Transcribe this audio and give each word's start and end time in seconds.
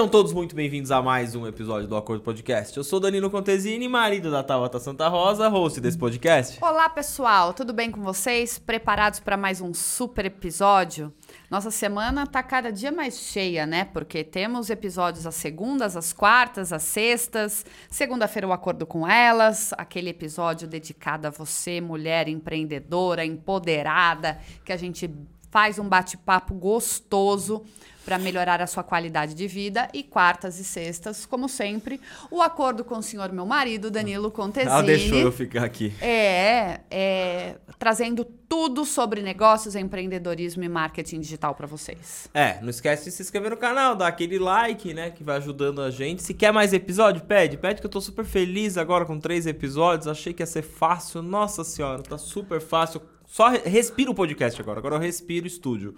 Sejam 0.00 0.08
todos 0.08 0.32
muito 0.32 0.56
bem-vindos 0.56 0.90
a 0.90 1.02
mais 1.02 1.34
um 1.34 1.46
episódio 1.46 1.86
do 1.86 1.94
Acordo 1.94 2.22
Podcast. 2.22 2.74
Eu 2.74 2.82
sou 2.82 2.98
Danilo 2.98 3.28
Contesini, 3.28 3.86
marido 3.86 4.30
da 4.30 4.42
Tabata 4.42 4.78
Santa 4.78 5.06
Rosa, 5.08 5.46
host 5.46 5.78
desse 5.78 5.98
podcast. 5.98 6.56
Olá, 6.62 6.88
pessoal, 6.88 7.52
tudo 7.52 7.74
bem 7.74 7.90
com 7.90 8.00
vocês? 8.00 8.58
Preparados 8.58 9.20
para 9.20 9.36
mais 9.36 9.60
um 9.60 9.74
super 9.74 10.24
episódio? 10.24 11.12
Nossa 11.50 11.70
semana 11.70 12.26
tá 12.26 12.42
cada 12.42 12.72
dia 12.72 12.90
mais 12.90 13.18
cheia, 13.18 13.66
né? 13.66 13.84
Porque 13.84 14.24
temos 14.24 14.70
episódios 14.70 15.26
às 15.26 15.34
segundas, 15.34 15.94
às 15.94 16.14
quartas, 16.14 16.72
às 16.72 16.82
sextas. 16.82 17.66
Segunda-feira 17.90 18.48
o 18.48 18.54
acordo 18.54 18.86
com 18.86 19.06
elas, 19.06 19.74
aquele 19.76 20.08
episódio 20.08 20.66
dedicado 20.66 21.26
a 21.26 21.30
você, 21.30 21.78
mulher 21.78 22.26
empreendedora, 22.26 23.22
empoderada, 23.22 24.40
que 24.64 24.72
a 24.72 24.78
gente 24.78 25.10
faz 25.50 25.78
um 25.78 25.88
bate-papo 25.88 26.54
gostoso 26.54 27.64
para 28.04 28.18
melhorar 28.18 28.60
a 28.60 28.66
sua 28.66 28.82
qualidade 28.82 29.34
de 29.34 29.46
vida. 29.46 29.88
E 29.92 30.02
quartas 30.02 30.58
e 30.58 30.64
sextas, 30.64 31.26
como 31.26 31.48
sempre, 31.48 32.00
o 32.30 32.40
acordo 32.40 32.82
com 32.82 32.98
o 32.98 33.02
senhor 33.02 33.30
meu 33.32 33.46
marido, 33.46 33.90
Danilo 33.90 34.30
Contesini. 34.30 34.72
Ela 34.72 34.82
deixou 34.82 35.18
eu 35.18 35.32
ficar 35.32 35.64
aqui. 35.64 35.92
É, 36.00 36.80
é 36.90 37.56
trazendo 37.78 38.24
tudo 38.24 38.84
sobre 38.84 39.22
negócios, 39.22 39.76
empreendedorismo 39.76 40.64
e 40.64 40.68
marketing 40.68 41.20
digital 41.20 41.54
para 41.54 41.66
vocês. 41.66 42.28
É, 42.34 42.60
não 42.60 42.68
esquece 42.68 43.04
de 43.04 43.10
se 43.12 43.22
inscrever 43.22 43.50
no 43.50 43.56
canal, 43.56 43.94
dar 43.94 44.08
aquele 44.08 44.38
like, 44.38 44.92
né, 44.92 45.10
que 45.10 45.22
vai 45.22 45.36
ajudando 45.36 45.80
a 45.80 45.90
gente. 45.90 46.22
Se 46.22 46.34
quer 46.34 46.52
mais 46.52 46.72
episódio, 46.72 47.22
pede. 47.22 47.56
Pede 47.56 47.80
que 47.80 47.86
eu 47.86 47.90
tô 47.90 48.00
super 48.00 48.24
feliz 48.24 48.76
agora 48.76 49.04
com 49.04 49.18
três 49.18 49.46
episódios. 49.46 50.08
Achei 50.08 50.32
que 50.32 50.42
ia 50.42 50.46
ser 50.46 50.62
fácil. 50.62 51.22
Nossa 51.22 51.62
senhora, 51.62 52.02
tá 52.02 52.18
super 52.18 52.60
fácil. 52.60 53.00
Só 53.30 53.48
respira 53.48 54.10
o 54.10 54.14
podcast 54.14 54.60
agora. 54.60 54.80
Agora 54.80 54.96
eu 54.96 54.98
respiro 54.98 55.44
o 55.44 55.46
estúdio. 55.46 55.96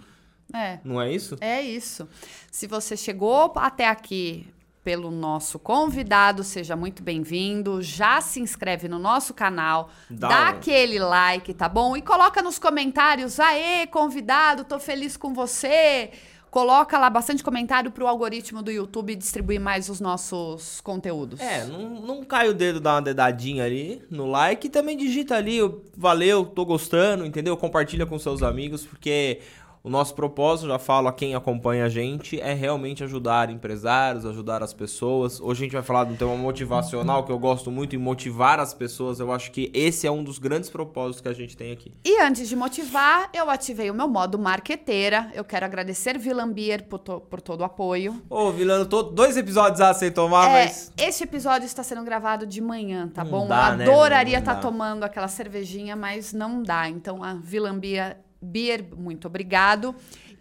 É. 0.52 0.78
Não 0.84 1.00
é 1.00 1.10
isso? 1.10 1.38
É 1.40 1.62
isso. 1.62 2.06
Se 2.50 2.66
você 2.66 2.94
chegou 2.94 3.50
até 3.56 3.88
aqui 3.88 4.46
pelo 4.84 5.10
nosso 5.10 5.58
convidado, 5.58 6.44
seja 6.44 6.76
muito 6.76 7.02
bem-vindo. 7.02 7.80
Já 7.80 8.20
se 8.20 8.38
inscreve 8.38 8.86
no 8.86 8.98
nosso 8.98 9.32
canal, 9.32 9.88
dá, 10.10 10.28
dá 10.28 10.48
aquele 10.48 10.98
like, 10.98 11.54
tá 11.54 11.70
bom? 11.70 11.96
E 11.96 12.02
coloca 12.02 12.42
nos 12.42 12.58
comentários: 12.58 13.40
"Aê, 13.40 13.86
convidado, 13.86 14.64
tô 14.64 14.78
feliz 14.78 15.16
com 15.16 15.32
você". 15.32 16.10
Coloca 16.52 16.98
lá 16.98 17.08
bastante 17.08 17.42
comentário 17.42 17.90
pro 17.90 18.06
algoritmo 18.06 18.62
do 18.62 18.70
YouTube 18.70 19.16
distribuir 19.16 19.58
mais 19.58 19.88
os 19.88 20.00
nossos 20.00 20.82
conteúdos. 20.82 21.40
É, 21.40 21.64
não, 21.64 21.88
não 21.88 22.22
cai 22.22 22.46
o 22.50 22.52
dedo, 22.52 22.78
dá 22.78 22.96
uma 22.96 23.00
dedadinha 23.00 23.64
ali 23.64 24.02
no 24.10 24.26
like 24.26 24.66
e 24.66 24.70
também 24.70 24.94
digita 24.94 25.34
ali, 25.34 25.60
valeu, 25.96 26.44
tô 26.44 26.66
gostando, 26.66 27.24
entendeu? 27.24 27.56
Compartilha 27.56 28.04
com 28.04 28.18
seus 28.18 28.42
amigos, 28.42 28.84
porque 28.84 29.40
o 29.84 29.90
nosso 29.90 30.14
propósito, 30.14 30.68
já 30.68 30.78
falo 30.78 31.08
a 31.08 31.12
quem 31.12 31.34
acompanha 31.34 31.86
a 31.86 31.88
gente, 31.88 32.40
é 32.40 32.54
realmente 32.54 33.02
ajudar 33.02 33.50
empresários, 33.50 34.24
ajudar 34.24 34.62
as 34.62 34.72
pessoas. 34.72 35.40
Hoje 35.40 35.62
a 35.62 35.64
gente 35.64 35.72
vai 35.72 35.82
falar 35.82 36.04
de 36.04 36.12
um 36.12 36.16
tema 36.16 36.36
motivacional 36.36 37.24
que 37.24 37.32
eu 37.32 37.38
gosto 37.38 37.70
muito 37.70 37.96
em 37.96 37.98
motivar 37.98 38.60
as 38.60 38.72
pessoas. 38.72 39.18
Eu 39.18 39.32
acho 39.32 39.50
que 39.50 39.72
esse 39.74 40.06
é 40.06 40.10
um 40.10 40.22
dos 40.22 40.38
grandes 40.38 40.70
propósitos 40.70 41.20
que 41.20 41.28
a 41.28 41.32
gente 41.32 41.56
tem 41.56 41.72
aqui. 41.72 41.92
E 42.04 42.20
antes 42.20 42.48
de 42.48 42.54
motivar, 42.54 43.28
eu 43.34 43.50
ativei 43.50 43.90
o 43.90 43.94
meu 43.94 44.06
modo 44.06 44.38
marqueteira. 44.38 45.30
Eu 45.34 45.44
quero 45.44 45.66
agradecer 45.66 46.16
Vilambier 46.16 46.84
por, 46.84 47.00
to 47.00 47.20
por 47.20 47.40
todo 47.40 47.62
o 47.62 47.64
apoio. 47.64 48.22
Ô, 48.30 48.52
Vilano, 48.52 48.86
tô 48.86 49.02
dois 49.02 49.36
episódios 49.36 49.96
sem 49.96 50.12
tomar, 50.12 50.48
é, 50.48 50.64
mas. 50.64 50.92
Esse 50.96 51.24
episódio 51.24 51.66
está 51.66 51.82
sendo 51.82 52.04
gravado 52.04 52.46
de 52.46 52.60
manhã, 52.60 53.08
tá 53.08 53.24
não 53.24 53.30
bom? 53.30 53.48
Dá, 53.48 53.70
eu 53.70 53.76
né, 53.78 53.84
adoraria 53.84 54.38
estar 54.38 54.56
tá 54.56 54.60
tomando 54.60 55.02
aquela 55.02 55.28
cervejinha, 55.28 55.96
mas 55.96 56.32
não 56.32 56.62
dá. 56.62 56.88
Então 56.88 57.22
a 57.22 57.34
Vilambier 57.34 58.18
Beer, 58.42 58.84
muito 58.96 59.26
obrigado. 59.26 59.94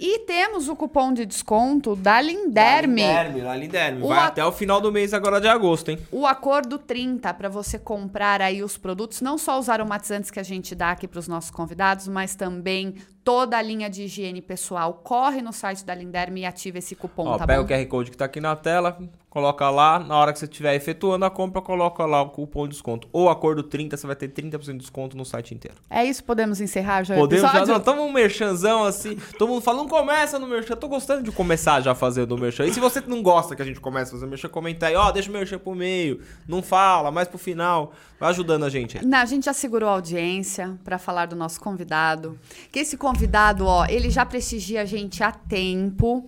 E 0.03 0.17
temos 0.17 0.67
o 0.67 0.75
cupom 0.75 1.13
de 1.13 1.28
desconto 1.28 1.95
da 1.95 2.19
Linderme. 2.19 3.03
Da 3.03 3.23
Linderme, 3.23 3.41
da 3.41 3.56
Linderme. 3.56 4.07
Vai 4.07 4.17
a... 4.17 4.25
até 4.25 4.44
o 4.44 4.51
final 4.51 4.81
do 4.81 4.91
mês 4.91 5.13
agora 5.13 5.39
de 5.39 5.47
agosto, 5.47 5.89
hein? 5.89 6.00
O 6.12 6.25
acordo 6.25 6.79
30 6.79 7.31
para 7.35 7.47
você 7.47 7.78
comprar 7.78 8.41
aí 8.41 8.63
os 8.63 8.78
produtos, 8.78 9.22
não 9.22 9.38
só 9.38 9.59
os 9.59 9.69
aromatizantes 9.69 10.31
que 10.31 10.39
a 10.39 10.44
gente 10.44 10.73
dá 10.73 10.89
aqui 10.89 11.07
para 11.07 11.19
os 11.19 11.28
nossos 11.28 11.51
convidados, 11.51 12.07
mas 12.07 12.34
também 12.34 12.95
toda 13.23 13.57
a 13.57 13.62
linha 13.62 13.89
de 13.89 14.03
higiene 14.03 14.41
pessoal. 14.41 15.00
Corre 15.03 15.41
no 15.41 15.53
site 15.53 15.85
da 15.85 15.94
Linderme 15.94 16.41
e 16.41 16.45
ativa 16.45 16.79
esse 16.79 16.95
cupom, 16.95 17.28
Ó, 17.28 17.38
tá 17.38 17.45
pega 17.45 17.59
bom? 17.62 17.66
O 17.66 17.69
QR 17.69 17.85
Code 17.85 18.09
que 18.09 18.16
está 18.16 18.25
aqui 18.25 18.41
na 18.41 18.56
tela, 18.56 18.97
coloca 19.29 19.69
lá, 19.69 20.00
na 20.00 20.18
hora 20.18 20.33
que 20.33 20.39
você 20.39 20.45
estiver 20.45 20.75
efetuando 20.75 21.25
a 21.25 21.29
compra, 21.29 21.62
coloca 21.62 22.06
lá 22.06 22.22
o 22.22 22.29
cupom 22.29 22.68
de 22.68 22.73
desconto. 22.73 23.07
Ou 23.12 23.29
acordo 23.29 23.63
30, 23.63 23.95
você 23.95 24.07
vai 24.07 24.16
ter 24.16 24.29
30% 24.29 24.72
de 24.73 24.78
desconto 24.79 25.16
no 25.16 25.23
site 25.23 25.53
inteiro. 25.53 25.78
É 25.89 26.03
isso, 26.03 26.23
podemos 26.23 26.59
encerrar 26.59 27.03
já 27.03 27.16
podemos 27.16 27.44
o 27.44 27.47
episódio? 27.47 27.73
Já, 27.73 27.78
estamos 27.78 28.03
um 28.03 28.12
merchanzão 28.12 28.83
assim, 28.83 29.18
todo 29.38 29.50
mundo 29.50 29.62
falando, 29.62 29.81
não 29.83 29.88
começa 29.91 30.40
no 30.40 30.47
merchan. 30.47 30.72
Eu 30.72 30.78
tô 30.78 30.88
gostando 30.88 31.22
de 31.22 31.34
começar 31.34 31.81
já 31.81 31.94
fazendo 31.94 32.31
o 32.31 32.38
merchan. 32.38 32.66
E 32.66 32.74
se 32.74 32.79
você 32.79 33.03
não 33.06 33.22
gosta 33.22 33.57
que 33.57 33.62
a 33.62 33.66
gente 33.66 33.81
comece 33.81 34.12
a 34.12 34.13
fazer 34.13 34.25
o 34.25 34.29
merchan, 34.29 34.47
comenta 34.47 34.88
aí, 34.88 34.96
ó, 34.96 35.09
oh, 35.09 35.12
deixa 35.12 35.29
o 35.29 35.34
merchan 35.34 35.59
pro 35.59 35.75
meio, 35.75 36.22
não 36.47 36.63
fala, 36.63 37.12
mais 37.12 37.28
pro 37.28 37.38
final. 37.38 37.91
Vai 38.18 38.30
ajudando 38.30 38.63
a 38.63 38.69
gente. 38.69 38.97
Aí. 38.97 39.06
Não, 39.06 39.18
a 39.18 39.25
gente 39.25 39.46
já 39.46 39.53
segurou 39.53 39.90
a 39.90 39.91
audiência 39.91 40.80
para 40.85 40.97
falar 40.97 41.25
do 41.25 41.35
nosso 41.35 41.59
convidado. 41.59 42.40
Que 42.72 42.80
esse 42.80 42.96
convidado, 42.96 43.66
ó, 43.66 43.85
ele 43.85 44.09
já 44.09 44.25
prestigia 44.25 44.84
a 44.84 44.85
gente 44.85 45.22
há 45.22 45.31
tempo. 45.34 46.25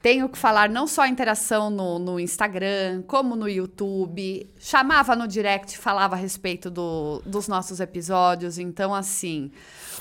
Tenho 0.00 0.28
que 0.28 0.38
falar 0.38 0.68
não 0.68 0.86
só 0.86 1.02
a 1.02 1.08
interação 1.08 1.70
no, 1.70 1.98
no, 1.98 2.20
Instagram, 2.20 3.02
como 3.06 3.34
no 3.34 3.48
YouTube. 3.48 4.48
Chamava 4.58 5.16
no 5.16 5.26
direct, 5.26 5.76
falava 5.76 6.14
a 6.14 6.18
respeito 6.18 6.70
do, 6.70 7.20
dos 7.26 7.48
nossos 7.48 7.80
episódios. 7.80 8.58
Então, 8.58 8.94
assim, 8.94 9.50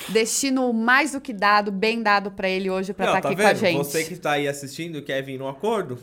destino 0.10 0.72
mais 0.72 1.14
do 1.14 1.22
que 1.22 1.34
dado, 1.34 1.72
bem 1.72 2.04
dado 2.04 2.30
para 2.30 2.48
ele 2.48 2.70
hoje 2.70 2.94
para 2.94 3.08
estar 3.08 3.22
tá 3.22 3.28
aqui 3.30 3.36
vendo? 3.36 3.46
com 3.46 3.52
a 3.52 3.54
gente. 3.56 3.78
Você 3.78 4.04
que 4.04 4.14
está 4.14 4.32
aí 4.34 4.48
assistindo 4.48 5.02
quer 5.02 5.24
vir 5.24 5.40
no 5.40 5.48
acordo? 5.48 5.98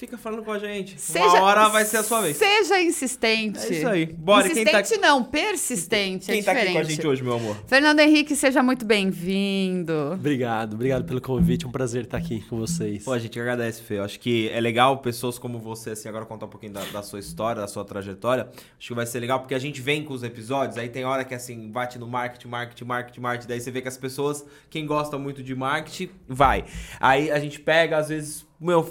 Fica 0.00 0.16
falando 0.16 0.42
com 0.42 0.50
a 0.50 0.58
gente. 0.58 0.98
Seja, 0.98 1.26
Uma 1.26 1.42
hora 1.42 1.68
vai 1.68 1.84
ser 1.84 1.98
a 1.98 2.02
sua 2.02 2.22
vez. 2.22 2.34
Seja 2.34 2.80
insistente. 2.80 3.58
É 3.58 3.68
isso 3.68 3.86
aí. 3.86 4.06
Bora, 4.06 4.46
insistente 4.46 4.88
quem 4.88 4.98
tá... 4.98 5.08
não, 5.08 5.22
persistente. 5.22 6.30
É 6.30 6.32
quem 6.32 6.40
é 6.40 6.42
tá 6.42 6.54
diferente. 6.54 6.68
aqui 6.70 6.72
com 6.72 6.78
a 6.78 6.90
gente 6.90 7.06
hoje, 7.06 7.22
meu 7.22 7.34
amor? 7.34 7.54
Fernando 7.66 8.00
Henrique, 8.00 8.34
seja 8.34 8.62
muito 8.62 8.86
bem-vindo. 8.86 9.92
Obrigado, 10.14 10.72
obrigado 10.72 11.04
pelo 11.04 11.20
convite. 11.20 11.66
Um 11.66 11.70
prazer 11.70 12.04
estar 12.04 12.16
aqui 12.16 12.40
com 12.48 12.56
vocês. 12.56 13.04
Pô, 13.04 13.12
a 13.12 13.18
gente 13.18 13.38
agradece, 13.38 13.82
Fê. 13.82 13.98
Eu 13.98 14.04
acho 14.04 14.18
que 14.18 14.48
é 14.48 14.58
legal 14.58 14.96
pessoas 15.02 15.38
como 15.38 15.58
você, 15.58 15.90
assim, 15.90 16.08
agora 16.08 16.24
contar 16.24 16.46
um 16.46 16.48
pouquinho 16.48 16.72
da, 16.72 16.82
da, 16.84 17.02
sua 17.02 17.18
história, 17.18 17.60
da 17.60 17.68
sua 17.68 17.84
trajetória. 17.84 18.48
Acho 18.78 18.88
que 18.88 18.94
vai 18.94 19.04
ser 19.04 19.20
legal 19.20 19.40
porque 19.40 19.54
a 19.54 19.58
gente 19.58 19.82
vem 19.82 20.02
com 20.02 20.14
os 20.14 20.22
episódios, 20.22 20.78
aí 20.78 20.88
tem 20.88 21.04
hora 21.04 21.26
que, 21.26 21.34
assim, 21.34 21.70
bate 21.70 21.98
no 21.98 22.06
marketing, 22.06 22.48
marketing, 22.48 22.84
marketing, 22.86 23.20
marketing. 23.20 23.48
Daí 23.48 23.60
você 23.60 23.70
vê 23.70 23.82
que 23.82 23.88
as 23.88 23.98
pessoas, 23.98 24.46
quem 24.70 24.86
gosta 24.86 25.18
muito 25.18 25.42
de 25.42 25.54
marketing, 25.54 26.08
vai. 26.26 26.64
Aí 26.98 27.30
a 27.30 27.38
gente 27.38 27.60
pega, 27.60 27.98
às 27.98 28.08
vezes, 28.08 28.46
meu 28.58 28.82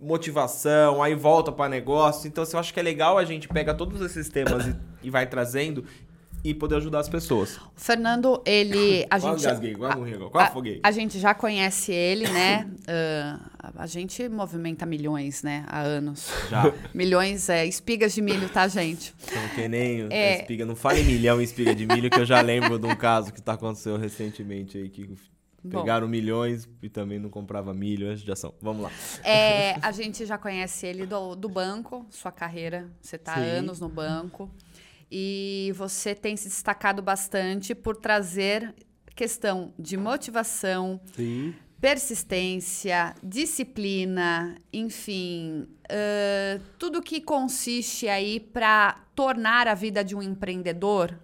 motivação, 0.00 1.02
aí 1.02 1.14
volta 1.14 1.50
para 1.50 1.68
negócio. 1.68 2.28
Então, 2.28 2.42
assim, 2.42 2.56
eu 2.56 2.60
acho 2.60 2.72
que 2.72 2.80
é 2.80 2.82
legal 2.82 3.18
a 3.18 3.24
gente 3.24 3.48
pega 3.48 3.74
todos 3.74 4.00
esses 4.00 4.28
temas 4.28 4.66
e, 4.66 4.76
e 5.04 5.10
vai 5.10 5.26
trazendo 5.26 5.84
e 6.44 6.52
poder 6.52 6.76
ajudar 6.76 7.00
as 7.00 7.08
pessoas. 7.08 7.56
O 7.56 7.80
Fernando, 7.80 8.42
ele. 8.44 9.06
A 9.10 9.18
gente, 9.18 9.42
gasguei, 9.42 9.74
quase 9.74 9.96
morri 9.96 10.14
agora, 10.14 10.30
quase 10.30 10.50
afoguei. 10.50 10.80
A, 10.82 10.88
a 10.88 10.90
gente 10.90 11.18
já 11.18 11.32
conhece 11.32 11.90
ele, 11.90 12.28
né? 12.28 12.68
Uh, 12.80 13.40
a 13.80 13.86
gente 13.86 14.28
movimenta 14.28 14.84
milhões, 14.84 15.42
né? 15.42 15.64
Há 15.66 15.80
anos. 15.80 16.30
Já. 16.50 16.70
Milhões, 16.92 17.48
é, 17.48 17.64
espigas 17.64 18.12
de 18.12 18.20
milho, 18.20 18.48
tá, 18.50 18.68
gente? 18.68 19.14
Então, 19.26 19.48
que 19.54 19.66
nem 19.66 20.06
é... 20.10 20.40
espiga. 20.40 20.66
Não 20.66 20.76
fale 20.76 21.02
milhão 21.02 21.40
em 21.40 21.44
espiga 21.44 21.74
de 21.74 21.86
milho, 21.86 22.10
que 22.10 22.20
eu 22.20 22.26
já 22.26 22.42
lembro 22.42 22.78
de 22.78 22.86
um 22.86 22.94
caso 22.94 23.32
que 23.32 23.40
tá 23.40 23.54
acontecendo 23.54 23.96
recentemente 23.96 24.76
aí, 24.76 24.90
que 24.90 25.16
Pegaram 25.68 26.06
Bom. 26.06 26.10
milhões 26.10 26.68
e 26.82 26.88
também 26.88 27.18
não 27.18 27.30
comprava 27.30 27.72
milho 27.72 28.08
antes 28.08 28.22
de 28.22 28.30
ação. 28.30 28.54
Vamos 28.60 28.82
lá. 28.82 28.90
É, 29.22 29.74
a 29.80 29.90
gente 29.92 30.26
já 30.26 30.36
conhece 30.36 30.86
ele 30.86 31.06
do, 31.06 31.34
do 31.34 31.48
banco, 31.48 32.04
sua 32.10 32.30
carreira. 32.30 32.90
Você 33.00 33.16
está 33.16 33.34
há 33.34 33.38
anos 33.38 33.80
no 33.80 33.88
banco. 33.88 34.50
E 35.10 35.72
você 35.76 36.14
tem 36.14 36.36
se 36.36 36.48
destacado 36.48 37.00
bastante 37.00 37.74
por 37.74 37.96
trazer 37.96 38.74
questão 39.14 39.72
de 39.78 39.96
motivação, 39.96 41.00
Sim. 41.14 41.54
persistência, 41.80 43.14
disciplina, 43.22 44.56
enfim, 44.72 45.68
uh, 45.84 46.60
tudo 46.78 47.00
que 47.00 47.20
consiste 47.20 48.08
aí 48.08 48.40
para 48.40 49.00
tornar 49.14 49.68
a 49.68 49.74
vida 49.74 50.02
de 50.02 50.16
um 50.16 50.22
empreendedor 50.22 51.16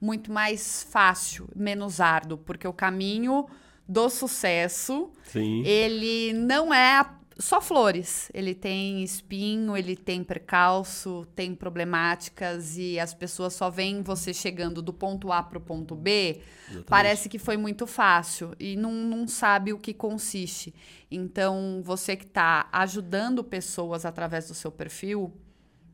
muito 0.00 0.32
mais 0.32 0.82
fácil, 0.90 1.48
menos 1.54 2.00
árduo, 2.00 2.38
porque 2.38 2.66
o 2.66 2.72
caminho 2.72 3.46
do 3.90 4.08
sucesso, 4.08 5.10
Sim. 5.24 5.64
ele 5.64 6.32
não 6.32 6.72
é 6.72 7.04
só 7.40 7.60
flores. 7.60 8.30
Ele 8.32 8.54
tem 8.54 9.02
espinho, 9.02 9.76
ele 9.76 9.96
tem 9.96 10.22
percalço, 10.22 11.26
tem 11.34 11.56
problemáticas 11.56 12.78
e 12.78 13.00
as 13.00 13.12
pessoas 13.12 13.52
só 13.52 13.68
veem 13.68 14.00
você 14.00 14.32
chegando 14.32 14.80
do 14.80 14.92
ponto 14.92 15.32
A 15.32 15.42
para 15.42 15.58
o 15.58 15.60
ponto 15.60 15.96
B. 15.96 16.40
Exatamente. 16.66 16.86
Parece 16.86 17.28
que 17.28 17.36
foi 17.36 17.56
muito 17.56 17.84
fácil 17.84 18.54
e 18.60 18.76
não, 18.76 18.92
não 18.92 19.26
sabe 19.26 19.72
o 19.72 19.78
que 19.78 19.92
consiste. 19.92 20.72
Então, 21.10 21.80
você 21.82 22.14
que 22.14 22.26
está 22.26 22.68
ajudando 22.70 23.42
pessoas 23.42 24.04
através 24.04 24.46
do 24.46 24.54
seu 24.54 24.70
perfil, 24.70 25.34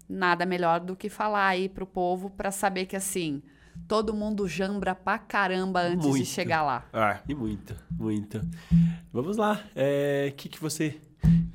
nada 0.06 0.44
melhor 0.44 0.80
do 0.80 0.94
que 0.94 1.08
falar 1.08 1.46
aí 1.46 1.66
para 1.66 1.82
o 1.84 1.86
povo 1.86 2.28
para 2.28 2.50
saber 2.50 2.84
que 2.84 2.94
assim 2.94 3.42
todo 3.86 4.14
mundo 4.14 4.46
jambra 4.48 4.94
pra 4.94 5.18
caramba 5.18 5.82
antes 5.82 6.06
muito. 6.06 6.24
de 6.24 6.28
chegar 6.28 6.62
lá. 6.62 6.84
Ah, 6.92 7.20
e 7.28 7.34
muito, 7.34 7.74
muito. 7.90 8.40
Vamos 9.12 9.36
lá. 9.36 9.54
O 9.54 9.70
é, 9.74 10.32
que, 10.36 10.48
que 10.48 10.60
você 10.60 11.00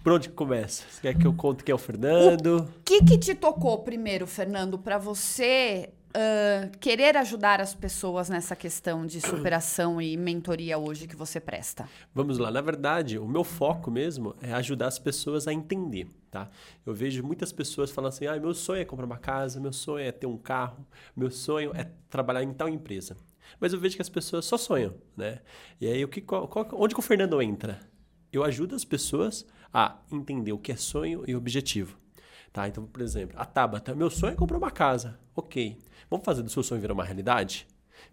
Por 0.03 0.13
onde 0.13 0.29
que 0.29 0.35
começa? 0.35 0.83
Você 0.89 1.01
quer 1.01 1.17
que 1.17 1.25
eu 1.25 1.33
conte 1.33 1.63
quem 1.63 1.71
é 1.71 1.75
o 1.75 1.77
Fernando? 1.77 2.67
O 2.77 2.83
que, 2.83 3.03
que 3.03 3.17
te 3.17 3.35
tocou 3.35 3.79
primeiro, 3.79 4.25
Fernando, 4.25 4.77
para 4.77 4.97
você 4.97 5.89
uh, 6.11 6.77
querer 6.79 7.15
ajudar 7.17 7.61
as 7.61 7.73
pessoas 7.73 8.29
nessa 8.29 8.55
questão 8.55 9.05
de 9.05 9.21
superação 9.21 10.01
e 10.01 10.17
mentoria 10.17 10.77
hoje 10.77 11.07
que 11.07 11.15
você 11.15 11.39
presta? 11.39 11.87
Vamos 12.13 12.37
lá. 12.37 12.51
Na 12.51 12.61
verdade, 12.61 13.17
o 13.17 13.27
meu 13.27 13.43
foco 13.43 13.89
mesmo 13.89 14.35
é 14.41 14.53
ajudar 14.53 14.87
as 14.87 14.99
pessoas 14.99 15.47
a 15.47 15.53
entender, 15.53 16.07
tá? 16.31 16.49
Eu 16.85 16.93
vejo 16.93 17.21
muitas 17.21 17.51
pessoas 17.51 17.91
falando 17.91 18.09
assim, 18.09 18.25
ah, 18.25 18.39
meu 18.39 18.53
sonho 18.53 18.81
é 18.81 18.85
comprar 18.85 19.05
uma 19.05 19.17
casa, 19.17 19.59
meu 19.59 19.73
sonho 19.73 20.03
é 20.03 20.11
ter 20.11 20.25
um 20.25 20.37
carro, 20.37 20.87
meu 21.15 21.29
sonho 21.29 21.71
é 21.75 21.91
trabalhar 22.09 22.41
em 22.41 22.53
tal 22.53 22.69
empresa. 22.69 23.17
Mas 23.59 23.73
eu 23.73 23.79
vejo 23.79 23.97
que 23.97 24.01
as 24.01 24.09
pessoas 24.09 24.45
só 24.45 24.57
sonham, 24.57 24.95
né? 25.15 25.41
E 25.79 25.87
aí, 25.87 26.03
o 26.03 26.07
que, 26.07 26.21
qual, 26.21 26.47
qual, 26.47 26.67
onde 26.73 26.93
que 26.93 26.99
o 26.99 27.03
Fernando 27.03 27.39
entra? 27.41 27.79
Eu 28.31 28.45
ajudo 28.45 28.73
as 28.73 28.85
pessoas 28.85 29.45
a 29.73 29.99
entender 30.09 30.53
o 30.53 30.57
que 30.57 30.71
é 30.71 30.75
sonho 30.77 31.23
e 31.27 31.35
objetivo. 31.35 31.97
Tá? 32.53 32.67
Então, 32.67 32.85
por 32.85 33.01
exemplo, 33.01 33.37
a 33.37 33.45
Tabata, 33.45 33.93
meu 33.93 34.09
sonho 34.09 34.33
é 34.33 34.35
comprar 34.35 34.57
uma 34.57 34.71
casa. 34.71 35.19
Ok. 35.35 35.77
Vamos 36.09 36.25
fazer 36.25 36.41
do 36.41 36.49
seu 36.49 36.63
sonho 36.63 36.81
virar 36.81 36.93
uma 36.93 37.03
realidade? 37.03 37.67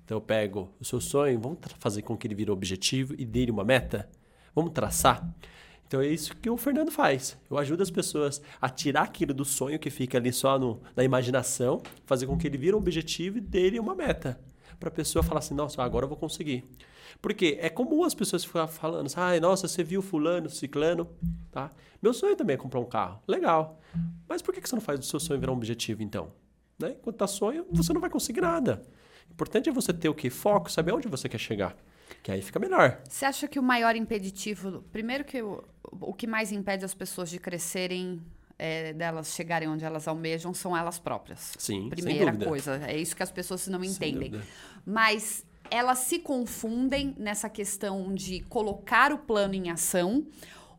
Então 0.04 0.16
eu 0.16 0.20
pego 0.20 0.72
o 0.80 0.84
seu 0.84 1.00
sonho, 1.00 1.40
vamos 1.40 1.58
fazer 1.78 2.02
com 2.02 2.16
que 2.16 2.26
ele 2.26 2.34
vire 2.34 2.50
um 2.50 2.54
objetivo 2.54 3.14
e 3.18 3.24
dele 3.24 3.50
uma 3.50 3.64
meta? 3.64 4.08
Vamos 4.54 4.72
traçar? 4.72 5.26
Então 5.88 6.02
é 6.02 6.06
isso 6.06 6.36
que 6.36 6.50
o 6.50 6.56
Fernando 6.58 6.92
faz. 6.92 7.36
Eu 7.50 7.56
ajudo 7.56 7.82
as 7.82 7.90
pessoas 7.90 8.42
a 8.60 8.68
tirar 8.68 9.02
aquilo 9.02 9.32
do 9.32 9.44
sonho 9.44 9.78
que 9.78 9.88
fica 9.88 10.18
ali 10.18 10.30
só 10.30 10.58
no, 10.58 10.82
na 10.94 11.02
imaginação, 11.02 11.82
fazer 12.04 12.26
com 12.26 12.36
que 12.36 12.46
ele 12.46 12.58
vire 12.58 12.74
um 12.74 12.78
objetivo 12.78 13.38
e 13.38 13.40
dele 13.40 13.80
uma 13.80 13.94
meta. 13.94 14.38
Para 14.78 14.90
a 14.90 14.92
pessoa 14.92 15.22
falar 15.22 15.38
assim, 15.38 15.54
nossa, 15.54 15.82
agora 15.82 16.04
eu 16.04 16.08
vou 16.08 16.18
conseguir. 16.18 16.62
Porque 17.22 17.58
é 17.58 17.70
comum 17.70 18.04
as 18.04 18.14
pessoas 18.14 18.44
ficarem 18.44 18.68
falando 18.68 19.10
ah, 19.16 19.40
nossa, 19.40 19.66
você 19.66 19.82
viu 19.82 20.02
fulano, 20.02 20.50
ciclano, 20.50 21.08
tá? 21.50 21.72
Meu 22.02 22.12
sonho 22.12 22.36
também 22.36 22.54
é 22.54 22.56
comprar 22.58 22.80
um 22.80 22.84
carro. 22.84 23.22
Legal. 23.26 23.80
Mas 24.28 24.42
por 24.42 24.54
que 24.54 24.60
você 24.60 24.76
não 24.76 24.82
faz 24.82 24.98
do 24.98 25.06
seu 25.06 25.18
sonho 25.18 25.40
virar 25.40 25.52
um 25.52 25.56
objetivo, 25.56 26.02
então? 26.02 26.30
Né? 26.78 26.96
Enquanto 27.00 27.16
tá 27.16 27.26
sonho, 27.26 27.66
você 27.70 27.94
não 27.94 28.00
vai 28.00 28.10
conseguir 28.10 28.42
nada. 28.42 28.82
O 29.28 29.32
importante 29.32 29.70
é 29.70 29.72
você 29.72 29.92
ter 29.92 30.10
o 30.10 30.14
que? 30.14 30.28
Foco, 30.28 30.70
saber 30.70 30.92
onde 30.92 31.08
você 31.08 31.30
quer 31.30 31.38
chegar. 31.38 31.74
Que 32.22 32.30
aí 32.30 32.42
fica 32.42 32.58
melhor. 32.58 33.00
Você 33.08 33.24
acha 33.24 33.48
que 33.48 33.58
o 33.58 33.62
maior 33.62 33.96
impeditivo... 33.96 34.82
Primeiro 34.92 35.24
que 35.24 35.42
o, 35.42 35.64
o 35.92 36.12
que 36.12 36.26
mais 36.26 36.52
impede 36.52 36.84
as 36.84 36.94
pessoas 36.94 37.30
de 37.30 37.38
crescerem 37.38 38.22
é, 38.58 38.92
delas 38.92 39.34
chegarem 39.34 39.68
onde 39.68 39.84
elas 39.84 40.08
almejam 40.08 40.52
são 40.52 40.76
elas 40.76 40.98
próprias. 40.98 41.54
Sim, 41.58 41.88
Primeira 41.88 42.36
coisa. 42.36 42.80
É 42.86 42.96
isso 42.96 43.14
que 43.14 43.22
as 43.22 43.30
pessoas 43.30 43.66
não 43.68 43.84
entendem. 43.84 44.40
Mas 44.84 45.44
elas 45.70 45.98
se 45.98 46.18
confundem 46.18 47.14
nessa 47.18 47.48
questão 47.48 48.14
de 48.14 48.40
colocar 48.40 49.12
o 49.12 49.18
plano 49.18 49.54
em 49.54 49.70
ação, 49.70 50.26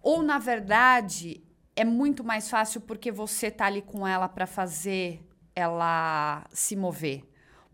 ou 0.02 0.22
na 0.24 0.38
verdade 0.40 1.44
é 1.76 1.86
muito 1.86 2.24
mais 2.24 2.50
fácil 2.50 2.82
porque 2.82 3.12
você 3.12 3.50
tá 3.50 3.66
ali 3.66 3.82
com 3.82 4.06
ela 4.06 4.28
para 4.28 4.46
fazer 4.46 5.22
ela 5.56 6.46
se 6.52 6.76
mover. 6.76 7.24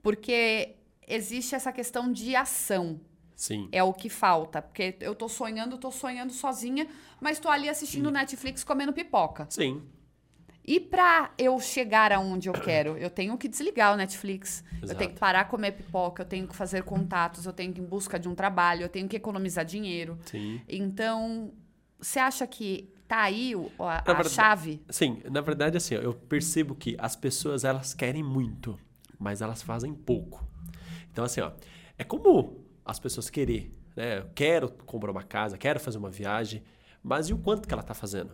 Porque 0.01 0.75
existe 1.07 1.55
essa 1.55 1.71
questão 1.71 2.11
de 2.11 2.35
ação. 2.35 2.99
Sim. 3.35 3.67
É 3.71 3.83
o 3.83 3.93
que 3.93 4.09
falta. 4.09 4.61
Porque 4.61 4.95
eu 4.99 5.13
tô 5.13 5.27
sonhando, 5.27 5.77
tô 5.77 5.91
sonhando 5.91 6.31
sozinha, 6.31 6.87
mas 7.19 7.39
tô 7.39 7.49
ali 7.49 7.67
assistindo 7.67 8.07
Sim. 8.07 8.13
Netflix 8.13 8.63
comendo 8.63 8.93
pipoca. 8.93 9.47
Sim. 9.49 9.83
E 10.67 10.79
para 10.79 11.31
eu 11.37 11.59
chegar 11.59 12.11
aonde 12.11 12.49
eu 12.49 12.53
quero, 12.53 12.97
eu 12.97 13.09
tenho 13.09 13.37
que 13.37 13.47
desligar 13.47 13.93
o 13.93 13.97
Netflix. 13.97 14.63
Exato. 14.77 14.93
Eu 14.93 14.95
tenho 14.97 15.11
que 15.11 15.19
parar 15.19 15.43
de 15.43 15.49
comer 15.51 15.73
pipoca, 15.73 16.23
eu 16.23 16.27
tenho 16.27 16.47
que 16.47 16.55
fazer 16.55 16.83
contatos, 16.83 17.45
eu 17.45 17.53
tenho 17.53 17.71
que 17.71 17.79
ir 17.79 17.83
em 17.83 17.85
busca 17.85 18.17
de 18.17 18.27
um 18.27 18.33
trabalho, 18.33 18.81
eu 18.81 18.89
tenho 18.89 19.07
que 19.07 19.15
economizar 19.15 19.63
dinheiro. 19.63 20.17
Sim. 20.25 20.59
Então, 20.67 21.53
você 21.99 22.17
acha 22.17 22.47
que 22.47 22.91
tá 23.07 23.21
aí 23.21 23.53
a, 23.77 23.97
a 23.99 24.01
verdade, 24.01 24.29
chave? 24.29 24.81
Sim, 24.89 25.21
na 25.29 25.41
verdade 25.41 25.77
assim, 25.77 25.93
eu 25.93 26.15
percebo 26.15 26.73
que 26.73 26.95
as 26.97 27.15
pessoas 27.15 27.63
elas 27.63 27.93
querem 27.93 28.23
muito, 28.23 28.79
mas 29.19 29.43
elas 29.43 29.61
fazem 29.61 29.93
pouco. 29.93 30.43
Então 31.11 31.23
assim, 31.23 31.41
ó, 31.41 31.51
é 31.95 32.03
como 32.03 32.64
as 32.85 32.99
pessoas 32.99 33.29
querer, 33.29 33.71
né? 33.95 34.19
Eu 34.19 34.29
quero 34.35 34.69
comprar 34.85 35.11
uma 35.11 35.23
casa, 35.23 35.57
quero 35.57 35.79
fazer 35.79 35.97
uma 35.97 36.11
viagem, 36.11 36.63
mas 37.01 37.29
e 37.29 37.33
o 37.33 37.37
quanto 37.37 37.67
que 37.67 37.73
ela 37.73 37.81
está 37.81 37.93
fazendo? 37.93 38.31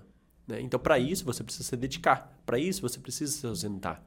Né? 0.48 0.62
Então, 0.62 0.80
para 0.80 1.00
isso, 1.00 1.24
você 1.24 1.44
precisa 1.44 1.64
se 1.64 1.78
dedicar. 1.78 2.42
Para 2.46 2.60
isso, 2.60 2.82
você 2.82 3.00
precisa 3.00 3.32
se 3.32 3.46
ausentar. 3.46 4.04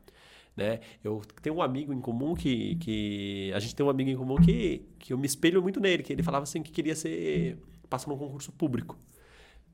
Né? 0.56 0.80
Eu 1.02 1.22
tenho 1.42 1.56
um 1.56 1.62
amigo 1.62 1.92
em 1.92 2.00
comum 2.00 2.34
que, 2.34 2.76
que... 2.76 3.52
A 3.54 3.58
gente 3.58 3.74
tem 3.74 3.84
um 3.84 3.90
amigo 3.90 4.10
em 4.10 4.16
comum 4.16 4.36
que, 4.36 4.86
que 4.98 5.12
eu 5.12 5.18
me 5.18 5.26
espelho 5.26 5.62
muito 5.62 5.80
nele, 5.80 6.02
que 6.02 6.12
ele 6.12 6.22
falava 6.22 6.42
assim 6.44 6.62
que 6.62 6.70
queria 6.70 6.94
ser... 6.94 7.58
Passar 7.88 8.08
num 8.08 8.16
concurso 8.16 8.50
público. 8.52 8.98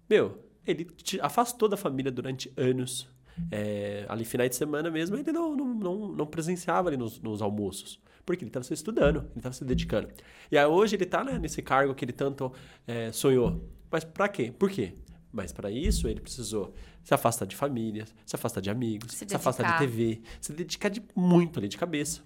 Meu, 0.09 0.45
ele 0.67 0.89
afastou 1.21 1.69
da 1.69 1.77
família 1.77 2.11
durante 2.11 2.53
anos. 2.57 3.09
É, 3.51 4.05
ali, 4.09 4.25
finais 4.25 4.51
de 4.51 4.57
semana 4.57 4.91
mesmo, 4.91 5.17
ele 5.17 5.33
não, 5.33 5.57
não, 5.57 5.75
não, 5.75 6.09
não 6.09 6.27
presenciava 6.27 6.89
ali 6.89 6.97
nos, 6.97 7.21
nos 7.21 7.41
almoços. 7.41 8.01
Porque 8.31 8.45
ele 8.45 8.51
estava 8.51 8.65
se 8.65 8.75
estudando, 8.75 9.19
ele 9.21 9.39
estava 9.39 9.53
se 9.53 9.65
dedicando. 9.65 10.09
E 10.51 10.57
aí, 10.57 10.65
hoje 10.65 10.97
ele 10.97 11.05
está 11.05 11.25
né, 11.25 11.39
nesse 11.39 11.61
cargo 11.63 11.95
que 11.95 12.05
ele 12.05 12.13
tanto 12.13 12.53
é, 12.87 13.11
sonhou. 13.11 13.69
Mas 13.91 14.05
para 14.05 14.29
quê? 14.29 14.53
Por 14.57 14.71
quê? 14.71 14.95
Mas 15.33 15.53
para 15.53 15.71
isso 15.71 16.09
ele 16.09 16.21
precisou 16.21 16.75
se 17.03 17.15
afastar 17.15 17.47
de 17.47 17.57
família, 17.57 18.05
se 18.27 18.37
afastar 18.37 18.61
de 18.61 18.71
amigos, 18.71 19.13
se, 19.13 19.27
se 19.29 19.37
afastar 19.37 19.73
de 19.73 19.79
TV, 19.79 20.21
se 20.41 20.53
dedicar 20.53 20.89
de 20.89 21.03
muito 21.15 21.59
ali 21.59 21.69
de 21.69 21.77
cabeça. 21.77 22.23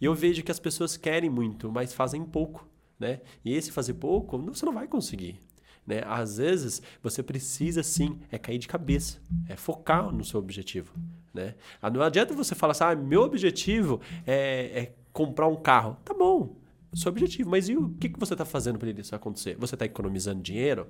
E 0.00 0.04
eu 0.04 0.14
vejo 0.14 0.42
que 0.42 0.50
as 0.50 0.58
pessoas 0.58 0.96
querem 0.96 1.30
muito, 1.30 1.70
mas 1.70 1.92
fazem 1.92 2.24
pouco, 2.24 2.68
né? 2.98 3.20
E 3.44 3.52
esse 3.52 3.72
fazer 3.72 3.94
pouco, 3.94 4.38
você 4.38 4.64
não 4.64 4.72
vai 4.72 4.86
conseguir. 4.86 5.40
Né? 5.88 6.02
Às 6.04 6.36
vezes, 6.36 6.82
você 7.02 7.22
precisa 7.22 7.82
sim 7.82 8.20
é 8.30 8.36
cair 8.36 8.58
de 8.58 8.68
cabeça, 8.68 9.18
é 9.48 9.56
focar 9.56 10.12
no 10.12 10.22
seu 10.22 10.38
objetivo. 10.38 10.92
Né? 11.32 11.54
Ah, 11.80 11.88
não 11.88 12.02
adianta 12.02 12.34
você 12.34 12.54
falar 12.54 12.72
assim, 12.72 12.84
ah, 12.84 12.94
meu 12.94 13.22
objetivo 13.22 14.00
é, 14.26 14.82
é 14.82 14.92
comprar 15.12 15.48
um 15.48 15.56
carro. 15.56 15.96
Tá 16.04 16.14
bom, 16.14 16.56
seu 16.94 17.10
objetivo, 17.10 17.50
mas 17.50 17.68
e 17.68 17.76
o 17.76 17.90
que, 17.90 18.08
que 18.08 18.18
você 18.18 18.34
está 18.34 18.44
fazendo 18.44 18.78
para 18.78 18.90
isso 18.90 19.14
acontecer? 19.14 19.56
Você 19.58 19.74
está 19.74 19.84
economizando 19.84 20.42
dinheiro? 20.42 20.86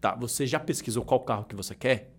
Tá, 0.00 0.14
você 0.14 0.46
já 0.46 0.58
pesquisou 0.58 1.04
qual 1.04 1.20
carro 1.20 1.44
que 1.44 1.54
você 1.54 1.74
quer? 1.74 2.12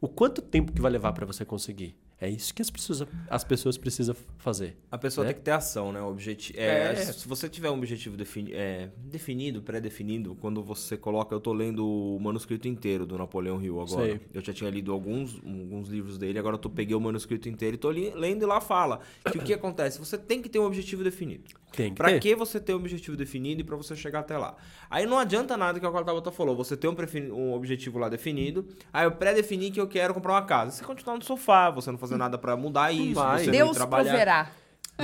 O 0.00 0.08
quanto 0.08 0.42
tempo 0.42 0.72
que 0.72 0.80
vai 0.80 0.90
levar 0.90 1.12
para 1.12 1.26
você 1.26 1.44
conseguir? 1.44 1.96
É 2.20 2.28
isso 2.28 2.52
que 2.52 2.60
as 2.60 2.68
pessoas, 2.68 3.06
as 3.30 3.44
pessoas 3.44 3.78
precisam 3.78 4.16
fazer. 4.38 4.76
A 4.90 4.98
pessoa 4.98 5.24
né? 5.24 5.32
tem 5.32 5.38
que 5.38 5.44
ter 5.44 5.52
ação, 5.52 5.92
né? 5.92 6.00
O 6.00 6.08
objetivo, 6.08 6.58
é, 6.58 6.92
é. 6.92 6.96
Se 6.96 7.28
você 7.28 7.48
tiver 7.48 7.70
um 7.70 7.74
objetivo 7.74 8.16
defini 8.16 8.52
é, 8.52 8.90
definido, 8.96 9.62
pré-definido, 9.62 10.34
quando 10.34 10.62
você 10.62 10.96
coloca. 10.96 11.34
Eu 11.34 11.40
tô 11.40 11.52
lendo 11.52 11.86
o 11.86 12.18
manuscrito 12.18 12.66
inteiro 12.66 13.06
do 13.06 13.16
Napoleão 13.16 13.62
Hill 13.62 13.80
agora. 13.80 14.06
Sei. 14.06 14.20
Eu 14.34 14.40
já 14.40 14.52
tinha 14.52 14.68
lido 14.68 14.92
alguns, 14.92 15.36
alguns 15.36 15.88
livros 15.88 16.18
dele, 16.18 16.38
agora 16.38 16.54
eu 16.54 16.58
tô, 16.58 16.68
peguei 16.68 16.96
o 16.96 17.00
manuscrito 17.00 17.48
inteiro 17.48 17.76
e 17.76 17.78
tô 17.78 17.90
li, 17.90 18.10
lendo 18.10 18.42
e 18.42 18.46
lá 18.46 18.60
fala 18.60 19.00
que 19.30 19.38
o 19.38 19.42
que 19.42 19.54
acontece? 19.54 19.98
Você 19.98 20.18
tem 20.18 20.42
que 20.42 20.48
ter 20.48 20.58
um 20.58 20.64
objetivo 20.64 21.04
definido. 21.04 21.44
Tem 21.72 21.90
que 21.90 21.96
pra 21.96 22.08
ter. 22.08 22.20
que 22.20 22.34
você 22.34 22.58
ter 22.58 22.72
um 22.72 22.76
objetivo 22.76 23.16
definido 23.16 23.60
e 23.60 23.64
para 23.64 23.76
você 23.76 23.94
chegar 23.94 24.20
até 24.20 24.36
lá? 24.36 24.56
Aí 24.90 25.06
não 25.06 25.18
adianta 25.18 25.56
nada 25.56 25.78
que 25.78 25.86
o 25.86 25.92
Tabata 25.92 26.30
falou. 26.30 26.56
Você 26.56 26.76
tem 26.76 26.90
um, 26.90 26.96
um 27.34 27.52
objetivo 27.52 27.98
lá 27.98 28.08
definido, 28.08 28.66
aí 28.92 29.04
eu 29.04 29.12
pré-defini 29.12 29.70
que 29.70 29.80
eu 29.80 29.86
quero 29.86 30.14
comprar 30.14 30.32
uma 30.32 30.42
casa. 30.42 30.72
Você 30.72 30.84
continuar 30.84 31.16
no 31.16 31.24
sofá, 31.24 31.70
você 31.70 31.90
não 31.90 31.98
fazer 32.08 32.18
nada 32.18 32.38
para 32.38 32.56
mudar 32.56 32.92
isso, 32.92 33.14
vai. 33.14 33.44
você 33.44 33.50
Deus 33.50 33.76
proverá. 33.76 34.50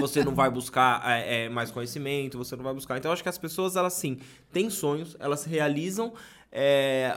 Você 0.00 0.24
não 0.24 0.34
vai 0.34 0.50
buscar 0.50 1.02
é, 1.08 1.44
é, 1.44 1.48
mais 1.48 1.70
conhecimento, 1.70 2.36
você 2.36 2.56
não 2.56 2.64
vai 2.64 2.74
buscar. 2.74 2.98
Então, 2.98 3.10
eu 3.10 3.12
acho 3.12 3.22
que 3.22 3.28
as 3.28 3.38
pessoas, 3.38 3.76
elas 3.76 3.92
sim, 3.92 4.18
têm 4.52 4.68
sonhos, 4.68 5.16
elas 5.20 5.44
realizam, 5.44 6.12
é, 6.50 7.14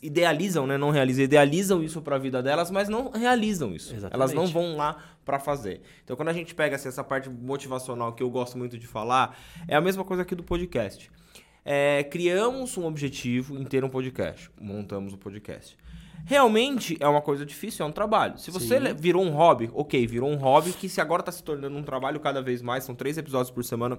idealizam, 0.00 0.64
né? 0.64 0.78
Não 0.78 0.90
realizam, 0.90 1.24
idealizam 1.24 1.82
isso 1.82 2.00
para 2.00 2.14
a 2.14 2.18
vida 2.18 2.40
delas, 2.40 2.70
mas 2.70 2.88
não 2.88 3.10
realizam 3.10 3.74
isso. 3.74 3.92
Exatamente. 3.92 4.14
Elas 4.14 4.32
não 4.32 4.46
vão 4.46 4.76
lá 4.76 4.98
para 5.24 5.40
fazer. 5.40 5.80
Então, 6.04 6.14
quando 6.14 6.28
a 6.28 6.32
gente 6.32 6.54
pega 6.54 6.76
assim, 6.76 6.88
essa 6.88 7.02
parte 7.02 7.28
motivacional 7.28 8.12
que 8.12 8.22
eu 8.22 8.30
gosto 8.30 8.56
muito 8.56 8.78
de 8.78 8.86
falar, 8.86 9.36
é 9.66 9.74
a 9.74 9.80
mesma 9.80 10.04
coisa 10.04 10.22
aqui 10.22 10.36
do 10.36 10.44
podcast. 10.44 11.10
É, 11.64 12.04
criamos 12.04 12.76
um 12.76 12.86
objetivo 12.86 13.58
em 13.58 13.64
ter 13.64 13.84
um 13.84 13.88
podcast, 13.88 14.48
montamos 14.60 15.12
o 15.12 15.16
um 15.16 15.18
podcast 15.18 15.76
realmente 16.24 16.96
é 17.00 17.06
uma 17.06 17.20
coisa 17.20 17.44
difícil, 17.44 17.84
é 17.84 17.88
um 17.88 17.92
trabalho. 17.92 18.38
Se 18.38 18.50
você 18.50 18.78
Sim. 18.78 18.94
virou 18.94 19.24
um 19.24 19.30
hobby, 19.30 19.70
ok, 19.72 20.06
virou 20.06 20.30
um 20.30 20.36
hobby 20.36 20.72
que 20.72 20.88
se 20.88 21.00
agora 21.00 21.20
está 21.20 21.32
se 21.32 21.42
tornando 21.42 21.76
um 21.76 21.82
trabalho 21.82 22.20
cada 22.20 22.40
vez 22.40 22.62
mais, 22.62 22.84
são 22.84 22.94
três 22.94 23.18
episódios 23.18 23.50
por 23.50 23.64
semana. 23.64 23.98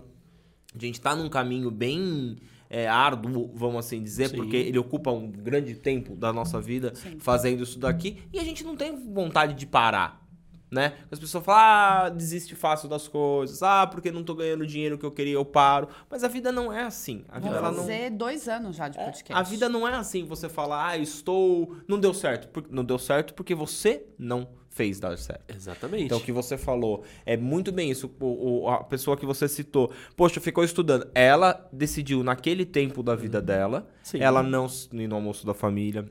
A 0.76 0.80
gente 0.80 0.96
está 0.96 1.16
num 1.16 1.30
caminho 1.30 1.70
bem 1.70 2.38
é, 2.70 2.88
árduo, 2.88 3.52
vamos 3.54 3.86
assim 3.86 4.02
dizer, 4.02 4.30
Sim. 4.30 4.38
porque 4.38 4.56
ele 4.56 4.80
ocupa 4.80 5.12
um 5.12 5.30
grande 5.30 5.76
tempo 5.76 6.16
da 6.16 6.34
nossa 6.34 6.60
vida 6.60 6.94
Sim. 6.96 7.20
fazendo 7.20 7.62
isso 7.62 7.78
daqui 7.78 8.18
e 8.34 8.40
a 8.40 8.44
gente 8.44 8.64
não 8.64 8.76
tem 8.76 8.96
vontade 9.14 9.54
de 9.54 9.68
parar 9.68 10.23
né? 10.74 10.94
As 11.12 11.20
pessoas 11.20 11.46
falam, 11.46 11.62
ah, 11.62 12.10
desiste 12.10 12.56
fácil 12.56 12.90
das 12.90 13.08
coisas, 13.08 13.62
ah, 13.62 13.86
porque 13.86 14.12
não 14.12 14.24
tô 14.24 14.34
ganhando 14.34 14.62
o 14.62 14.68
dinheiro 14.68 14.98
que 14.98 15.06
eu 15.06 15.12
queria, 15.12 15.36
eu 15.36 15.46
paro. 15.46 15.88
Mas 16.10 16.24
a 16.24 16.28
vida 16.28 16.52
não 16.52 16.74
é 16.74 16.84
assim. 16.84 17.24
A 17.30 17.40
vida, 17.40 17.62
Vou 17.62 17.74
fazer 17.74 18.10
não... 18.10 18.18
dois 18.18 18.48
anos 18.48 18.76
já 18.76 18.90
de 18.90 19.00
é, 19.00 19.06
podcast. 19.06 19.32
É, 19.32 19.36
a 19.36 19.44
vida 19.44 19.70
não 19.70 19.88
é 19.88 19.94
assim, 19.94 20.26
você 20.26 20.50
fala, 20.50 20.90
ah, 20.90 20.98
estou... 20.98 21.76
Não 21.88 22.00
deu 22.00 22.14
certo. 22.14 22.50
Não 22.72 22.84
deu 22.84 22.98
certo 22.98 23.34
porque 23.34 23.54
você 23.54 24.06
não 24.18 24.48
fez 24.74 25.00
dar 25.00 25.16
certo. 25.18 25.56
Exatamente. 25.56 26.06
Então, 26.06 26.18
o 26.18 26.22
que 26.22 26.32
você 26.32 26.58
falou 26.58 27.04
é 27.26 27.38
muito 27.38 27.72
bem 27.72 27.92
isso. 27.92 28.12
O, 28.20 28.64
o, 28.64 28.70
a 28.70 28.84
pessoa 28.84 29.16
que 29.16 29.26
você 29.26 29.48
citou, 29.48 29.92
poxa, 30.16 30.42
ficou 30.42 30.64
estudando. 30.64 31.08
Ela 31.14 31.68
decidiu 31.72 32.24
naquele 32.24 32.66
tempo 32.66 33.04
da 33.04 33.16
vida 33.16 33.40
dela, 33.40 33.88
Sim. 34.02 34.20
ela 34.20 34.42
não 34.42 34.66
ir 34.94 35.08
no 35.08 35.16
almoço 35.16 35.46
da 35.46 35.54
família, 35.54 36.10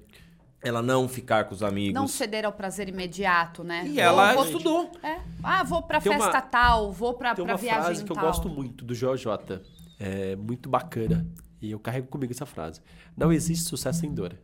ela 0.62 0.80
não 0.82 1.08
ficar 1.08 1.44
com 1.44 1.54
os 1.54 1.62
amigos. 1.62 1.94
Não 1.94 2.06
ceder 2.06 2.44
ao 2.44 2.52
prazer 2.52 2.88
imediato, 2.88 3.64
né? 3.64 3.84
E 3.86 4.00
ela 4.00 4.34
vou, 4.34 4.44
estudou. 4.44 4.90
É. 5.02 5.20
Ah, 5.42 5.62
vou 5.64 5.82
pra 5.82 6.00
Tem 6.00 6.12
festa 6.12 6.28
uma- 6.30 6.40
tal, 6.42 6.92
vou 6.92 7.14
pra, 7.14 7.34
Tem 7.34 7.44
pra 7.44 7.54
uma 7.54 7.58
viagem 7.60 7.82
frase 7.82 8.04
que 8.04 8.12
eu 8.12 8.16
gosto 8.16 8.48
muito 8.48 8.84
do 8.84 8.94
Joel 8.94 9.16
J. 9.16 9.60
É 9.98 10.36
muito 10.36 10.68
bacana. 10.68 11.26
E 11.60 11.70
eu 11.70 11.78
carrego 11.78 12.08
comigo 12.08 12.32
essa 12.32 12.46
frase. 12.46 12.80
Não 13.16 13.32
existe 13.32 13.64
sucesso 13.64 14.00
sem 14.00 14.12
dor. 14.12 14.36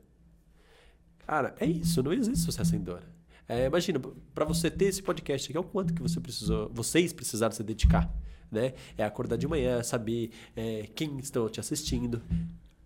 Cara, 1.26 1.54
é 1.58 1.66
isso. 1.66 2.02
Não 2.02 2.12
existe 2.12 2.38
sucesso 2.44 2.70
sem 2.70 2.80
dor. 2.80 3.02
É, 3.48 3.66
imagina, 3.66 4.00
para 4.34 4.44
você 4.44 4.70
ter 4.70 4.86
esse 4.86 5.02
podcast 5.02 5.48
aqui, 5.48 5.56
é 5.56 5.60
o 5.60 5.64
quanto 5.64 5.94
que 5.94 6.02
você 6.02 6.20
precisou, 6.20 6.70
vocês 6.72 7.12
precisaram 7.12 7.52
se 7.54 7.62
dedicar. 7.62 8.08
Né? 8.50 8.72
É 8.96 9.04
acordar 9.04 9.36
de 9.36 9.46
manhã, 9.46 9.82
saber 9.82 10.30
é, 10.56 10.88
quem 10.94 11.18
estão 11.18 11.48
te 11.48 11.60
assistindo, 11.60 12.22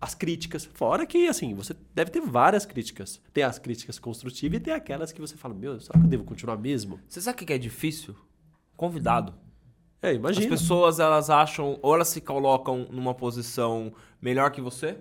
as 0.03 0.13
críticas. 0.13 0.65
Fora 0.65 1.05
que, 1.05 1.29
assim, 1.29 1.53
você 1.53 1.73
deve 1.95 2.11
ter 2.11 2.19
várias 2.19 2.65
críticas. 2.65 3.21
Tem 3.33 3.43
as 3.43 3.57
críticas 3.57 3.97
construtivas 3.97 4.59
e 4.59 4.59
tem 4.59 4.73
aquelas 4.73 5.13
que 5.13 5.21
você 5.21 5.37
fala, 5.37 5.53
meu, 5.53 5.79
será 5.79 5.97
que 5.97 6.05
eu 6.05 6.09
devo 6.09 6.25
continuar 6.25 6.57
mesmo? 6.57 6.99
Você 7.07 7.21
sabe 7.21 7.41
o 7.41 7.45
que 7.45 7.53
é 7.53 7.57
difícil? 7.57 8.13
Convidado. 8.75 9.33
É, 10.01 10.09
As 10.09 10.15
imagina. 10.15 10.49
pessoas, 10.49 10.99
elas 10.99 11.29
acham, 11.29 11.79
ou 11.81 11.95
elas 11.95 12.09
se 12.09 12.19
colocam 12.19 12.85
numa 12.91 13.13
posição 13.13 13.93
melhor 14.21 14.51
que 14.51 14.59
você, 14.59 14.97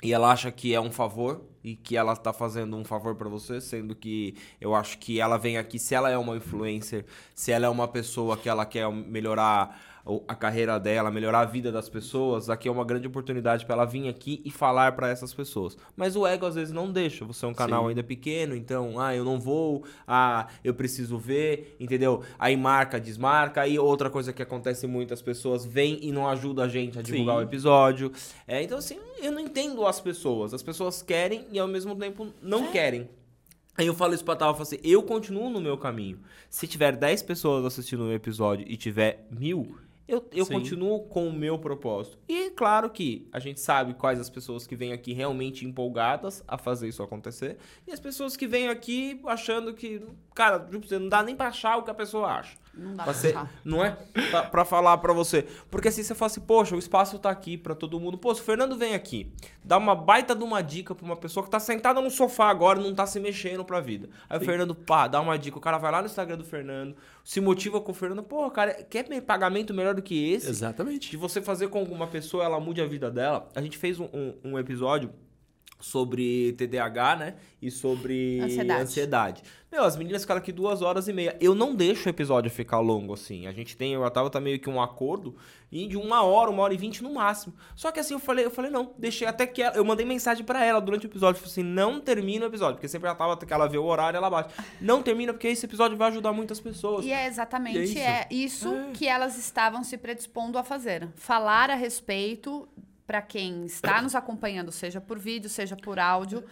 e 0.00 0.12
ela 0.12 0.30
acha 0.30 0.52
que 0.52 0.72
é 0.72 0.80
um 0.80 0.92
favor, 0.92 1.44
e 1.64 1.74
que 1.74 1.96
ela 1.96 2.14
tá 2.14 2.32
fazendo 2.32 2.76
um 2.76 2.84
favor 2.84 3.16
pra 3.16 3.28
você, 3.28 3.60
sendo 3.60 3.94
que 3.94 4.36
eu 4.60 4.74
acho 4.74 4.98
que 4.98 5.20
ela 5.20 5.36
vem 5.36 5.58
aqui, 5.58 5.80
se 5.80 5.96
ela 5.96 6.10
é 6.10 6.16
uma 6.16 6.36
influencer, 6.36 7.04
se 7.34 7.50
ela 7.50 7.66
é 7.66 7.68
uma 7.68 7.88
pessoa 7.88 8.36
que 8.36 8.48
ela 8.48 8.64
quer 8.64 8.88
melhorar 8.90 9.91
a 10.26 10.34
carreira 10.34 10.78
dela, 10.78 11.10
melhorar 11.10 11.40
a 11.40 11.44
vida 11.44 11.70
das 11.70 11.88
pessoas, 11.88 12.50
aqui 12.50 12.68
é 12.68 12.70
uma 12.70 12.84
grande 12.84 13.06
oportunidade 13.06 13.64
pra 13.64 13.74
ela 13.74 13.84
vir 13.84 14.08
aqui 14.08 14.42
e 14.44 14.50
falar 14.50 14.92
pra 14.92 15.08
essas 15.08 15.32
pessoas. 15.32 15.76
Mas 15.96 16.16
o 16.16 16.26
ego 16.26 16.46
às 16.46 16.54
vezes 16.54 16.72
não 16.72 16.90
deixa, 16.90 17.24
você 17.24 17.44
é 17.44 17.48
um 17.48 17.54
canal 17.54 17.84
Sim. 17.84 17.88
ainda 17.90 18.02
pequeno, 18.02 18.56
então, 18.56 18.98
ah, 19.00 19.14
eu 19.14 19.24
não 19.24 19.38
vou, 19.38 19.84
ah, 20.06 20.48
eu 20.64 20.74
preciso 20.74 21.18
ver, 21.18 21.76
entendeu? 21.78 22.22
Aí 22.38 22.56
marca, 22.56 23.00
desmarca, 23.00 23.62
aí 23.62 23.78
outra 23.78 24.10
coisa 24.10 24.32
que 24.32 24.42
acontece 24.42 24.86
muito, 24.86 25.14
as 25.14 25.22
pessoas 25.22 25.64
vêm 25.64 25.98
e 26.02 26.10
não 26.10 26.28
ajudam 26.28 26.64
a 26.64 26.68
gente 26.68 26.98
a 26.98 27.02
divulgar 27.02 27.36
Sim. 27.36 27.40
o 27.40 27.44
episódio. 27.44 28.12
É, 28.46 28.62
então, 28.62 28.78
assim, 28.78 28.98
eu 29.20 29.30
não 29.30 29.40
entendo 29.40 29.86
as 29.86 30.00
pessoas. 30.00 30.52
As 30.52 30.62
pessoas 30.62 31.02
querem 31.02 31.46
e 31.50 31.58
ao 31.58 31.68
mesmo 31.68 31.94
tempo 31.94 32.28
não 32.42 32.70
querem. 32.72 33.08
Aí 33.76 33.86
eu 33.86 33.94
falo 33.94 34.12
isso 34.14 34.24
pra 34.24 34.36
Tava, 34.36 34.50
eu 34.50 34.54
falo 34.54 34.62
assim, 34.62 34.78
eu 34.84 35.02
continuo 35.02 35.48
no 35.48 35.60
meu 35.60 35.78
caminho. 35.78 36.20
Se 36.50 36.66
tiver 36.66 36.94
10 36.94 37.22
pessoas 37.22 37.64
assistindo 37.64 38.04
o 38.04 38.12
episódio 38.12 38.66
e 38.68 38.76
tiver 38.76 39.26
mil, 39.30 39.76
eu, 40.12 40.22
eu 40.30 40.44
Sim. 40.44 40.52
continuo 40.52 41.00
com 41.04 41.26
o 41.26 41.32
meu 41.32 41.58
propósito. 41.58 42.18
E 42.28 42.50
claro 42.50 42.90
que 42.90 43.26
a 43.32 43.38
gente 43.38 43.58
sabe 43.60 43.94
quais 43.94 44.20
as 44.20 44.28
pessoas 44.28 44.66
que 44.66 44.76
vêm 44.76 44.92
aqui 44.92 45.14
realmente 45.14 45.64
empolgadas 45.64 46.44
a 46.46 46.58
fazer 46.58 46.86
isso 46.86 47.02
acontecer. 47.02 47.56
E 47.86 47.92
as 47.92 47.98
pessoas 47.98 48.36
que 48.36 48.46
vêm 48.46 48.68
aqui 48.68 49.18
achando 49.24 49.72
que, 49.72 50.02
cara, 50.34 50.68
não 50.90 51.08
dá 51.08 51.22
nem 51.22 51.34
pra 51.34 51.48
achar 51.48 51.78
o 51.78 51.82
que 51.82 51.90
a 51.90 51.94
pessoa 51.94 52.28
acha. 52.28 52.58
Não 52.74 52.94
dá 52.94 53.04
Pra 53.04 53.12
ser- 53.12 53.36
não 53.64 53.84
é? 53.84 53.90
Pra, 54.30 54.42
pra 54.44 54.64
falar 54.64 54.96
pra 54.98 55.12
você. 55.12 55.46
Porque 55.70 55.88
assim 55.88 56.02
você 56.02 56.14
fala 56.14 56.30
assim, 56.30 56.40
poxa, 56.40 56.74
o 56.74 56.78
espaço 56.78 57.18
tá 57.18 57.28
aqui 57.28 57.58
pra 57.58 57.74
todo 57.74 58.00
mundo. 58.00 58.16
Pô, 58.16 58.34
se 58.34 58.40
o 58.40 58.44
Fernando 58.44 58.76
vem 58.78 58.94
aqui, 58.94 59.30
dá 59.62 59.76
uma 59.76 59.94
baita 59.94 60.34
de 60.34 60.42
uma 60.42 60.62
dica 60.62 60.94
pra 60.94 61.04
uma 61.04 61.16
pessoa 61.16 61.44
que 61.44 61.50
tá 61.50 61.60
sentada 61.60 62.00
no 62.00 62.10
sofá 62.10 62.48
agora 62.48 62.80
e 62.80 62.82
não 62.82 62.94
tá 62.94 63.06
se 63.06 63.20
mexendo 63.20 63.62
pra 63.62 63.78
vida. 63.80 64.08
Aí 64.28 64.38
o 64.38 64.40
Fernando, 64.40 64.74
pá, 64.74 65.06
dá 65.06 65.20
uma 65.20 65.38
dica. 65.38 65.58
O 65.58 65.60
cara 65.60 65.76
vai 65.76 65.92
lá 65.92 66.00
no 66.00 66.06
Instagram 66.06 66.38
do 66.38 66.44
Fernando, 66.44 66.96
se 67.22 67.42
motiva 67.42 67.78
com 67.78 67.92
o 67.92 67.94
Fernando. 67.94 68.22
Pô, 68.22 68.50
cara, 68.50 68.72
quer 68.84 69.06
me- 69.06 69.20
pagamento 69.20 69.74
melhor 69.74 69.94
do 69.94 70.00
que 70.02 70.32
esse? 70.32 70.48
Exatamente. 70.48 71.10
de 71.10 71.16
você 71.18 71.42
fazer 71.42 71.68
com 71.68 71.78
alguma 71.78 72.06
pessoa, 72.06 72.42
ela 72.42 72.58
mude 72.58 72.80
a 72.80 72.86
vida 72.86 73.10
dela. 73.10 73.48
A 73.54 73.60
gente 73.60 73.76
fez 73.76 74.00
um, 74.00 74.04
um- 74.14 74.34
um 74.44 74.58
episódio 74.58 75.10
sobre 75.80 76.52
TDAH, 76.52 77.16
né? 77.16 77.34
E 77.60 77.70
sobre 77.70 78.40
Ansiedade. 78.40 78.82
ansiedade. 78.82 79.42
Meu, 79.72 79.84
as 79.84 79.96
meninas 79.96 80.20
ficaram 80.20 80.38
aqui 80.38 80.52
duas 80.52 80.82
horas 80.82 81.08
e 81.08 81.14
meia. 81.14 81.34
Eu 81.40 81.54
não 81.54 81.74
deixo 81.74 82.06
o 82.06 82.10
episódio 82.10 82.50
ficar 82.50 82.78
longo 82.78 83.14
assim. 83.14 83.46
A 83.46 83.52
gente 83.52 83.74
tem, 83.74 83.94
eu 83.94 84.10
tava 84.10 84.28
tá 84.28 84.38
meio 84.38 84.60
que 84.60 84.68
um 84.68 84.78
acordo 84.82 85.34
e 85.70 85.88
de 85.88 85.96
uma 85.96 86.22
hora, 86.22 86.50
uma 86.50 86.62
hora 86.62 86.74
e 86.74 86.76
vinte 86.76 87.02
no 87.02 87.14
máximo. 87.14 87.54
Só 87.74 87.90
que 87.90 87.98
assim 87.98 88.12
eu 88.12 88.20
falei, 88.20 88.44
eu 88.44 88.50
falei 88.50 88.70
não, 88.70 88.92
deixei 88.98 89.26
até 89.26 89.46
que 89.46 89.62
ela, 89.62 89.74
eu 89.74 89.82
mandei 89.82 90.04
mensagem 90.04 90.44
pra 90.44 90.62
ela 90.62 90.78
durante 90.78 91.06
o 91.06 91.08
episódio, 91.08 91.40
falei 91.40 91.50
assim, 91.50 91.62
não 91.62 91.98
termina 92.02 92.44
o 92.44 92.48
episódio, 92.50 92.74
porque 92.74 92.86
sempre 92.86 93.08
ela 93.08 93.16
tava 93.16 93.34
que 93.34 93.50
ela 93.50 93.66
vê 93.66 93.78
o 93.78 93.84
horário, 93.84 94.18
ela 94.18 94.28
bate. 94.28 94.52
Não 94.78 95.02
termina 95.02 95.32
porque 95.32 95.48
esse 95.48 95.64
episódio 95.64 95.96
vai 95.96 96.10
ajudar 96.10 96.34
muitas 96.34 96.60
pessoas. 96.60 97.06
E 97.06 97.10
é 97.10 97.26
exatamente 97.26 97.94
E 97.94 97.98
é 97.98 98.02
é 98.02 98.28
isso, 98.30 98.68
É. 98.74 98.90
que 98.92 99.08
elas 99.08 99.38
estavam 99.38 99.82
se 99.82 99.96
predispondo 99.96 100.58
a 100.58 100.62
fazer. 100.62 101.08
Falar 101.14 101.70
a 101.70 101.74
respeito 101.74 102.68
para 103.06 103.22
quem 103.22 103.64
está 103.64 104.02
nos 104.02 104.14
acompanhando, 104.14 104.70
seja 104.70 105.00
por 105.00 105.18
vídeo, 105.18 105.48
seja 105.48 105.76
por 105.76 105.98
áudio, 105.98 106.44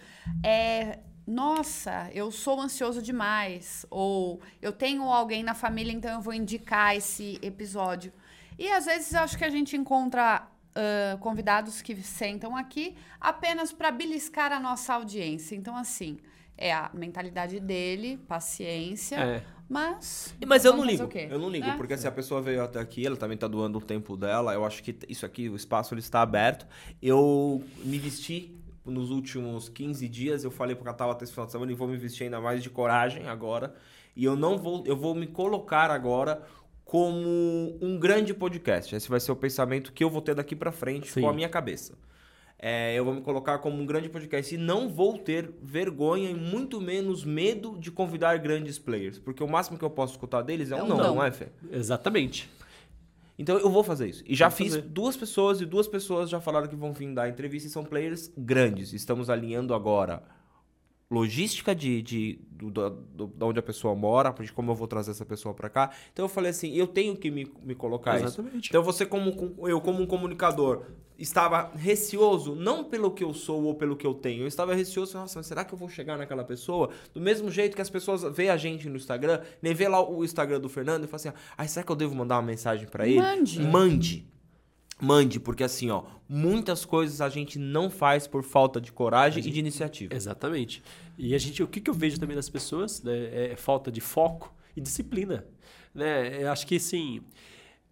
é 0.43 1.01
nossa, 1.31 2.11
eu 2.13 2.31
sou 2.31 2.61
ansioso 2.61 3.01
demais, 3.01 3.87
ou 3.89 4.41
eu 4.61 4.73
tenho 4.73 5.05
alguém 5.05 5.43
na 5.43 5.55
família, 5.55 5.93
então 5.93 6.13
eu 6.13 6.21
vou 6.21 6.35
indicar 6.35 6.97
esse 6.97 7.39
episódio. 7.41 8.13
E 8.59 8.69
às 8.69 8.85
vezes 8.85 9.13
eu 9.15 9.21
acho 9.21 9.39
que 9.39 9.45
a 9.45 9.49
gente 9.51 9.77
encontra 9.77 10.47
ah, 10.75 11.17
convidados 11.21 11.83
que 11.83 11.95
sentam 12.03 12.57
aqui 12.57 12.95
apenas 13.21 13.73
para 13.73 13.91
beliscar 13.91 14.53
a 14.53 14.61
nossa 14.61 14.95
audiência. 14.95 15.55
Então, 15.57 15.77
assim, 15.77 16.19
é 16.57 16.73
a 16.73 16.91
mentalidade 16.95 17.59
dele, 17.59 18.19
paciência. 18.29 19.17
É. 19.17 19.43
Mas. 19.69 20.35
Mas 20.45 20.65
eu 20.65 20.77
não 20.77 20.85
ligo. 20.85 21.05
o 21.05 21.09
quê? 21.09 21.29
Eu 21.31 21.39
não 21.39 21.49
ligo, 21.49 21.67
É. 21.67 21.77
porque 21.77 21.97
se 21.97 22.07
a 22.07 22.11
pessoa 22.11 22.43
veio 22.43 22.63
até 22.63 22.81
aqui, 22.81 23.07
ela 23.07 23.17
também 23.17 23.39
tá 23.39 23.47
doando 23.47 23.79
o 23.79 23.81
tempo 23.81 24.17
dela. 24.17 24.53
Eu 24.53 24.65
acho 24.65 24.83
que 24.83 24.97
isso 25.09 25.25
aqui, 25.25 25.49
o 25.49 25.55
espaço 25.55 25.95
ele 25.95 26.01
está 26.01 26.23
aberto. 26.23 26.67
Eu 27.01 27.65
me 27.85 27.99
vesti 27.99 28.60
nos 28.91 29.11
últimos 29.11 29.69
15 29.69 30.09
dias, 30.09 30.45
eu 30.45 30.51
falei 30.51 30.75
pro 30.75 30.85
Catal 30.85 31.11
até 31.11 31.25
esse 31.25 31.33
final 31.33 31.47
de 31.47 31.53
semana 31.53 31.73
e 31.73 31.75
vou 31.75 31.89
me 31.89 31.97
vestir 31.97 32.25
ainda 32.25 32.41
mais 32.41 32.63
de 32.63 32.69
coragem 32.71 33.27
agora. 33.29 33.75
E 34.17 34.25
eu 34.25 34.37
não 34.37 34.59
vou, 34.59 34.83
eu 34.87 34.97
vou 34.97 35.15
me 35.15 35.27
colocar 35.27 35.91
agora 35.91 36.43
como 36.85 37.79
um 37.81 37.99
grande 37.99 38.35
podcast. 38.35 38.95
Esse 38.95 39.09
vai 39.09 39.21
ser 39.21 39.31
o 39.33 39.37
pensamento 39.37 39.93
que 39.93 40.03
eu 40.03 40.11
vou 40.11 40.21
ter 40.21 40.35
daqui 40.35 40.57
pra 40.57 40.73
frente 40.73 41.09
Sim. 41.11 41.21
com 41.21 41.29
a 41.29 41.33
minha 41.33 41.49
cabeça. 41.49 41.97
É, 42.63 42.95
eu 42.95 43.05
vou 43.07 43.15
me 43.15 43.23
colocar 43.23 43.59
como 43.59 43.81
um 43.81 43.87
grande 43.87 44.09
podcast 44.11 44.55
e 44.55 44.59
não 44.59 44.89
vou 44.89 45.17
ter 45.17 45.51
vergonha 45.63 46.29
e 46.29 46.35
muito 46.35 46.79
menos 46.79 47.25
medo 47.25 47.79
de 47.79 47.91
convidar 47.91 48.37
grandes 48.39 48.79
players. 48.79 49.19
Porque 49.19 49.43
o 49.43 49.49
máximo 49.49 49.79
que 49.79 49.85
eu 49.85 49.89
posso 49.89 50.13
escutar 50.13 50.43
deles 50.43 50.71
é, 50.71 50.77
É 50.77 50.83
um 50.83 50.85
um 50.85 50.89
não, 50.89 50.97
não. 50.99 51.15
não 51.15 51.25
é, 51.25 51.31
Fê? 51.31 51.47
Exatamente. 51.71 52.51
Então 53.41 53.57
eu 53.57 53.71
vou 53.71 53.83
fazer 53.83 54.07
isso. 54.07 54.23
E 54.27 54.35
já 54.35 54.51
fiz 54.51 54.75
fazer. 54.75 54.83
duas 54.83 55.17
pessoas 55.17 55.63
e 55.63 55.65
duas 55.65 55.89
pessoas 55.89 56.29
já 56.29 56.39
falaram 56.43 56.69
que 56.69 56.77
vão 56.77 56.93
vir 56.93 57.15
dar 57.15 57.27
entrevista 57.27 57.67
e 57.67 57.71
são 57.71 57.83
players 57.83 58.31
grandes. 58.37 58.93
Estamos 58.93 59.31
alinhando 59.31 59.73
agora 59.73 60.23
logística 61.11 61.75
de, 61.75 62.01
de, 62.03 62.39
do, 62.53 62.71
do, 62.71 62.91
do- 62.91 63.27
da 63.27 63.47
onde 63.47 63.59
a 63.59 63.63
pessoa 63.63 63.95
mora, 63.97 64.31
de 64.31 64.53
como 64.53 64.71
eu 64.71 64.75
vou 64.77 64.87
trazer 64.87 65.11
essa 65.11 65.27
pessoa 65.27 65.53
pra 65.53 65.69
cá. 65.69 65.91
Então 66.13 66.25
eu 66.25 66.29
falei 66.29 66.51
assim, 66.51 66.73
eu 66.75 66.87
tenho 66.87 67.17
que 67.17 67.31
me, 67.31 67.51
me 67.63 67.75
colocar 67.75 68.17
isso. 68.17 68.27
Exatamente. 68.41 68.69
Então 68.69 68.83
você 68.83 69.05
como 69.05 69.35
com- 69.35 69.67
eu 69.69 69.81
como 69.81 70.01
um 70.03 70.07
comunicador 70.07 70.85
estava 71.19 71.71
receoso 71.75 72.55
não 72.55 72.85
pelo 72.85 73.11
que 73.11 73.23
eu 73.25 73.35
sou 73.35 73.63
ou 73.65 73.75
pelo 73.75 73.97
que 73.97 74.07
eu 74.07 74.15
tenho. 74.15 74.43
Eu 74.45 74.47
estava 74.47 74.73
receoso, 74.75 75.19
nossa, 75.19 75.39
mas 75.39 75.47
será 75.47 75.65
que 75.65 75.75
eu 75.75 75.79
vou 75.79 75.89
chegar 75.89 76.17
naquela 76.17 76.45
pessoa? 76.45 76.91
Do 77.13 77.21
mesmo 77.21 77.51
jeito 77.51 77.75
que 77.75 77.83
as 77.83 77.91
pessoas 77.91 78.23
veem 78.35 78.49
a 78.51 78.57
gente 78.57 78.89
no 78.89 78.97
Instagram, 78.97 79.41
nem 79.61 79.75
vê 79.75 79.89
lá 79.89 80.01
o 80.09 80.25
Instagram 80.25 80.61
do 80.61 80.69
Fernando 80.69 81.05
e 81.05 81.07
fala 81.09 81.17
assim: 81.17 81.33
"Ah, 81.59 81.67
será 81.67 81.85
que 81.85 81.91
eu 81.93 81.97
devo 81.97 82.15
mandar 82.15 82.37
uma 82.37 82.43
mensagem 82.47 82.87
pra 82.87 83.07
ele?" 83.07 83.21
Mande. 83.21 83.61
Mande. 83.61 84.27
Mande, 85.01 85.41
porque 85.41 85.65
assim, 85.65 85.91
ó, 85.91 86.05
muitas 86.29 86.85
coisas 86.85 87.21
a 87.21 87.29
gente 87.29 87.59
não 87.59 87.89
faz 87.89 88.27
por 88.27 88.43
falta 88.43 88.81
de 88.81 88.93
coragem 88.93 89.45
e 89.45 89.51
de 89.51 89.59
iniciativa. 89.59 90.15
Exatamente. 90.15 90.83
E 91.17 91.35
a 91.35 91.39
gente, 91.39 91.63
o 91.63 91.69
que, 91.69 91.81
que 91.81 91.91
eu 91.91 91.95
vejo 91.95 92.19
também 92.21 92.37
das 92.37 92.49
pessoas 92.49 93.03
né, 93.03 93.53
é 93.53 93.57
falta 93.57 93.91
de 93.91 94.01
foco 94.01 94.55
e 94.77 94.81
disciplina. 94.81 95.45
Né? 95.95 96.43
Eu 96.43 96.53
acho 96.53 96.67
que 96.67 96.79
sim, 96.79 97.23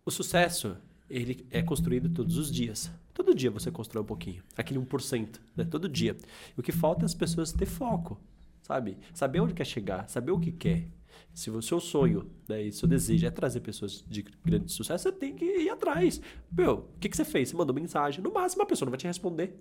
o 0.05 0.11
sucesso 0.11 0.77
ele 1.09 1.47
é 1.51 1.63
construído 1.63 2.09
todos 2.09 2.37
os 2.37 2.51
dias. 2.51 2.91
Todo 3.15 3.35
dia 3.35 3.51
você 3.51 3.71
constrói 3.71 4.03
um 4.03 4.07
pouquinho, 4.07 4.43
aquele 4.57 4.79
1%, 4.79 5.41
né? 5.57 5.65
todo 5.65 5.89
dia. 5.89 6.17
E 6.57 6.61
o 6.61 6.63
que 6.63 6.71
falta 6.71 7.05
é 7.05 7.07
as 7.07 7.15
pessoas 7.15 7.53
ter 7.53 7.67
foco, 7.67 8.21
sabe? 8.63 8.97
Saber 9.13 9.41
onde 9.41 9.55
quer 9.55 9.67
chegar, 9.67 10.09
saber 10.09 10.31
o 10.31 10.39
que 10.39 10.53
quer. 10.53 10.87
Se 11.35 11.51
o 11.51 11.63
seu 11.63 11.79
sonho 11.79 12.31
né, 12.49 12.63
e 12.63 12.73
seu 12.73 12.89
desejo 12.89 13.27
é 13.27 13.31
trazer 13.31 13.61
pessoas 13.61 14.05
de 14.09 14.23
grande 14.45 14.73
sucesso, 14.73 15.05
você 15.05 15.13
tem 15.13 15.35
que 15.37 15.45
ir 15.45 15.71
atrás. 15.71 16.21
Meu, 16.51 16.91
o 16.95 16.99
que, 16.99 17.09
que 17.09 17.17
você 17.17 17.25
fez? 17.25 17.49
Você 17.49 17.57
mandou 17.57 17.75
mensagem. 17.75 18.23
No 18.23 18.33
máximo, 18.33 18.63
a 18.63 18.67
pessoa 18.67 18.87
não 18.87 18.91
vai 18.91 18.99
te 18.99 19.07
responder. 19.07 19.55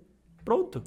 Pronto. 0.44 0.82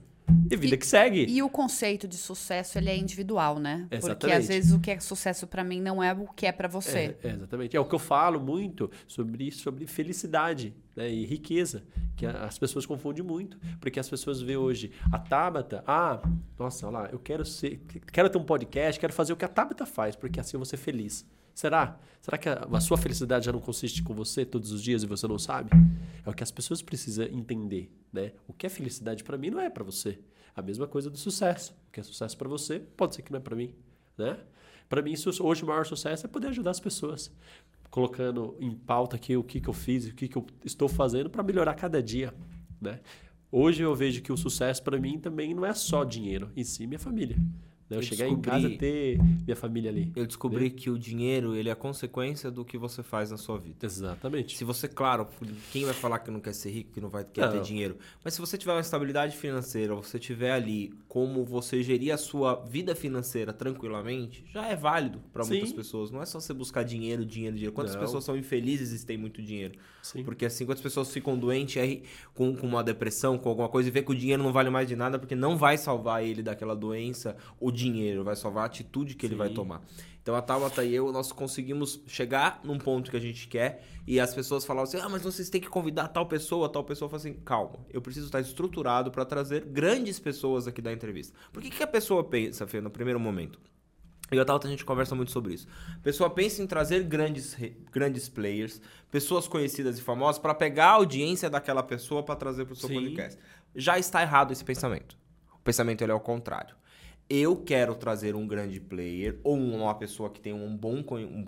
E 0.50 0.56
vida 0.56 0.76
E- 0.76 0.78
que 0.78 0.86
segue. 0.86 1.26
E 1.28 1.42
o 1.42 1.50
conceito 1.50 2.08
de 2.08 2.18
sucesso, 2.18 2.78
ele 2.78 2.90
é 2.90 2.98
individual, 2.98 3.60
né? 3.60 3.88
Porque 3.90 4.06
Exatamente. 4.06 4.38
às 4.38 4.48
vezes 4.48 4.74
o 4.74 4.80
que 4.80 4.92
é 4.92 5.00
sucesso 5.00 5.48
pra 5.48 5.64
mim 5.64 5.82
não 5.82 6.02
é 6.04 6.14
o 6.14 6.28
que 6.28 6.46
é 6.46 6.52
pra 6.52 6.68
você. 6.68 7.16
É, 7.24 7.28
é, 7.30 7.32
exatamente. 7.34 7.76
É 7.76 7.80
o 7.80 7.86
que 7.86 7.96
eu 7.96 8.00
falo 8.00 8.40
muito 8.40 8.90
sobre 9.08 9.52
sobre 9.52 9.86
felicidade 9.88 10.74
né, 10.96 11.10
e 11.10 11.26
riqueza, 11.26 11.84
que 12.16 12.26
as 12.26 12.58
pessoas 12.58 12.86
confundem 12.86 13.24
muito, 13.24 13.58
porque 13.80 14.00
as 14.00 14.10
pessoas 14.10 14.42
vê 14.42 14.58
hoje 14.58 14.92
a 15.12 15.18
Tabata, 15.18 15.84
ah, 15.88 16.22
nossa, 16.60 16.86
olha 16.88 17.00
lá, 17.00 17.10
eu 17.12 17.20
quero 17.20 17.46
ser, 17.46 17.82
quero 18.12 18.30
ter 18.30 18.38
um 18.38 18.44
podcast, 18.44 19.00
quero 19.00 19.14
fazer 19.14 19.34
o 19.34 19.38
que 19.38 19.46
a 19.46 19.48
Tabata 19.48 19.86
faz, 19.86 20.16
porque 20.16 20.40
assim 20.40 20.56
eu 20.56 20.60
vou 20.60 20.66
ser 20.66 20.78
feliz. 20.78 21.26
Será? 21.62 22.00
Será 22.20 22.40
que 22.40 22.50
a, 22.50 22.68
a, 22.72 22.82
sua 22.82 22.98
felicidade 22.98 23.46
já 23.46 23.52
não 23.52 23.60
consiste 23.60 24.02
com 24.02 24.16
você 24.16 24.44
todos 24.44 24.72
os 24.72 24.82
dias 24.82 25.04
e 25.04 25.06
você 25.06 25.28
não 25.28 25.38
sabe? 25.38 25.70
É 26.26 26.28
o 26.28 26.34
que 26.34 26.42
as 26.42 26.50
pessoas 26.50 26.82
precisam 26.82 27.26
entender, 27.26 27.96
né? 28.12 28.32
O 28.48 28.54
que 28.54 28.66
é 28.66 28.70
felicidade 28.70 29.24
para 29.24 29.38
mim 29.38 29.52
não 29.52 29.60
é 29.60 29.70
para 29.70 29.84
você. 29.84 30.18
A 30.56 30.62
mesma 30.64 30.88
coisa 30.88 31.08
do 31.08 31.20
sucesso. 31.20 31.72
O 31.88 31.92
que 31.92 32.00
é 32.00 32.04
sucesso 32.04 32.36
para 32.36 32.50
você 32.50 32.80
pode 32.80 33.14
ser 33.14 33.22
que 33.22 33.32
não 33.32 33.38
é 33.38 33.42
para 33.44 33.56
mim, 33.56 33.76
né? 34.18 34.40
Para 34.90 35.04
mim, 35.04 35.14
hoje 35.40 35.64
o 35.64 35.68
maior 35.68 35.86
sucesso 35.86 36.26
é 36.26 36.28
poder 36.28 36.48
ajudar 36.48 36.72
as 36.72 36.80
pessoas, 36.80 37.32
colocando 37.92 38.58
em 38.60 38.72
pauta 38.72 39.16
aqui 39.16 39.38
o 39.38 39.44
que, 39.44 39.62
que 39.62 39.70
eu 39.70 39.74
fiz, 39.74 40.08
o 40.08 40.16
que, 40.16 40.28
que 40.28 40.38
eu 40.40 40.48
estou 40.66 40.90
fazendo 40.90 41.30
para 41.30 41.44
melhorar 41.44 41.76
cada 41.76 42.02
dia, 42.02 42.34
né? 42.82 43.02
Hoje 43.52 43.84
eu 43.84 43.94
vejo 43.94 44.24
que 44.24 44.32
o 44.32 44.38
sucesso 44.38 44.82
para 44.82 44.98
mim 44.98 45.20
também 45.20 45.54
não 45.54 45.64
é 45.64 45.76
só 45.76 46.04
dinheiro, 46.04 46.52
em 46.56 46.64
si 46.64 46.88
minha 46.88 46.98
família. 46.98 47.38
Né? 47.92 47.98
Eu, 47.98 48.00
eu 48.00 48.04
chegar 48.04 48.26
descobri, 48.26 48.50
em 48.50 48.52
casa 48.52 48.70
ter 48.78 49.20
minha 49.20 49.56
família 49.56 49.92
ali. 49.92 50.12
Eu 50.16 50.26
descobri 50.26 50.64
né? 50.66 50.70
que 50.70 50.90
o 50.90 50.98
dinheiro 50.98 51.54
ele 51.54 51.70
é 51.70 51.76
consequência 51.76 52.50
do 52.50 52.64
que 52.64 52.78
você 52.78 53.04
faz 53.04 53.30
na 53.32 53.38
sua 53.38 53.58
vida. 53.58 53.86
Exatamente. 53.86 54.58
Se 54.58 54.64
você, 54.64 54.88
claro, 54.88 55.28
quem 55.72 55.84
vai 55.84 55.94
falar 55.94 56.20
que 56.20 56.32
não 56.32 56.40
quer 56.40 56.54
ser 56.54 56.72
rico, 56.72 56.94
que 56.94 57.02
não 57.02 57.10
vai 57.10 57.26
quer 57.26 57.48
não. 57.48 57.52
ter 57.52 57.62
dinheiro. 57.62 57.98
Mas 58.24 58.34
se 58.34 58.40
você 58.40 58.58
tiver 58.58 58.72
uma 58.72 58.82
estabilidade 58.82 59.36
financeira, 59.36 59.94
você 59.94 60.18
tiver 60.18 60.54
ali 60.54 60.94
como 61.10 61.44
você 61.44 61.84
gerir 61.84 62.14
a 62.14 62.18
sua 62.18 62.56
vida 62.56 62.96
financeira 62.96 63.52
tranquilamente, 63.52 64.46
já 64.54 64.66
é 64.68 64.76
válido 64.76 65.22
para 65.34 65.46
muitas 65.46 65.74
pessoas. 65.74 66.10
Não 66.10 66.22
é 66.22 66.26
só 66.26 66.40
você 66.40 66.54
buscar 66.54 66.84
dinheiro, 66.84 67.26
dinheiro, 67.26 67.56
dinheiro. 67.56 67.74
Quantas 67.74 67.94
não. 67.94 68.02
pessoas 68.02 68.24
são 68.24 68.38
infelizes 68.38 69.02
e 69.02 69.06
têm 69.06 69.18
muito 69.18 69.42
dinheiro? 69.42 69.78
Sim. 70.02 70.24
Porque 70.24 70.46
assim, 70.46 70.66
quantas 70.66 70.82
pessoas 70.82 71.12
ficam 71.12 71.38
doentes 71.38 71.82
aí 71.82 72.04
com, 72.34 72.56
com 72.56 72.66
uma 72.66 72.84
depressão, 72.84 73.38
com 73.38 73.50
alguma 73.50 73.68
coisa 73.68 73.90
e 73.90 73.92
vê 73.92 74.02
que 74.02 74.12
o 74.12 74.16
dinheiro 74.16 74.42
não 74.42 74.54
vale 74.54 74.70
mais 74.70 74.88
de 74.88 74.96
nada 74.96 75.20
porque 75.20 75.36
não 75.36 75.58
vai 75.58 75.78
salvar 75.78 76.24
ele 76.24 76.42
daquela 76.42 76.76
doença, 76.76 77.36
o 77.60 77.72
dinheiro, 77.84 78.24
vai 78.24 78.36
salvar 78.36 78.64
a 78.64 78.66
atitude 78.68 79.16
que 79.16 79.28
Sim. 79.28 79.34
ele 79.34 79.38
vai 79.38 79.50
tomar. 79.50 79.82
Então 80.22 80.36
a 80.36 80.42
Tabata 80.42 80.84
e 80.84 80.94
eu, 80.94 81.12
nós 81.12 81.32
conseguimos 81.32 82.00
chegar 82.06 82.62
num 82.64 82.78
ponto 82.78 83.10
que 83.10 83.18
a 83.18 83.20
gente 83.20 83.48
quer 83.48 83.84
e 84.06 84.20
as 84.20 84.34
pessoas 84.34 84.64
falavam 84.64 84.84
assim: 84.84 85.00
ah, 85.00 85.10
mas 85.10 85.24
vocês 85.24 85.50
têm 85.50 85.60
que 85.60 85.70
convidar 85.70 86.10
tal 86.10 86.28
pessoa, 86.28 86.70
tal 86.70 86.84
pessoa. 86.84 87.08
Eu 87.08 87.10
falo 87.10 87.20
assim: 87.20 87.34
calma, 87.44 87.80
eu 87.90 88.02
preciso 88.02 88.28
estar 88.28 88.40
estruturado 88.40 89.10
para 89.10 89.26
trazer 89.26 89.66
grandes 89.66 90.20
pessoas 90.20 90.68
aqui 90.68 90.82
da 90.82 90.94
entrevista. 90.94 91.36
Por 91.52 91.62
que, 91.62 91.70
que 91.72 91.82
a 91.82 91.88
pessoa 91.88 92.24
pensa, 92.24 92.68
Fê, 92.68 92.80
no 92.80 92.92
primeiro 92.92 93.20
momento? 93.20 93.60
E 94.32 94.40
a 94.40 94.46
Tauta 94.46 94.66
a 94.66 94.72
gente 94.72 94.86
conversa 94.86 95.14
muito 95.14 95.32
sobre 95.32 95.54
isso. 95.54 95.68
A 95.94 96.00
pessoa 96.00 96.30
pensa 96.30 96.62
em 96.62 96.68
trazer 96.68 97.04
grandes, 97.04 97.58
grandes 97.92 98.30
players, 98.30 98.80
pessoas 99.10 99.46
conhecidas 99.46 100.00
e 100.00 100.02
famosas, 100.02 100.40
para 100.40 100.54
pegar 100.54 100.86
a 100.86 100.94
audiência 100.94 101.50
daquela 101.50 101.84
pessoa 101.84 102.24
para 102.24 102.36
trazer 102.38 102.64
para 102.64 102.74
o 102.74 102.76
seu 102.76 102.88
Sim. 102.88 102.96
podcast. 102.96 103.38
Já 103.76 104.00
está 104.00 104.22
errado 104.22 104.54
esse 104.54 104.64
pensamento. 104.64 105.18
O 105.54 105.60
pensamento 105.60 106.02
ele 106.02 106.14
é 106.14 106.16
o 106.16 106.20
contrário. 106.20 106.76
Eu 107.30 107.56
quero 107.56 107.96
trazer 107.96 108.36
um 108.36 108.46
grande 108.46 108.80
player, 108.80 109.40
ou 109.44 109.56
uma 109.56 109.96
pessoa 109.96 110.30
que 110.30 110.42
tem 110.42 110.52
um 110.52 110.76
bom 110.76 111.02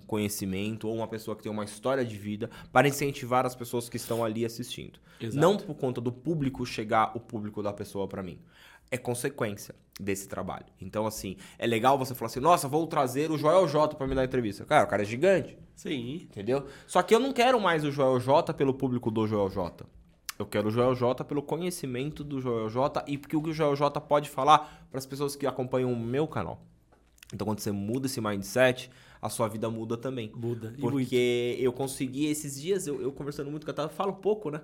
conhecimento, 0.06 0.88
ou 0.88 0.96
uma 0.96 1.06
pessoa 1.06 1.36
que 1.36 1.42
tem 1.42 1.52
uma 1.52 1.64
história 1.64 2.04
de 2.04 2.16
vida, 2.16 2.48
para 2.72 2.88
incentivar 2.88 3.44
as 3.44 3.54
pessoas 3.54 3.88
que 3.88 3.96
estão 3.96 4.24
ali 4.24 4.44
assistindo. 4.46 4.98
Exato. 5.20 5.38
Não 5.38 5.56
por 5.56 5.74
conta 5.74 6.00
do 6.00 6.10
público 6.10 6.64
chegar 6.64 7.12
o 7.14 7.20
público 7.20 7.62
da 7.62 7.72
pessoa 7.72 8.08
para 8.08 8.22
mim 8.22 8.38
é 8.90 8.98
consequência 8.98 9.74
desse 9.98 10.28
trabalho. 10.28 10.66
Então, 10.80 11.06
assim, 11.06 11.36
é 11.58 11.66
legal 11.66 11.98
você 11.98 12.14
falar 12.14 12.26
assim, 12.26 12.40
nossa, 12.40 12.68
vou 12.68 12.86
trazer 12.86 13.30
o 13.30 13.38
Joel 13.38 13.66
J 13.68 13.94
para 13.96 14.06
me 14.06 14.14
dar 14.14 14.24
entrevista. 14.24 14.64
Cara, 14.64 14.84
o 14.84 14.86
cara 14.86 15.02
é 15.02 15.04
gigante. 15.04 15.56
Sim. 15.74 16.28
Entendeu? 16.30 16.66
Só 16.86 17.02
que 17.02 17.14
eu 17.14 17.20
não 17.20 17.32
quero 17.32 17.60
mais 17.60 17.84
o 17.84 17.90
Joel 17.90 18.20
J 18.20 18.52
pelo 18.54 18.74
público 18.74 19.10
do 19.10 19.26
Joel 19.26 19.50
J. 19.50 19.84
Eu 20.38 20.46
quero 20.46 20.68
o 20.68 20.70
Joel 20.70 20.94
J 20.94 21.24
pelo 21.24 21.42
conhecimento 21.42 22.24
do 22.24 22.40
Joel 22.40 22.68
J 22.68 23.04
e 23.06 23.16
porque 23.16 23.36
o 23.36 23.42
que 23.42 23.50
o 23.50 23.52
Joel 23.52 23.76
J 23.76 24.00
pode 24.00 24.28
falar 24.28 24.86
para 24.90 24.98
as 24.98 25.06
pessoas 25.06 25.36
que 25.36 25.46
acompanham 25.46 25.92
o 25.92 25.96
meu 25.96 26.26
canal. 26.26 26.60
Então, 27.32 27.46
quando 27.46 27.60
você 27.60 27.72
muda 27.72 28.06
esse 28.06 28.20
mindset, 28.20 28.90
a 29.20 29.28
sua 29.28 29.48
vida 29.48 29.70
muda 29.70 29.96
também. 29.96 30.30
Muda. 30.34 30.74
Porque 30.78 31.56
eu 31.58 31.72
consegui 31.72 32.26
esses 32.26 32.60
dias, 32.60 32.86
eu, 32.86 33.00
eu 33.00 33.10
conversando 33.10 33.50
muito 33.50 33.64
com 33.64 33.70
a 33.70 33.74
Tava, 33.74 33.88
falo 33.88 34.12
pouco, 34.12 34.50
né? 34.50 34.60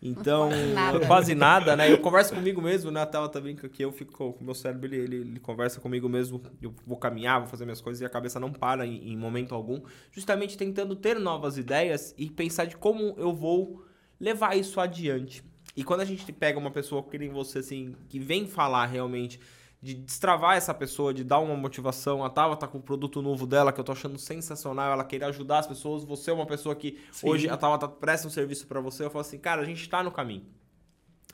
Então, 0.00 0.48
quase 0.48 0.72
nada. 0.72 1.06
quase 1.06 1.34
nada, 1.34 1.76
né? 1.76 1.92
Eu 1.92 1.98
converso 1.98 2.34
comigo 2.34 2.62
mesmo, 2.62 2.90
né? 2.90 3.02
A 3.02 3.06
Tava 3.06 3.28
tá 3.28 3.40
brinca 3.40 3.68
que 3.68 3.84
eu 3.84 3.90
fico 3.90 4.12
com 4.32 4.40
o 4.40 4.44
meu 4.44 4.54
cérebro, 4.54 4.86
ele, 4.86 4.96
ele, 4.96 5.16
ele, 5.16 5.40
conversa 5.40 5.80
comigo 5.80 6.08
mesmo. 6.08 6.40
Eu 6.62 6.72
vou 6.86 6.96
caminhar, 6.96 7.40
vou 7.40 7.48
fazer 7.48 7.64
minhas 7.64 7.80
coisas 7.80 8.00
e 8.00 8.04
a 8.04 8.08
cabeça 8.08 8.38
não 8.38 8.52
para 8.52 8.86
em, 8.86 9.12
em 9.12 9.16
momento 9.16 9.54
algum. 9.54 9.80
Justamente 10.12 10.56
tentando 10.56 10.94
ter 10.94 11.18
novas 11.18 11.58
ideias 11.58 12.14
e 12.16 12.30
pensar 12.30 12.66
de 12.66 12.76
como 12.76 13.14
eu 13.18 13.34
vou 13.34 13.84
levar 14.24 14.56
isso 14.56 14.80
adiante. 14.80 15.44
E 15.76 15.84
quando 15.84 16.00
a 16.00 16.04
gente 16.04 16.32
pega 16.32 16.58
uma 16.58 16.70
pessoa 16.70 17.02
que 17.02 17.18
nem 17.18 17.28
você, 17.28 17.58
assim, 17.58 17.94
que 18.08 18.18
vem 18.18 18.46
falar 18.46 18.86
realmente 18.86 19.38
de 19.82 19.92
destravar 19.92 20.56
essa 20.56 20.72
pessoa, 20.72 21.12
de 21.12 21.22
dar 21.22 21.40
uma 21.40 21.54
motivação. 21.54 22.24
A 22.24 22.30
Tava 22.30 22.56
tá 22.56 22.66
com 22.66 22.78
o 22.78 22.82
produto 22.82 23.20
novo 23.20 23.46
dela, 23.46 23.70
que 23.70 23.78
eu 23.78 23.84
tô 23.84 23.92
achando 23.92 24.18
sensacional. 24.18 24.90
Ela 24.90 25.04
querer 25.04 25.26
ajudar 25.26 25.58
as 25.58 25.66
pessoas. 25.66 26.04
Você 26.04 26.30
é 26.30 26.32
uma 26.32 26.46
pessoa 26.46 26.74
que 26.74 26.98
Sim. 27.12 27.28
hoje 27.28 27.50
a 27.50 27.56
Tava 27.56 27.76
tá, 27.76 27.86
presta 27.86 28.26
um 28.26 28.30
serviço 28.30 28.66
para 28.66 28.80
você. 28.80 29.04
Eu 29.04 29.10
falo 29.10 29.20
assim, 29.20 29.36
cara, 29.36 29.60
a 29.60 29.64
gente 29.64 29.86
tá 29.86 30.02
no 30.02 30.10
caminho. 30.10 30.46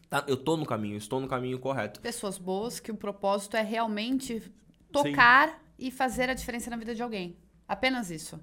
Tá, 0.09 0.25
eu 0.27 0.37
tô 0.37 0.57
no 0.57 0.67
caminho, 0.67 0.97
estou 0.97 1.21
no 1.21 1.29
caminho 1.29 1.61
correto. 1.61 2.01
Pessoas 2.01 2.39
boas 2.39 2.81
que 2.81 2.91
o 2.91 2.97
propósito 2.97 3.57
é 3.57 3.63
realmente 3.63 4.43
tocar 4.91 5.51
Sim. 5.51 5.55
e 5.79 5.91
fazer 5.93 6.29
a 6.29 6.35
diferença 6.35 6.69
na 6.71 6.77
vida 6.77 6.93
de 6.93 7.03
alguém. 7.05 7.37
Apenas 7.69 8.11
isso. 8.11 8.41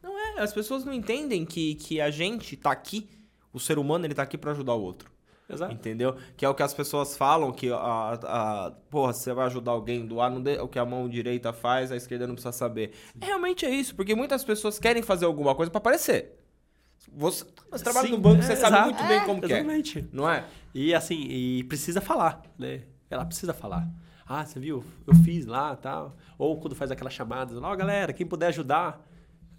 Não 0.00 0.16
é, 0.16 0.40
as 0.40 0.52
pessoas 0.52 0.84
não 0.84 0.92
entendem 0.92 1.44
que, 1.44 1.74
que 1.74 2.00
a 2.00 2.08
gente 2.08 2.56
tá 2.56 2.70
aqui, 2.70 3.10
o 3.52 3.60
ser 3.60 3.78
humano, 3.78 4.06
ele 4.06 4.14
tá 4.14 4.22
aqui 4.22 4.38
para 4.38 4.52
ajudar 4.52 4.74
o 4.74 4.82
outro. 4.82 5.10
Exato. 5.52 5.72
Entendeu? 5.72 6.16
Que 6.36 6.44
é 6.44 6.48
o 6.48 6.54
que 6.54 6.62
as 6.62 6.72
pessoas 6.72 7.16
falam, 7.16 7.50
que 7.50 7.70
a, 7.72 7.76
a, 8.22 8.72
porra, 8.88 9.12
você 9.12 9.32
vai 9.32 9.46
ajudar 9.46 9.72
alguém, 9.72 10.06
doar 10.06 10.30
não 10.30 10.40
de, 10.40 10.58
o 10.58 10.68
que 10.68 10.78
a 10.78 10.84
mão 10.84 11.08
direita 11.08 11.52
faz, 11.52 11.90
a 11.90 11.96
esquerda 11.96 12.26
não 12.26 12.34
precisa 12.34 12.52
saber. 12.52 12.92
Realmente 13.20 13.66
é 13.66 13.70
isso, 13.70 13.94
porque 13.94 14.14
muitas 14.14 14.44
pessoas 14.44 14.78
querem 14.78 15.02
fazer 15.02 15.24
alguma 15.24 15.54
coisa 15.54 15.70
para 15.70 15.78
aparecer. 15.78 16.38
Você, 17.12 17.44
você 17.70 17.82
trabalha 17.82 18.06
Sim, 18.06 18.12
no 18.12 18.20
banco, 18.20 18.42
você 18.42 18.52
é, 18.52 18.56
sabe 18.56 18.76
exato. 18.76 18.88
muito 18.90 19.08
bem 19.08 19.16
é, 19.16 19.24
como 19.24 19.44
exatamente. 19.44 19.98
é. 19.98 20.04
Não 20.12 20.30
é? 20.30 20.44
E 20.72 20.94
assim, 20.94 21.20
e 21.28 21.64
precisa 21.64 22.00
falar, 22.00 22.42
né? 22.56 22.82
Ela 23.08 23.24
precisa 23.24 23.52
falar. 23.52 23.88
Ah, 24.24 24.44
você 24.44 24.60
viu? 24.60 24.84
Eu 25.04 25.14
fiz 25.24 25.44
lá 25.44 25.74
tal. 25.74 26.16
Ou 26.38 26.60
quando 26.60 26.76
faz 26.76 26.92
aquelas 26.92 27.12
chamadas, 27.12 27.60
ó, 27.60 27.72
oh, 27.72 27.76
galera, 27.76 28.12
quem 28.12 28.24
puder 28.24 28.46
ajudar, 28.46 29.04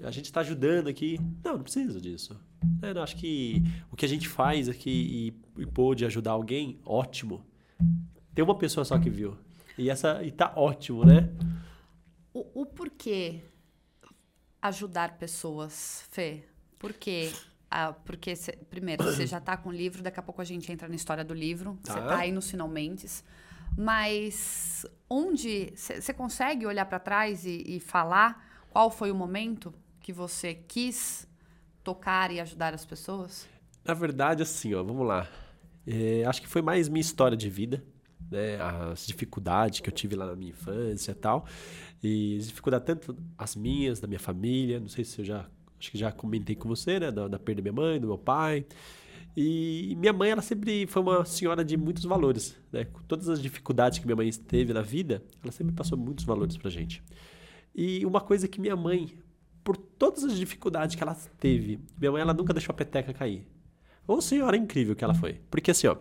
a 0.04 0.12
gente 0.12 0.26
está 0.26 0.42
ajudando 0.42 0.88
aqui. 0.88 1.20
Não, 1.44 1.54
não 1.54 1.64
precisa 1.64 2.00
disso. 2.00 2.40
É, 2.82 2.92
eu 2.92 3.02
acho 3.02 3.16
que 3.16 3.64
o 3.92 3.96
que 3.96 4.06
a 4.06 4.10
gente 4.10 4.28
faz 4.28 4.70
aqui 4.70 5.34
e, 5.58 5.62
e 5.62 5.66
pôde 5.66 6.06
ajudar 6.06 6.32
alguém, 6.32 6.80
ótimo. 6.86 7.44
Tem 8.34 8.44
uma 8.44 8.58
pessoa 8.58 8.86
só 8.86 8.98
que 9.00 9.10
viu. 9.10 9.38
E 9.78 9.90
essa 9.90 10.24
e 10.24 10.32
tá 10.32 10.54
ótimo, 10.56 11.06
né? 11.06 11.30
O, 12.34 12.62
o 12.62 12.66
porquê 12.66 13.42
ajudar 14.62 15.18
pessoas, 15.18 16.06
Fê? 16.12 16.44
Por 16.78 16.94
quê? 16.94 17.32
Ah, 17.70 17.94
porque, 17.94 18.36
cê, 18.36 18.52
primeiro, 18.70 19.04
você 19.04 19.26
já 19.26 19.40
tá 19.40 19.56
com 19.56 19.70
o 19.70 19.72
livro, 19.72 20.04
daqui 20.04 20.20
a 20.20 20.24
pouco 20.24 20.42
a 20.42 20.46
gente 20.46 20.72
entra 20.72 20.88
na 20.88 20.96
história 20.96 21.24
do 21.24 21.34
livro. 21.34 21.80
Você 21.84 21.94
tá. 21.94 22.08
tá 22.08 22.18
aí 22.18 22.32
nos 22.32 22.50
finalmente. 22.50 23.08
Mas 23.78 24.86
onde 25.10 25.74
você 25.76 26.14
consegue 26.14 26.66
olhar 26.66 26.86
para 26.86 27.00
trás 27.00 27.46
e, 27.46 27.64
e 27.66 27.80
falar 27.80 28.46
qual 28.70 28.92
foi 28.92 29.10
o 29.12 29.16
momento 29.16 29.74
que 30.02 30.12
você 30.12 30.54
quis 30.54 31.28
tocar 31.84 32.32
e 32.32 32.40
ajudar 32.40 32.74
as 32.74 32.86
pessoas? 32.86 33.48
Na 33.84 33.94
verdade, 33.94 34.44
assim, 34.44 34.74
ó, 34.74 34.84
vamos 34.84 35.08
lá. 35.08 35.28
É, 35.86 36.24
acho 36.26 36.42
que 36.42 36.48
foi 36.48 36.62
mais 36.62 36.88
minha 36.90 37.02
história 37.02 37.36
de 37.36 37.50
vida, 37.50 37.84
né? 38.30 38.58
As 38.62 39.08
dificuldades 39.08 39.80
que 39.80 39.90
eu 39.90 39.94
tive 39.94 40.16
lá 40.16 40.26
na 40.28 40.36
minha 40.36 40.52
infância 40.52 41.12
e 41.12 41.16
tal. 41.16 41.46
E 42.04 42.38
dificuldades 42.40 42.86
tanto 42.86 43.18
as 43.38 43.56
minhas, 43.56 44.00
da 44.00 44.08
minha 44.08 44.20
família, 44.20 44.80
não 44.80 44.90
sei 44.90 45.04
se 45.04 45.20
eu 45.20 45.26
já... 45.26 45.46
Acho 45.80 45.90
que 45.90 45.98
já 45.98 46.12
comentei 46.12 46.56
com 46.56 46.70
você, 46.70 47.00
né? 47.00 47.12
Da, 47.12 47.28
da 47.28 47.40
perda 47.40 47.60
da 47.60 47.72
minha 47.72 47.74
mãe, 47.74 48.00
do 48.00 48.06
meu 48.08 48.18
pai. 48.18 48.66
E 49.36 49.96
minha 49.98 50.14
mãe, 50.14 50.30
ela 50.30 50.42
sempre 50.42 50.86
foi 50.86 51.02
uma 51.02 51.26
senhora 51.26 51.66
de 51.66 51.76
muitos 51.76 52.04
valores, 52.04 52.56
né? 52.72 52.86
Com 52.86 53.02
todas 53.04 53.28
as 53.30 53.42
dificuldades 53.42 53.98
que 53.98 54.06
minha 54.06 54.16
mãe 54.16 54.30
teve 54.30 54.74
na 54.74 54.82
vida, 54.82 55.24
ela 55.42 55.52
sempre 55.52 55.74
passou 55.74 55.98
muitos 55.98 56.24
valores 56.24 56.56
pra 56.56 56.70
gente. 56.70 57.02
E 57.74 58.06
uma 58.06 58.22
coisa 58.22 58.48
que 58.48 58.62
minha 58.62 58.76
mãe 58.76 59.18
por 59.64 59.78
todas 59.78 60.24
as 60.24 60.36
dificuldades 60.36 60.96
que 60.96 61.04
ela 61.04 61.16
teve, 61.40 61.80
minha 61.98 62.12
mãe 62.12 62.22
ela 62.22 62.34
nunca 62.34 62.54
deixou 62.54 62.74
a 62.74 62.76
peteca 62.76 63.14
cair. 63.14 63.48
Ô 64.08 64.20
senhora 64.20 64.58
incrível 64.58 64.96
que 64.96 65.04
ela 65.04 65.14
foi. 65.14 65.40
Porque 65.50 65.72
assim, 65.72 65.88
ó, 65.88 65.96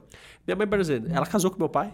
minha 0.47 0.57
mãe, 0.57 0.67
ela 1.11 1.27
casou 1.27 1.51
com 1.51 1.59
meu 1.59 1.69
pai, 1.69 1.93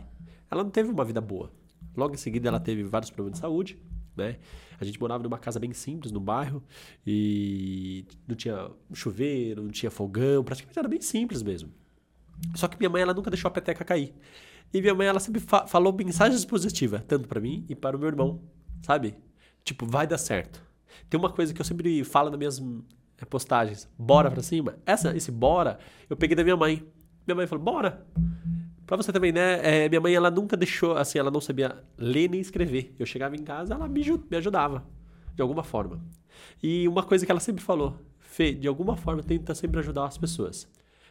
ela 0.51 0.63
não 0.63 0.71
teve 0.71 0.91
uma 0.91 1.05
vida 1.05 1.21
boa. 1.21 1.53
Logo 1.97 2.15
em 2.15 2.19
seguida 2.19 2.49
ela 2.49 2.61
teve 2.61 2.83
vários 2.83 3.11
problemas 3.11 3.35
de 3.35 3.41
saúde, 3.41 3.79
né? 4.17 4.39
A 4.79 4.85
gente 4.85 5.01
morava 5.01 5.23
numa 5.23 5.39
casa 5.39 5.59
bem 5.59 5.73
simples 5.73 6.13
no 6.13 6.21
bairro 6.21 6.63
e 7.07 8.05
não 8.27 8.37
tinha 8.37 8.71
chuveiro, 8.93 9.63
não 9.63 9.71
tinha 9.71 9.91
fogão, 9.91 10.45
praticamente 10.45 10.79
era 10.79 10.89
bem 10.89 11.01
simples 11.01 11.43
mesmo. 11.43 11.71
Só 12.55 12.69
que 12.69 12.79
minha 12.79 12.91
mãe 12.91 13.03
ela 13.03 13.15
nunca 13.15 13.31
deixou 13.31 13.49
a 13.49 13.53
peteca 13.53 13.85
cair. 13.85 14.15
E 14.73 14.81
minha 14.81 14.95
mãe 14.95 15.07
ela 15.07 15.21
sempre 15.21 15.41
fa 15.41 15.67
falou 15.67 15.93
mensagens 15.93 16.45
positivas, 16.45 17.03
tanto 17.07 17.29
para 17.29 17.41
mim 17.41 17.65
e 17.69 17.75
para 17.75 17.97
o 17.97 18.01
meu 18.01 18.09
irmão, 18.09 18.43
sabe? 18.83 19.15
Tipo, 19.65 19.87
vai 19.87 20.07
dar 20.07 20.19
certo. 20.19 20.66
Tem 21.09 21.19
uma 21.19 21.31
coisa 21.31 21.53
que 21.53 21.61
eu 21.61 21.65
sempre 21.65 22.05
falo 22.05 22.31
nas 22.31 22.39
minhas 22.39 22.63
eh, 23.19 23.25
postagens: 23.25 23.89
bora 23.99 24.31
pra 24.31 24.43
cima. 24.43 24.77
Essa, 24.85 25.17
esse 25.17 25.31
bora, 25.31 25.79
eu 26.09 26.17
peguei 26.17 26.37
da 26.37 26.45
minha 26.45 26.57
mãe. 26.57 26.85
Minha 27.27 27.37
mãe 27.37 27.47
falou: 27.47 27.65
bora. 27.65 28.07
Pra 28.87 28.97
você 28.97 29.13
também, 29.13 29.33
né? 29.33 29.85
É, 29.85 29.89
minha 29.89 30.01
mãe, 30.01 30.15
ela 30.15 30.31
nunca 30.31 30.57
deixou, 30.57 30.97
assim, 30.97 31.19
ela 31.19 31.31
não 31.31 31.41
sabia 31.41 31.77
ler 31.99 32.31
nem 32.31 32.41
escrever. 32.41 32.95
Eu 32.99 33.05
chegava 33.05 33.35
em 33.35 33.43
casa, 33.43 33.75
ela 33.75 33.89
me, 33.89 34.01
me 34.31 34.37
ajudava. 34.37 34.87
de 35.35 35.43
alguma 35.43 35.65
forma. 35.65 36.01
E 36.63 36.87
uma 36.87 37.03
coisa 37.03 37.27
que 37.27 37.33
ela 37.33 37.41
sempre 37.41 37.65
falou, 37.65 37.99
Fê, 38.19 38.53
de 38.53 38.69
alguma 38.69 38.97
forma 38.97 39.23
tenta 39.23 39.55
sempre 39.55 39.81
ajudar 39.81 40.07
as 40.07 40.19
pessoas. 40.19 40.69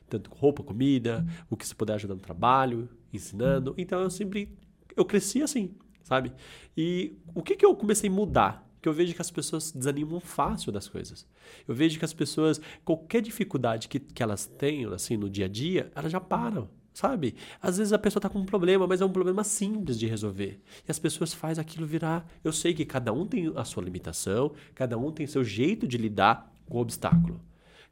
Tanto 0.07 0.29
com 0.29 0.37
roupa, 0.37 0.63
comida, 0.63 1.25
o 1.49 1.57
que 1.57 1.67
você 1.67 1.73
puder 1.73 1.95
ajudar 1.95 2.13
no 2.13 2.21
trabalho, 2.21 2.87
ensinando. 3.11 3.73
Então 3.77 3.99
eu 3.99 4.09
sempre, 4.09 4.55
eu 4.95 5.03
cresci 5.03 5.41
assim, 5.41 5.75
sabe? 6.03 6.31
E 6.77 7.17
o 7.33 7.41
que 7.41 7.55
que 7.55 7.65
eu 7.65 7.75
comecei 7.75 8.09
a 8.09 8.13
mudar? 8.13 8.64
Eu 8.87 8.93
vejo 8.93 9.13
que 9.13 9.21
as 9.21 9.31
pessoas 9.31 9.71
desanimam 9.71 10.19
fácil 10.19 10.71
das 10.71 10.87
coisas. 10.87 11.25
Eu 11.67 11.75
vejo 11.75 11.99
que 11.99 12.05
as 12.05 12.13
pessoas, 12.13 12.59
qualquer 12.83 13.21
dificuldade 13.21 13.87
que, 13.87 13.99
que 13.99 14.23
elas 14.23 14.45
tenham, 14.45 14.93
assim, 14.93 15.17
no 15.17 15.29
dia 15.29 15.45
a 15.45 15.49
dia, 15.49 15.91
elas 15.95 16.11
já 16.11 16.19
param 16.19 16.69
sabe? 16.95 17.35
Às 17.61 17.77
vezes 17.77 17.91
a 17.91 17.99
pessoa 17.99 18.19
está 18.19 18.29
com 18.29 18.39
um 18.39 18.45
problema, 18.45 18.87
mas 18.87 19.01
é 19.01 19.05
um 19.05 19.11
problema 19.11 19.43
simples 19.43 19.99
de 19.99 20.07
resolver. 20.07 20.61
E 20.87 20.89
as 20.89 20.97
pessoas 20.97 21.33
fazem 21.33 21.61
aquilo 21.61 21.85
virar. 21.85 22.25
Eu 22.43 22.53
sei 22.53 22.73
que 22.73 22.85
cada 22.85 23.11
um 23.11 23.27
tem 23.27 23.51
a 23.55 23.65
sua 23.65 23.83
limitação, 23.83 24.53
cada 24.73 24.97
um 24.97 25.11
tem 25.11 25.27
seu 25.27 25.43
jeito 25.43 25.85
de 25.85 25.97
lidar 25.97 26.51
com 26.69 26.77
o 26.77 26.81
obstáculo. 26.81 27.41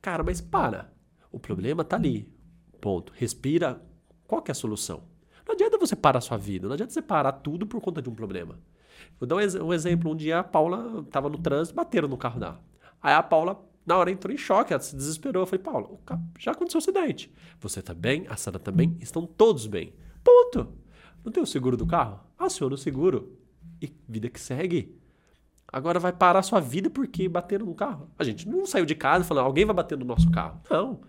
Cara, 0.01 0.23
mas 0.23 0.39
para. 0.39 0.91
O 1.31 1.39
problema 1.39 1.81
está 1.81 1.97
ali. 1.97 2.31
Ponto. 2.79 3.11
Respira. 3.15 3.81
Qual 4.25 4.41
que 4.41 4.51
é 4.51 4.53
a 4.53 4.55
solução? 4.55 5.03
Não 5.45 5.53
adianta 5.53 5.77
você 5.77 5.95
parar 5.95 6.19
a 6.19 6.21
sua 6.21 6.37
vida, 6.37 6.67
não 6.67 6.73
adianta 6.73 6.93
você 6.93 7.01
parar 7.01 7.33
tudo 7.33 7.67
por 7.67 7.81
conta 7.81 8.01
de 8.01 8.09
um 8.09 8.15
problema. 8.15 8.57
Vou 9.19 9.27
dar 9.27 9.35
um, 9.35 9.39
ex 9.39 9.55
exemplo. 9.55 10.11
Um 10.11 10.15
dia 10.15 10.39
a 10.39 10.43
Paula 10.43 11.01
estava 11.01 11.29
no 11.29 11.37
trânsito, 11.37 11.75
bateram 11.75 12.07
no 12.07 12.17
carro 12.17 12.39
dela. 12.39 12.59
Aí 13.01 13.13
a 13.13 13.23
Paula 13.23 13.59
na 13.85 13.97
hora 13.97 14.11
entrou 14.11 14.33
em 14.33 14.37
choque, 14.37 14.73
ela 14.73 14.81
se 14.81 14.95
desesperou. 14.95 15.43
Eu 15.43 15.47
falei, 15.47 15.63
Paulo, 15.63 15.99
já 16.39 16.51
aconteceu 16.51 16.77
um 16.77 16.83
acidente. 16.83 17.31
Você 17.59 17.81
tá 17.81 17.93
bem, 17.93 18.25
a 18.29 18.35
Sara 18.35 18.59
também, 18.59 18.91
tá 18.91 19.03
estão 19.03 19.25
todos 19.25 19.67
bem. 19.67 19.93
Ponto. 20.23 20.73
Não 21.23 21.31
tem 21.31 21.43
o 21.43 21.47
seguro 21.47 21.77
do 21.77 21.85
carro? 21.85 22.19
Aciona 22.37 22.75
o 22.75 22.77
seguro. 22.77 23.37
E 23.81 23.91
vida 24.07 24.29
que 24.29 24.39
segue. 24.39 24.97
Agora 25.67 25.99
vai 25.99 26.13
parar 26.13 26.41
sua 26.43 26.59
vida 26.59 26.89
porque 26.89 27.27
bateram 27.27 27.65
no 27.65 27.73
carro. 27.73 28.09
A 28.17 28.23
gente 28.23 28.47
não 28.47 28.65
saiu 28.65 28.85
de 28.85 28.95
casa 28.95 29.23
falando, 29.23 29.45
alguém 29.45 29.65
vai 29.65 29.75
bater 29.75 29.97
no 29.97 30.05
nosso 30.05 30.29
carro. 30.31 30.61
Não. 30.69 31.01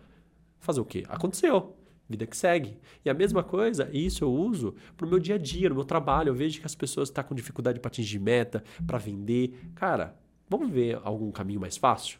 Fazer 0.58 0.80
o 0.80 0.84
quê? 0.84 1.04
Aconteceu. 1.08 1.76
Vida 2.08 2.26
que 2.26 2.36
segue. 2.36 2.76
E 3.04 3.08
a 3.08 3.14
mesma 3.14 3.42
coisa, 3.42 3.88
isso 3.92 4.24
eu 4.24 4.32
uso 4.32 4.74
pro 4.96 5.08
meu 5.08 5.18
dia 5.18 5.36
a 5.36 5.38
dia, 5.38 5.68
no 5.68 5.74
meu 5.74 5.84
trabalho. 5.84 6.28
Eu 6.28 6.34
vejo 6.34 6.60
que 6.60 6.66
as 6.66 6.74
pessoas 6.74 7.08
estão 7.08 7.22
tá 7.22 7.28
com 7.28 7.34
dificuldade 7.34 7.80
para 7.80 7.88
atingir 7.88 8.18
meta, 8.18 8.62
para 8.86 8.98
vender. 8.98 9.58
Cara, 9.74 10.14
vamos 10.48 10.70
ver 10.70 11.00
algum 11.02 11.30
caminho 11.30 11.60
mais 11.60 11.76
fácil? 11.76 12.18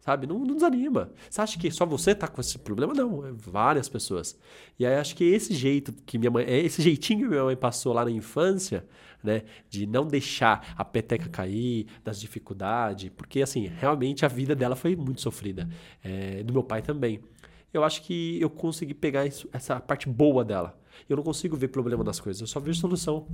Sabe? 0.00 0.26
Não, 0.26 0.38
não, 0.38 0.54
desanima. 0.54 1.12
Você 1.28 1.40
acha 1.42 1.58
que 1.58 1.70
só 1.70 1.84
você 1.84 2.14
tá 2.14 2.26
com 2.26 2.40
esse 2.40 2.56
problema? 2.58 2.94
Não, 2.94 3.26
é 3.26 3.32
várias 3.32 3.90
pessoas. 3.90 4.38
E 4.78 4.86
aí 4.86 4.94
acho 4.94 5.14
que 5.14 5.24
esse 5.24 5.52
jeito 5.52 5.92
que 6.06 6.16
minha 6.16 6.30
mãe, 6.30 6.44
é 6.46 6.58
esse 6.60 6.80
jeitinho 6.80 7.24
que 7.24 7.28
minha 7.28 7.44
mãe 7.44 7.56
passou 7.56 7.92
lá 7.92 8.06
na 8.06 8.10
infância, 8.10 8.86
né, 9.22 9.42
de 9.68 9.86
não 9.86 10.06
deixar 10.06 10.74
a 10.78 10.84
peteca 10.84 11.28
cair, 11.28 11.86
das 12.02 12.18
dificuldades, 12.18 13.10
porque 13.10 13.42
assim, 13.42 13.66
realmente 13.66 14.24
a 14.24 14.28
vida 14.28 14.54
dela 14.54 14.76
foi 14.76 14.96
muito 14.96 15.20
sofrida, 15.20 15.68
é, 16.02 16.42
do 16.42 16.54
meu 16.54 16.62
pai 16.62 16.80
também. 16.80 17.20
Eu 17.72 17.84
acho 17.84 18.02
que 18.02 18.40
eu 18.40 18.48
consegui 18.48 18.94
pegar 18.94 19.26
isso, 19.26 19.48
essa 19.52 19.78
parte 19.78 20.08
boa 20.08 20.44
dela. 20.44 20.78
Eu 21.08 21.16
não 21.16 21.22
consigo 21.22 21.56
ver 21.56 21.68
problema 21.68 22.02
nas 22.02 22.18
coisas, 22.18 22.40
eu 22.40 22.46
só 22.46 22.60
vejo 22.60 22.78
solução. 22.80 23.26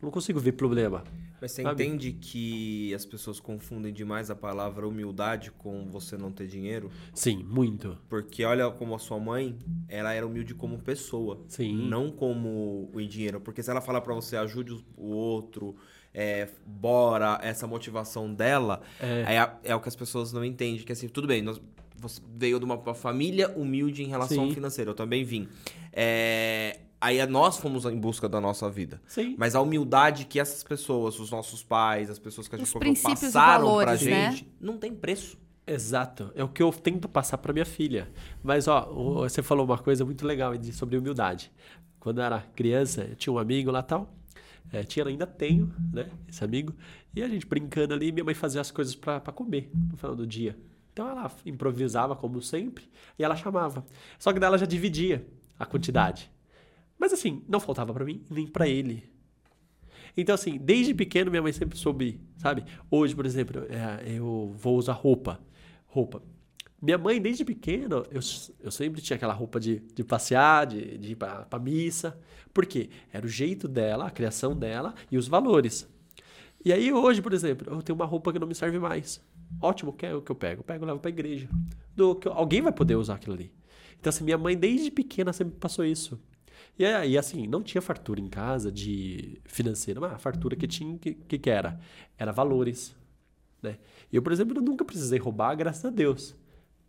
Eu 0.00 0.06
não 0.06 0.10
consigo 0.10 0.38
ver 0.38 0.52
problema. 0.52 1.04
Mas 1.40 1.52
você 1.52 1.62
sabe? 1.62 1.82
entende 1.82 2.12
que 2.12 2.92
as 2.94 3.06
pessoas 3.06 3.40
confundem 3.40 3.92
demais 3.92 4.30
a 4.30 4.36
palavra 4.36 4.86
humildade 4.86 5.50
com 5.50 5.86
você 5.90 6.18
não 6.18 6.30
ter 6.30 6.46
dinheiro? 6.46 6.90
Sim, 7.14 7.42
muito. 7.42 7.96
Porque 8.08 8.44
olha 8.44 8.70
como 8.70 8.94
a 8.94 8.98
sua 8.98 9.18
mãe, 9.18 9.58
ela 9.88 10.12
era 10.12 10.26
humilde 10.26 10.54
como 10.54 10.78
pessoa, 10.78 11.42
Sim. 11.48 11.88
não 11.88 12.10
como 12.10 12.90
o 12.92 13.02
dinheiro. 13.06 13.40
Porque 13.40 13.62
se 13.62 13.70
ela 13.70 13.80
falar 13.80 14.02
para 14.02 14.12
você 14.12 14.36
ajude 14.36 14.84
o 14.96 15.06
outro, 15.06 15.74
é, 16.12 16.48
bora, 16.66 17.38
essa 17.42 17.66
motivação 17.66 18.32
dela, 18.32 18.82
é. 19.00 19.36
É, 19.36 19.70
é 19.70 19.74
o 19.74 19.80
que 19.80 19.88
as 19.88 19.96
pessoas 19.96 20.30
não 20.32 20.44
entendem. 20.44 20.82
Que 20.82 20.92
assim, 20.92 21.08
tudo 21.08 21.26
bem, 21.26 21.40
nós, 21.40 21.60
você 21.98 22.20
veio 22.36 22.58
de 22.58 22.64
uma, 22.64 22.94
família 22.94 23.48
humilde 23.56 24.02
em 24.02 24.08
relação 24.08 24.38
Sim. 24.38 24.48
ao 24.48 24.50
financeiro, 24.50 24.90
eu 24.90 24.94
também 24.94 25.24
vim. 25.24 25.48
É, 25.92 26.80
Aí 27.00 27.24
nós 27.26 27.58
fomos 27.58 27.84
em 27.84 27.98
busca 27.98 28.28
da 28.28 28.40
nossa 28.40 28.70
vida. 28.70 29.00
Sim. 29.06 29.36
Mas 29.38 29.54
a 29.54 29.60
humildade 29.60 30.24
que 30.24 30.40
essas 30.40 30.64
pessoas, 30.64 31.20
os 31.20 31.30
nossos 31.30 31.62
pais, 31.62 32.08
as 32.10 32.18
pessoas 32.18 32.48
que 32.48 32.54
a 32.54 32.58
gente 32.58 32.72
colocou, 32.72 33.02
passaram 33.02 33.66
valores, 33.66 34.02
pra 34.02 34.10
né? 34.10 34.30
gente, 34.32 34.48
não 34.60 34.78
tem 34.78 34.94
preço. 34.94 35.38
Exato. 35.66 36.32
É 36.34 36.42
o 36.42 36.48
que 36.48 36.62
eu 36.62 36.72
tento 36.72 37.08
passar 37.08 37.38
para 37.38 37.52
minha 37.52 37.66
filha. 37.66 38.08
Mas, 38.42 38.66
ó, 38.66 38.92
você 39.20 39.42
falou 39.42 39.66
uma 39.66 39.78
coisa 39.78 40.04
muito 40.04 40.26
legal 40.26 40.52
sobre 40.72 40.96
humildade. 40.96 41.52
Quando 41.98 42.18
eu 42.18 42.24
era 42.24 42.40
criança, 42.54 43.04
eu 43.04 43.16
tinha 43.16 43.32
um 43.32 43.38
amigo 43.38 43.70
lá 43.70 43.82
tal. 43.82 44.14
É, 44.72 44.82
tinha, 44.82 45.06
ainda 45.06 45.26
tenho, 45.26 45.72
né? 45.92 46.08
Esse 46.28 46.42
amigo. 46.42 46.74
E 47.14 47.22
a 47.22 47.28
gente 47.28 47.46
brincando 47.46 47.94
ali, 47.94 48.10
minha 48.10 48.24
mãe 48.24 48.34
fazia 48.34 48.60
as 48.60 48.70
coisas 48.70 48.94
para 48.94 49.20
comer 49.32 49.70
no 49.74 49.96
final 49.96 50.14
do 50.14 50.26
dia. 50.26 50.56
Então 50.96 51.10
ela 51.10 51.30
improvisava 51.44 52.16
como 52.16 52.40
sempre 52.40 52.88
e 53.18 53.22
ela 53.22 53.36
chamava. 53.36 53.84
Só 54.18 54.32
que 54.32 54.40
dela 54.40 54.56
já 54.56 54.64
dividia 54.64 55.26
a 55.58 55.66
quantidade. 55.66 56.32
Mas 56.98 57.12
assim, 57.12 57.44
não 57.46 57.60
faltava 57.60 57.92
para 57.92 58.02
mim 58.02 58.24
nem 58.30 58.46
para 58.46 58.66
ele. 58.66 59.06
Então, 60.16 60.34
assim, 60.34 60.56
desde 60.56 60.94
pequeno 60.94 61.30
minha 61.30 61.42
mãe 61.42 61.52
sempre 61.52 61.76
soube, 61.76 62.18
sabe? 62.38 62.64
Hoje, 62.90 63.14
por 63.14 63.26
exemplo, 63.26 63.66
é, 63.68 64.10
eu 64.10 64.54
vou 64.56 64.78
usar 64.78 64.94
roupa. 64.94 65.38
Roupa. 65.86 66.22
Minha 66.80 66.96
mãe, 66.96 67.20
desde 67.20 67.44
pequeno, 67.44 68.02
eu, 68.10 68.20
eu 68.60 68.70
sempre 68.70 69.02
tinha 69.02 69.18
aquela 69.18 69.34
roupa 69.34 69.60
de, 69.60 69.80
de 69.94 70.02
passear, 70.02 70.66
de, 70.66 70.96
de 70.96 71.12
ir 71.12 71.16
pra, 71.16 71.44
pra 71.44 71.58
missa. 71.58 72.18
Por 72.54 72.64
quê? 72.64 72.88
Era 73.12 73.26
o 73.26 73.28
jeito 73.28 73.68
dela, 73.68 74.06
a 74.06 74.10
criação 74.10 74.56
dela 74.56 74.94
e 75.12 75.18
os 75.18 75.28
valores. 75.28 75.86
E 76.64 76.72
aí, 76.72 76.90
hoje, 76.90 77.20
por 77.20 77.34
exemplo, 77.34 77.70
eu 77.70 77.82
tenho 77.82 77.96
uma 77.96 78.06
roupa 78.06 78.32
que 78.32 78.38
não 78.38 78.46
me 78.46 78.54
serve 78.54 78.78
mais. 78.78 79.22
Ótimo, 79.60 79.92
que 79.92 80.06
é 80.06 80.14
o 80.14 80.22
que 80.22 80.30
eu 80.30 80.36
pego? 80.36 80.60
Eu 80.60 80.64
pego 80.64 80.84
e 80.84 80.86
levo 80.86 81.00
pra 81.00 81.08
igreja. 81.08 81.48
Do, 81.94 82.14
que 82.14 82.28
alguém 82.28 82.60
vai 82.60 82.72
poder 82.72 82.96
usar 82.96 83.14
aquilo 83.14 83.34
ali. 83.34 83.52
Então, 83.98 84.10
assim, 84.10 84.24
minha 84.24 84.38
mãe, 84.38 84.56
desde 84.56 84.90
pequena, 84.90 85.32
sempre 85.32 85.56
passou 85.58 85.84
isso. 85.84 86.20
E 86.78 86.84
aí, 86.84 87.16
assim, 87.16 87.46
não 87.46 87.62
tinha 87.62 87.80
fartura 87.80 88.20
em 88.20 88.28
casa 88.28 88.70
de 88.70 89.40
financeira, 89.44 90.00
mas 90.00 90.12
a 90.12 90.18
fartura 90.18 90.54
que 90.54 90.66
tinha, 90.66 90.98
que, 90.98 91.14
que 91.14 91.50
era? 91.50 91.80
Era 92.18 92.32
valores, 92.32 92.94
né? 93.62 93.78
Eu, 94.12 94.22
por 94.22 94.32
exemplo, 94.32 94.60
nunca 94.60 94.84
precisei 94.84 95.18
roubar, 95.18 95.54
graças 95.56 95.84
a 95.84 95.90
Deus. 95.90 96.36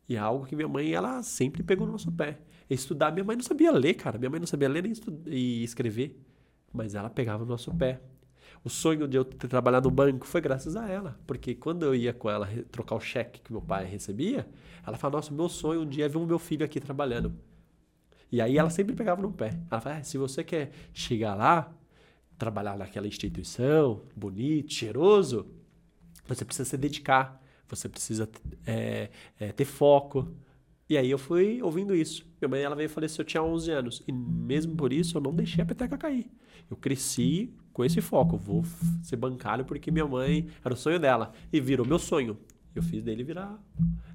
E 0.09 0.15
é 0.15 0.19
algo 0.19 0.45
que 0.45 0.55
minha 0.55 0.67
mãe, 0.67 0.91
ela 0.91 1.21
sempre 1.23 1.63
pegou 1.63 1.85
no 1.85 1.93
nosso 1.93 2.11
pé. 2.11 2.39
Estudar, 2.69 3.11
minha 3.11 3.23
mãe 3.23 3.35
não 3.35 3.43
sabia 3.43 3.71
ler, 3.71 3.93
cara. 3.93 4.17
Minha 4.17 4.29
mãe 4.29 4.39
não 4.39 4.47
sabia 4.47 4.67
ler 4.67 4.83
nem 4.83 4.93
e 5.25 5.63
escrever. 5.63 6.21
Mas 6.73 6.95
ela 6.95 7.09
pegava 7.09 7.43
no 7.43 7.49
nosso 7.49 7.73
pé. 7.73 8.01
O 8.63 8.69
sonho 8.69 9.07
de 9.07 9.17
eu 9.17 9.23
ter 9.23 9.47
trabalhado 9.47 9.89
no 9.89 9.95
banco 9.95 10.25
foi 10.25 10.41
graças 10.41 10.75
a 10.75 10.89
ela. 10.89 11.19
Porque 11.25 11.55
quando 11.55 11.83
eu 11.83 11.95
ia 11.95 12.13
com 12.13 12.29
ela 12.29 12.47
trocar 12.71 12.95
o 12.95 12.99
cheque 12.99 13.41
que 13.41 13.51
meu 13.51 13.61
pai 13.61 13.85
recebia, 13.85 14.47
ela 14.85 14.97
falava, 14.97 15.17
nossa, 15.17 15.33
meu 15.33 15.49
sonho 15.49 15.81
um 15.81 15.85
dia 15.87 16.05
é 16.05 16.09
ver 16.09 16.17
o 16.17 16.25
meu 16.25 16.39
filho 16.39 16.65
aqui 16.65 16.79
trabalhando. 16.79 17.33
E 18.31 18.41
aí 18.41 18.57
ela 18.57 18.69
sempre 18.69 18.95
pegava 18.95 19.21
no 19.21 19.31
pé. 19.31 19.57
Ela 19.71 19.81
falava, 19.81 20.01
ah, 20.01 20.03
se 20.03 20.17
você 20.17 20.43
quer 20.43 20.71
chegar 20.93 21.35
lá, 21.35 21.73
trabalhar 22.37 22.77
naquela 22.77 23.07
instituição, 23.07 24.01
bonito, 24.15 24.73
cheiroso, 24.73 25.47
você 26.27 26.43
precisa 26.43 26.69
se 26.69 26.77
dedicar, 26.77 27.41
você 27.67 27.87
precisa 27.87 28.29
é, 28.65 29.09
é, 29.39 29.51
ter 29.51 29.65
foco. 29.65 30.27
E 30.89 30.97
aí 30.97 31.09
eu 31.09 31.17
fui 31.17 31.61
ouvindo 31.61 31.95
isso. 31.95 32.25
Minha 32.39 32.49
mãe 32.49 32.61
ela 32.61 32.75
veio 32.75 32.89
faleceu, 32.89 33.23
eu 33.23 33.25
tinha 33.25 33.43
11 33.43 33.71
anos. 33.71 34.03
E 34.07 34.11
mesmo 34.11 34.75
por 34.75 34.93
isso 34.93 35.17
eu 35.17 35.21
não 35.21 35.33
deixei 35.33 35.63
a 35.63 35.65
peteca 35.65 35.97
cair. 35.97 36.29
Eu 36.69 36.77
cresci 36.77 37.53
com 37.77 37.85
esse 37.85 38.01
foco. 38.01 38.35
Vou 38.35 38.63
ser 39.03 39.17
bancário 39.17 39.63
porque 39.63 39.91
minha 39.91 40.07
mãe 40.07 40.49
era 40.65 40.73
o 40.73 40.77
sonho 40.77 40.99
dela. 40.99 41.31
E 41.53 41.61
virou 41.61 41.85
meu 41.85 41.99
sonho. 41.99 42.35
Eu 42.73 42.81
fiz 42.81 43.03
dele 43.03 43.23
virar 43.23 43.55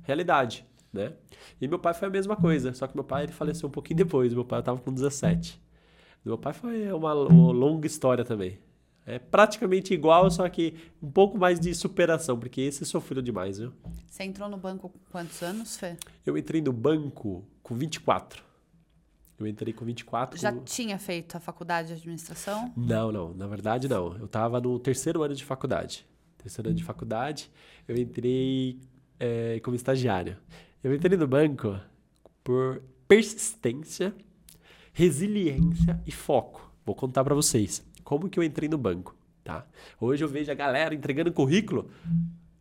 realidade 0.02 0.66
né? 0.92 1.14
E 1.58 1.66
meu 1.66 1.78
pai 1.78 1.94
foi 1.94 2.08
a 2.08 2.10
mesma 2.10 2.36
coisa, 2.36 2.74
só 2.74 2.86
que 2.86 2.94
meu 2.94 3.02
pai 3.02 3.22
ele 3.22 3.32
faleceu 3.32 3.66
um 3.66 3.72
pouquinho 3.72 3.96
depois, 3.96 4.34
meu 4.34 4.44
pai 4.44 4.60
estava 4.60 4.78
com 4.78 4.92
17. 4.92 5.58
Meu 6.22 6.36
pai 6.36 6.52
foi 6.52 6.92
uma, 6.92 7.14
uma 7.14 7.50
longa 7.50 7.86
história 7.86 8.26
também. 8.26 8.58
É 9.06 9.18
praticamente 9.18 9.94
igual, 9.94 10.30
só 10.30 10.46
que 10.50 10.74
um 11.02 11.10
pouco 11.10 11.38
mais 11.38 11.58
de 11.58 11.74
superação, 11.74 12.38
porque 12.38 12.60
esse 12.60 12.84
sofreu 12.84 13.22
demais, 13.22 13.58
viu? 13.58 13.72
Você 14.06 14.24
entrou 14.24 14.50
no 14.50 14.58
banco 14.58 14.90
com 14.90 14.98
quantos 15.10 15.42
anos, 15.42 15.78
Fê? 15.78 15.96
Eu 16.26 16.36
entrei 16.36 16.60
no 16.60 16.74
banco 16.74 17.42
com 17.62 17.74
24. 17.74 18.44
Eu 19.38 19.46
entrei 19.46 19.72
com 19.72 19.84
24. 19.84 20.38
Já 20.38 20.52
com... 20.52 20.62
tinha 20.62 20.98
feito 20.98 21.36
a 21.36 21.40
faculdade 21.40 21.88
de 21.88 21.94
administração? 21.94 22.72
Não, 22.76 23.10
não. 23.10 23.34
Na 23.34 23.46
verdade, 23.46 23.88
não. 23.88 24.16
Eu 24.16 24.26
estava 24.26 24.60
no 24.60 24.78
terceiro 24.78 25.22
ano 25.22 25.34
de 25.34 25.44
faculdade. 25.44 26.06
Terceiro 26.38 26.68
ano 26.68 26.76
de 26.76 26.84
faculdade, 26.84 27.50
eu 27.86 27.96
entrei 27.96 28.80
é, 29.18 29.60
como 29.60 29.76
estagiário. 29.76 30.36
Eu 30.82 30.94
entrei 30.94 31.16
no 31.16 31.26
banco 31.26 31.78
por 32.42 32.82
persistência, 33.06 34.14
resiliência 34.92 36.00
e 36.04 36.10
foco. 36.10 36.72
Vou 36.84 36.94
contar 36.94 37.22
para 37.22 37.34
vocês 37.34 37.84
como 38.02 38.28
que 38.28 38.38
eu 38.38 38.42
entrei 38.42 38.68
no 38.68 38.76
banco, 38.76 39.16
tá? 39.44 39.64
Hoje 40.00 40.24
eu 40.24 40.28
vejo 40.28 40.50
a 40.50 40.54
galera 40.54 40.94
entregando 40.94 41.32
currículo, 41.32 41.88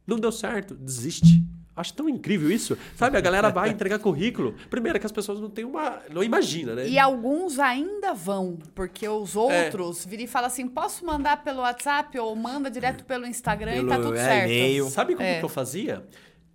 não 0.05 0.19
deu 0.19 0.31
certo, 0.31 0.75
desiste. 0.75 1.43
Acho 1.73 1.93
tão 1.93 2.09
incrível 2.09 2.51
isso. 2.51 2.77
Sabe, 2.97 3.17
a 3.17 3.21
galera 3.21 3.49
vai 3.49 3.69
entregar 3.69 3.97
currículo. 3.97 4.53
Primeiro 4.69 4.99
que 4.99 5.05
as 5.05 5.11
pessoas 5.11 5.39
não 5.39 5.49
têm 5.49 5.63
uma. 5.63 6.01
não 6.11 6.21
imaginam, 6.23 6.75
né? 6.75 6.87
E 6.87 6.99
alguns 6.99 7.59
ainda 7.59 8.13
vão, 8.13 8.57
porque 8.75 9.07
os 9.07 9.35
outros 9.37 10.03
viram 10.05 10.23
e 10.23 10.27
falam 10.27 10.47
assim: 10.47 10.67
posso 10.67 11.05
mandar 11.05 11.43
pelo 11.43 11.59
WhatsApp 11.61 12.17
ou 12.19 12.35
manda 12.35 12.69
direto 12.69 13.05
pelo 13.05 13.25
Instagram 13.25 13.77
e 13.77 13.87
tá 13.87 13.95
Pelo 13.95 14.03
tudo 14.07 14.17
é, 14.17 14.23
certo. 14.23 14.45
e-mail. 14.51 14.89
Sabe 14.89 15.15
como 15.15 15.25
É. 15.25 15.39
que 15.39 15.45
eu 15.45 15.49
fazia? 15.49 16.05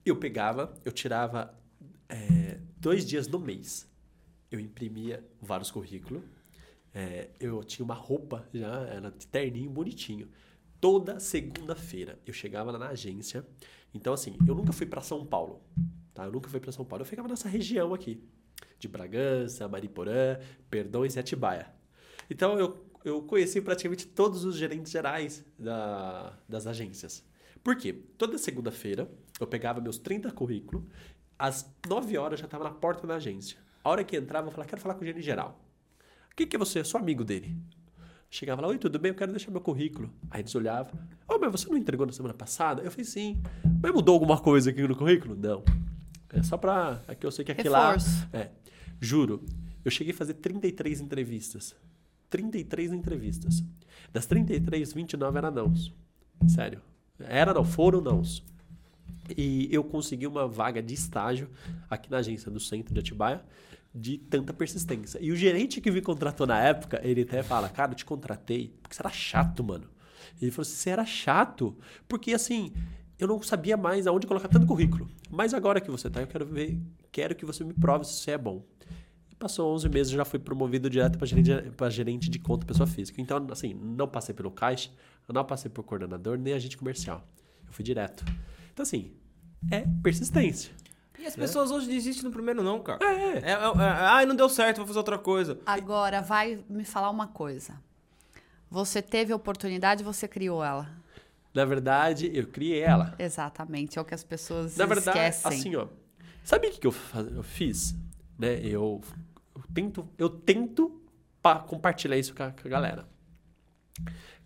Eu 0.05 0.17
pegava, 0.17 0.73
eu 0.85 0.93
tirava 0.93 1.53
é, 2.09 2.59
dois 2.77 3.05
dias 3.07 3.27
no 3.27 3.39
mês. 3.39 3.89
Eu 4.51 4.61
imprimia 4.61 5.25
vários 5.41 5.71
currículos. 5.71 6.23
É, 6.95 7.29
eu 7.41 7.65
tinha 7.65 7.85
uma 7.85 7.95
roupa 7.95 8.47
já, 8.55 8.81
era 8.87 9.11
de 9.11 9.27
terninho 9.27 9.71
bonitinho. 9.71 10.29
Toda 10.81 11.19
segunda-feira 11.19 12.19
eu 12.27 12.33
chegava 12.33 12.71
lá 12.71 12.79
na 12.79 12.89
agência. 12.89 13.45
Então, 13.95 14.13
assim, 14.13 14.37
eu 14.47 14.55
nunca 14.55 14.73
fui 14.73 14.87
para 14.87 15.01
São 15.01 15.25
Paulo. 15.25 15.63
Tá? 16.15 16.25
Eu 16.25 16.33
nunca 16.33 16.49
fui 16.49 16.61
para 16.61 16.73
São 16.73 16.85
Paulo. 16.85 17.03
Eu 17.03 17.07
ficava 17.07 17.29
nessa 17.29 17.49
região 17.49 17.95
aqui. 17.95 18.23
De 18.79 18.89
Bragança, 18.89 19.69
Mariporã, 19.69 20.39
Perdões 20.71 21.17
e 21.17 21.19
Atibaia. 21.19 21.73
Então, 22.29 22.59
eu, 22.59 22.85
eu 23.05 23.23
conheci 23.23 23.61
praticamente 23.61 24.07
todos 24.07 24.45
os 24.45 24.57
gerentes 24.57 24.93
gerais 24.93 25.45
da, 25.59 26.37
das 26.49 26.67
agências. 26.67 27.25
Por 27.63 27.77
quê? 27.77 27.93
Toda 27.93 28.39
segunda-feira 28.39 29.11
eu 29.41 29.47
pegava 29.47 29.81
meus 29.81 29.99
30 29.99 30.31
currículos, 30.33 30.85
às 31.39 31.71
9 31.89 32.17
horas 32.17 32.39
eu 32.39 32.43
já 32.43 32.45
estava 32.47 32.65
na 32.65 32.71
porta 32.71 33.07
da 33.07 33.17
agência. 33.17 33.59
A 33.83 33.91
hora 33.91 34.05
que 34.05 34.17
entrava, 34.17 34.49
eu 34.49 34.53
falava, 34.53 34.69
quero 34.69 34.81
falar 34.81 34.95
com 34.95 35.03
o 35.03 35.05
gerente 35.05 35.25
geral. 35.25 35.61
O 36.31 36.37
que, 36.37 36.47
que 36.47 36.57
é 36.57 36.59
você? 36.59 36.81
Eu 36.81 36.85
sou 36.85 37.01
amigo 37.01 37.25
dele. 37.25 37.57
Chegava 38.31 38.63
lá, 38.63 38.69
oi, 38.69 38.79
tudo 38.79 38.99
bem? 38.99 39.11
Eu 39.11 39.15
quero 39.15 39.33
deixar 39.33 39.51
meu 39.51 39.61
currículo. 39.61 40.11
Aí 40.31 40.41
eles 40.41 40.55
olhavam, 40.55 40.93
oh, 41.29 41.39
mas 41.39 41.51
você 41.51 41.69
não 41.69 41.77
entregou 41.77 42.07
na 42.07 42.13
semana 42.13 42.35
passada? 42.35 42.83
Eu 42.83 42.91
falei, 42.91 43.05
sim. 43.05 43.41
Mas 43.81 43.93
mudou 43.93 44.15
alguma 44.15 44.39
coisa 44.39 44.71
aqui 44.71 44.87
no 44.87 44.97
currículo? 44.97 45.37
Não. 45.37 45.63
É 46.33 46.43
só 46.43 46.57
pra. 46.57 47.01
É 47.09 47.15
que 47.15 47.25
eu 47.25 47.31
sei 47.31 47.45
que 47.45 47.53
aqui 47.53 47.69
lá. 47.69 47.93
Reforço. 47.93 48.29
É. 48.33 48.51
Juro, 49.01 49.45
eu 49.85 49.91
cheguei 49.91 50.13
a 50.13 50.17
fazer 50.17 50.35
33 50.35 51.01
entrevistas. 51.01 51.75
33 52.29 52.93
entrevistas. 52.93 53.63
Das 54.13 54.27
33, 54.27 54.93
29 54.93 55.39
eram 55.39 55.51
nãos. 55.51 55.95
Sério. 56.49 56.83
Era 57.19 57.55
não, 57.55 57.65
foram 57.65 58.01
nãos. 58.01 58.45
E 59.37 59.69
eu 59.73 59.83
consegui 59.83 60.27
uma 60.27 60.47
vaga 60.47 60.83
de 60.83 60.95
estágio 60.95 61.49
aqui 61.89 62.11
na 62.11 62.19
agência 62.19 62.51
do 62.51 62.61
centro 62.61 62.93
de 62.93 63.01
Atibaia 63.01 63.43
de 63.97 64.19
tanta 64.19 64.53
persistência. 64.53 65.19
E 65.23 65.33
o 65.33 65.37
gerente 65.37 65.81
que 65.81 65.91
me 65.91 66.03
contratou 66.03 66.47
na 66.47 66.61
época, 66.61 67.01
ele 67.03 67.23
até 67.23 67.43
fala, 67.43 67.69
cara, 67.69 67.93
eu 67.93 67.97
te 67.97 68.05
contratei 68.05 68.77
porque 68.83 68.95
você 68.95 69.03
era 69.03 69.11
chato, 69.11 69.65
mano. 69.65 69.89
Ele 70.41 70.51
falou 70.51 70.63
assim, 70.63 70.77
você 70.77 70.91
era 70.91 71.07
chato 71.07 71.75
porque, 72.07 72.35
assim, 72.35 72.73
eu 73.19 73.27
não 73.27 73.43
sabia 73.43 73.77
mais 73.77 74.07
aonde 74.07 74.27
colocar 74.27 74.49
tanto 74.49 74.67
currículo. 74.67 75.09
Mas 75.31 75.55
agora 75.55 75.81
que 75.81 75.91
você 75.91 76.11
tá, 76.11 76.21
eu 76.21 76.27
quero 76.27 76.45
ver, 76.45 76.79
quero 77.11 77.35
que 77.35 77.47
você 77.47 77.65
me 77.65 77.73
prove 77.73 78.05
se 78.05 78.13
você 78.13 78.33
é 78.33 78.39
bom. 78.39 78.63
Passou 79.39 79.75
11 79.75 79.89
meses, 79.89 80.13
já 80.13 80.25
fui 80.25 80.39
promovido 80.39 80.89
direto 80.89 81.19
para 81.19 81.27
gerente, 81.27 81.71
pra 81.77 81.91
gerente 81.91 82.31
de 82.31 82.39
conta 82.39 82.67
pessoa 82.67 82.87
física. 82.87 83.21
Então, 83.21 83.47
assim, 83.51 83.75
não 83.75 84.09
passei 84.09 84.35
pelo 84.35 84.51
caixa, 84.51 84.91
não 85.29 85.45
passei 85.45 85.71
por 85.71 85.85
coordenador, 85.85 86.39
nem 86.39 86.53
agente 86.55 86.77
comercial. 86.77 87.27
Eu 87.67 87.73
fui 87.73 87.85
direto. 87.85 88.25
Então, 88.73 88.83
assim, 88.83 89.13
é 89.71 89.85
persistência. 90.03 90.73
E 91.19 91.27
as 91.27 91.35
pessoas 91.35 91.71
hoje 91.71 91.87
desistem 91.89 92.25
no 92.25 92.31
primeiro 92.31 92.63
não, 92.63 92.81
cara. 92.83 92.99
É. 93.05 93.39
É, 93.39 93.51
é, 93.51 93.53
é, 93.53 93.57
ai, 93.81 94.27
não 94.27 94.35
deu 94.37 94.49
certo, 94.49 94.79
vou 94.79 94.87
fazer 94.87 94.99
outra 94.99 95.19
coisa. 95.19 95.59
Agora, 95.67 96.21
vai 96.21 96.63
me 96.69 96.85
falar 96.85 97.11
uma 97.11 97.27
coisa. 97.27 97.75
Você 98.71 99.01
teve 99.01 99.33
a 99.33 99.37
oportunidade, 99.37 100.03
você 100.05 100.27
criou 100.29 100.63
ela. 100.63 100.91
Na 101.55 101.65
verdade, 101.65 102.31
eu 102.35 102.47
criei 102.47 102.81
ela. 102.81 103.15
Exatamente, 103.19 103.99
é 103.99 104.03
o 104.03 104.05
que 104.05 104.15
as 104.15 104.23
pessoas 104.25 104.77
Na 104.77 104.85
verdade, 104.87 105.19
esquecem. 105.19 105.59
assim, 105.59 105.77
ó. 105.77 105.87
Sabe 106.45 106.69
o 106.69 106.71
que, 106.71 106.87
eu, 106.87 106.93
fa- 106.93 107.21
eu 107.21 107.43
fiz? 107.43 107.95
Né? 108.39 108.61
Eu, 108.63 109.01
eu 109.55 109.63
tento, 109.73 110.09
eu 110.19 110.29
tento 110.29 111.01
pa- 111.41 111.59
compartilhar 111.61 112.17
isso 112.19 112.35
com 112.35 112.43
a, 112.43 112.51
com 112.51 112.69
a 112.69 112.71
galera. 112.71 113.09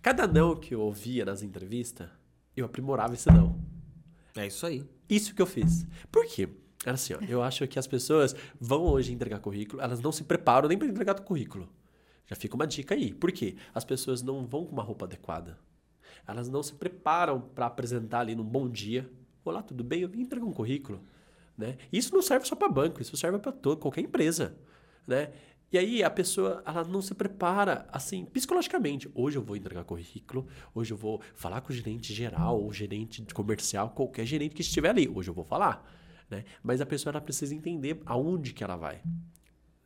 Cada 0.00 0.26
não 0.26 0.54
que 0.56 0.74
eu 0.74 0.80
ouvia 0.80 1.24
nas 1.24 1.42
entrevistas, 1.42 2.08
eu 2.56 2.64
aprimorava 2.64 3.14
esse 3.14 3.30
não. 3.30 3.58
É 4.36 4.46
isso 4.46 4.64
aí. 4.64 4.84
Isso 5.08 5.34
que 5.34 5.42
eu 5.42 5.46
fiz. 5.46 5.86
Por 6.10 6.24
quê? 6.26 6.48
Era 6.84 6.94
assim, 6.94 7.14
ó, 7.14 7.18
eu 7.28 7.42
acho 7.42 7.66
que 7.68 7.78
as 7.78 7.86
pessoas 7.86 8.34
vão 8.58 8.82
hoje 8.84 9.12
entregar 9.12 9.38
currículo, 9.40 9.82
elas 9.82 10.00
não 10.00 10.10
se 10.10 10.24
preparam 10.24 10.68
nem 10.68 10.78
para 10.78 10.88
entregar 10.88 11.18
o 11.18 11.22
currículo. 11.22 11.68
Já 12.26 12.36
fica 12.36 12.54
uma 12.54 12.66
dica 12.66 12.94
aí. 12.94 13.12
Por 13.12 13.32
quê? 13.32 13.56
As 13.74 13.84
pessoas 13.84 14.22
não 14.22 14.46
vão 14.46 14.64
com 14.64 14.72
uma 14.72 14.82
roupa 14.82 15.04
adequada. 15.04 15.58
Elas 16.26 16.48
não 16.48 16.62
se 16.62 16.74
preparam 16.74 17.40
para 17.40 17.66
apresentar 17.66 18.20
ali 18.20 18.34
num 18.34 18.44
bom 18.44 18.68
dia. 18.68 19.10
Olá, 19.44 19.62
tudo 19.62 19.82
bem? 19.82 20.02
Eu 20.02 20.08
vim 20.08 20.20
entregar 20.20 20.46
um 20.46 20.52
currículo. 20.52 21.02
Né? 21.58 21.76
Isso 21.92 22.14
não 22.14 22.22
serve 22.22 22.46
só 22.46 22.54
para 22.54 22.68
banco, 22.68 23.02
isso 23.02 23.16
serve 23.16 23.38
para 23.38 23.52
todo, 23.52 23.78
qualquer 23.78 24.00
empresa. 24.02 24.56
Né? 25.06 25.32
E 25.72 25.78
aí 25.78 26.02
a 26.02 26.10
pessoa 26.10 26.62
ela 26.64 26.82
não 26.84 27.02
se 27.02 27.14
prepara 27.14 27.86
assim 27.92 28.24
psicologicamente. 28.24 29.10
Hoje 29.14 29.36
eu 29.36 29.42
vou 29.42 29.56
entregar 29.56 29.84
currículo, 29.84 30.46
hoje 30.74 30.92
eu 30.92 30.96
vou 30.96 31.20
falar 31.34 31.60
com 31.60 31.72
o 31.72 31.76
gerente 31.76 32.14
geral, 32.14 32.64
o 32.64 32.72
gerente 32.72 33.22
comercial, 33.34 33.90
qualquer 33.90 34.24
gerente 34.24 34.54
que 34.54 34.62
estiver 34.62 34.90
ali. 34.90 35.08
Hoje 35.08 35.30
eu 35.30 35.34
vou 35.34 35.44
falar. 35.44 35.99
Né? 36.30 36.44
Mas 36.62 36.80
a 36.80 36.86
pessoa 36.86 37.10
ela 37.10 37.20
precisa 37.20 37.54
entender 37.54 38.00
aonde 38.06 38.52
que 38.52 38.62
ela 38.62 38.76
vai. 38.76 39.00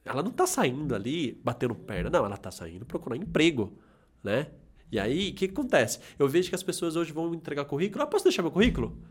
Ela 0.04 0.22
não 0.22 0.30
tá 0.30 0.46
saindo 0.46 0.94
ali 0.94 1.40
batendo 1.42 1.74
perna, 1.74 2.10
não, 2.10 2.26
ela 2.26 2.36
tá 2.36 2.50
saindo 2.50 2.84
procurar 2.84 3.16
emprego, 3.16 3.78
né? 4.22 4.48
E 4.92 5.00
aí, 5.00 5.30
o 5.30 5.34
que, 5.34 5.48
que 5.48 5.54
acontece? 5.54 5.98
Eu 6.18 6.28
vejo 6.28 6.50
que 6.50 6.54
as 6.54 6.62
pessoas 6.62 6.94
hoje 6.94 7.10
vão 7.10 7.34
entregar 7.34 7.64
currículo. 7.64 8.04
Ah, 8.04 8.06
posso 8.06 8.24
deixar 8.24 8.42
meu 8.42 8.50
currículo? 8.50 9.02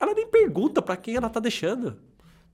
Ela 0.00 0.14
nem 0.14 0.26
pergunta 0.26 0.80
pra 0.80 0.96
quem 0.96 1.16
ela 1.16 1.28
tá 1.28 1.38
deixando. 1.38 2.00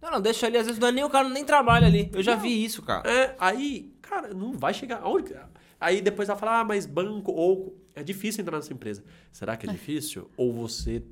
Não, 0.03 0.11
não, 0.11 0.21
deixa 0.21 0.47
ali, 0.47 0.59
às 0.59 0.67
vezes 0.67 0.79
não 0.79 0.89
é 0.89 0.93
nem 0.93 1.05
o 1.05 1.09
cara 1.09 1.29
nem 1.29 1.45
trabalha 1.45 1.87
ali. 1.87 2.11
Eu 2.13 2.23
já 2.23 2.35
vi 2.35 2.63
isso, 2.63 2.83
cara. 2.83 3.09
É, 3.09 3.37
aí, 3.39 3.95
cara, 4.03 4.35
não 4.35 4.53
vai 4.53 4.75
chegar. 4.75 5.01
Aonde... 5.01 5.35
Aí 5.81 6.01
depois 6.01 6.29
ela 6.29 6.39
fala, 6.39 6.61
ah, 6.61 6.65
mas 6.65 6.85
banco 6.85 7.33
ou. 7.33 7.79
É 7.95 8.03
difícil 8.03 8.43
entrar 8.43 8.57
nessa 8.57 8.73
empresa. 8.73 9.05
Será 9.31 9.57
que 9.57 9.69
é 9.69 9.71
difícil? 9.71 10.31
Ou 10.37 10.53
você 10.53 11.03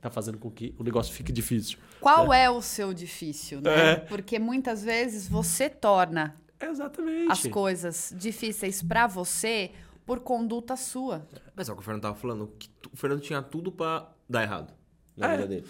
tá 0.00 0.10
fazendo 0.10 0.38
com 0.38 0.50
que 0.50 0.74
o 0.78 0.84
negócio 0.84 1.12
fique 1.12 1.32
difícil? 1.32 1.78
Qual 2.00 2.32
é 2.32 2.48
o 2.50 2.60
seu 2.62 2.92
difícil, 2.94 3.60
né? 3.60 3.92
É. 3.92 3.96
Porque 3.96 4.38
muitas 4.38 4.82
vezes 4.82 5.28
você 5.28 5.68
torna 5.68 6.34
Exatamente. 6.60 7.30
as 7.32 7.46
coisas 7.46 8.14
difíceis 8.16 8.82
pra 8.82 9.06
você 9.06 9.72
por 10.04 10.20
conduta 10.20 10.76
sua. 10.76 11.26
Mas 11.54 11.68
é 11.68 11.72
o 11.72 11.74
que 11.74 11.82
o 11.82 11.84
Fernando 11.84 12.02
tava 12.02 12.14
falando, 12.14 12.52
que 12.58 12.68
o 12.92 12.96
Fernando 12.96 13.20
tinha 13.20 13.42
tudo 13.42 13.72
pra 13.72 14.12
dar 14.28 14.42
errado 14.42 14.72
na 15.16 15.28
É. 15.32 15.36
vida 15.36 15.48
dele. 15.48 15.66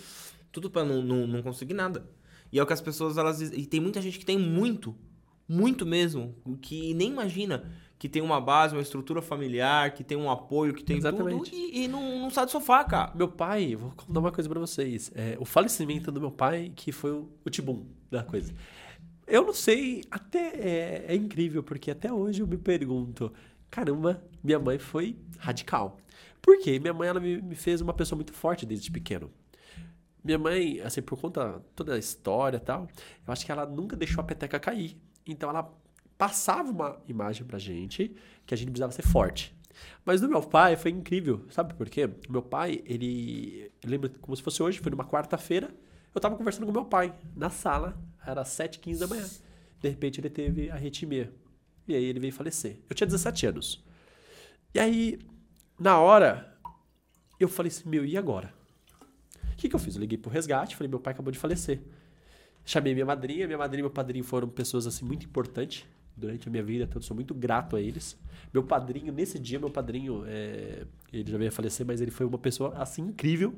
Tudo 0.52 0.70
pra 0.70 0.84
não, 0.84 1.00
não, 1.02 1.26
não 1.26 1.42
conseguir 1.42 1.74
nada. 1.74 2.06
E 2.52 2.58
é 2.58 2.62
o 2.62 2.66
que 2.66 2.72
as 2.72 2.80
pessoas, 2.80 3.16
elas... 3.18 3.40
E 3.40 3.66
tem 3.66 3.80
muita 3.80 4.00
gente 4.00 4.18
que 4.18 4.24
tem 4.26 4.38
muito, 4.38 4.94
muito 5.48 5.84
mesmo, 5.86 6.34
que 6.60 6.92
nem 6.94 7.08
imagina 7.08 7.70
que 7.98 8.08
tem 8.08 8.20
uma 8.20 8.40
base, 8.40 8.74
uma 8.74 8.82
estrutura 8.82 9.22
familiar, 9.22 9.92
que 9.92 10.04
tem 10.04 10.16
um 10.16 10.30
apoio, 10.30 10.74
que 10.74 10.84
tem 10.84 10.98
Exatamente. 10.98 11.50
tudo 11.50 11.56
e, 11.56 11.84
e 11.84 11.88
não, 11.88 12.18
não 12.18 12.30
sai 12.30 12.44
do 12.44 12.50
sofá, 12.50 12.84
cara. 12.84 13.12
Meu 13.14 13.28
pai, 13.28 13.74
vou 13.74 13.90
contar 13.92 14.20
uma 14.20 14.32
coisa 14.32 14.48
pra 14.48 14.60
vocês. 14.60 15.10
É, 15.14 15.36
o 15.40 15.44
falecimento 15.44 16.12
do 16.12 16.20
meu 16.20 16.30
pai, 16.30 16.72
que 16.76 16.92
foi 16.92 17.12
o, 17.12 17.28
o 17.44 17.50
tibum 17.50 17.86
da 18.10 18.22
coisa. 18.22 18.54
Eu 19.26 19.44
não 19.44 19.52
sei, 19.52 20.04
até 20.10 20.38
é, 20.38 21.04
é 21.08 21.14
incrível, 21.14 21.62
porque 21.62 21.90
até 21.90 22.12
hoje 22.12 22.42
eu 22.42 22.46
me 22.46 22.58
pergunto: 22.58 23.32
caramba, 23.70 24.22
minha 24.44 24.58
mãe 24.58 24.78
foi 24.78 25.16
radical. 25.38 25.96
Por 26.42 26.58
quê? 26.58 26.78
Minha 26.78 26.92
mãe 26.92 27.08
ela 27.08 27.18
me, 27.18 27.40
me 27.40 27.54
fez 27.54 27.80
uma 27.80 27.94
pessoa 27.94 28.16
muito 28.16 28.32
forte 28.32 28.66
desde 28.66 28.90
pequeno. 28.90 29.30
Minha 30.22 30.38
mãe, 30.38 30.80
assim, 30.80 31.00
por 31.00 31.18
conta 31.18 31.62
toda 31.74 31.94
a 31.94 31.98
história 31.98 32.58
e 32.58 32.60
tal, 32.60 32.88
eu 33.26 33.32
acho 33.32 33.46
que 33.46 33.50
ela 33.50 33.64
nunca 33.64 33.96
deixou 33.96 34.20
a 34.20 34.24
peteca 34.24 34.60
cair. 34.60 34.96
Então 35.26 35.48
ela 35.48 35.72
passava 36.18 36.70
uma 36.70 37.02
imagem 37.08 37.46
pra 37.46 37.58
gente 37.58 38.14
que 38.46 38.54
a 38.54 38.56
gente 38.56 38.68
precisava 38.68 38.92
ser 38.92 39.02
forte. 39.02 39.54
Mas 40.04 40.20
do 40.20 40.28
meu 40.28 40.42
pai 40.42 40.76
foi 40.76 40.90
incrível, 40.90 41.44
sabe 41.50 41.74
por 41.74 41.88
quê? 41.88 42.08
Meu 42.28 42.42
pai, 42.42 42.82
ele. 42.86 43.70
Eu 43.82 43.90
lembro 43.90 44.10
como 44.20 44.34
se 44.36 44.42
fosse 44.42 44.62
hoje, 44.62 44.78
foi 44.78 44.90
numa 44.90 45.04
quarta-feira. 45.04 45.70
Eu 46.14 46.20
tava 46.20 46.36
conversando 46.36 46.64
com 46.64 46.72
meu 46.72 46.84
pai 46.84 47.14
na 47.34 47.50
sala, 47.50 47.98
era 48.26 48.42
7h15 48.42 48.98
da 48.98 49.06
manhã. 49.06 49.26
De 49.80 49.88
repente 49.88 50.20
ele 50.20 50.30
teve 50.30 50.70
arritmia. 50.70 51.32
E 51.86 51.94
aí 51.94 52.04
ele 52.04 52.18
veio 52.18 52.32
falecer. 52.32 52.78
Eu 52.88 52.96
tinha 52.96 53.06
17 53.06 53.46
anos. 53.46 53.84
E 54.74 54.80
aí, 54.80 55.18
na 55.78 55.98
hora, 55.98 56.56
eu 57.38 57.48
falei 57.48 57.70
assim: 57.70 57.88
meu, 57.88 58.04
e 58.04 58.16
agora? 58.16 58.54
O 59.52 59.56
que, 59.56 59.68
que 59.68 59.74
eu 59.74 59.80
fiz? 59.80 59.94
Eu 59.94 60.00
liguei 60.00 60.16
pro 60.16 60.30
resgate, 60.30 60.74
falei: 60.74 60.88
meu 60.88 61.00
pai 61.00 61.12
acabou 61.12 61.30
de 61.30 61.38
falecer. 61.38 61.82
Chamei 62.64 62.94
minha 62.94 63.06
madrinha, 63.06 63.46
minha 63.46 63.58
madrinha 63.58 63.80
e 63.80 63.84
meu 63.84 63.90
padrinho 63.90 64.24
foram 64.24 64.48
pessoas 64.48 64.86
assim 64.86 65.04
muito 65.04 65.26
importantes 65.26 65.86
durante 66.16 66.48
a 66.48 66.50
minha 66.50 66.62
vida, 66.62 66.88
eu 66.94 67.02
sou 67.02 67.14
muito 67.14 67.34
grato 67.34 67.76
a 67.76 67.80
eles. 67.80 68.18
Meu 68.52 68.62
padrinho, 68.62 69.12
nesse 69.12 69.38
dia, 69.38 69.58
meu 69.58 69.70
padrinho, 69.70 70.24
é, 70.26 70.86
ele 71.12 71.30
já 71.30 71.38
veio 71.38 71.48
a 71.48 71.52
falecer, 71.52 71.86
mas 71.86 72.00
ele 72.00 72.10
foi 72.10 72.26
uma 72.26 72.38
pessoa 72.38 72.74
assim 72.76 73.02
incrível, 73.02 73.54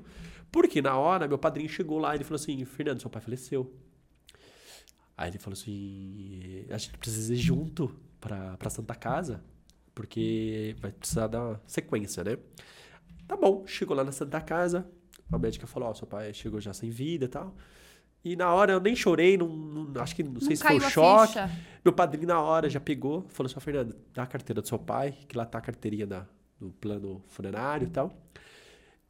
porque 0.50 0.82
na 0.82 0.96
hora 0.96 1.28
meu 1.28 1.38
padrinho 1.38 1.68
chegou 1.68 1.98
lá 1.98 2.14
e 2.14 2.18
ele 2.18 2.24
falou 2.24 2.36
assim: 2.36 2.64
Fernando, 2.64 3.00
seu 3.00 3.10
pai 3.10 3.22
faleceu. 3.22 3.72
Aí 5.16 5.30
ele 5.30 5.38
falou 5.38 5.54
assim: 5.54 6.64
a 6.70 6.78
gente 6.78 6.98
precisa 6.98 7.32
ir 7.32 7.36
junto 7.36 7.94
pra, 8.20 8.56
pra 8.56 8.70
Santa 8.70 8.94
Casa, 8.94 9.42
porque 9.94 10.76
vai 10.80 10.92
precisar 10.92 11.26
dar 11.26 11.60
sequência, 11.66 12.24
né? 12.24 12.38
Tá 13.26 13.36
bom, 13.36 13.66
chegou 13.66 13.96
lá 13.96 14.04
na 14.04 14.12
Santa 14.12 14.40
Casa, 14.40 14.88
A 15.30 15.38
médica 15.38 15.66
falou, 15.66 15.90
ó, 15.90 15.94
seu 15.94 16.06
pai 16.06 16.32
chegou 16.32 16.60
já 16.60 16.72
sem 16.72 16.88
vida 16.88 17.26
e 17.26 17.28
tal. 17.28 17.54
E 18.24 18.36
na 18.36 18.52
hora 18.52 18.72
eu 18.72 18.80
nem 18.80 18.94
chorei, 18.96 19.36
não, 19.36 19.48
não- 19.48 20.02
acho 20.02 20.14
que 20.14 20.22
não, 20.22 20.40
sei 20.40 20.56
se 20.56 20.62
foi 20.62 20.76
a 20.76 20.90
choque. 20.90 21.28
ficha. 21.32 21.50
Meu 21.84 21.92
padrinho 21.92 22.26
na 22.26 22.40
hora 22.40 22.68
já 22.68 22.80
pegou, 22.80 23.24
falou 23.28 23.50
assim, 23.50 23.60
Fernando, 23.60 23.96
dá 24.12 24.24
a 24.24 24.26
carteira 24.26 24.60
do 24.60 24.68
seu 24.68 24.78
pai, 24.78 25.14
que 25.26 25.36
lá 25.36 25.46
tá 25.46 25.58
a 25.58 25.60
carteirinha 25.60 26.06
da, 26.06 26.26
do 26.60 26.70
plano 26.72 27.22
funerário 27.28 27.86
e 27.86 27.90
tal. 27.90 28.14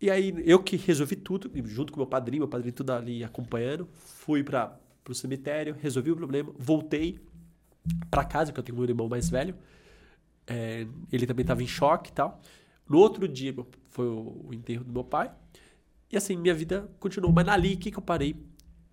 E 0.00 0.10
aí 0.10 0.34
eu 0.44 0.62
que 0.62 0.76
resolvi 0.76 1.16
tudo, 1.16 1.50
junto 1.66 1.92
com 1.92 1.98
meu 1.98 2.06
padrinho, 2.06 2.42
meu 2.42 2.48
padrinho 2.48 2.72
tudo 2.72 2.92
ali 2.92 3.24
acompanhando, 3.24 3.88
fui 3.94 4.44
para 4.44 4.78
pro 5.02 5.14
cemitério, 5.14 5.74
resolvi 5.80 6.12
o 6.12 6.16
problema, 6.16 6.52
voltei 6.58 7.18
para 8.10 8.22
casa, 8.24 8.52
que 8.52 8.60
eu 8.60 8.62
tenho 8.62 8.78
um 8.78 8.84
irmão 8.84 9.08
mais 9.08 9.30
velho. 9.30 9.54
É, 10.46 10.86
ele 11.10 11.26
também 11.26 11.42
estava 11.42 11.62
em 11.62 11.66
choque 11.66 12.10
e 12.10 12.12
tal. 12.12 12.40
No 12.88 12.98
outro 12.98 13.26
dia 13.26 13.54
foi 13.88 14.06
o, 14.06 14.46
o 14.48 14.54
enterro 14.54 14.84
do 14.84 14.92
meu 14.92 15.04
pai. 15.04 15.30
E 16.12 16.16
assim, 16.16 16.36
minha 16.36 16.54
vida 16.54 16.88
continuou. 17.00 17.32
Mas 17.32 17.48
ali, 17.48 17.74
o 17.74 17.78
que, 17.78 17.90
que 17.90 17.98
eu 17.98 18.02
parei? 18.02 18.36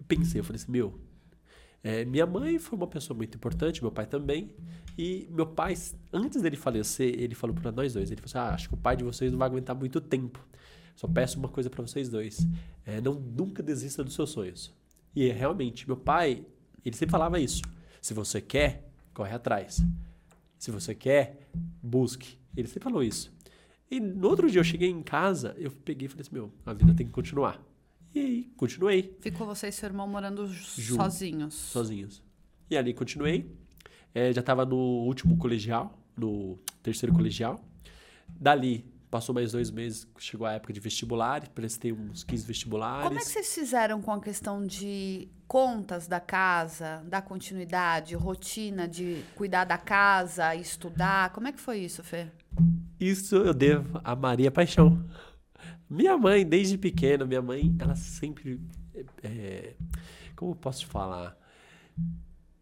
Pensei, 0.08 0.40
eu 0.40 0.44
falei 0.44 0.62
assim, 0.62 0.72
meu, 0.72 1.00
é, 1.84 2.04
minha 2.04 2.26
mãe 2.26 2.58
foi 2.58 2.78
uma 2.78 2.88
pessoa 2.88 3.16
muito 3.16 3.36
importante, 3.38 3.82
meu 3.82 3.92
pai 3.92 4.06
também. 4.08 4.56
E 4.98 5.28
meu 5.30 5.46
pai, 5.46 5.76
antes 6.12 6.42
dele 6.42 6.56
falecer, 6.56 7.14
ele 7.20 7.36
falou 7.36 7.56
para 7.56 7.72
nós 7.72 7.94
dois, 7.94 8.10
ele 8.10 8.22
falou 8.22 8.44
assim, 8.44 8.52
ah, 8.52 8.56
acho 8.56 8.70
que 8.70 8.74
o 8.74 8.78
pai 8.78 8.96
de 8.96 9.04
vocês 9.04 9.32
não 9.32 9.38
vai 9.38 9.48
aguentar 9.48 9.76
muito 9.76 10.02
tempo. 10.02 10.44
Só 10.96 11.08
peço 11.08 11.38
uma 11.38 11.50
coisa 11.50 11.70
para 11.70 11.86
vocês 11.86 12.10
dois. 12.10 12.48
É, 12.86 13.02
não 13.02 13.14
nunca 13.14 13.62
desista 13.62 14.04
dos 14.04 14.16
seus 14.16 14.32
sonhos. 14.32 14.74
E 15.16 15.30
é, 15.30 15.34
realmente, 15.34 15.86
meu 15.86 15.98
pai, 15.98 16.46
ele 16.84 16.96
sempre 16.96 17.12
falava 17.12 17.40
isso. 17.40 17.62
Se 18.02 18.14
você 18.14 18.42
quer, 18.42 18.90
corre 19.14 19.34
atrás. 19.34 19.84
Se 20.58 20.72
você 20.72 20.96
quer, 20.96 21.48
busque. 21.84 22.38
Ele 22.56 22.68
sempre 22.68 22.84
falou 22.84 23.04
isso. 23.04 23.32
E 23.92 24.00
no 24.00 24.28
outro 24.28 24.50
dia 24.50 24.60
eu 24.60 24.64
cheguei 24.64 24.90
em 24.90 25.04
casa, 25.04 25.54
eu 25.58 25.70
peguei 25.70 26.08
e 26.08 26.10
falei 26.10 26.22
assim, 26.22 26.34
meu, 26.34 26.52
a 26.66 26.74
vida 26.74 26.94
tem 26.96 27.06
que 27.06 27.12
continuar. 27.12 27.64
E 28.16 28.20
aí, 28.20 28.44
continuei 28.56 29.14
Ficou 29.20 29.46
você 29.46 29.68
e 29.68 29.72
seu 29.74 29.88
irmão 29.88 30.08
morando 30.08 30.48
sozinhos. 30.48 31.54
sozinhos. 31.54 32.24
E 32.70 32.78
ali 32.78 32.94
continuei. 32.94 33.54
É, 34.14 34.32
já 34.32 34.40
estava 34.40 34.66
no 34.66 34.78
último 34.78 35.36
colegial, 35.36 36.00
no 36.16 36.58
terceiro 36.82 37.14
colegial. 37.14 37.62
Dali, 38.30 38.86
passou 39.12 39.36
mais 39.36 39.52
dois 39.52 39.70
meses, 39.70 40.08
chegou 40.18 40.48
a 40.48 40.54
época 40.54 40.72
de 40.72 40.80
vestibular, 40.80 41.46
prestei 41.50 41.92
uns 41.92 42.24
15 42.24 42.46
vestibulares. 42.46 43.06
Como 43.06 43.20
é 43.20 43.22
que 43.22 43.28
vocês 43.28 43.54
fizeram 43.54 44.02
com 44.02 44.14
a 44.14 44.22
questão 44.22 44.66
de 44.66 45.28
contas 45.46 46.08
da 46.08 46.22
casa, 46.22 47.04
da 47.06 47.22
continuidade, 47.22 48.16
rotina 48.16 48.88
de 48.88 49.22
cuidar 49.36 49.66
da 49.66 49.78
casa, 49.78 50.56
estudar? 50.56 51.34
Como 51.34 51.50
é 51.50 51.52
que 51.52 51.60
foi 51.60 51.80
isso, 51.80 52.02
Fê? 52.02 52.28
Isso 52.98 53.36
eu 53.36 53.54
devo 53.54 54.00
a 54.06 54.16
Maria 54.16 54.50
Paixão. 54.50 55.06
Minha 55.90 56.18
mãe, 56.18 56.46
desde 56.46 56.78
pequena, 56.78 57.26
minha 57.26 57.42
mãe, 57.42 57.76
ela 57.80 57.96
sempre. 57.96 58.60
é, 59.24 59.76
como 60.36 60.52
eu 60.52 60.56
posso 60.56 60.86
falar? 60.88 61.38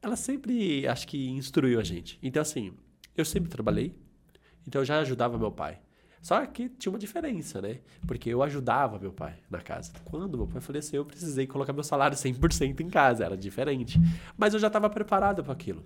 Ela 0.01 0.15
sempre, 0.15 0.85
acho 0.87 1.07
que, 1.07 1.29
instruiu 1.29 1.79
a 1.79 1.83
gente. 1.83 2.19
Então, 2.21 2.41
assim, 2.41 2.73
eu 3.15 3.23
sempre 3.23 3.49
trabalhei, 3.49 3.95
então 4.67 4.81
eu 4.81 4.85
já 4.85 4.99
ajudava 4.99 5.37
meu 5.37 5.51
pai. 5.51 5.79
Só 6.21 6.45
que 6.45 6.69
tinha 6.69 6.91
uma 6.91 6.99
diferença, 6.99 7.61
né? 7.61 7.79
Porque 8.07 8.29
eu 8.29 8.41
ajudava 8.41 8.97
meu 8.97 9.11
pai 9.11 9.35
na 9.49 9.59
casa. 9.59 9.91
Quando 10.05 10.37
meu 10.37 10.47
pai 10.47 10.61
faleceu, 10.61 11.01
eu 11.01 11.05
precisei 11.05 11.45
colocar 11.45 11.73
meu 11.73 11.83
salário 11.83 12.15
100% 12.15 12.79
em 12.79 12.89
casa, 12.89 13.25
era 13.25 13.35
diferente. 13.35 13.99
Mas 14.37 14.53
eu 14.53 14.59
já 14.59 14.67
estava 14.67 14.89
preparado 14.89 15.43
para 15.43 15.51
aquilo. 15.51 15.83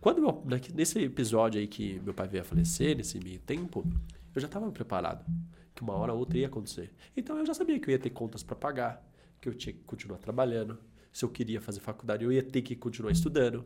Quando 0.00 0.20
meu, 0.20 0.42
nesse 0.74 0.98
episódio 1.00 1.60
aí 1.60 1.66
que 1.66 2.00
meu 2.00 2.14
pai 2.14 2.26
veio 2.26 2.42
a 2.42 2.44
falecer, 2.44 2.96
nesse 2.96 3.18
meio 3.18 3.38
tempo, 3.40 3.86
eu 4.34 4.40
já 4.40 4.46
estava 4.46 4.70
preparado. 4.72 5.24
Que 5.76 5.82
uma 5.82 5.92
hora 5.92 6.12
ou 6.12 6.18
outra 6.18 6.38
ia 6.38 6.46
acontecer. 6.46 6.90
Então 7.14 7.38
eu 7.38 7.44
já 7.44 7.52
sabia 7.52 7.78
que 7.78 7.88
eu 7.88 7.92
ia 7.92 7.98
ter 7.98 8.10
contas 8.10 8.42
para 8.42 8.56
pagar, 8.56 9.06
que 9.40 9.48
eu 9.48 9.54
tinha 9.54 9.74
que 9.74 9.84
continuar 9.84 10.18
trabalhando. 10.18 10.78
Se 11.12 11.22
eu 11.22 11.28
queria 11.28 11.60
fazer 11.60 11.80
faculdade, 11.80 12.24
eu 12.24 12.32
ia 12.32 12.42
ter 12.42 12.62
que 12.62 12.74
continuar 12.74 13.12
estudando. 13.12 13.64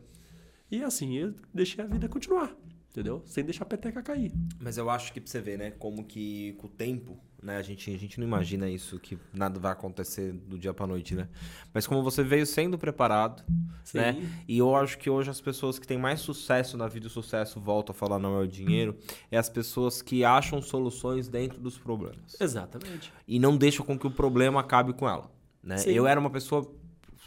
E 0.69 0.83
assim, 0.83 1.17
eu 1.17 1.33
deixei 1.53 1.83
a 1.83 1.87
vida 1.87 2.09
continuar, 2.09 2.53
entendeu? 2.89 3.23
Sem 3.25 3.45
deixar 3.45 3.63
a 3.63 3.67
peteca 3.67 4.03
cair. 4.03 4.33
Mas 4.59 4.77
eu 4.77 4.89
acho 4.89 5.13
que 5.13 5.21
pra 5.21 5.31
você 5.31 5.39
ver, 5.39 5.57
né, 5.57 5.71
como 5.71 6.03
que 6.05 6.53
com 6.59 6.67
o 6.67 6.69
tempo, 6.69 7.17
né, 7.41 7.57
a 7.57 7.61
gente, 7.61 7.93
a 7.93 7.97
gente 7.97 8.19
não 8.19 8.27
imagina 8.27 8.69
isso, 8.69 8.99
que 8.99 9.17
nada 9.33 9.59
vai 9.59 9.71
acontecer 9.71 10.31
do 10.31 10.59
dia 10.59 10.73
pra 10.73 10.85
noite, 10.85 11.15
né? 11.15 11.27
Mas 11.73 11.87
como 11.87 12.03
você 12.03 12.23
veio 12.23 12.45
sendo 12.45 12.77
preparado, 12.77 13.43
Sim. 13.83 13.97
né? 13.97 14.43
E 14.47 14.59
eu 14.59 14.75
acho 14.75 14.97
que 14.97 15.09
hoje 15.09 15.29
as 15.29 15.41
pessoas 15.41 15.79
que 15.79 15.87
têm 15.87 15.97
mais 15.97 16.19
sucesso 16.19 16.77
na 16.77 16.87
vida, 16.87 17.07
o 17.07 17.09
sucesso, 17.09 17.59
volta 17.59 17.91
a 17.91 17.95
falar 17.95 18.19
não 18.19 18.37
é 18.37 18.43
o 18.43 18.47
dinheiro, 18.47 18.95
é 19.31 19.37
as 19.37 19.49
pessoas 19.49 20.01
que 20.01 20.23
acham 20.23 20.61
soluções 20.61 21.27
dentro 21.27 21.59
dos 21.59 21.77
problemas. 21.77 22.37
Exatamente. 22.39 23.11
E 23.27 23.39
não 23.39 23.57
deixam 23.57 23.85
com 23.85 23.97
que 23.97 24.05
o 24.05 24.11
problema 24.11 24.59
acabe 24.59 24.93
com 24.93 25.09
ela, 25.09 25.31
né? 25.63 25.77
Sim. 25.77 25.91
Eu 25.91 26.05
era 26.05 26.19
uma 26.19 26.29
pessoa 26.29 26.71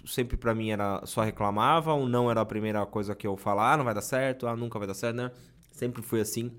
sempre 0.06 0.36
pra 0.36 0.54
mim 0.54 0.70
era 0.70 1.04
só 1.06 1.22
reclamava, 1.22 1.92
o 1.94 2.08
não 2.08 2.30
era 2.30 2.40
a 2.40 2.46
primeira 2.46 2.84
coisa 2.86 3.14
que 3.14 3.26
eu 3.26 3.36
falar, 3.36 3.72
ah, 3.72 3.76
não 3.76 3.84
vai 3.84 3.94
dar 3.94 4.02
certo, 4.02 4.46
ah, 4.46 4.54
nunca 4.54 4.78
vai 4.78 4.86
dar 4.86 4.94
certo, 4.94 5.16
né? 5.16 5.30
Sempre 5.72 6.02
fui 6.02 6.20
assim. 6.20 6.52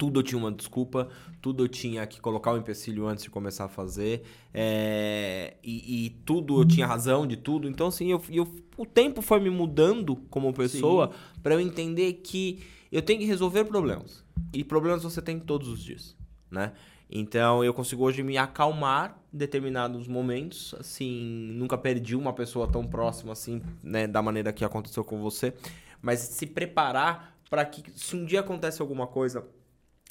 Tudo 0.00 0.20
eu 0.20 0.22
tinha 0.24 0.38
uma 0.38 0.50
desculpa, 0.50 1.08
tudo 1.42 1.62
eu 1.64 1.68
tinha 1.68 2.06
que 2.06 2.22
colocar 2.22 2.52
o 2.54 2.56
empecilho 2.56 3.06
antes 3.06 3.22
de 3.24 3.28
começar 3.30 3.66
a 3.66 3.68
fazer, 3.68 4.22
é, 4.54 5.54
e, 5.62 6.06
e 6.06 6.10
tudo 6.24 6.58
eu 6.58 6.64
tinha 6.64 6.86
razão 6.86 7.26
de 7.26 7.36
tudo. 7.36 7.68
Então, 7.68 7.88
assim, 7.88 8.10
eu, 8.10 8.22
eu- 8.30 8.48
o 8.78 8.86
tempo 8.86 9.20
foi 9.20 9.38
me 9.40 9.50
mudando 9.50 10.16
como 10.30 10.54
pessoa 10.54 11.10
pra 11.42 11.52
eu 11.54 11.60
entender 11.60 12.14
que 12.14 12.60
eu 12.90 13.02
tenho 13.02 13.18
que 13.20 13.26
resolver 13.26 13.64
problemas. 13.64 14.24
E 14.54 14.64
problemas 14.64 15.02
você 15.02 15.20
tem 15.20 15.38
todos 15.38 15.68
os 15.68 15.82
dias, 15.82 16.16
né? 16.50 16.72
Então, 17.10 17.62
eu 17.62 17.74
consigo 17.74 18.02
hoje 18.04 18.22
me 18.22 18.38
acalmar 18.38 19.20
em 19.34 19.36
determinados 19.36 20.08
momentos, 20.08 20.74
assim, 20.80 21.50
nunca 21.52 21.76
perdi 21.76 22.16
uma 22.16 22.32
pessoa 22.32 22.66
tão 22.66 22.86
próxima 22.86 23.32
assim, 23.32 23.60
né, 23.82 24.06
da 24.06 24.22
maneira 24.22 24.50
que 24.52 24.64
aconteceu 24.64 25.04
com 25.04 25.20
você, 25.20 25.52
mas 26.00 26.20
se 26.20 26.46
preparar 26.46 27.36
para 27.50 27.64
que 27.66 27.82
se 27.94 28.16
um 28.16 28.24
dia 28.24 28.40
acontece 28.40 28.80
alguma 28.80 29.06
coisa 29.06 29.44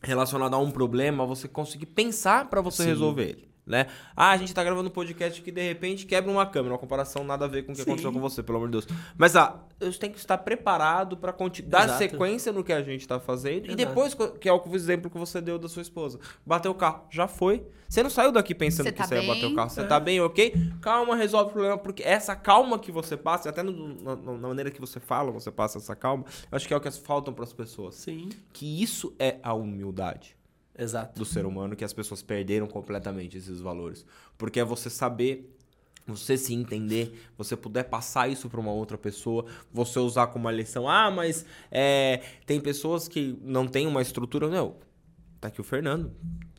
relacionada 0.01 0.55
a 0.55 0.59
um 0.59 0.71
problema, 0.71 1.25
você 1.25 1.47
conseguir 1.47 1.87
pensar 1.87 2.49
para 2.49 2.61
você 2.61 2.83
Sim. 2.83 2.89
resolver 2.89 3.29
ele. 3.29 3.48
Né? 3.69 3.85
Ah, 4.15 4.31
a 4.31 4.37
gente 4.37 4.51
tá 4.51 4.63
gravando 4.63 4.89
um 4.89 4.91
podcast 4.91 5.39
que 5.43 5.51
de 5.51 5.61
repente 5.61 6.07
quebra 6.07 6.31
uma 6.31 6.43
câmera, 6.43 6.73
uma 6.73 6.79
comparação 6.79 7.23
nada 7.23 7.45
a 7.45 7.47
ver 7.47 7.61
com 7.63 7.71
o 7.71 7.75
que 7.75 7.83
Sim. 7.83 7.87
aconteceu 7.91 8.11
com 8.11 8.19
você, 8.19 8.41
pelo 8.41 8.57
amor 8.57 8.67
de 8.67 8.71
Deus. 8.71 8.87
Mas 9.15 9.35
ah, 9.35 9.59
eu 9.79 9.93
tenho 9.93 10.11
que 10.11 10.17
estar 10.17 10.39
preparado 10.39 11.15
para 11.15 11.31
dar 11.65 11.83
Exato. 11.85 11.97
sequência 11.99 12.51
no 12.51 12.63
que 12.63 12.73
a 12.73 12.81
gente 12.81 13.07
tá 13.07 13.19
fazendo 13.19 13.65
e 13.67 13.73
Exato. 13.73 13.75
depois, 13.75 14.15
que 14.41 14.49
é 14.49 14.51
o 14.51 14.61
exemplo 14.73 15.07
que 15.11 15.19
você 15.19 15.39
deu 15.39 15.59
da 15.59 15.69
sua 15.69 15.83
esposa, 15.83 16.19
bateu 16.43 16.71
o 16.71 16.75
carro, 16.75 17.03
já 17.11 17.27
foi. 17.27 17.63
Você 17.87 18.01
não 18.01 18.09
saiu 18.09 18.31
daqui 18.31 18.55
pensando 18.55 18.85
Você 18.87 18.91
que 18.91 18.97
tá 18.97 19.05
você 19.07 19.15
ia 19.21 19.27
bater 19.27 19.41
bem? 19.41 19.53
o 19.53 19.55
carro, 19.55 19.69
você 19.69 19.81
É. 19.81 19.83
tá 19.85 19.99
bem, 19.99 20.19
ok? 20.19 20.53
Calma, 20.81 21.15
resolve 21.15 21.49
o 21.49 21.53
problema, 21.53 21.77
porque 21.77 22.01
essa 22.01 22.35
calma 22.35 22.79
que 22.79 22.91
você 22.91 23.15
passa, 23.15 23.49
até 23.49 23.61
no- 23.61 24.01
na, 24.01 24.15
na 24.15 24.47
maneira 24.47 24.71
que 24.71 24.81
você 24.81 24.99
fala, 24.99 25.31
você 25.31 25.51
passa 25.51 25.77
essa 25.77 25.95
calma, 25.95 26.25
eu 26.51 26.55
acho 26.55 26.67
que 26.67 26.73
é 26.73 26.77
o 26.77 26.81
que 26.81 26.89
faltam 26.91 27.33
para 27.35 27.43
as 27.43 27.53
pessoas. 27.53 27.93
Sim. 27.95 28.29
Que 28.51 28.81
isso 28.81 29.13
é 29.19 29.37
a 29.43 29.53
humildade 29.53 30.38
Exato. 30.79 31.19
do 31.19 31.25
ser 31.25 31.45
humano 31.45 31.75
que 31.75 31.83
as 31.83 31.93
pessoas 31.93 32.21
perderam 32.21 32.67
completamente 32.67 33.37
esses 33.37 33.59
valores. 33.59 34.05
Porque 34.37 34.59
é 34.59 34.63
você 34.63 34.89
saber, 34.89 35.55
você 36.07 36.37
se 36.37 36.53
entender, 36.53 37.29
você 37.37 37.55
puder 37.55 37.83
passar 37.83 38.29
isso 38.29 38.49
para 38.49 38.59
uma 38.59 38.71
outra 38.71 38.97
pessoa, 38.97 39.45
você 39.71 39.99
usar 39.99 40.27
como 40.27 40.45
uma 40.45 40.51
lição. 40.51 40.87
Ah, 40.87 41.11
mas 41.11 41.45
é, 41.69 42.21
tem 42.45 42.59
pessoas 42.59 43.07
que 43.07 43.37
não 43.41 43.67
têm 43.67 43.85
uma 43.85 44.01
estrutura. 44.01 44.47
Não, 44.47 44.75
tá 45.39 45.49
aqui 45.49 45.61
o 45.61 45.63
Fernando. 45.63 46.11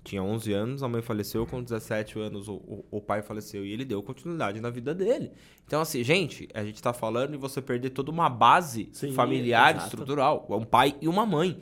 Tinha 0.03 0.23
11 0.23 0.53
anos, 0.53 0.83
a 0.83 0.89
mãe 0.89 1.03
faleceu, 1.03 1.47
com 1.47 1.63
17 1.63 2.19
anos 2.19 2.49
o, 2.49 2.55
o, 2.55 2.85
o 2.91 3.01
pai 3.03 3.21
faleceu 3.21 3.67
e 3.67 3.73
ele 3.73 3.85
deu 3.85 4.03
continuidade 4.03 4.59
na 4.59 4.71
vida 4.71 4.95
dele. 4.95 5.31
Então, 5.67 5.83
assim, 5.83 6.03
gente, 6.03 6.49
a 6.55 6.65
gente 6.65 6.81
tá 6.81 6.93
falando 6.93 7.33
de 7.33 7.37
você 7.37 7.61
perder 7.61 7.91
toda 7.91 8.11
uma 8.11 8.29
base 8.29 8.89
Sim, 8.93 9.13
familiar, 9.13 9.73
exato. 9.73 9.89
estrutural. 9.89 10.47
Um 10.49 10.65
pai 10.65 10.97
e 11.03 11.07
uma 11.07 11.27
mãe. 11.27 11.61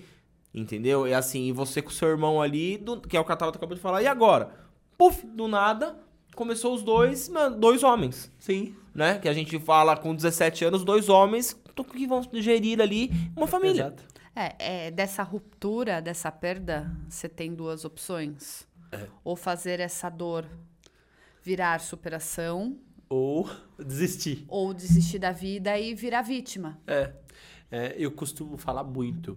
Entendeu? 0.54 1.06
É 1.06 1.14
assim, 1.14 1.46
e 1.48 1.52
você 1.52 1.80
com 1.82 1.90
seu 1.90 2.08
irmão 2.08 2.40
ali, 2.40 2.78
do- 2.78 3.00
que 3.00 3.16
é 3.16 3.20
o 3.20 3.24
que 3.24 3.32
a 3.32 3.36
Tabata 3.36 3.58
acabou 3.58 3.74
de 3.76 3.80
falar, 3.82 4.02
e 4.02 4.06
agora? 4.06 4.50
Puf, 4.96 5.26
do 5.26 5.46
nada, 5.46 5.96
começou 6.34 6.74
os 6.74 6.82
dois, 6.82 7.28
mano, 7.28 7.56
dois 7.58 7.82
homens, 7.84 8.32
Sim. 8.38 8.74
né? 8.94 9.18
Que 9.18 9.28
a 9.28 9.32
gente 9.32 9.58
fala 9.60 9.96
com 9.96 10.14
17 10.14 10.64
anos, 10.64 10.84
dois 10.84 11.08
homens 11.08 11.56
que 11.92 12.06
vão 12.06 12.22
gerir 12.34 12.80
ali 12.80 13.10
uma 13.36 13.46
família. 13.46 13.82
Exato. 13.94 14.04
É, 14.34 14.86
é, 14.86 14.90
dessa 14.90 15.22
ruptura, 15.22 16.00
dessa 16.00 16.30
perda, 16.32 16.90
você 17.08 17.28
tem 17.28 17.54
duas 17.54 17.84
opções. 17.84 18.66
É. 18.90 19.06
Ou 19.22 19.36
fazer 19.36 19.80
essa 19.80 20.08
dor 20.08 20.44
virar 21.42 21.80
superação, 21.80 22.76
Ou 23.08 23.48
desistir. 23.78 24.44
ou 24.48 24.72
desistir 24.74 25.18
da 25.18 25.30
vida 25.32 25.78
e 25.78 25.94
virar 25.94 26.22
vítima. 26.22 26.78
É. 26.86 27.12
É, 27.70 27.94
eu 27.98 28.10
costumo 28.10 28.56
falar 28.56 28.82
muito 28.84 29.36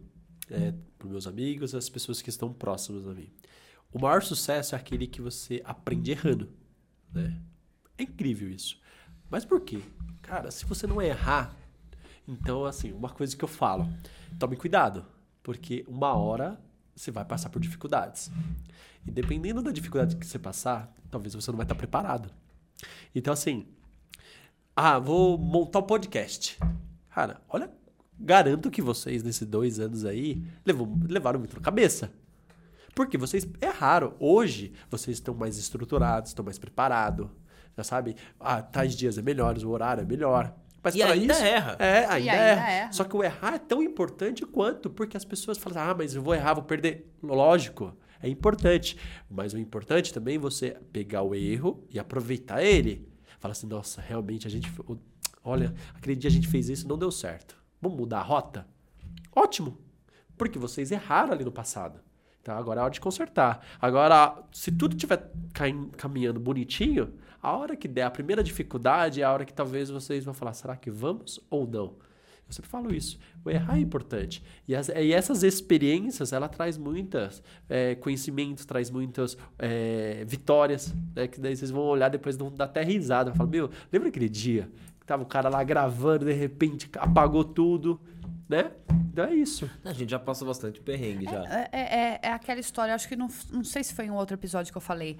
é, 0.52 0.74
para 0.98 1.08
meus 1.08 1.26
amigos, 1.28 1.74
as 1.74 1.90
pessoas 1.90 2.22
que 2.22 2.30
estão 2.30 2.54
próximas 2.54 3.08
a 3.08 3.14
mim. 3.14 3.32
O 3.92 4.00
maior 4.00 4.22
sucesso 4.22 4.76
é 4.76 4.78
aquele 4.78 5.08
que 5.08 5.22
você 5.22 5.62
aprende 5.66 6.12
errando. 6.12 6.50
Né? 7.12 7.42
É 7.98 8.04
incrível 8.04 8.50
isso. 8.50 8.80
Mas 9.30 9.44
por 9.44 9.62
quê? 9.62 9.82
Cara, 10.22 10.52
se 10.52 10.66
você 10.66 10.86
não 10.86 11.02
errar, 11.02 11.56
então, 12.28 12.66
assim, 12.66 12.92
uma 12.94 13.10
coisa 13.10 13.36
que 13.36 13.44
eu 13.44 13.48
falo, 13.48 13.88
tome 14.40 14.56
cuidado. 14.56 15.06
Porque 15.44 15.84
uma 15.88 16.14
hora 16.14 16.60
você 16.96 17.12
vai 17.12 17.26
passar 17.26 17.50
por 17.50 17.60
dificuldades. 17.60 18.32
E 19.06 19.12
dependendo 19.12 19.62
da 19.62 19.72
dificuldade 19.72 20.16
que 20.16 20.26
você 20.26 20.38
passar, 20.38 20.94
talvez 21.10 21.34
você 21.34 21.52
não 21.52 21.58
vai 21.58 21.66
estar 21.66 21.76
preparado. 21.76 22.32
Então, 23.14 23.34
assim, 23.34 23.68
ah, 24.76 25.00
vou 25.00 25.38
montar 25.38 25.80
um 25.80 25.84
podcast. 25.84 26.58
Cara, 27.10 27.42
olha, 27.50 27.70
garanto 28.22 28.72
que 28.72 28.82
vocês, 28.82 29.24
nesses 29.24 29.48
dois 29.48 29.80
anos 29.80 30.06
aí, 30.06 30.44
levou, 30.66 30.88
levaram 31.08 31.40
muito 31.40 31.56
na 31.56 31.62
cabeça. 31.62 32.12
Porque 32.94 33.18
vocês 33.18 33.48
erraram. 33.62 34.14
Hoje, 34.20 34.74
vocês 34.90 35.18
estão 35.18 35.34
mais 35.34 35.58
estruturados, 35.58 36.30
estão 36.32 36.44
mais 36.44 36.60
preparados. 36.60 37.28
Já 37.78 37.84
sabe? 37.84 38.16
Ah, 38.40 38.62
tais 38.62 38.96
dias 38.96 39.18
é 39.18 39.22
melhor, 39.22 39.58
o 39.58 39.70
horário 39.70 40.02
é 40.02 40.06
melhor. 40.06 40.54
Mas 40.84 40.96
E 40.96 41.04
ainda 41.04 41.34
isso, 41.34 41.44
erra. 41.44 41.76
É, 41.80 42.00
ainda, 42.00 42.14
ainda 42.14 42.32
erra. 42.34 42.72
erra. 42.72 42.92
Só 42.92 43.04
que 43.04 43.16
o 43.16 43.24
errar 43.24 43.54
é 43.54 43.60
tão 43.60 43.84
importante 43.84 44.46
quanto, 44.46 44.90
porque 44.90 45.16
as 45.16 45.24
pessoas 45.24 45.58
falam, 45.58 45.92
ah, 45.92 45.96
mas 45.96 46.16
eu 46.16 46.22
vou 46.22 46.34
errar, 46.34 46.56
vou 46.56 46.64
perder. 46.64 47.10
Lógico, 47.22 47.96
é 48.22 48.28
importante. 48.28 48.98
Mas 49.30 49.54
o 49.54 49.60
importante 49.60 50.14
também 50.14 50.36
é 50.36 50.40
você 50.40 50.76
pegar 50.92 51.22
o 51.22 51.36
erro 51.36 51.86
e 51.90 52.00
aproveitar 52.00 52.64
ele. 52.64 53.08
Fala 53.40 53.52
assim, 53.52 53.68
nossa, 53.68 54.02
realmente 54.02 54.48
a 54.48 54.50
gente. 54.50 54.72
Olha, 55.44 55.74
aquele 55.94 56.16
dia 56.16 56.30
a 56.30 56.34
gente 56.34 56.48
fez 56.48 56.68
isso 56.68 56.86
e 56.86 56.88
não 56.88 56.98
deu 56.98 57.12
certo. 57.12 57.61
Vamos 57.82 57.98
mudar 57.98 58.20
a 58.20 58.24
rota? 58.24 58.68
Ótimo! 59.36 59.78
Porque 60.38 60.60
vocês 60.60 60.92
erraram 60.92 61.34
ali 61.34 61.44
no 61.44 61.52
passado. 61.52 62.00
Então 62.42 62.58
agora 62.58 62.82
é 62.82 62.84
hora 62.84 62.92
de 62.94 63.00
consertar. 63.02 63.64
Agora, 63.80 64.36
se 64.52 64.72
tudo 64.72 64.96
estiver 64.96 65.32
caminhando 65.98 66.40
bonitinho, 66.40 67.14
a 67.42 67.56
hora 67.56 67.76
que 67.76 67.88
der 67.88 68.04
a 68.04 68.12
primeira 68.12 68.44
dificuldade 68.44 69.22
é 69.22 69.24
a 69.24 69.32
hora 69.32 69.46
que 69.46 69.54
talvez 69.54 69.90
vocês 69.90 70.26
vão 70.26 70.34
falar: 70.34 70.54
será 70.54 70.76
que 70.76 70.90
vamos 70.90 71.40
ou 71.50 71.68
não? 71.68 71.96
Eu 72.48 72.54
sempre 72.54 72.70
falo 72.70 72.94
isso. 72.94 73.18
O 73.46 73.50
errar 73.50 73.78
é 73.78 73.80
importante. 73.80 74.44
E, 74.68 74.76
as- 74.76 74.90
e 74.90 75.14
essas 75.14 75.42
experiências, 75.44 76.34
ela 76.34 76.50
traz 76.50 76.78
muitas 76.78 77.42
é, 77.70 77.96
conhecimentos, 77.96 78.66
traz 78.66 78.90
muitas 78.90 79.38
é, 79.58 80.26
vitórias, 80.28 80.94
né? 81.16 81.28
Que 81.28 81.40
daí 81.40 81.56
vocês 81.56 81.72
vão 81.72 81.84
olhar 81.84 82.10
depois 82.10 82.36
dar 82.36 82.66
até 82.66 82.84
risada. 82.84 83.34
Falar, 83.34 83.50
meu, 83.50 83.70
lembra 83.94 84.10
aquele 84.10 84.28
dia 84.28 84.70
tava 85.12 85.24
o 85.24 85.26
cara 85.26 85.50
lá 85.50 85.62
gravando, 85.62 86.24
de 86.26 86.32
repente 86.32 86.90
apagou 86.98 87.44
tudo, 87.44 88.00
né? 88.48 88.72
Então 89.12 89.26
é 89.26 89.34
isso. 89.36 89.70
A 89.84 89.92
gente 89.92 90.10
já 90.10 90.20
passou 90.20 90.48
bastante 90.48 90.80
perrengue 90.80 91.26
já. 91.26 91.44
É, 91.44 91.70
é- 91.74 92.20
é 92.24 92.32
aquela 92.32 92.62
história, 92.62 92.96
acho 92.96 93.10
que 93.10 93.16
não, 93.18 93.28
não 93.52 93.64
sei 93.64 93.84
se 93.84 93.94
foi 93.94 94.06
em 94.06 94.12
um 94.12 94.16
outro 94.16 94.36
episódio 94.36 94.72
que 94.72 94.78
eu 94.78 94.82
falei. 94.82 95.18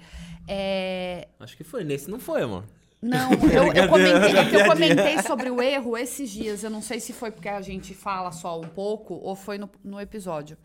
É, 0.48 1.28
Acho 1.38 1.54
que 1.56 1.62
foi. 1.62 1.84
Nesse 1.84 2.10
não 2.10 2.18
foi, 2.18 2.46
mano. 2.46 2.64
Não, 3.02 3.32
eu, 3.52 3.72
eu 3.74 3.88
comentei, 3.88 4.36
é 4.38 4.48
que 4.48 4.56
eu 4.56 4.64
comentei 4.64 5.22
sobre 5.22 5.50
o 5.50 5.60
erro 5.60 5.94
esses 5.98 6.30
dias. 6.30 6.64
Eu 6.64 6.70
não 6.70 6.80
sei 6.80 6.98
se 6.98 7.12
foi 7.12 7.30
porque 7.30 7.50
a 7.50 7.60
gente 7.60 7.92
fala 7.92 8.32
só 8.32 8.58
um 8.58 8.68
pouco 8.68 9.12
ou 9.14 9.36
foi 9.36 9.58
no, 9.58 9.68
no 9.84 10.00
episódio. 10.00 10.56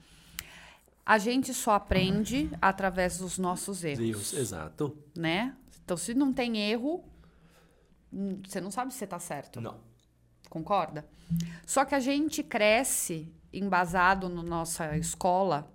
A 1.06 1.18
gente 1.18 1.54
só 1.54 1.72
aprende 1.72 2.50
através 2.62 3.18
dos 3.18 3.38
nossos 3.38 3.84
erros, 3.84 4.00
Deus, 4.06 4.34
exato. 4.34 4.98
né? 5.18 5.54
Então, 5.84 5.98
se 5.98 6.14
não 6.14 6.32
tem 6.32 6.58
erro, 6.58 7.04
você 8.12 8.62
não 8.62 8.72
sabe 8.72 8.92
se 8.92 9.00
você 9.00 9.08
tá 9.08 9.20
certo. 9.20 9.60
Não. 9.62 9.80
Concorda? 10.50 11.08
Só 11.66 11.84
que 11.84 11.94
a 11.94 12.00
gente 12.00 12.42
cresce 12.44 13.32
embasado 13.52 14.30
na 14.30 14.44
nossa 14.44 14.98
escola, 14.98 15.72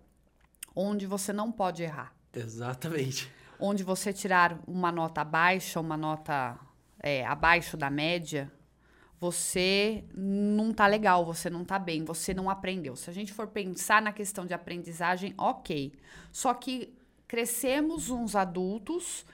onde 0.75 1.07
você 1.07 1.33
não 1.33 1.53
pode 1.53 1.83
errar. 1.83 2.15
Exatamente. 2.33 3.31
Onde 3.59 3.85
você 3.85 4.13
tirar 4.13 4.59
uma 4.67 4.91
nota 4.91 5.23
baixa, 5.23 5.79
uma 5.79 5.97
nota 5.97 6.59
é, 7.01 7.25
abaixo 7.27 7.77
da 7.77 7.91
média, 7.91 8.51
você 9.21 10.05
não 10.15 10.73
tá 10.73 10.87
legal, 10.87 11.25
você 11.25 11.49
não 11.49 11.65
tá 11.65 11.79
bem, 11.79 12.05
você 12.05 12.35
não 12.35 12.51
aprendeu. 12.51 12.97
Se 12.97 13.09
a 13.09 13.13
gente 13.13 13.33
for 13.33 13.47
pensar 13.47 14.03
na 14.03 14.13
questão 14.13 14.45
de 14.45 14.55
aprendizagem, 14.55 15.35
ok. 15.39 15.93
Só 16.33 16.53
que 16.55 16.93
crescemos 17.29 18.11
uns 18.11 18.35
adultos 18.35 19.25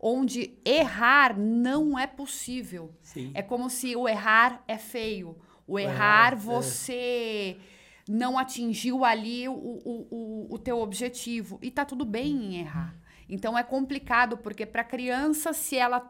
onde 0.00 0.58
errar 0.64 1.38
não 1.38 1.98
é 1.98 2.06
possível. 2.06 2.94
Sim. 3.02 3.32
É 3.34 3.42
como 3.42 3.68
se 3.68 3.96
o 3.96 4.08
errar 4.08 4.62
é 4.68 4.78
feio. 4.78 5.36
O 5.66 5.78
errar, 5.78 6.32
é. 6.32 6.36
você 6.36 7.58
não 8.08 8.38
atingiu 8.38 9.04
ali 9.04 9.48
o, 9.48 9.52
o, 9.52 10.08
o, 10.10 10.54
o 10.54 10.58
teu 10.58 10.78
objetivo. 10.78 11.58
E 11.60 11.70
tá 11.70 11.84
tudo 11.84 12.04
bem 12.04 12.54
em 12.54 12.60
errar. 12.60 12.94
Então 13.28 13.58
é 13.58 13.62
complicado, 13.62 14.38
porque 14.38 14.64
para 14.64 14.82
criança, 14.82 15.52
se 15.52 15.76
ela 15.76 16.06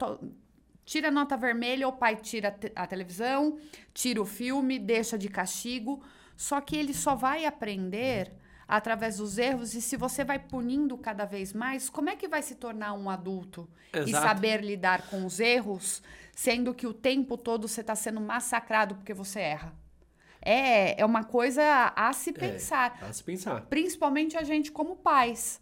tira 0.85 1.11
nota 1.11 1.37
vermelha, 1.37 1.89
o 1.89 1.93
pai 1.93 2.15
tira 2.15 2.57
a 2.77 2.87
televisão, 2.87 3.59
tira 3.93 4.23
o 4.23 4.25
filme, 4.25 4.79
deixa 4.79 5.19
de 5.19 5.29
castigo. 5.29 6.03
Só 6.37 6.61
que 6.61 6.77
ele 6.77 6.95
só 6.95 7.17
vai 7.17 7.45
aprender 7.45 8.33
através 8.69 9.17
dos 9.17 9.39
erros. 9.39 9.75
E 9.75 9.81
se 9.81 9.97
você 9.97 10.23
vai 10.23 10.39
punindo 10.39 10.97
cada 10.99 11.25
vez 11.25 11.55
mais, 11.55 11.89
como 11.89 12.11
é 12.11 12.17
que 12.17 12.29
vai 12.29 12.43
se 12.43 12.55
tornar 12.55 12.93
um 12.93 13.09
adulto 13.09 13.67
e 13.95 13.99
Exato. 14.01 14.27
saber 14.27 14.63
lidar 14.63 15.09
com 15.09 15.25
os 15.25 15.41
erros, 15.41 16.03
sendo 16.37 16.75
que 16.75 16.87
o 16.87 16.93
tempo 16.93 17.39
todo 17.39 17.67
você 17.67 17.81
está 17.81 17.95
sendo 17.95 18.21
massacrado 18.21 18.95
porque 18.97 19.15
você 19.15 19.41
erra? 19.41 19.75
É, 20.41 21.01
é 21.01 21.05
uma 21.05 21.25
coisa 21.25 21.93
a 21.97 22.13
se 22.13 22.33
pensar. 22.33 22.99
Dá 23.01 23.13
se 23.13 23.25
pensar. 23.25 23.63
Principalmente 23.63 24.37
a 24.37 24.43
gente 24.45 24.71
como 24.71 24.97
pais. 24.97 25.61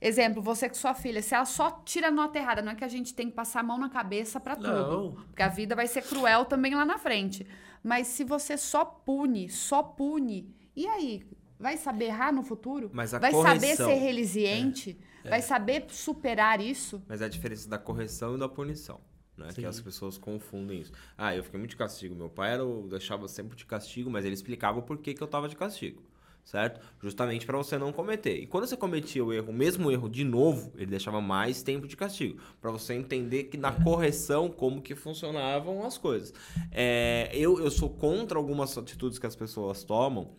Exemplo, 0.00 0.42
você 0.42 0.68
com 0.68 0.74
sua 0.74 0.92
filha, 0.92 1.22
se 1.22 1.34
ela 1.34 1.46
só 1.46 1.70
tira 1.84 2.10
nota 2.10 2.38
errada, 2.38 2.60
não 2.60 2.72
é 2.72 2.74
que 2.74 2.84
a 2.84 2.88
gente 2.88 3.14
tem 3.14 3.30
que 3.30 3.36
passar 3.36 3.60
a 3.60 3.62
mão 3.62 3.78
na 3.78 3.88
cabeça 3.88 4.40
pra 4.40 4.56
tudo. 4.56 4.68
Não. 4.68 5.12
Porque 5.12 5.42
a 5.42 5.48
vida 5.48 5.74
vai 5.74 5.86
ser 5.86 6.02
cruel 6.02 6.44
também 6.44 6.74
lá 6.74 6.84
na 6.84 6.98
frente. 6.98 7.46
Mas 7.82 8.08
se 8.08 8.24
você 8.24 8.58
só 8.58 8.84
pune, 8.84 9.48
só 9.48 9.82
pune, 9.82 10.54
e 10.76 10.86
aí? 10.86 11.24
Vai 11.58 11.76
saber 11.76 12.06
errar 12.06 12.32
no 12.32 12.42
futuro? 12.42 12.90
Mas 12.92 13.14
a 13.14 13.18
vai 13.18 13.30
saber 13.32 13.44
correção- 13.60 13.88
ser 13.88 13.94
resiliente? 13.94 14.98
É. 15.24 15.30
Vai 15.30 15.40
saber 15.42 15.84
superar 15.88 16.60
isso? 16.60 17.02
Mas 17.08 17.20
é 17.22 17.24
a 17.24 17.28
diferença 17.28 17.68
da 17.68 17.78
correção 17.78 18.34
e 18.36 18.38
da 18.38 18.48
punição. 18.48 19.00
Né? 19.36 19.48
Que 19.52 19.64
as 19.66 19.80
pessoas 19.80 20.16
confundem 20.18 20.80
isso. 20.80 20.92
Ah, 21.18 21.34
eu 21.34 21.42
fiquei 21.42 21.58
muito 21.58 21.70
de 21.70 21.76
castigo. 21.76 22.14
Meu 22.14 22.28
pai 22.28 22.52
era 22.52 22.64
o, 22.64 22.86
deixava 22.88 23.26
sempre 23.26 23.56
de 23.56 23.66
castigo, 23.66 24.10
mas 24.10 24.24
ele 24.24 24.34
explicava 24.34 24.78
o 24.78 24.82
porquê 24.82 25.12
que 25.14 25.22
eu 25.22 25.26
tava 25.26 25.48
de 25.48 25.56
castigo. 25.56 26.02
Certo? 26.44 26.78
Justamente 27.00 27.46
para 27.46 27.56
você 27.56 27.78
não 27.78 27.90
cometer. 27.90 28.36
E 28.36 28.46
quando 28.46 28.66
você 28.66 28.76
cometia 28.76 29.24
o 29.24 29.32
erro, 29.32 29.48
o 29.50 29.52
mesmo 29.54 29.90
erro 29.90 30.10
de 30.10 30.22
novo, 30.24 30.72
ele 30.76 30.90
deixava 30.90 31.18
mais 31.20 31.62
tempo 31.62 31.86
de 31.88 31.96
castigo. 31.96 32.38
para 32.60 32.70
você 32.70 32.92
entender 32.92 33.44
que 33.44 33.56
na 33.56 33.72
correção, 33.72 34.50
como 34.50 34.82
que 34.82 34.94
funcionavam 34.94 35.84
as 35.86 35.96
coisas. 35.96 36.34
É, 36.70 37.30
eu, 37.32 37.58
eu 37.58 37.70
sou 37.70 37.88
contra 37.88 38.38
algumas 38.38 38.76
atitudes 38.76 39.18
que 39.18 39.26
as 39.26 39.34
pessoas 39.34 39.82
tomam 39.84 40.32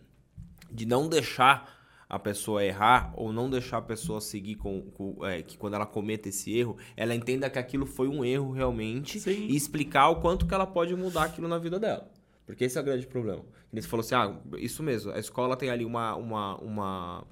de 0.70 0.86
não 0.86 1.08
deixar 1.08 1.74
a 2.08 2.18
pessoa 2.18 2.64
errar 2.64 3.12
ou 3.16 3.32
não 3.32 3.50
deixar 3.50 3.78
a 3.78 3.82
pessoa 3.82 4.20
seguir 4.20 4.54
com, 4.54 4.82
com- 4.92 5.26
é, 5.26 5.42
que 5.42 5.58
quando 5.58 5.74
ela 5.74 5.86
cometa 5.86 6.28
esse 6.28 6.56
erro, 6.56 6.76
ela 6.96 7.14
entenda 7.14 7.50
que 7.50 7.58
aquilo 7.58 7.84
foi 7.84 8.06
um 8.08 8.24
erro 8.24 8.52
realmente 8.52 9.18
Sim. 9.18 9.46
e 9.48 9.56
explicar 9.56 10.08
o 10.10 10.20
quanto 10.20 10.46
que 10.46 10.54
ela 10.54 10.66
pode 10.66 10.94
mudar 10.94 11.24
aquilo 11.24 11.48
na 11.48 11.58
vida 11.58 11.78
dela. 11.80 12.08
Porque 12.46 12.62
esse 12.64 12.78
é 12.78 12.80
o 12.80 12.84
grande 12.84 13.08
problema. 13.08 13.42
Você 13.72 13.88
falou 13.88 14.04
assim, 14.04 14.14
ah, 14.14 14.38
isso 14.56 14.82
mesmo, 14.84 15.10
a 15.10 15.18
escola 15.18 15.56
tem 15.56 15.68
ali 15.68 15.84
uma, 15.84 16.14
uma, 16.14 16.56
uma, 16.58 17.24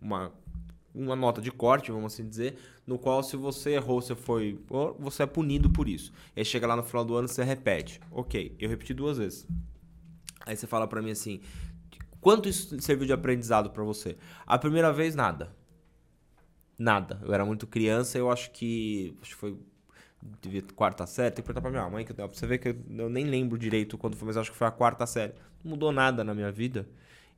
uma, 0.00 0.32
uma 0.94 1.14
nota 1.14 1.42
de 1.42 1.50
corte, 1.50 1.92
vamos 1.92 2.14
assim 2.14 2.26
dizer, 2.26 2.56
no 2.86 2.98
qual 2.98 3.22
se 3.22 3.36
você 3.36 3.72
errou, 3.72 4.00
você 4.00 4.14
foi, 4.16 4.58
você 4.98 5.24
é 5.24 5.26
punido 5.26 5.68
por 5.68 5.86
isso. 5.86 6.10
E 6.34 6.40
aí 6.40 6.44
chega 6.44 6.66
lá 6.66 6.74
no 6.74 6.82
final 6.82 7.04
do 7.04 7.14
ano, 7.14 7.28
você 7.28 7.44
repete. 7.44 8.00
Ok, 8.10 8.56
eu 8.58 8.68
repeti 8.70 8.94
duas 8.94 9.18
vezes. 9.18 9.46
Aí 10.46 10.56
você 10.56 10.66
fala 10.66 10.88
pra 10.88 11.02
mim 11.02 11.10
assim, 11.10 11.40
quanto 12.22 12.48
isso 12.48 12.80
serviu 12.80 13.06
de 13.06 13.12
aprendizado 13.12 13.68
pra 13.68 13.84
você? 13.84 14.16
A 14.46 14.58
primeira 14.58 14.90
vez, 14.90 15.14
nada. 15.14 15.54
Nada. 16.78 17.20
Eu 17.22 17.34
era 17.34 17.44
muito 17.44 17.66
criança, 17.66 18.16
eu 18.16 18.30
acho 18.30 18.50
que. 18.52 19.14
Acho 19.20 19.32
que 19.32 19.36
foi. 19.36 19.58
Devia 20.40 20.62
quarta 20.74 21.04
série, 21.04 21.34
tem 21.34 21.42
que 21.42 21.46
perguntar 21.48 21.60
pra 21.60 21.70
minha 21.70 21.90
mãe, 21.90 22.04
que 22.04 22.12
eu, 22.12 22.14
pra 22.14 22.28
você 22.28 22.46
ver 22.46 22.58
que 22.58 22.68
eu, 22.68 22.76
eu 22.96 23.10
nem 23.10 23.24
lembro 23.24 23.58
direito 23.58 23.98
quando 23.98 24.16
foi, 24.16 24.26
mas 24.26 24.36
acho 24.36 24.52
que 24.52 24.56
foi 24.56 24.68
a 24.68 24.70
quarta 24.70 25.04
série. 25.04 25.34
Não 25.64 25.72
mudou 25.72 25.90
nada 25.90 26.22
na 26.22 26.32
minha 26.32 26.50
vida 26.50 26.88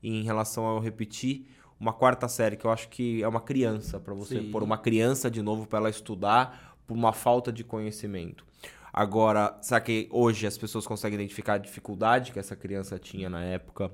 em 0.03 0.23
relação 0.23 0.71
a 0.71 0.77
eu 0.77 0.81
repetir 0.81 1.47
uma 1.81 1.93
quarta 1.93 2.29
série, 2.29 2.57
que 2.57 2.65
eu 2.65 2.71
acho 2.71 2.89
que 2.89 3.23
é 3.23 3.29
uma 3.29 3.41
criança, 3.41 3.99
pra 3.99 4.15
você 4.15 4.41
Sim. 4.41 4.51
pôr 4.51 4.63
uma 4.63 4.79
criança 4.79 5.31
de 5.31 5.43
novo 5.43 5.67
pra 5.67 5.79
ela 5.79 5.91
estudar 5.91 6.77
por 6.87 6.95
uma 6.95 7.13
falta 7.13 7.51
de 7.53 7.65
conhecimento. 7.65 8.45
Agora, 8.93 9.59
será 9.61 9.81
que 9.81 10.07
hoje 10.11 10.47
as 10.47 10.57
pessoas 10.57 10.87
conseguem 10.87 11.17
identificar 11.17 11.55
a 11.55 11.59
dificuldade 11.59 12.33
que 12.33 12.39
essa 12.39 12.55
criança 12.55 12.99
tinha 12.99 13.29
na 13.29 13.43
época? 13.43 13.91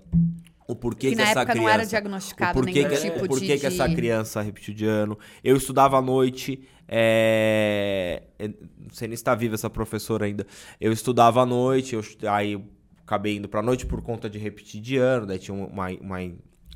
O 0.71 0.77
porquê 0.77 1.11
Que 1.11 1.17
que, 1.17 1.23
essa 1.23 1.45
criança... 1.45 1.61
não 1.61 1.69
era 1.69 1.85
diagnosticado 1.87 2.59
o 2.59 2.63
porquê 2.63 2.85
que, 2.85 2.97
tipo 2.97 3.25
o 3.25 3.29
porquê 3.29 3.55
de- 3.55 3.59
que 3.61 3.67
essa 3.67 3.89
criança 3.89 4.41
repetiu 4.41 4.73
de 4.75 4.87
ano. 4.87 5.19
Eu 5.43 5.57
estudava 5.57 5.99
à 5.99 6.03
noite, 6.03 6.63
é... 6.87 8.23
é, 8.39 8.49
não 8.49 8.91
sei 8.93 9.09
nem 9.09 9.17
se 9.17 9.21
está 9.23 9.35
viva 9.35 9.55
essa 9.55 9.69
professora 9.71 10.27
ainda. 10.27 10.47
Eu 10.81 10.93
estudava 10.93 11.43
à 11.43 11.47
noite, 11.47 11.95
eu... 11.95 12.03
aí 12.31 12.53
eu 12.53 12.65
acabei 13.03 13.37
indo 13.37 13.49
pra 13.49 13.63
noite 13.63 13.87
por 13.87 14.01
conta 14.03 14.31
de 14.31 14.39
repetir 14.39 14.81
de 14.81 14.97
ano, 14.97 15.27
daí 15.27 15.39
tinha 15.39 15.55
uma, 15.55 15.89
uma... 16.01 16.19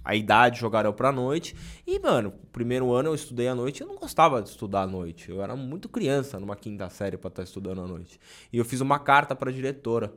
A 0.05 0.15
idade 0.15 0.59
jogaram 0.61 0.93
pra 0.93 1.11
noite. 1.11 1.57
E, 1.87 1.99
mano, 1.99 2.35
primeiro 2.53 2.93
ano 2.93 3.09
eu 3.09 3.15
estudei 3.15 3.49
à 3.49 3.55
noite. 3.55 3.81
Eu 3.81 3.87
não 3.87 3.97
gostava 3.97 4.43
de 4.43 4.51
estudar 4.51 4.83
à 4.83 4.87
noite. 4.87 5.31
Eu 5.31 5.43
era 5.43 5.57
muito 5.57 5.89
criança 5.89 6.39
numa 6.39 6.55
quinta 6.55 6.91
série 6.91 7.17
pra 7.17 7.29
estar 7.29 7.43
estudando 7.43 7.81
à 7.81 7.87
noite. 7.87 8.21
E 8.53 8.59
eu 8.59 8.67
fiz 8.67 8.83
uma 8.83 8.99
carta 8.99 9.35
pra 9.35 9.51
diretora 9.51 10.13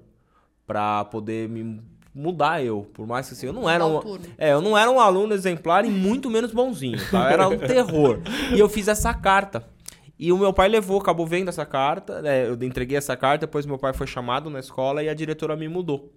pra 0.65 1.05
poder 1.05 1.47
me 1.47 1.82
mudar 2.18 2.63
eu. 2.63 2.88
Por 2.93 3.05
mais 3.05 3.28
que 3.28 3.34
assim, 3.34 3.45
eu 3.45 3.53
não 3.53 3.70
era 3.70 3.86
um. 3.86 4.01
É, 4.38 4.51
eu 4.51 4.61
não 4.61 4.78
era 4.78 4.89
um 4.89 4.99
aluno 4.99 5.34
exemplar 5.34 5.86
e 5.86 5.89
muito 5.89 6.30
menos 6.30 6.51
bonzinho, 6.51 6.97
tá? 7.11 7.26
Eu 7.26 7.30
era 7.30 7.47
um 7.47 7.57
terror. 7.57 8.20
E 8.53 8.59
eu 8.59 8.68
fiz 8.68 8.88
essa 8.88 9.13
carta. 9.13 9.63
E 10.20 10.32
o 10.32 10.38
meu 10.38 10.51
pai 10.51 10.68
levou, 10.68 10.99
acabou 10.99 11.28
vendo 11.28 11.49
essa 11.49 11.65
carta, 11.65 12.22
né? 12.24 12.47
Eu 12.49 12.55
entreguei 12.63 12.97
essa 12.97 13.15
carta, 13.15 13.45
depois 13.45 13.68
meu 13.68 13.78
pai 13.78 13.93
foi 13.93 14.07
chamado 14.07 14.49
na 14.49 14.59
escola 14.59 15.03
e 15.03 15.09
a 15.09 15.13
diretora 15.13 15.55
me 15.55 15.68
mudou. 15.68 16.11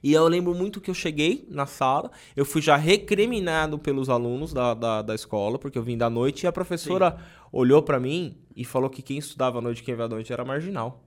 E 0.00 0.12
eu 0.12 0.26
lembro 0.28 0.54
muito 0.54 0.80
que 0.80 0.90
eu 0.90 0.94
cheguei 0.94 1.46
na 1.50 1.66
sala, 1.66 2.10
eu 2.36 2.44
fui 2.44 2.62
já 2.62 2.76
recriminado 2.76 3.78
pelos 3.78 4.08
alunos 4.08 4.52
da, 4.52 4.74
da, 4.74 5.02
da 5.02 5.14
escola, 5.14 5.58
porque 5.58 5.78
eu 5.78 5.82
vim 5.82 5.96
da 5.96 6.08
noite, 6.08 6.44
e 6.44 6.46
a 6.46 6.52
professora 6.52 7.16
olhou 7.52 7.82
pra 7.82 7.98
mim 7.98 8.36
e 8.54 8.64
falou 8.64 8.88
que 8.88 9.02
quem 9.02 9.18
estudava 9.18 9.58
à 9.58 9.60
noite 9.62 9.80
e 9.80 9.82
quem 9.82 9.94
veio 9.94 10.06
à 10.06 10.08
noite 10.08 10.32
era 10.32 10.44
marginal. 10.44 11.04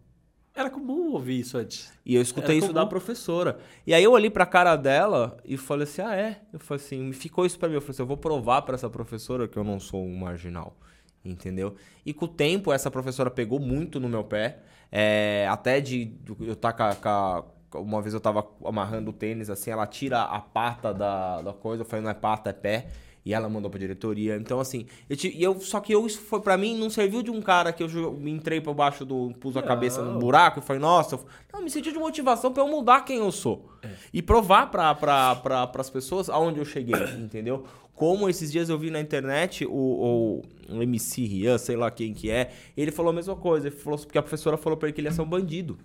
Era 0.55 0.69
comum 0.69 1.11
ouvir 1.11 1.39
isso 1.41 1.57
antes. 1.57 1.91
E 2.05 2.15
eu 2.15 2.21
escutei 2.21 2.57
isso 2.59 2.67
da 2.73 2.85
professora. 2.85 3.59
E 3.85 3.93
aí 3.93 4.03
eu 4.03 4.11
olhei 4.13 4.29
pra 4.29 4.45
cara 4.45 4.75
dela 4.75 5.37
e 5.43 5.57
falei 5.57 5.83
assim: 5.83 6.01
ah, 6.01 6.15
é? 6.15 6.39
Eu 6.53 6.59
falei 6.59 6.83
assim: 6.83 7.11
ficou 7.11 7.45
isso 7.45 7.59
pra 7.59 7.67
mim. 7.67 7.75
Eu 7.75 7.81
falei 7.81 7.91
assim: 7.91 8.01
eu 8.03 8.07
vou 8.07 8.15
provar 8.17 8.61
pra 8.61 8.75
essa 8.75 8.89
professora 8.89 9.47
que 9.47 9.57
eu 9.57 9.63
não 9.65 9.79
sou 9.79 10.01
um 10.05 10.15
marginal. 10.17 10.77
Entendeu? 11.23 11.75
E 12.05 12.13
com 12.13 12.25
o 12.25 12.27
tempo, 12.27 12.71
essa 12.71 12.89
professora 12.89 13.29
pegou 13.31 13.59
muito 13.59 13.99
no 13.99 14.07
meu 14.07 14.23
pé. 14.23 14.59
é, 14.91 15.47
até 15.49 15.81
de 15.81 16.05
de 16.05 16.35
eu 16.47 16.53
estar 16.53 16.71
com, 16.71 16.83
a- 16.83 16.95
com 16.95 17.09
a- 17.09 17.43
Uma 17.81 18.01
vez 18.01 18.13
eu 18.13 18.21
tava 18.21 18.47
amarrando 18.63 19.09
o 19.09 19.13
tênis, 19.13 19.49
assim, 19.49 19.69
ela 19.71 19.85
tira 19.85 20.21
a 20.21 20.39
pata 20.39 20.93
da, 20.93 21.41
da 21.41 21.51
coisa. 21.51 21.81
Eu 21.81 21.85
falei: 21.85 22.03
não 22.03 22.11
é 22.11 22.13
pata, 22.13 22.51
é 22.51 22.53
pé. 22.53 22.87
E 23.25 23.33
ela 23.33 23.49
mandou 23.49 23.71
pra 23.71 23.79
diretoria. 23.79 24.35
Então, 24.35 24.59
assim, 24.59 24.85
eu, 25.09 25.17
eu, 25.35 25.59
só 25.59 25.79
que 25.79 25.91
eu, 25.91 26.05
isso 26.05 26.19
foi 26.21 26.39
pra 26.41 26.55
mim, 26.57 26.77
não 26.77 26.91
serviu 26.91 27.23
de 27.23 27.31
um 27.31 27.41
cara 27.41 27.73
que 27.73 27.81
eu 27.81 28.19
entrei 28.23 28.61
por 28.61 28.75
baixo 28.75 29.03
do. 29.03 29.31
pus 29.39 29.57
a 29.57 29.63
cabeça 29.63 30.03
no 30.03 30.13
Não. 30.13 30.19
buraco 30.19 30.59
e 30.59 30.61
falei, 30.61 30.79
nossa, 30.79 31.19
não, 31.51 31.63
me 31.63 31.69
senti 31.71 31.91
de 31.91 31.97
motivação 31.97 32.53
pra 32.53 32.61
eu 32.61 32.67
mudar 32.67 33.01
quem 33.01 33.17
eu 33.17 33.31
sou. 33.31 33.67
E 34.13 34.21
provar 34.21 34.69
pra, 34.69 34.93
pra, 34.93 35.35
pra, 35.37 35.65
pras 35.65 35.89
pessoas 35.89 36.29
aonde 36.29 36.59
eu 36.59 36.65
cheguei, 36.65 36.95
entendeu? 37.17 37.65
Como 37.95 38.29
esses 38.29 38.51
dias 38.51 38.69
eu 38.69 38.77
vi 38.77 38.91
na 38.91 38.99
internet 38.99 39.65
o, 39.65 39.71
o, 39.71 40.41
o 40.75 40.83
MC 40.83 41.25
Rian, 41.25 41.57
sei 41.57 41.75
lá 41.77 41.89
quem 41.89 42.13
que 42.13 42.29
é, 42.29 42.51
ele 42.75 42.91
falou 42.91 43.09
a 43.11 43.15
mesma 43.15 43.35
coisa. 43.35 43.67
Ele 43.67 43.75
falou, 43.75 43.97
porque 43.97 44.17
a 44.17 44.21
professora 44.21 44.57
falou 44.57 44.77
pra 44.77 44.87
ele 44.87 44.93
que 44.93 45.01
ele 45.01 45.07
ia 45.07 45.13
ser 45.13 45.21
um 45.21 45.25
bandido. 45.29 45.77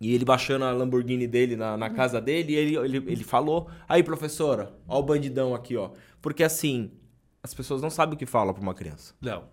E 0.00 0.14
ele 0.14 0.24
baixando 0.24 0.64
a 0.64 0.72
Lamborghini 0.72 1.26
dele 1.26 1.56
na, 1.56 1.76
na 1.76 1.90
casa 1.90 2.20
dele, 2.20 2.54
e 2.54 2.56
ele, 2.56 2.76
ele, 2.76 2.96
ele 3.06 3.24
falou: 3.24 3.68
Aí, 3.86 4.02
professora, 4.02 4.74
ó 4.88 4.98
o 4.98 5.02
bandidão 5.02 5.54
aqui, 5.54 5.76
ó. 5.76 5.90
Porque 6.22 6.42
assim, 6.42 6.92
as 7.42 7.52
pessoas 7.52 7.82
não 7.82 7.90
sabem 7.90 8.14
o 8.14 8.18
que 8.18 8.26
fala 8.26 8.54
pra 8.54 8.62
uma 8.62 8.74
criança. 8.74 9.14
Não. 9.20 9.44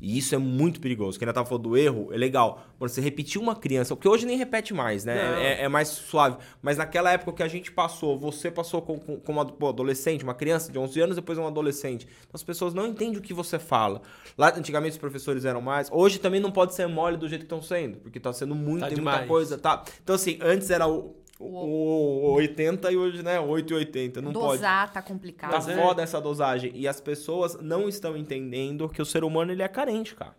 E 0.00 0.16
isso 0.16 0.34
é 0.34 0.38
muito 0.38 0.80
perigoso. 0.80 1.18
Quem 1.18 1.26
ainda 1.26 1.34
tava 1.34 1.46
falando 1.46 1.64
do 1.64 1.76
erro, 1.76 2.08
é 2.12 2.16
legal. 2.16 2.64
Quando 2.78 2.90
você 2.90 3.00
repetir 3.02 3.40
uma 3.40 3.54
criança, 3.54 3.94
porque 3.94 4.08
hoje 4.08 4.24
nem 4.24 4.36
repete 4.38 4.72
mais, 4.72 5.04
né? 5.04 5.14
É, 5.60 5.64
é 5.64 5.68
mais 5.68 5.88
suave. 5.88 6.38
Mas 6.62 6.78
naquela 6.78 7.10
época 7.12 7.32
que 7.32 7.42
a 7.42 7.48
gente 7.48 7.70
passou, 7.70 8.18
você 8.18 8.50
passou 8.50 8.80
com- 8.80 8.98
com- 8.98 9.18
como 9.20 9.40
ado- 9.42 9.52
pô, 9.52 9.68
adolescente, 9.68 10.24
uma 10.24 10.32
criança 10.34 10.72
de 10.72 10.78
11 10.78 10.98
anos, 11.00 11.16
depois 11.16 11.36
um 11.38 11.46
adolescente. 11.46 12.06
Então 12.20 12.30
as 12.34 12.42
pessoas 12.42 12.72
não 12.72 12.86
entendem 12.86 13.18
o 13.18 13.20
que 13.20 13.34
você 13.34 13.58
fala. 13.58 14.00
Lá, 14.38 14.52
antigamente, 14.56 14.92
os 14.92 14.98
professores 14.98 15.44
eram 15.44 15.60
mais. 15.60 15.88
Hoje 15.92 16.18
também 16.18 16.40
não 16.40 16.50
pode 16.50 16.74
ser 16.74 16.86
mole 16.86 17.18
do 17.18 17.28
jeito 17.28 17.42
que 17.42 17.46
estão 17.46 17.60
sendo, 17.60 17.98
porque 17.98 18.18
tá 18.18 18.32
sendo 18.32 18.54
muito, 18.54 18.80
Tá 18.80 18.86
muita 18.86 19.26
coisa, 19.28 19.58
tá? 19.58 19.84
Então, 20.02 20.14
assim, 20.16 20.38
antes 20.40 20.70
era 20.70 20.88
o, 20.88 21.14
o, 21.40 22.28
o 22.28 22.32
80 22.34 22.92
e 22.92 22.96
hoje, 22.96 23.22
né, 23.22 23.40
8 23.40 23.72
e 23.72 23.76
80. 23.76 24.20
Não 24.20 24.32
pode. 24.32 24.58
Dosar 24.58 24.92
tá 24.92 25.00
complicado. 25.00 25.50
Tá 25.50 25.56
Mas 25.56 25.68
é- 25.68 25.76
foda 25.76 26.02
essa 26.02 26.20
dosagem. 26.20 26.70
E 26.74 26.86
as 26.86 27.00
pessoas 27.00 27.58
não 27.60 27.88
estão 27.88 28.16
entendendo 28.16 28.88
que 28.88 29.00
o 29.00 29.06
ser 29.06 29.24
humano 29.24 29.50
ele 29.50 29.62
é 29.62 29.68
carente, 29.68 30.14
cara. 30.14 30.34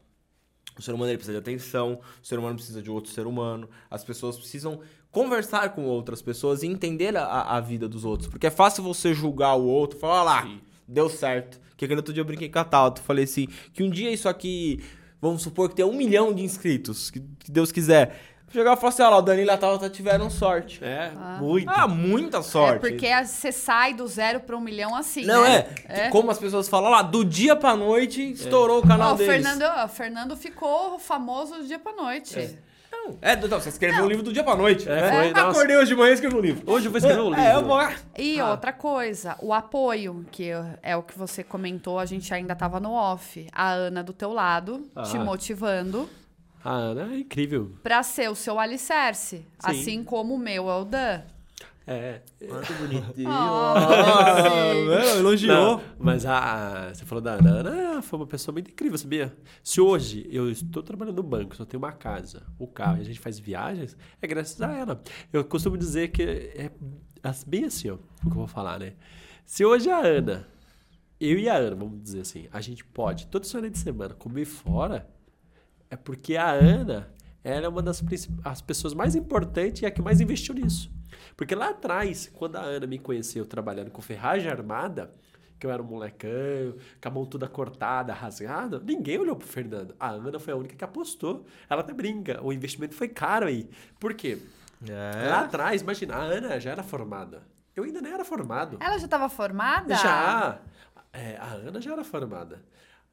O 0.77 0.81
ser 0.81 0.93
humano 0.93 1.11
ele 1.11 1.17
precisa 1.17 1.33
de 1.33 1.39
atenção, 1.39 1.99
o 2.21 2.25
ser 2.25 2.39
humano 2.39 2.55
precisa 2.55 2.81
de 2.81 2.89
outro 2.89 3.11
ser 3.11 3.27
humano. 3.27 3.69
As 3.89 4.03
pessoas 4.03 4.37
precisam 4.37 4.79
conversar 5.11 5.69
com 5.75 5.83
outras 5.85 6.21
pessoas 6.21 6.63
e 6.63 6.67
entender 6.67 7.15
a, 7.17 7.25
a 7.41 7.59
vida 7.59 7.89
dos 7.89 8.05
outros. 8.05 8.29
Porque 8.29 8.47
é 8.47 8.51
fácil 8.51 8.81
você 8.83 9.13
julgar 9.13 9.55
o 9.55 9.65
outro, 9.65 9.99
falar, 9.99 10.13
"Olha 10.13 10.23
lá, 10.23 10.43
Sim. 10.43 10.61
deu 10.87 11.09
certo. 11.09 11.59
Que 11.75 11.85
aquele 11.85 11.99
outro 11.99 12.13
dia 12.13 12.21
eu 12.21 12.25
brinquei 12.25 12.47
com 12.47 12.59
a 12.59 12.63
Tauto. 12.63 13.01
Falei 13.01 13.25
assim, 13.25 13.47
que 13.73 13.83
um 13.83 13.89
dia 13.89 14.11
isso 14.11 14.29
aqui, 14.29 14.81
vamos 15.19 15.41
supor 15.41 15.67
que 15.69 15.75
tem 15.75 15.83
um 15.85 15.93
milhão 15.93 16.31
de 16.33 16.43
inscritos, 16.43 17.09
que, 17.11 17.19
que 17.39 17.51
Deus 17.51 17.71
quiser. 17.71 18.17
Chegar 18.53 18.73
e 18.73 18.75
falar 18.75 18.89
assim, 18.89 19.01
olha 19.01 19.11
lá, 19.11 19.17
o 19.17 19.21
Danilo 19.21 19.49
e 19.49 19.53
a 19.53 19.57
Tauta 19.57 19.89
tiveram 19.89 20.29
sorte. 20.29 20.83
É, 20.83 21.11
muito. 21.39 21.69
Ah, 21.69 21.87
muita 21.87 22.37
É 22.39 22.41
sorte. 22.41 22.79
porque 22.81 23.07
a- 23.07 23.23
você 23.25 23.51
sai 23.51 23.93
do 23.93 24.05
zero 24.07 24.41
para 24.41 24.57
um 24.57 24.61
milhão 24.61 24.95
assim. 24.95 25.25
Não, 25.25 25.43
né? 25.43 25.65
é. 25.87 26.09
Como 26.09 26.29
as 26.29 26.37
pessoas 26.37 26.67
falam 26.67 26.91
lá, 26.91 27.01
do 27.01 27.23
dia 27.23 27.55
pra 27.55 27.75
noite 27.75 28.31
estourou 28.31 28.79
o 28.79 28.87
canal 28.87 29.11
Ó, 29.11 29.13
o 29.13 29.17
deles. 29.17 29.33
Fernando, 29.47 29.85
o 29.85 29.87
Fernando 29.87 30.35
ficou 30.37 30.99
famoso 30.99 31.55
do 31.59 31.63
dia 31.65 31.79
pra 31.79 31.93
noite. 31.93 32.59
Não, 32.91 33.17
é, 33.21 33.35
não, 33.35 33.47
você 33.59 33.69
escreveu 33.69 34.03
um 34.03 34.07
livro 34.07 34.21
do 34.21 34.31
dia 34.33 34.43
pra 34.43 34.55
noite. 34.55 34.87
É, 34.87 34.95
né? 35.01 35.09
foi, 35.11 35.31
nossa. 35.31 35.49
Acordei 35.49 35.75
hoje 35.77 35.87
de 35.87 35.95
manhã 35.95 36.11
e 36.11 36.13
escrevi 36.13 36.35
um 36.35 36.39
livro. 36.41 36.71
Hoje 36.71 36.85
eu 36.85 36.91
vou 36.91 36.97
escrever 36.99 37.21
um 37.21 37.29
livro. 37.33 37.41
É, 37.41 37.55
eu 37.55 37.63
vou. 37.65 37.79
E 38.17 38.39
Ah. 38.39 38.51
outra 38.51 38.71
coisa, 38.73 39.35
o 39.41 39.53
apoio, 39.53 40.23
que 40.29 40.51
é 40.83 40.95
o 40.95 41.01
que 41.01 41.17
você 41.17 41.43
comentou, 41.43 41.97
a 41.97 42.05
gente 42.05 42.31
ainda 42.33 42.53
tava 42.53 42.79
no 42.79 42.91
off. 42.91 43.47
A 43.53 43.71
Ana 43.71 44.03
do 44.03 44.13
teu 44.13 44.31
lado, 44.33 44.85
te 45.09 45.17
Ah. 45.17 45.23
motivando 45.23 46.07
A 46.63 46.71
Ana 46.71 47.13
é 47.13 47.19
incrível. 47.19 47.75
pra 47.83 48.03
ser 48.03 48.29
o 48.29 48.35
seu 48.35 48.59
alicerce. 48.59 49.45
Assim 49.61 50.03
como 50.03 50.35
o 50.35 50.37
meu 50.39 50.69
é 50.69 50.75
o 50.75 50.85
Dan. 50.85 51.21
É. 51.87 52.21
Muito 52.39 52.73
bonitinho. 52.73 53.27
Ah, 53.31 54.43
sim. 54.43 54.85
Não, 54.85 55.19
elogiou. 55.19 55.55
Não, 55.55 55.81
mas 55.97 56.25
a, 56.25 56.37
a- 56.89 56.93
você 56.93 57.03
falou 57.05 57.21
da 57.21 57.33
Ana. 57.33 57.49
Ana 57.69 58.01
foi 58.03 58.19
uma 58.19 58.27
pessoa 58.27 58.53
muito 58.53 58.69
incrível, 58.69 58.97
sabia? 58.97 59.35
Se 59.63 59.81
hoje 59.81 60.27
eu 60.31 60.49
estou 60.49 60.83
trabalhando 60.83 61.15
no 61.17 61.23
banco, 61.23 61.55
só 61.55 61.65
tenho 61.65 61.81
uma 61.81 61.91
casa, 61.91 62.43
o 62.59 62.67
carro, 62.67 62.97
e 62.99 63.01
a 63.01 63.03
gente 63.03 63.19
faz 63.19 63.39
viagens, 63.39 63.97
é 64.21 64.27
graças 64.27 64.61
a 64.61 64.71
ela. 64.71 65.01
Eu 65.33 65.43
costumo 65.43 65.75
dizer 65.77 66.09
que 66.09 66.21
é 66.23 66.71
as- 67.23 67.43
bem 67.43 67.65
assim, 67.65 67.89
ó, 67.89 67.95
o 67.95 67.97
que 68.21 68.27
eu 68.27 68.31
vou 68.31 68.47
falar, 68.47 68.79
né? 68.79 68.93
Se 69.45 69.65
hoje 69.65 69.89
a 69.89 69.99
Ana, 69.99 70.47
eu 71.19 71.37
e 71.39 71.49
a 71.49 71.55
Ana, 71.55 71.75
vamos 71.75 72.01
dizer 72.01 72.21
assim, 72.21 72.47
a 72.53 72.61
gente 72.61 72.85
pode, 72.85 73.25
toda 73.27 73.43
semana 73.45 73.69
de 73.69 73.79
semana, 73.79 74.13
comer 74.13 74.45
fora, 74.45 75.07
é 75.91 75.97
porque 75.97 76.37
a 76.37 76.49
Ana, 76.49 77.09
ela 77.43 77.65
é 77.65 77.69
uma 77.69 77.81
das 77.81 78.01
as 78.45 78.61
pessoas 78.61 78.93
mais 78.93 79.13
importantes 79.13 79.81
e 79.81 79.85
a 79.85 79.91
que 79.91 80.01
mais 80.01 80.21
investiu 80.21 80.55
nisso. 80.55 80.89
Porque 81.35 81.53
lá 81.53 81.69
atrás, 81.69 82.31
quando 82.33 82.55
a 82.55 82.61
Ana 82.61 82.87
me 82.87 82.97
conheceu 82.97 83.45
trabalhando 83.45 83.91
com 83.91 84.01
ferragem 84.01 84.49
armada, 84.49 85.11
que 85.59 85.67
eu 85.67 85.71
era 85.71 85.83
um 85.83 85.85
molecão, 85.85 86.75
com 87.01 87.07
a 87.07 87.11
mão 87.11 87.25
toda 87.25 87.47
cortada, 87.47 88.13
rasgada, 88.13 88.79
ninguém 88.79 89.19
olhou 89.19 89.35
pro 89.35 89.47
Fernando. 89.47 89.93
A 89.99 90.11
Ana 90.11 90.39
foi 90.39 90.53
a 90.53 90.55
única 90.55 90.75
que 90.75 90.83
apostou. 90.83 91.45
Ela 91.69 91.81
até 91.81 91.93
brinca, 91.93 92.41
o 92.41 92.53
investimento 92.53 92.95
foi 92.95 93.09
caro 93.09 93.45
aí. 93.45 93.69
Por 93.99 94.13
quê? 94.13 94.39
É. 94.87 95.27
Lá 95.27 95.41
atrás, 95.41 95.81
imagina, 95.81 96.15
a 96.15 96.21
Ana 96.21 96.59
já 96.59 96.71
era 96.71 96.83
formada. 96.83 97.43
Eu 97.75 97.83
ainda 97.83 98.01
nem 98.01 98.13
era 98.13 98.23
formado. 98.23 98.77
Ela 98.79 98.97
já 98.97 99.07
tava 99.07 99.27
formada? 99.27 99.93
Já. 99.95 100.59
É, 101.11 101.35
a 101.35 101.51
Ana 101.51 101.81
já 101.81 101.91
era 101.91 102.03
formada. 102.03 102.63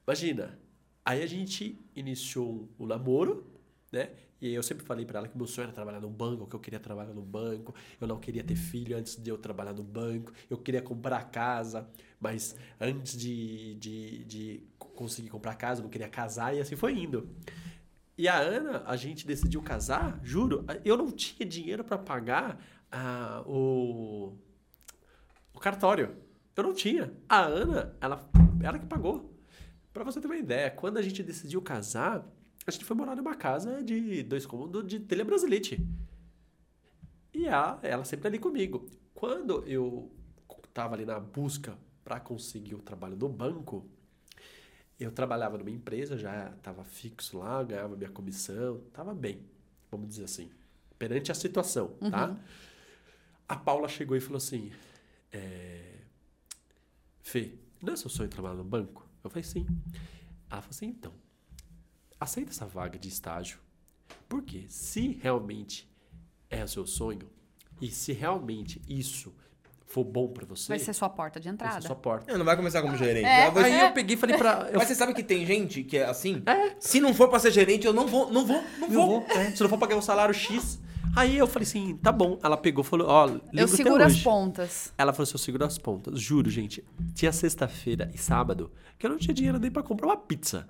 Imagina. 0.07 0.57
Aí 1.05 1.23
a 1.23 1.27
gente 1.27 1.79
iniciou 1.95 2.69
o 2.79 2.87
namoro, 2.87 3.47
né? 3.91 4.11
E 4.41 4.55
eu 4.55 4.63
sempre 4.63 4.85
falei 4.85 5.05
pra 5.05 5.19
ela 5.19 5.29
que 5.29 5.37
meu 5.37 5.47
sonho 5.47 5.65
era 5.65 5.73
trabalhar 5.73 6.01
no 6.01 6.09
banco, 6.09 6.47
que 6.47 6.55
eu 6.55 6.61
queria 6.61 6.79
trabalhar 6.79 7.13
no 7.13 7.23
banco, 7.23 7.75
eu 8.01 8.07
não 8.07 8.21
queria 8.21 8.45
ter 8.45 8.55
filho 8.55 8.97
antes 8.97 9.17
de 9.17 9.29
eu 9.29 9.37
trabalhar 9.37 9.73
no 9.73 9.83
banco, 9.83 10.33
eu 10.49 10.57
queria 10.57 10.81
comprar 10.81 11.29
casa, 11.31 11.89
mas 12.21 12.55
antes 12.81 13.17
de, 13.17 13.75
de, 13.77 14.25
de 14.25 14.63
conseguir 14.79 15.29
comprar 15.29 15.57
casa, 15.57 15.81
eu 15.81 15.85
não 15.85 15.91
queria 15.91 16.09
casar, 16.09 16.55
e 16.55 16.61
assim 16.61 16.77
foi 16.77 16.93
indo. 16.97 17.29
E 18.17 18.29
a 18.29 18.39
Ana, 18.39 18.83
a 18.87 18.97
gente 18.97 19.27
decidiu 19.27 19.63
casar, 19.63 20.21
juro, 20.23 20.65
eu 20.85 20.97
não 20.97 21.11
tinha 21.11 21.49
dinheiro 21.49 21.83
pra 21.83 21.99
pagar 21.99 22.61
ah, 22.91 23.43
o, 23.47 24.37
o 25.53 25.59
cartório. 25.59 26.17
Eu 26.57 26.65
não 26.65 26.75
tinha. 26.75 27.13
A 27.29 27.43
Ana, 27.43 27.95
ela, 28.01 28.29
ela 28.61 28.79
que 28.79 28.87
pagou. 28.87 29.38
Pra 29.93 30.05
você 30.05 30.21
ter 30.21 30.27
uma 30.27 30.37
ideia, 30.37 30.71
quando 30.71 30.99
a 30.99 31.03
gente 31.03 31.23
decidiu 31.23 31.61
casar, 31.63 32.27
a 32.67 32.71
gente 32.71 32.85
foi 32.85 32.97
morar 32.97 33.17
numa 33.17 33.35
casa 33.35 33.83
de 33.83 34.23
dois 34.23 34.45
cômodos 34.47 34.87
de 34.87 35.01
telha 35.01 35.25
brasilite. 35.25 35.85
E 37.33 37.47
ela, 37.47 37.79
ela 37.83 38.05
sempre 38.05 38.29
ali 38.29 38.39
comigo. 38.39 38.89
Quando 39.15 39.65
eu 39.67 40.13
tava 40.75 40.95
ali 40.95 41.05
na 41.05 41.19
busca 41.19 41.77
para 42.05 42.21
conseguir 42.21 42.75
o 42.75 42.79
trabalho 42.79 43.17
no 43.17 43.29
banco, 43.29 43.89
eu 45.01 45.11
trabalhava 45.11 45.57
numa 45.57 45.71
empresa, 45.71 46.19
já 46.19 46.51
estava 46.51 46.85
fixo 46.85 47.39
lá, 47.39 47.63
ganhava 47.63 47.97
minha 47.97 48.11
comissão, 48.11 48.81
tava 48.93 49.15
bem, 49.15 49.41
vamos 49.91 50.09
dizer 50.09 50.25
assim, 50.25 50.51
perante 50.99 51.31
a 51.33 51.35
situação, 51.35 51.89
tá? 52.11 52.37
A 53.49 53.57
Paula 53.57 53.89
chegou 53.89 54.17
e 54.17 54.21
falou 54.21 54.37
assim: 54.37 54.71
é... 55.33 55.95
Fê, 57.23 57.55
não 57.83 57.93
é 57.95 57.97
seu 57.97 58.11
sonho 58.11 58.29
trabalhar 58.29 58.57
no 58.57 58.65
banco? 58.65 59.08
Eu 59.29 59.31
falei, 59.31 59.45
sim. 59.45 59.67
Ela 60.51 60.63
falou 60.63 60.71
assim, 60.71 60.87
então, 60.87 61.13
aceita 62.19 62.51
essa 62.51 62.67
vaga 62.67 62.99
de 62.99 63.09
estágio. 63.09 63.59
Porque 64.29 64.65
se 64.69 65.19
realmente 65.23 65.89
é 66.51 66.65
o 66.65 66.69
seu 66.69 66.87
sonho, 66.87 67.29
e 67.81 67.91
se 67.91 68.13
realmente 68.13 68.81
isso 68.89 69.35
for 69.87 70.05
bom 70.05 70.29
pra 70.29 70.45
você, 70.45 70.69
Vai 70.69 70.79
ser 70.79 70.93
sua 70.93 71.09
porta 71.09 71.39
de 71.41 71.45
vai 71.47 71.55
entrada. 71.55 71.81
ser 71.81 71.87
sua 71.87 71.97
porta. 71.97 72.37
Não 72.37 72.45
vai 72.45 72.57
começar 72.57 72.83
como 72.83 72.97
gerente. 72.97 73.25
É, 73.27 73.51
vai- 73.51 73.73
Aí 73.73 73.81
eu 73.87 73.93
peguei 73.93 74.17
e 74.17 74.19
falei 74.19 74.37
pra... 74.37 74.69
Eu 74.73 74.77
Mas 74.81 74.89
você 74.89 74.95
sabe 74.95 75.15
que 75.15 75.23
tem 75.23 75.47
gente 75.47 75.83
que 75.85 75.97
é 75.99 76.05
assim? 76.07 76.43
É. 76.47 76.75
Se 76.81 77.01
não 77.01 77.15
for 77.15 77.29
pra 77.29 77.39
ser 77.39 77.51
gerente, 77.53 77.87
eu 77.87 77.93
não 77.93 78.07
vou, 78.07 78.31
não 78.33 78.45
vou, 78.47 78.63
não 78.79 78.89
Eu 78.89 78.93
vou. 78.95 79.07
vou, 79.21 79.31
é. 79.31 79.51
Se 79.55 79.63
não 79.63 79.69
for 79.71 79.79
pagar 79.79 79.97
um 79.97 80.03
salário 80.03 80.35
X. 80.35 80.79
Aí 81.17 81.37
eu 81.37 81.47
falei 81.47 81.67
assim, 81.67 81.97
tá 81.97 82.13
bom. 82.13 82.39
Ela 82.43 82.57
pegou 82.57 82.85
e 82.85 82.87
falou, 82.87 83.09
ó, 83.09 83.25
lembro 83.25 83.49
Eu 83.53 83.69
seguro 83.69 84.05
as 84.05 84.21
pontas. 84.21 84.93
Ela 84.97 85.13
falou 85.13 85.25
assim, 85.25 85.35
eu 85.35 85.39
seguro 85.39 85.65
as 85.65 85.79
pontas. 85.79 86.21
Juro, 86.21 86.51
gente. 86.51 86.85
Tinha 87.15 87.33
sexta-feira 87.33 88.11
e 88.15 88.19
sábado 88.19 88.71
que 88.99 89.07
eu 89.07 89.11
não 89.11 89.19
tinha 89.19 89.35
dinheiro 89.35 89.59
nem 89.59 89.71
pra 89.71 89.83
comprar 89.83 90.09
uma 90.09 90.17
pizza. 90.17 90.69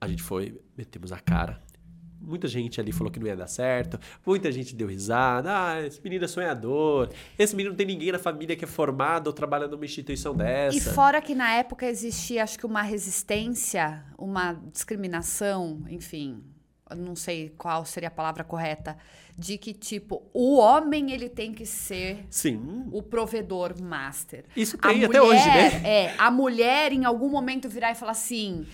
A 0.00 0.08
gente 0.08 0.22
foi, 0.22 0.60
metemos 0.76 1.12
a 1.12 1.18
cara. 1.18 1.62
Muita 2.20 2.46
gente 2.46 2.80
ali 2.80 2.92
falou 2.92 3.10
que 3.10 3.18
não 3.18 3.26
ia 3.26 3.36
dar 3.36 3.48
certo. 3.48 3.98
Muita 4.24 4.50
gente 4.52 4.76
deu 4.76 4.86
risada. 4.86 5.50
Ah, 5.52 5.84
esse 5.84 6.00
menino 6.00 6.24
é 6.24 6.28
sonhador. 6.28 7.08
Esse 7.36 7.54
menino 7.54 7.70
não 7.70 7.76
tem 7.76 7.86
ninguém 7.86 8.12
na 8.12 8.18
família 8.18 8.54
que 8.54 8.64
é 8.64 8.68
formado 8.68 9.26
ou 9.26 9.32
trabalha 9.32 9.66
numa 9.66 9.84
instituição 9.84 10.34
dessa. 10.34 10.76
E 10.76 10.80
fora 10.80 11.20
que 11.20 11.34
na 11.34 11.52
época 11.54 11.84
existia, 11.86 12.44
acho 12.44 12.58
que 12.58 12.66
uma 12.66 12.82
resistência, 12.82 14.04
uma 14.16 14.52
discriminação, 14.72 15.82
enfim, 15.88 16.40
não 16.96 17.16
sei 17.16 17.50
qual 17.56 17.84
seria 17.84 18.08
a 18.08 18.12
palavra 18.12 18.44
correta, 18.44 18.96
de 19.36 19.56
que, 19.56 19.72
tipo, 19.72 20.22
o 20.32 20.58
homem 20.58 21.10
ele 21.10 21.28
tem 21.28 21.52
que 21.52 21.64
ser 21.64 22.26
Sim. 22.28 22.86
o 22.92 23.02
provedor 23.02 23.80
master. 23.80 24.44
Isso 24.54 24.76
A 24.80 24.88
tem 24.88 25.04
até 25.04 25.22
hoje, 25.22 25.46
né? 25.46 25.82
É, 25.84 26.14
a 26.18 26.30
mulher 26.30 26.92
em 26.92 27.04
algum 27.04 27.30
momento 27.30 27.68
virar 27.68 27.92
e 27.92 27.94
falar 27.94 28.12
assim: 28.12 28.66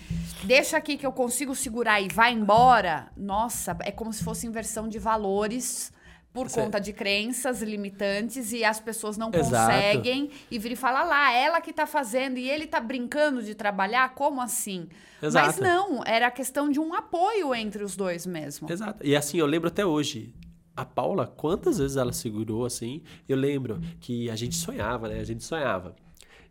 deixa 0.43 0.77
aqui 0.77 0.97
que 0.97 1.05
eu 1.05 1.11
consigo 1.11 1.55
segurar 1.55 2.01
e 2.01 2.09
vai 2.09 2.33
embora. 2.33 3.09
Nossa, 3.15 3.77
é 3.81 3.91
como 3.91 4.11
se 4.11 4.23
fosse 4.23 4.45
inversão 4.47 4.87
de 4.87 4.99
valores 4.99 5.91
por 6.33 6.49
Certo. 6.49 6.65
conta 6.65 6.79
de 6.79 6.93
crenças 6.93 7.61
limitantes 7.61 8.51
e 8.51 8.63
as 8.63 8.79
pessoas 8.79 9.17
não 9.17 9.29
Exato. 9.33 9.71
conseguem 9.73 10.29
e 10.49 10.59
vir 10.59 10.73
e 10.73 10.75
falar 10.75 11.03
lá, 11.03 11.33
ela 11.33 11.59
que 11.59 11.73
tá 11.73 11.87
fazendo 11.87 12.37
e 12.37 12.49
ele 12.49 12.67
tá 12.67 12.79
brincando 12.79 13.41
de 13.41 13.55
trabalhar, 13.55 14.13
como 14.13 14.39
assim? 14.41 14.87
Mas 15.21 15.35
Exato. 15.35 15.61
não, 15.61 16.03
era 16.05 16.27
a 16.27 16.31
questão 16.31 16.69
de 16.69 16.79
um 16.79 16.93
apoio 16.93 17.53
entre 17.55 17.83
os 17.83 17.95
dois 17.95 18.25
mesmo. 18.25 18.71
Exato. 18.71 19.05
E 19.05 19.15
assim, 19.15 19.37
eu 19.37 19.45
lembro 19.45 19.67
até 19.67 19.85
hoje. 19.85 20.33
A 20.77 20.85
Paula, 20.85 21.27
quantas 21.27 21.77
vezes 21.77 21.97
ela 21.97 22.13
segurou 22.13 22.65
assim? 22.65 23.01
Eu 23.27 23.35
lembro 23.35 23.81
que 23.99 24.29
a 24.29 24.35
gente 24.37 24.55
sonhava, 24.55 25.09
né? 25.09 25.19
A 25.19 25.25
gente 25.25 25.43
sonhava. 25.43 25.93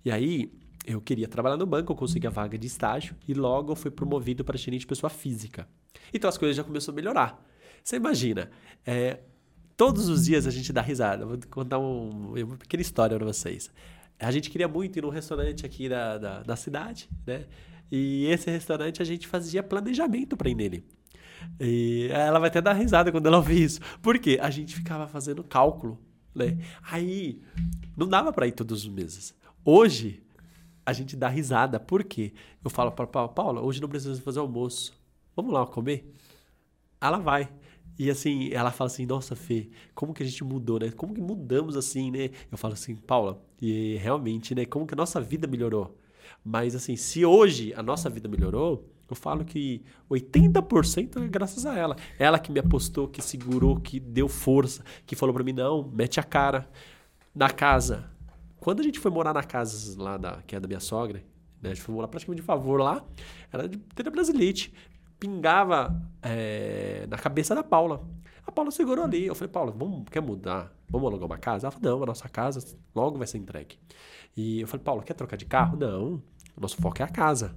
E 0.05 0.11
aí, 0.11 0.53
eu 0.85 1.01
queria 1.01 1.27
trabalhar 1.27 1.57
no 1.57 1.65
banco, 1.65 1.93
eu 1.93 1.97
consegui 1.97 2.27
a 2.27 2.31
vaga 2.31 2.59
de 2.59 2.67
estágio 2.67 3.17
e 3.27 3.33
logo 3.33 3.73
eu 3.73 3.77
fui 3.77 3.91
promovido 3.91 4.45
para 4.45 4.59
gerente 4.59 4.81
de 4.81 4.87
pessoa 4.87 5.09
física. 5.09 5.67
Então 6.13 6.29
as 6.29 6.37
coisas 6.37 6.55
já 6.57 6.65
começaram 6.65 6.93
a 6.95 6.97
melhorar. 6.97 7.47
Você 7.83 7.97
imagina, 7.97 8.51
é, 8.87 9.21
todos 9.79 10.09
os 10.09 10.27
dias 10.27 10.47
a 10.47 10.51
gente 10.51 10.73
dá 10.73 10.83
risada. 10.83 11.25
Vou 11.25 11.39
contar 11.49 11.79
um- 11.79 12.35
uma 12.35 12.57
pequena 12.59 12.83
história 12.83 13.17
para 13.17 13.25
vocês. 13.27 13.71
A 14.19 14.31
gente 14.33 14.51
queria 14.51 14.67
muito 14.69 14.99
ir 14.99 15.03
num 15.03 15.09
restaurante 15.09 15.65
aqui 15.65 15.89
da, 15.89 16.19
da, 16.19 16.43
da 16.43 16.57
cidade, 16.57 17.09
né? 17.25 17.47
E 17.91 18.27
esse 18.27 18.51
restaurante 18.51 19.01
a 19.01 19.05
gente 19.05 19.27
fazia 19.27 19.63
planejamento 19.63 20.37
para 20.37 20.51
ir 20.51 20.55
nele. 20.57 20.85
E 21.61 22.09
ela 22.11 22.41
vai 22.41 22.49
até 22.49 22.61
dar 22.61 22.73
risada 22.73 23.13
quando 23.13 23.27
ela 23.27 23.37
ouvir 23.37 23.63
isso. 23.63 23.81
Por 24.03 24.19
quê? 24.19 24.39
A 24.43 24.51
gente 24.51 24.75
ficava 24.75 25.07
fazendo 25.07 25.45
cálculo, 25.45 25.97
né? 26.35 26.59
Aí 26.83 27.41
não 27.97 28.09
dava 28.09 28.33
para 28.33 28.47
ir 28.49 28.53
todos 28.53 28.83
os 28.83 28.89
meses. 28.89 29.33
Hoje 29.65 30.21
a 30.85 30.93
gente 30.93 31.15
dá 31.15 31.29
risada. 31.29 31.79
Por 31.79 32.03
quê? 32.03 32.33
Eu 32.65 32.69
falo 32.69 32.91
para 32.91 33.07
Paula, 33.07 33.29
Paula, 33.29 33.61
hoje 33.63 33.81
não 33.81 33.89
precisamos 33.89 34.19
fazer 34.21 34.41
almoço. 34.41 34.93
Vamos 35.37 35.53
lá 35.53 35.65
comer? 35.65 36.13
Ela 37.01 37.19
vai. 37.19 37.49
E 37.99 38.11
assim, 38.11 38.51
ela 38.53 38.71
fala 38.71 38.87
assim, 38.87 39.05
nossa, 39.05 39.35
Fê, 39.35 39.69
como 39.95 40.15
que 40.15 40.23
a 40.23 40.27
gente 40.27 40.45
mudou, 40.45 40.79
né? 40.79 40.91
Como 40.93 41.13
que 41.13 41.21
mudamos 41.21 41.77
assim, 41.77 42.11
né? 42.11 42.31
Eu 42.51 42.57
falo 42.57 42.75
assim, 42.75 42.95
Paula, 42.95 43.43
e 43.61 43.97
realmente, 43.97 44.55
né? 44.55 44.65
Como 44.65 44.87
que 44.87 44.95
a 44.95 44.97
nossa 44.97 45.21
vida 45.21 45.49
melhorou? 45.49 45.99
Mas 46.45 46.77
assim, 46.77 46.95
se 46.95 47.25
hoje 47.25 47.75
a 47.75 47.83
nossa 47.83 48.09
vida 48.09 48.29
melhorou, 48.29 48.89
eu 49.11 49.17
falo 49.17 49.45
que 49.45 49.83
80% 50.09 51.25
é 51.25 51.29
graças 51.29 51.67
a 51.67 51.77
ela. 51.77 51.97
Ela 52.19 52.39
que 52.39 52.53
me 52.53 52.61
apostou, 52.61 53.09
que 53.09 53.21
segurou, 53.21 53.81
que 53.81 53.99
deu 53.99 54.29
força, 54.29 54.85
que 55.05 55.17
falou 55.17 55.35
pra 55.35 55.43
mim, 55.43 55.53
não, 55.53 55.91
mete 55.93 56.21
a 56.21 56.23
cara. 56.23 56.69
Na 57.35 57.51
casa. 57.51 58.11
Quando 58.61 58.81
a 58.81 58.83
gente 58.83 58.99
foi 58.99 59.11
morar 59.11 59.33
na 59.33 59.43
casa 59.43 60.01
lá 60.01 60.17
da, 60.17 60.43
que 60.43 60.55
é 60.55 60.61
da 60.61 60.67
minha 60.67 60.81
sogra, 60.81 61.23
né? 61.61 61.71
A 61.71 61.75
gente 61.75 61.83
foi 61.83 61.95
morar 61.95 62.09
praticamente 62.09 62.43
de 62.43 62.47
favor 62.47 62.81
lá, 62.81 63.05
era 63.53 63.69
de 63.69 63.79
telha 63.79 64.11
brasilite. 64.11 64.73
Pingava 65.19 66.01
é, 66.23 67.07
na 67.09 67.17
cabeça 67.17 67.55
da 67.55 67.63
Paula. 67.63 68.07
A 68.47 68.53
Paula 68.53 68.71
segurou 68.71 69.05
ali. 69.05 69.27
Eu 69.27 69.35
falei, 69.35 69.51
Paula, 69.53 69.73
vamos, 69.73 70.05
quer 70.11 70.21
mudar? 70.23 70.73
Vamos 70.89 71.09
alugar 71.09 71.27
uma 71.27 71.39
casa? 71.39 71.67
Ela 71.67 71.71
falou, 71.73 71.97
não, 71.97 72.03
a 72.03 72.07
nossa 72.07 72.29
casa 72.29 72.77
logo 72.95 73.19
vai 73.19 73.27
ser 73.27 73.39
entregue. 73.39 73.79
E 74.37 74.61
eu 74.61 74.67
falei, 74.69 74.85
Paula, 74.85 75.03
quer 75.03 75.15
trocar 75.15 75.37
de 75.37 75.45
carro? 75.45 75.77
Não, 75.77 76.23
o 76.57 76.61
nosso 76.61 76.77
foco 76.77 77.03
é 77.03 77.05
a 77.05 77.09
casa. 77.09 77.55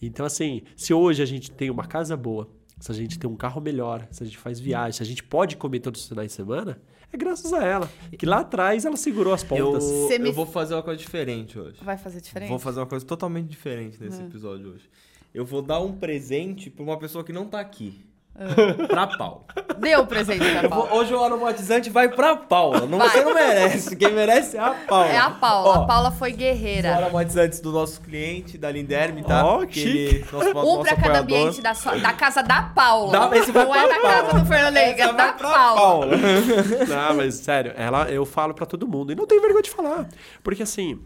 Então, 0.00 0.24
assim, 0.24 0.62
se 0.76 0.94
hoje 0.94 1.22
a 1.22 1.26
gente 1.26 1.50
tem 1.50 1.70
uma 1.70 1.84
casa 1.84 2.16
boa, 2.16 2.48
se 2.80 2.90
a 2.90 2.94
gente 2.94 3.18
tem 3.18 3.28
um 3.28 3.36
carro 3.36 3.60
melhor, 3.60 4.06
se 4.10 4.22
a 4.22 4.26
gente 4.26 4.38
faz 4.38 4.58
viagem, 4.58 4.92
se 4.92 5.02
a 5.02 5.06
gente 5.06 5.22
pode 5.22 5.56
comer 5.56 5.80
todos 5.80 6.00
os 6.02 6.08
finais 6.08 6.28
de 6.28 6.34
semana, 6.34 6.80
é 7.12 7.16
graças 7.16 7.52
a 7.52 7.64
ela. 7.64 7.90
Que 8.16 8.24
lá 8.24 8.40
atrás 8.40 8.84
ela 8.84 8.96
segurou 8.96 9.34
as 9.34 9.42
Eu, 9.42 9.48
pontas. 9.48 9.84
Me- 10.18 10.28
eu 10.28 10.32
vou 10.32 10.46
fazer 10.46 10.74
uma 10.74 10.82
coisa 10.82 10.98
diferente 10.98 11.58
hoje. 11.58 11.78
Vai 11.82 11.98
fazer 11.98 12.20
diferença? 12.20 12.48
Vou 12.50 12.58
fazer 12.58 12.80
uma 12.80 12.86
coisa 12.86 13.04
totalmente 13.04 13.48
diferente 13.48 14.00
nesse 14.02 14.22
episódio 14.22 14.72
hoje. 14.74 14.88
Eu 15.34 15.44
vou 15.44 15.62
dar 15.62 15.80
um 15.80 15.92
presente 15.92 16.70
pra 16.70 16.82
uma 16.82 16.96
pessoa 16.98 17.22
que 17.24 17.32
não 17.32 17.46
tá 17.46 17.60
aqui. 17.60 18.04
pra 18.86 19.04
Paula. 19.08 19.40
Deu 19.80 20.02
o 20.02 20.06
presente 20.06 20.38
vou- 20.60 20.68
Paula. 20.70 20.94
hoje 20.94 21.12
o 21.12 21.24
aromatizante 21.24 21.90
vai 21.90 22.08
pra 22.08 22.36
Paula. 22.36 22.86
Não, 22.86 22.96
Vai. 22.96 23.08
você 23.08 23.24
não 23.24 23.34
merece. 23.34 23.96
Quem 23.96 24.12
merece 24.12 24.56
é 24.56 24.60
a 24.60 24.70
Paula. 24.70 25.06
É 25.08 25.16
a 25.18 25.30
Paula. 25.30 25.68
Ó, 25.68 25.82
a 25.82 25.86
Paula 25.88 26.10
foi 26.12 26.30
Os 26.30 26.36
guerreira. 26.36 26.94
aromatizantes 26.94 27.58
do 27.58 27.72
nosso 27.72 28.00
cliente, 28.00 28.56
da 28.56 28.70
Linderme, 28.70 29.24
tá? 29.24 29.44
Ó, 29.44 29.66
que 29.66 30.24
nosso, 30.32 30.50
Um 30.50 30.52
nosso 30.54 30.78
pra 30.82 30.90
cada 30.94 31.18
apoiador. 31.18 31.20
ambiente 31.36 31.60
da, 31.60 31.74
sua- 31.74 31.96
da 31.96 32.12
casa 32.12 32.40
da 32.40 32.62
Paula. 32.62 33.10
Dá- 33.28 33.36
esse 33.38 33.50
vai 33.50 33.64
não 33.64 33.72
pra 33.72 33.82
é 33.82 33.88
da 33.88 34.00
Paula. 34.00 34.22
casa 34.22 34.38
do 34.38 34.46
Fernando 34.46 34.76
Henrique, 34.76 35.00
Essa 35.00 35.10
é 35.10 35.14
vai 35.14 35.26
da 35.26 35.32
pra 35.32 35.48
Paula. 35.50 35.80
Paula. 35.80 36.16
Não, 36.88 37.16
mas 37.16 37.34
sério, 37.34 37.72
ela, 37.76 38.08
eu 38.08 38.24
falo 38.24 38.54
pra 38.54 38.66
todo 38.66 38.86
mundo. 38.86 39.10
E 39.10 39.16
não 39.16 39.26
tenho 39.26 39.40
vergonha 39.42 39.62
de 39.64 39.70
falar. 39.70 40.06
Porque 40.44 40.62
assim, 40.62 41.00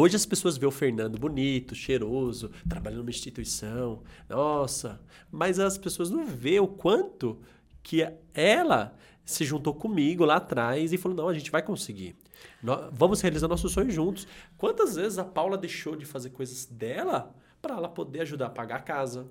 hoje 0.00 0.16
as 0.16 0.26
pessoas 0.26 0.56
veem 0.56 0.68
o 0.68 0.72
Fernando 0.72 1.18
bonito, 1.18 1.74
cheiroso, 1.74 2.50
trabalhando 2.68 3.00
numa 3.00 3.10
instituição. 3.10 4.02
Nossa. 4.28 5.00
Mas 5.30 5.58
as 5.58 5.78
pessoas 5.78 6.10
não 6.10 6.26
vê 6.26 6.60
o 6.60 6.68
quanto 6.68 7.38
que 7.82 8.06
ela 8.34 8.96
se 9.24 9.44
juntou 9.44 9.74
comigo 9.74 10.24
lá 10.24 10.36
atrás 10.36 10.92
e 10.92 10.98
falou: 10.98 11.16
não, 11.16 11.28
a 11.28 11.34
gente 11.34 11.50
vai 11.50 11.62
conseguir. 11.62 12.16
Nó- 12.62 12.88
vamos 12.92 13.20
realizar 13.20 13.48
nossos 13.48 13.72
sonhos 13.72 13.94
juntos. 13.94 14.26
Quantas 14.56 14.96
vezes 14.96 15.18
a 15.18 15.24
Paula 15.24 15.58
deixou 15.58 15.96
de 15.96 16.04
fazer 16.04 16.30
coisas 16.30 16.66
dela 16.66 17.34
para 17.60 17.76
ela 17.76 17.88
poder 17.88 18.20
ajudar 18.20 18.46
a 18.46 18.50
pagar 18.50 18.76
a 18.76 18.82
casa, 18.82 19.28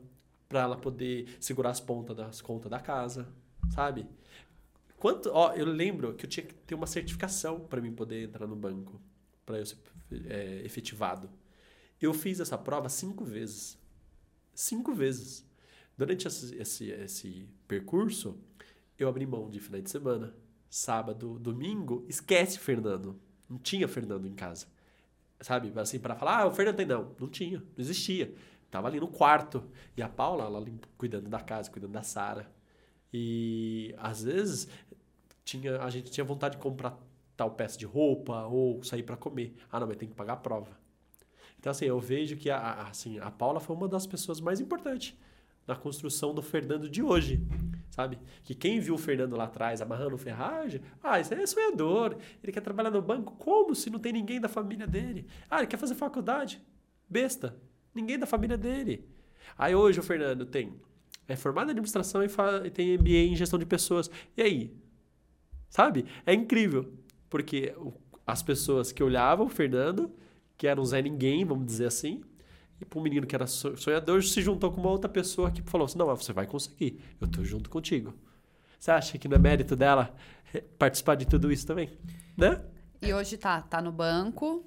para 0.50 0.62
ela 0.62 0.76
poder 0.76 1.36
segurar 1.40 1.70
as 1.70 1.80
pontas 1.80 2.16
das 2.16 2.42
contas 2.42 2.70
da 2.70 2.80
casa, 2.80 3.28
sabe? 3.70 4.06
Quanto, 4.98 5.30
ó, 5.32 5.54
eu 5.54 5.66
lembro 5.66 6.14
que 6.14 6.26
eu 6.26 6.30
tinha 6.30 6.46
que 6.46 6.54
ter 6.54 6.76
uma 6.76 6.88
certificação 6.88 7.60
para 7.60 7.82
mim 7.82 7.92
poder 7.92 8.24
entrar 8.24 8.48
no 8.48 8.56
banco, 8.56 9.00
para 9.46 9.60
eu 9.60 9.66
ser 9.66 9.78
é, 10.28 10.62
efetivado. 10.64 11.30
Eu 12.02 12.14
fiz 12.14 12.40
essa 12.40 12.58
prova 12.58 12.90
cinco 12.90 13.24
vezes. 13.24 13.78
Cinco 14.54 14.94
vezes. 14.94 15.46
Durante 15.98 16.28
esse, 16.28 16.56
esse, 16.56 16.90
esse 16.92 17.50
percurso, 17.68 18.38
eu 18.98 19.08
abri 19.08 19.26
mão 19.26 19.50
de 19.50 19.60
final 19.60 19.82
de 19.82 19.90
semana, 19.90 20.36
sábado, 20.70 21.40
domingo. 21.40 22.06
Esquece 22.08 22.60
Fernando. 22.60 23.20
Não 23.50 23.58
tinha 23.58 23.88
Fernando 23.88 24.28
em 24.28 24.34
casa. 24.34 24.68
Sabe? 25.40 25.72
Assim, 25.80 26.00
para 26.00 26.16
falar, 26.16 26.42
ah, 26.42 26.48
o 26.48 26.52
Fernando 26.52 26.78
tem. 26.78 26.86
Não, 26.86 27.16
não 27.20 27.28
tinha. 27.28 27.60
Não 27.60 27.66
existia. 27.78 28.34
Tava 28.70 28.88
ali 28.88 29.00
no 29.00 29.08
quarto. 29.08 29.64
E 29.96 30.02
a 30.02 30.10
Paula, 30.10 30.46
ela 30.46 30.66
cuidando 30.98 31.30
da 31.30 31.40
casa, 31.40 31.72
cuidando 31.72 31.92
da 31.92 32.04
Sara. 32.04 32.52
E 33.14 33.96
às 33.98 34.24
vezes 34.24 34.68
tinha, 35.46 35.82
a 35.82 35.90
gente 35.90 36.12
tinha 36.12 36.26
vontade 36.26 36.58
de 36.58 36.62
comprar 36.62 36.98
tal 37.36 37.52
peça 37.52 37.78
de 37.78 37.86
roupa 37.86 38.46
ou 38.46 38.84
sair 38.84 39.04
para 39.04 39.18
comer. 39.18 39.56
Ah, 39.72 39.80
não, 39.80 39.88
mas 39.88 39.98
tem 39.98 40.08
que 40.08 40.16
pagar 40.16 40.34
a 40.34 40.38
prova. 40.38 40.78
Então, 41.60 41.72
assim, 41.72 41.86
eu 41.86 42.00
vejo 42.00 42.38
que 42.38 42.50
a, 42.50 42.84
assim, 42.84 43.20
a 43.20 43.32
Paula 43.32 43.60
foi 43.60 43.76
uma 43.76 43.88
das 43.88 44.06
pessoas 44.06 44.40
mais 44.40 44.60
importantes 44.60 45.16
na 45.68 45.76
construção 45.76 46.34
do 46.34 46.42
Fernando 46.42 46.88
de 46.88 47.02
hoje, 47.02 47.42
sabe? 47.90 48.20
Que 48.44 48.54
quem 48.54 48.80
viu 48.80 48.94
o 48.94 48.98
Fernando 48.98 49.36
lá 49.36 49.46
atrás 49.46 49.82
amarrando 49.82 50.18
ferragem, 50.18 50.82
ah, 51.02 51.20
isso 51.20 51.34
aí 51.34 51.42
é 51.42 51.48
sonhador, 51.48 52.18
ele 52.44 52.52
quer 52.52 52.62
trabalhar 52.62 52.92
no 52.92 53.02
banco, 53.02 53.34
como 53.34 53.74
se 53.74 53.90
não 53.90 54.00
tem 54.00 54.14
ninguém 54.14 54.40
da 54.40 54.48
família 54.48 54.86
dele? 54.86 55.26
Ah, 55.50 55.60
ele 55.60 55.68
quer 55.68 55.78
fazer 55.78 55.96
faculdade? 55.96 56.62
Besta, 57.10 57.56
ninguém 57.94 58.20
da 58.20 58.28
família 58.28 58.58
dele. 58.58 59.10
Aí 59.58 59.74
hoje 59.74 60.00
o 60.00 60.04
Fernando 60.04 60.46
tem, 60.46 60.80
é 61.28 61.36
formado 61.36 61.70
em 61.70 61.72
administração 61.72 62.22
e, 62.24 62.28
e 62.66 62.70
tem 62.70 62.98
MBA 62.98 63.10
em 63.10 63.36
gestão 63.36 63.58
de 63.58 63.66
pessoas. 63.66 64.10
E 64.38 64.42
aí? 64.42 64.78
Sabe? 65.70 66.06
É 66.26 66.34
incrível, 66.34 66.94
porque 67.30 67.76
as 68.26 68.42
pessoas 68.44 68.92
que 68.92 69.04
olhavam 69.04 69.46
o 69.48 69.50
Fernando, 69.50 70.12
que 70.58 70.68
era 70.68 70.80
um 70.80 70.86
Zé 70.86 71.02
Ninguém, 71.02 71.46
vamos 71.46 71.66
dizer 71.66 71.88
assim, 71.88 72.22
e 72.80 72.86
para 72.86 73.00
um 73.00 73.04
menino 73.04 73.26
que 73.28 73.36
era 73.36 73.48
so- 73.48 73.76
sonhador, 73.78 74.24
se 74.24 74.42
juntou 74.42 74.72
com 74.72 74.82
uma 74.82 74.90
outra 74.90 75.10
pessoa 75.10 75.52
que 75.52 75.62
falou 75.64 75.86
assim: 75.86 75.98
não, 75.98 76.08
você 76.16 76.34
vai 76.34 76.48
conseguir, 76.48 77.00
eu 77.22 77.28
tô 77.28 77.44
junto 77.44 77.70
contigo. 77.70 78.14
Você 78.80 78.92
acha 78.92 79.18
que 79.18 79.28
não 79.28 79.38
é 79.38 79.40
mérito 79.40 79.76
dela 79.76 80.16
eh, 80.54 80.62
participar 80.78 81.16
de 81.16 81.26
tudo 81.26 81.52
isso 81.52 81.66
também? 81.68 81.90
Né? 82.38 82.62
E 83.02 83.14
hoje 83.14 83.38
tá, 83.38 83.62
tá 83.62 83.82
no 83.82 83.92
banco. 83.92 84.66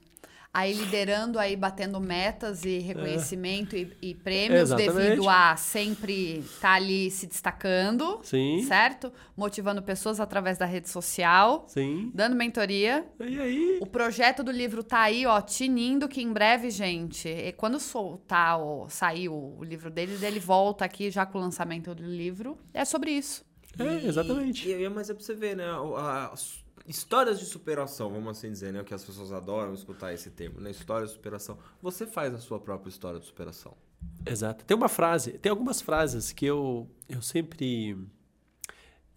Aí 0.58 0.72
liderando, 0.72 1.38
aí 1.38 1.56
batendo 1.56 2.00
metas 2.00 2.64
e 2.64 2.78
reconhecimento 2.78 3.76
e, 3.76 3.96
e 4.02 4.14
prêmios 4.14 4.70
Exatamente. 4.70 4.92
devido 4.96 5.28
a 5.28 5.56
sempre 5.56 6.38
estar 6.40 6.74
ali 6.74 7.10
se 7.10 7.26
destacando, 7.26 8.20
Sim. 8.22 8.62
certo? 8.62 9.12
Motivando 9.36 9.82
pessoas 9.82 10.20
através 10.20 10.58
da 10.58 10.64
rede 10.66 10.88
social, 10.88 11.64
Sim. 11.68 12.10
dando 12.14 12.34
mentoria. 12.36 13.06
E 13.20 13.40
aí? 13.40 13.78
O 13.80 13.86
projeto 13.86 14.42
do 14.42 14.50
livro 14.50 14.82
tá 14.82 15.00
aí, 15.00 15.26
ó, 15.26 15.40
tinindo 15.40 16.08
que 16.08 16.20
em 16.22 16.32
breve, 16.32 16.70
gente, 16.70 17.28
e 17.28 17.52
quando 17.52 17.78
soltar 17.80 18.58
ou 18.60 18.88
sair 18.88 19.28
o, 19.28 19.56
o 19.58 19.64
livro 19.64 19.90
dele, 19.90 20.18
ele 20.24 20.40
volta 20.40 20.84
aqui 20.84 21.10
já 21.10 21.24
com 21.26 21.38
o 21.38 21.40
lançamento 21.40 21.94
do 21.94 22.02
livro. 22.04 22.58
É 22.74 22.84
sobre 22.84 23.10
isso. 23.12 23.44
É, 23.78 24.06
exatamente. 24.06 24.68
E, 24.68 24.72
e, 24.82 24.88
mas 24.88 25.08
é 25.08 25.14
pra 25.14 25.22
você 25.22 25.34
ver, 25.34 25.56
né? 25.56 25.64
a- 25.66 26.30
As 26.32 26.64
histórias 26.88 27.38
de 27.38 27.44
superação, 27.44 28.10
vamos 28.10 28.38
assim 28.38 28.50
dizer, 28.50 28.72
né? 28.72 28.82
Que 28.82 28.94
as 28.94 29.04
pessoas 29.04 29.30
adoram 29.30 29.74
escutar 29.74 30.14
esse 30.14 30.30
termo, 30.30 30.58
né? 30.58 30.70
História 30.70 31.06
de 31.06 31.12
superação. 31.12 31.58
Você 31.82 32.06
faz 32.06 32.34
a 32.34 32.38
sua 32.38 32.58
própria 32.58 32.88
história 32.88 33.20
de 33.20 33.26
superação. 33.26 33.76
Exato. 34.24 34.64
Tem 34.64 34.76
uma 34.76 34.88
frase, 34.88 35.32
tem 35.32 35.50
algumas 35.50 35.82
frases 35.82 36.32
que 36.32 36.46
eu, 36.46 36.88
eu 37.08 37.20
sempre 37.20 37.98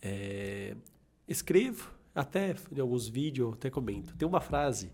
é, 0.01 0.75
escrevo, 1.27 1.89
até 2.13 2.55
em 2.75 2.79
alguns 2.79 3.07
vídeos 3.07 3.53
até 3.53 3.69
comento. 3.69 4.15
Tem 4.17 4.27
uma 4.27 4.41
frase 4.41 4.91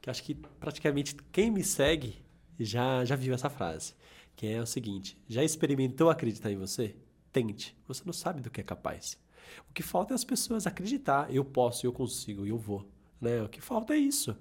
que 0.00 0.10
acho 0.10 0.22
que 0.22 0.34
praticamente 0.34 1.14
quem 1.30 1.50
me 1.50 1.62
segue 1.62 2.16
já, 2.58 3.04
já 3.04 3.14
viu 3.14 3.34
essa 3.34 3.48
frase, 3.48 3.94
que 4.34 4.46
é 4.48 4.60
o 4.60 4.66
seguinte: 4.66 5.16
já 5.28 5.44
experimentou 5.44 6.10
acreditar 6.10 6.50
em 6.50 6.56
você? 6.56 6.96
Tente. 7.32 7.76
Você 7.86 8.02
não 8.04 8.12
sabe 8.12 8.40
do 8.40 8.50
que 8.50 8.60
é 8.60 8.64
capaz. 8.64 9.16
O 9.68 9.72
que 9.72 9.82
falta 9.82 10.14
é 10.14 10.16
as 10.16 10.24
pessoas 10.24 10.66
acreditar. 10.66 11.32
Eu 11.32 11.44
posso, 11.44 11.86
eu 11.86 11.92
consigo, 11.92 12.46
eu 12.46 12.58
vou. 12.58 12.88
Né? 13.20 13.42
O 13.42 13.48
que 13.48 13.60
falta 13.60 13.94
é 13.94 13.98
isso. 13.98 14.36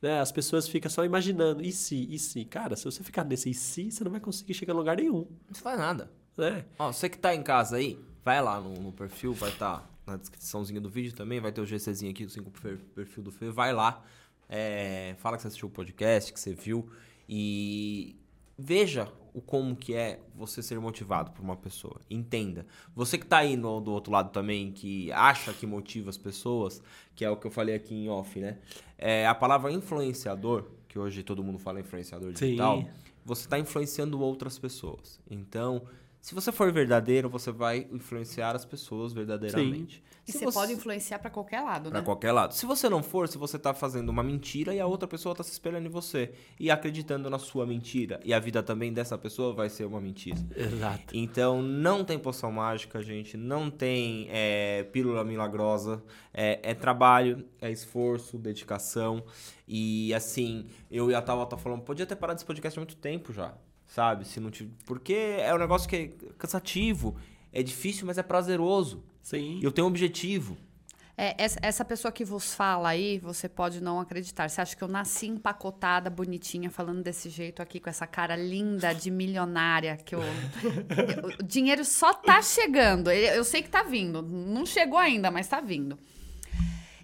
Né? 0.00 0.20
As 0.20 0.32
pessoas 0.32 0.68
ficam 0.68 0.90
só 0.90 1.04
imaginando, 1.04 1.62
e 1.62 1.72
se, 1.72 2.06
e 2.10 2.18
se? 2.18 2.44
Cara, 2.44 2.76
se 2.76 2.84
você 2.84 3.02
ficar 3.02 3.24
nesse 3.24 3.50
e 3.50 3.54
se, 3.54 3.90
você 3.90 4.04
não 4.04 4.10
vai 4.10 4.20
conseguir 4.20 4.54
chegar 4.54 4.72
em 4.72 4.76
lugar 4.76 4.96
nenhum. 4.96 5.26
Não 5.48 5.54
faz 5.54 5.78
nada. 5.78 6.10
Né? 6.36 6.64
Ó, 6.78 6.92
você 6.92 7.08
que 7.08 7.18
tá 7.18 7.34
em 7.34 7.42
casa 7.42 7.76
aí, 7.76 7.98
vai 8.24 8.40
lá 8.40 8.60
no, 8.60 8.74
no 8.74 8.92
perfil, 8.92 9.32
vai 9.34 9.50
estar 9.50 9.88
na 10.06 10.16
descriçãozinha 10.16 10.80
do 10.80 10.88
vídeo 10.88 11.14
também, 11.14 11.40
vai 11.40 11.52
ter 11.52 11.60
o 11.60 11.66
GCzinho 11.66 12.10
aqui 12.10 12.24
do 12.24 12.30
5 12.30 12.50
perfil 12.94 13.22
do 13.22 13.30
Fê, 13.30 13.50
vai 13.50 13.72
lá, 13.72 14.02
é, 14.48 15.14
fala 15.18 15.36
que 15.36 15.42
você 15.42 15.48
assistiu 15.48 15.68
o 15.68 15.70
podcast, 15.70 16.32
que 16.32 16.40
você 16.40 16.54
viu 16.54 16.88
e 17.28 18.16
veja 18.56 19.12
o 19.38 19.40
como 19.40 19.76
que 19.76 19.94
é 19.94 20.20
você 20.34 20.62
ser 20.62 20.78
motivado 20.80 21.30
por 21.30 21.42
uma 21.42 21.56
pessoa. 21.56 22.00
Entenda. 22.10 22.66
Você 22.94 23.16
que 23.16 23.24
tá 23.24 23.38
aí 23.38 23.56
no, 23.56 23.80
do 23.80 23.92
outro 23.92 24.12
lado 24.12 24.30
também, 24.30 24.72
que 24.72 25.10
acha 25.12 25.52
que 25.52 25.64
motiva 25.64 26.10
as 26.10 26.18
pessoas, 26.18 26.82
que 27.14 27.24
é 27.24 27.30
o 27.30 27.36
que 27.36 27.46
eu 27.46 27.50
falei 27.50 27.74
aqui 27.74 27.94
em 27.94 28.08
off, 28.08 28.38
né? 28.40 28.58
É, 28.98 29.26
a 29.26 29.34
palavra 29.34 29.70
influenciador, 29.70 30.64
que 30.88 30.98
hoje 30.98 31.22
todo 31.22 31.42
mundo 31.42 31.58
fala 31.58 31.78
influenciador 31.78 32.36
Sim. 32.36 32.46
digital, 32.46 32.84
você 33.24 33.42
está 33.42 33.58
influenciando 33.58 34.20
outras 34.20 34.58
pessoas. 34.58 35.20
Então, 35.30 35.82
se 36.28 36.34
você 36.34 36.52
for 36.52 36.70
verdadeiro, 36.70 37.26
você 37.30 37.50
vai 37.50 37.86
influenciar 37.90 38.54
as 38.54 38.62
pessoas 38.62 39.14
verdadeiramente. 39.14 40.02
E 40.26 40.32
Se 40.32 40.44
você 40.44 40.52
pode 40.52 40.74
influenciar 40.74 41.18
pra 41.20 41.30
qualquer 41.30 41.62
lado, 41.62 41.88
Pra 41.88 42.00
né? 42.00 42.04
qualquer 42.04 42.32
lado. 42.32 42.52
Se 42.52 42.66
você 42.66 42.86
não 42.86 43.02
for, 43.02 43.26
se 43.28 43.38
você 43.38 43.58
tá 43.58 43.72
fazendo 43.72 44.10
uma 44.10 44.22
mentira 44.22 44.74
e 44.74 44.78
a 44.78 44.86
outra 44.86 45.08
pessoa 45.08 45.34
tá 45.34 45.42
se 45.42 45.52
espelhando 45.52 45.86
em 45.86 45.90
você 45.90 46.32
e 46.60 46.70
acreditando 46.70 47.30
na 47.30 47.38
sua 47.38 47.66
mentira, 47.66 48.20
e 48.22 48.34
a 48.34 48.38
vida 48.38 48.62
também 48.62 48.92
dessa 48.92 49.16
pessoa 49.16 49.54
vai 49.54 49.70
ser 49.70 49.86
uma 49.86 50.02
mentira. 50.02 50.36
Exato. 50.54 51.16
Então, 51.16 51.62
não 51.62 52.04
tem 52.04 52.18
poção 52.18 52.52
mágica, 52.52 53.00
gente. 53.00 53.34
Não 53.34 53.70
tem 53.70 54.28
é, 54.30 54.82
pílula 54.82 55.24
milagrosa. 55.24 56.02
É, 56.34 56.60
é 56.62 56.74
trabalho, 56.74 57.42
é 57.58 57.70
esforço, 57.70 58.36
dedicação. 58.36 59.24
E, 59.66 60.12
assim, 60.12 60.66
eu 60.90 61.10
e 61.10 61.14
a 61.14 61.22
Tava 61.22 61.46
tá 61.46 61.56
falando, 61.56 61.80
podia 61.80 62.04
ter 62.04 62.16
parado 62.16 62.36
esse 62.36 62.44
podcast 62.44 62.78
há 62.78 62.82
muito 62.82 62.96
tempo 62.96 63.32
já, 63.32 63.54
sabe? 63.88 64.24
Se 64.26 64.38
não 64.38 64.50
tive... 64.50 64.70
Porque 64.86 65.14
é 65.40 65.52
um 65.52 65.58
negócio 65.58 65.88
que 65.88 65.96
é 65.96 66.08
cansativo, 66.38 67.16
é 67.52 67.62
difícil, 67.62 68.06
mas 68.06 68.18
é 68.18 68.22
prazeroso. 68.22 69.02
Sim. 69.20 69.58
E 69.60 69.64
eu 69.64 69.72
tenho 69.72 69.86
um 69.86 69.90
objetivo. 69.90 70.56
É, 71.20 71.34
essa, 71.36 71.58
essa 71.60 71.84
pessoa 71.84 72.12
que 72.12 72.24
vos 72.24 72.54
fala 72.54 72.90
aí, 72.90 73.18
você 73.18 73.48
pode 73.48 73.82
não 73.82 73.98
acreditar. 73.98 74.48
Você 74.48 74.60
acha 74.60 74.76
que 74.76 74.84
eu 74.84 74.86
nasci 74.86 75.26
empacotada, 75.26 76.08
bonitinha, 76.08 76.70
falando 76.70 77.02
desse 77.02 77.28
jeito 77.28 77.60
aqui, 77.60 77.80
com 77.80 77.90
essa 77.90 78.06
cara 78.06 78.36
linda 78.36 78.92
de 78.92 79.10
milionária, 79.10 79.96
que 79.96 80.14
eu... 80.14 80.20
o 81.40 81.42
dinheiro 81.42 81.84
só 81.84 82.14
tá 82.14 82.40
chegando. 82.40 83.10
Eu, 83.10 83.34
eu 83.34 83.44
sei 83.44 83.62
que 83.62 83.68
tá 83.68 83.82
vindo. 83.82 84.22
Não 84.22 84.64
chegou 84.64 84.98
ainda, 84.98 85.28
mas 85.28 85.48
tá 85.48 85.60
vindo. 85.60 85.98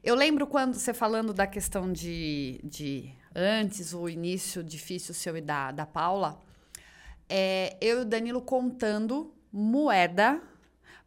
Eu 0.02 0.14
lembro 0.14 0.46
quando 0.46 0.74
você 0.74 0.94
falando 0.94 1.34
da 1.34 1.46
questão 1.46 1.90
de, 1.90 2.60
de 2.62 3.10
antes, 3.34 3.92
o 3.92 4.08
início 4.08 4.62
difícil 4.62 5.12
seu 5.12 5.36
e 5.36 5.40
da, 5.40 5.72
da 5.72 5.86
Paula, 5.86 6.38
é, 7.28 7.76
eu 7.80 7.98
e 7.98 8.02
o 8.02 8.04
Danilo 8.04 8.40
contando 8.40 9.34
moeda 9.52 10.42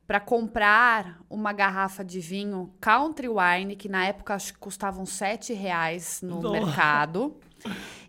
para 0.05 0.19
comprar 0.19 1.21
uma 1.29 1.51
garrafa 1.51 2.03
de 2.03 2.19
vinho 2.19 2.73
Country 2.79 3.27
Wine, 3.27 3.75
que 3.75 3.89
na 3.89 4.05
época 4.05 4.35
acho 4.35 4.53
que 4.53 4.59
custavam 4.59 5.05
sete 5.05 5.53
reais 5.53 6.21
no 6.21 6.41
Nossa. 6.41 6.51
mercado. 6.51 7.37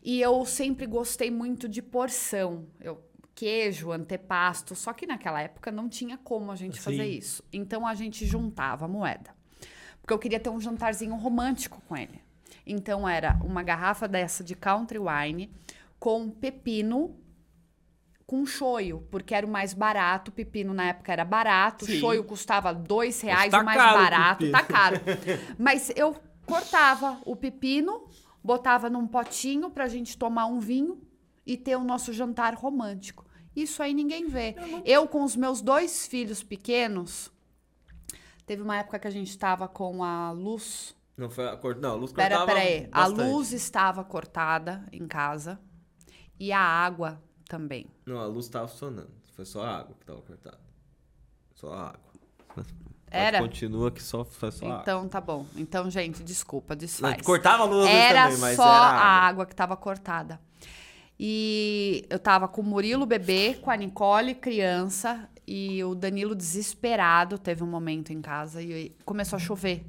E 0.02 0.20
eu 0.20 0.44
sempre 0.46 0.86
gostei 0.86 1.30
muito 1.30 1.68
de 1.68 1.82
porção. 1.82 2.66
Eu, 2.80 3.02
queijo, 3.34 3.92
antepasto. 3.92 4.74
Só 4.74 4.92
que 4.92 5.06
naquela 5.06 5.40
época 5.40 5.70
não 5.70 5.88
tinha 5.88 6.18
como 6.18 6.50
a 6.50 6.56
gente 6.56 6.80
fazer 6.80 7.04
Sim. 7.04 7.18
isso. 7.18 7.44
Então 7.52 7.86
a 7.86 7.94
gente 7.94 8.26
juntava 8.26 8.86
a 8.86 8.88
moeda. 8.88 9.30
Porque 10.00 10.12
eu 10.12 10.18
queria 10.18 10.40
ter 10.40 10.50
um 10.50 10.60
jantarzinho 10.60 11.14
romântico 11.14 11.80
com 11.88 11.96
ele. 11.96 12.20
Então 12.66 13.08
era 13.08 13.38
uma 13.44 13.62
garrafa 13.62 14.08
dessa 14.08 14.42
de 14.42 14.54
Country 14.54 14.98
Wine 14.98 15.52
com 15.98 16.30
pepino 16.30 17.14
com 18.28 18.44
choio, 18.44 19.08
porque 19.10 19.34
era 19.34 19.46
o 19.46 19.50
mais 19.50 19.72
barato. 19.72 20.30
O 20.30 20.34
pepino 20.34 20.74
na 20.74 20.88
época 20.88 21.10
era 21.10 21.24
barato, 21.24 21.86
o 21.86 21.88
Sim. 21.88 21.98
choio 21.98 22.22
custava 22.22 22.74
dois 22.74 23.18
reais, 23.22 23.50
tá 23.50 23.62
o 23.62 23.64
mais 23.64 23.80
o 23.80 23.82
barato, 23.82 24.38
pepino. 24.40 24.52
tá 24.52 24.64
caro. 24.64 24.96
Mas 25.58 25.90
eu 25.96 26.14
cortava 26.44 27.18
o 27.24 27.34
pepino, 27.34 28.06
botava 28.44 28.90
num 28.90 29.06
potinho 29.06 29.70
pra 29.70 29.88
gente 29.88 30.18
tomar 30.18 30.44
um 30.44 30.60
vinho 30.60 31.00
e 31.46 31.56
ter 31.56 31.76
o 31.76 31.82
nosso 31.82 32.12
jantar 32.12 32.54
romântico. 32.54 33.24
Isso 33.56 33.82
aí 33.82 33.94
ninguém 33.94 34.28
vê. 34.28 34.54
Eu 34.84 35.08
com 35.08 35.24
os 35.24 35.34
meus 35.34 35.62
dois 35.62 36.06
filhos 36.06 36.42
pequenos, 36.42 37.32
teve 38.44 38.60
uma 38.60 38.76
época 38.76 38.98
que 38.98 39.08
a 39.08 39.10
gente 39.10 39.38
tava 39.38 39.66
com 39.66 40.04
a 40.04 40.32
luz 40.32 40.94
Não 41.16 41.30
foi 41.30 41.48
a 41.48 41.56
cor... 41.56 41.76
Não, 41.76 41.92
a 41.92 41.94
luz 41.94 42.12
Pera, 42.12 42.36
cortava 42.36 42.58
pera 42.58 42.60
aí. 42.60 42.88
A 42.92 43.06
luz 43.06 43.54
estava 43.54 44.04
cortada 44.04 44.84
em 44.92 45.08
casa 45.08 45.58
e 46.38 46.52
a 46.52 46.60
água 46.60 47.26
também. 47.48 47.86
Não, 48.06 48.18
a 48.20 48.26
luz 48.26 48.46
tava 48.48 48.68
funcionando. 48.68 49.10
Foi 49.34 49.44
só 49.44 49.62
a 49.64 49.78
água 49.78 49.96
que 49.98 50.04
tava 50.06 50.20
cortada. 50.22 50.58
Só 51.54 51.72
a 51.72 51.80
água. 51.88 52.12
Era? 53.10 53.38
Continua 53.40 53.90
que 53.90 54.02
só 54.02 54.22
foi 54.24 54.52
só 54.52 54.66
a 54.66 54.68
água. 54.68 54.82
Então 54.82 55.08
tá 55.08 55.20
bom. 55.20 55.46
Então, 55.56 55.90
gente, 55.90 56.22
desculpa, 56.22 56.74
Não, 56.74 56.78
desfaz. 56.78 57.22
cortava 57.22 57.62
a 57.62 57.66
luz 57.66 57.88
Era 57.88 58.24
também, 58.24 58.38
mas 58.38 58.56
só 58.56 58.62
era 58.64 58.72
a 58.74 58.90
água. 58.90 59.28
água 59.28 59.46
que 59.46 59.54
estava 59.54 59.76
cortada. 59.76 60.38
E 61.18 62.04
eu 62.10 62.18
tava 62.18 62.46
com 62.46 62.60
o 62.60 62.64
Murilo 62.64 63.04
bebê, 63.06 63.54
com 63.60 63.70
a 63.70 63.76
Nicole 63.76 64.34
criança 64.34 65.28
e 65.46 65.82
o 65.82 65.94
Danilo 65.94 66.34
desesperado. 66.34 67.38
Teve 67.38 67.64
um 67.64 67.66
momento 67.66 68.12
em 68.12 68.20
casa 68.20 68.62
e 68.62 68.90
começou 69.04 69.36
a 69.36 69.40
chover. 69.40 69.84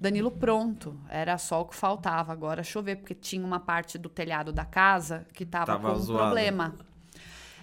Danilo 0.00 0.30
pronto, 0.30 0.96
era 1.08 1.36
só 1.38 1.62
o 1.62 1.64
que 1.64 1.74
faltava 1.74 2.32
agora 2.32 2.62
chover, 2.62 2.96
porque 2.96 3.14
tinha 3.14 3.44
uma 3.44 3.58
parte 3.58 3.98
do 3.98 4.08
telhado 4.08 4.52
da 4.52 4.64
casa 4.64 5.26
que 5.32 5.44
tava, 5.44 5.66
Tava 5.66 5.90
com 5.90 5.96
um 5.96 6.00
zoado. 6.00 6.22
problema. 6.26 6.74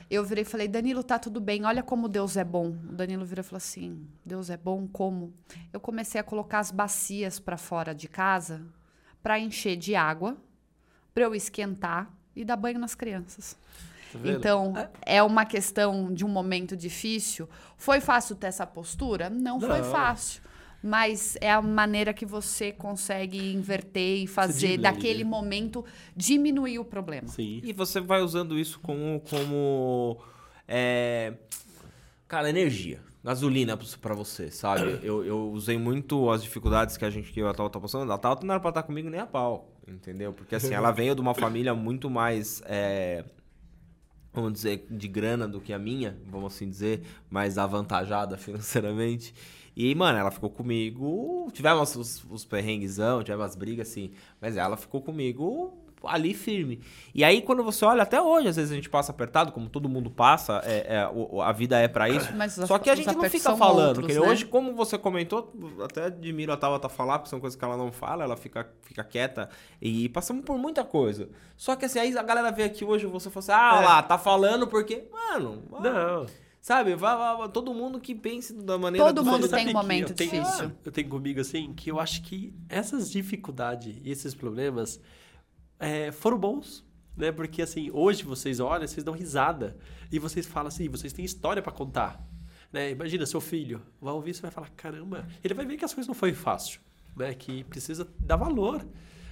Eu 0.10 0.24
virei 0.24 0.44
e 0.44 0.46
falei, 0.46 0.68
Danilo, 0.68 1.04
tá 1.04 1.18
tudo 1.18 1.42
bem, 1.42 1.66
olha 1.66 1.82
como 1.82 2.08
Deus 2.08 2.38
é 2.38 2.44
bom. 2.44 2.70
O 2.70 2.94
Danilo 2.94 3.26
virou 3.26 3.42
e 3.42 3.48
falou 3.48 3.58
assim: 3.58 4.08
Deus 4.24 4.50
é 4.50 4.58
bom 4.58 4.88
como? 4.88 5.34
Eu 5.74 5.80
comecei 5.80 6.22
a 6.22 6.24
colocar 6.24 6.60
as 6.60 6.72
bacias 6.72 7.40
para 7.40 7.58
fora 7.58 7.94
de 7.94 8.08
casa 8.08 8.62
para 9.26 9.40
encher 9.40 9.76
de 9.76 9.96
água, 9.96 10.38
para 11.12 11.24
eu 11.24 11.34
esquentar 11.34 12.08
e 12.36 12.46
dar 12.46 12.56
banho 12.56 12.78
nas 12.78 12.94
crianças. 12.94 13.58
Tá? 14.14 14.20
Então, 14.24 14.74
é 15.02 15.24
uma 15.24 15.46
questão 15.46 16.14
de 16.14 16.24
um 16.24 16.28
momento 16.28 16.78
difícil. 16.78 17.50
Foi 17.76 18.00
fácil 18.00 18.36
ter 18.36 18.46
essa 18.46 18.68
postura? 18.68 19.28
Não, 19.28 19.60
foi 19.60 19.82
Não. 19.82 19.92
fácil. 19.92 20.44
Mas 20.86 21.36
é 21.42 21.52
a 21.52 21.64
maneira 21.64 22.14
que 22.14 22.28
você 22.28 22.72
consegue 22.72 23.52
inverter 23.52 24.22
e 24.22 24.28
fazer 24.28 24.78
diminui, 24.78 24.84
daquele 24.84 25.24
né? 25.24 25.30
momento 25.32 25.84
diminuir 26.16 26.78
o 26.78 26.86
problema. 26.86 27.28
Sim. 27.28 27.60
E 27.64 27.74
você 27.74 28.00
vai 28.00 28.22
usando 28.22 28.56
isso 28.60 28.80
como. 28.80 29.20
como 29.28 30.20
é, 30.68 31.34
cara, 32.28 32.52
energia. 32.52 33.02
Gasolina 33.24 33.76
pra 34.00 34.14
você, 34.14 34.52
sabe? 34.52 35.00
Eu, 35.02 35.26
eu 35.26 35.50
usei 35.52 35.80
muito 35.80 36.30
as 36.30 36.44
dificuldades 36.44 36.96
que 36.96 37.04
a 37.04 37.10
gente 37.10 37.32
que 37.32 37.42
a 37.42 37.52
Tauta 37.52 37.74
tá 37.74 37.80
passando. 37.80 38.14
A 38.14 38.18
Tauta 38.20 38.46
não 38.46 38.54
era 38.54 38.62
pra 38.62 38.70
estar 38.70 38.84
comigo 38.84 39.10
nem 39.10 39.20
a 39.20 39.26
pau, 39.26 39.68
entendeu? 39.88 40.34
Porque 40.34 40.54
assim, 40.54 40.76
ela 40.76 40.92
veio 40.94 41.16
de 41.16 41.22
uma 41.22 41.34
família 41.34 41.74
muito 41.74 42.12
mais. 42.12 42.62
é, 42.68 43.26
vamos 44.32 44.54
dizer, 44.54 44.86
de 44.92 45.08
grana 45.08 45.48
do 45.48 45.60
que 45.60 45.74
a 45.74 45.80
minha, 45.80 46.16
vamos 46.28 46.54
assim 46.54 46.70
dizer, 46.70 47.02
mais 47.28 47.58
avantajada 47.58 48.38
financeiramente. 48.38 49.34
E, 49.76 49.94
mano, 49.96 50.18
ela 50.18 50.32
ficou 50.32 50.50
comigo. 50.50 51.50
Tivemos 51.52 51.96
os, 51.96 52.24
os 52.30 52.46
perrenguezão, 52.46 53.24
tivemos 53.24 53.46
as 53.46 53.56
brigas, 53.56 53.90
assim. 53.90 54.12
Mas 54.40 54.56
ela 54.58 54.78
ficou 54.78 55.02
comigo 55.02 55.74
ali 56.04 56.36
firme. 56.36 56.80
E 57.16 57.24
aí, 57.24 57.42
quando 57.42 57.64
você 57.64 57.84
olha, 57.84 58.04
até 58.04 58.22
hoje, 58.22 58.48
às 58.48 58.56
vezes 58.56 58.72
a 58.72 58.76
gente 58.76 58.90
passa 58.92 59.12
apertado, 59.12 59.52
como 59.52 59.68
todo 59.68 59.90
mundo 59.90 60.12
passa, 60.12 60.62
é, 60.64 60.98
é, 60.98 61.10
o- 61.12 61.42
a 61.42 61.52
vida 61.52 61.80
é 61.80 61.88
pra 61.88 62.08
isso. 62.08 62.32
Mas 62.36 62.54
Só 62.54 62.78
que 62.78 62.92
a 62.92 62.96
gente 62.96 63.08
não 63.16 63.24
fica 63.28 63.56
falando. 63.58 63.98
outros, 63.98 64.06
que 64.08 64.14
né? 64.14 64.20
Hoje, 64.20 64.46
como 64.46 64.76
você 64.76 65.00
comentou, 65.00 65.52
até 65.84 66.06
admiro 66.06 66.54
a 66.54 66.58
Tabata 66.58 66.88
falar, 66.88 67.18
porque 67.18 67.30
são 67.32 67.40
coisas 67.40 67.58
que 67.58 67.66
ela 67.66 67.76
não 67.76 67.92
fala, 67.92 68.24
ela 68.24 68.38
fica, 68.38 68.70
fica 68.84 69.04
quieta. 69.04 69.50
E 69.82 70.08
passamos 70.10 70.46
por 70.46 70.60
muita 70.60 70.84
coisa. 70.84 71.28
Só 71.58 71.76
que 71.76 71.86
assim, 71.86 71.98
aí 71.98 72.16
a 72.16 72.22
galera 72.24 72.52
vê 72.52 72.64
aqui 72.66 72.86
hoje, 72.86 73.08
você 73.08 73.32
fala 73.32 73.40
assim, 73.44 73.52
ah, 73.52 73.82
É. 73.82 73.86
lá, 73.86 74.04
tá 74.04 74.18
falando 74.20 74.68
porque... 74.68 75.06
Mano, 75.12 75.64
Não. 75.82 76.28
Sabe, 76.66 76.96
vai, 76.96 77.16
vai, 77.16 77.38
vai, 77.38 77.50
todo 77.50 77.72
mundo 77.76 78.00
que 78.00 78.16
pense 78.16 78.52
da 78.52 78.76
maneira... 78.76 79.06
Todo 79.06 79.24
do- 79.24 79.30
mundo 79.30 79.48
tem 79.48 79.68
um 79.70 79.74
momento 79.74 80.10
eu 80.14 80.16
tenho- 80.16 80.32
difícil. 80.44 80.72
Eu 80.84 80.92
tenho 80.92 81.08
comigo 81.08 81.40
assim 81.40 81.72
que 81.76 81.92
eu 81.92 82.00
acho 82.00 82.24
que 82.24 82.56
essas 82.68 83.12
dificuldades 83.12 83.96
e 84.04 84.10
esses 84.10 84.34
problemas 84.34 85.00
é, 85.80 86.12
foram 86.12 86.40
bons. 86.40 86.84
Né? 87.16 87.32
Porque 87.32 87.62
assim, 87.62 87.92
hoje 87.94 88.24
vocês 88.24 88.60
olham, 88.60 88.88
vocês 88.88 89.04
dão 89.04 89.14
risada. 89.14 89.78
E 90.12 90.18
vocês 90.18 90.48
falam 90.48 90.70
assim, 90.70 90.90
vocês 90.90 91.14
têm 91.14 91.24
história 91.24 91.62
pra 91.62 91.72
contar. 91.72 92.20
Né? 92.74 92.90
Imagina, 92.90 93.28
seu 93.28 93.40
filho 93.40 93.80
vai 94.02 94.12
ouvir 94.14 94.32
isso 94.32 94.42
e 94.42 94.42
vai 94.42 94.52
falar, 94.52 94.72
caramba, 94.72 95.28
ele 95.44 95.54
vai 95.54 95.68
ver 95.68 95.78
que 95.78 95.86
as 95.86 95.94
coisas 95.94 96.08
não 96.08 96.16
foi 96.16 96.34
fácil. 96.34 96.82
Né? 97.16 97.36
Que 97.36 97.64
precisa 97.66 98.08
dar 98.20 98.38
valor. 98.38 98.84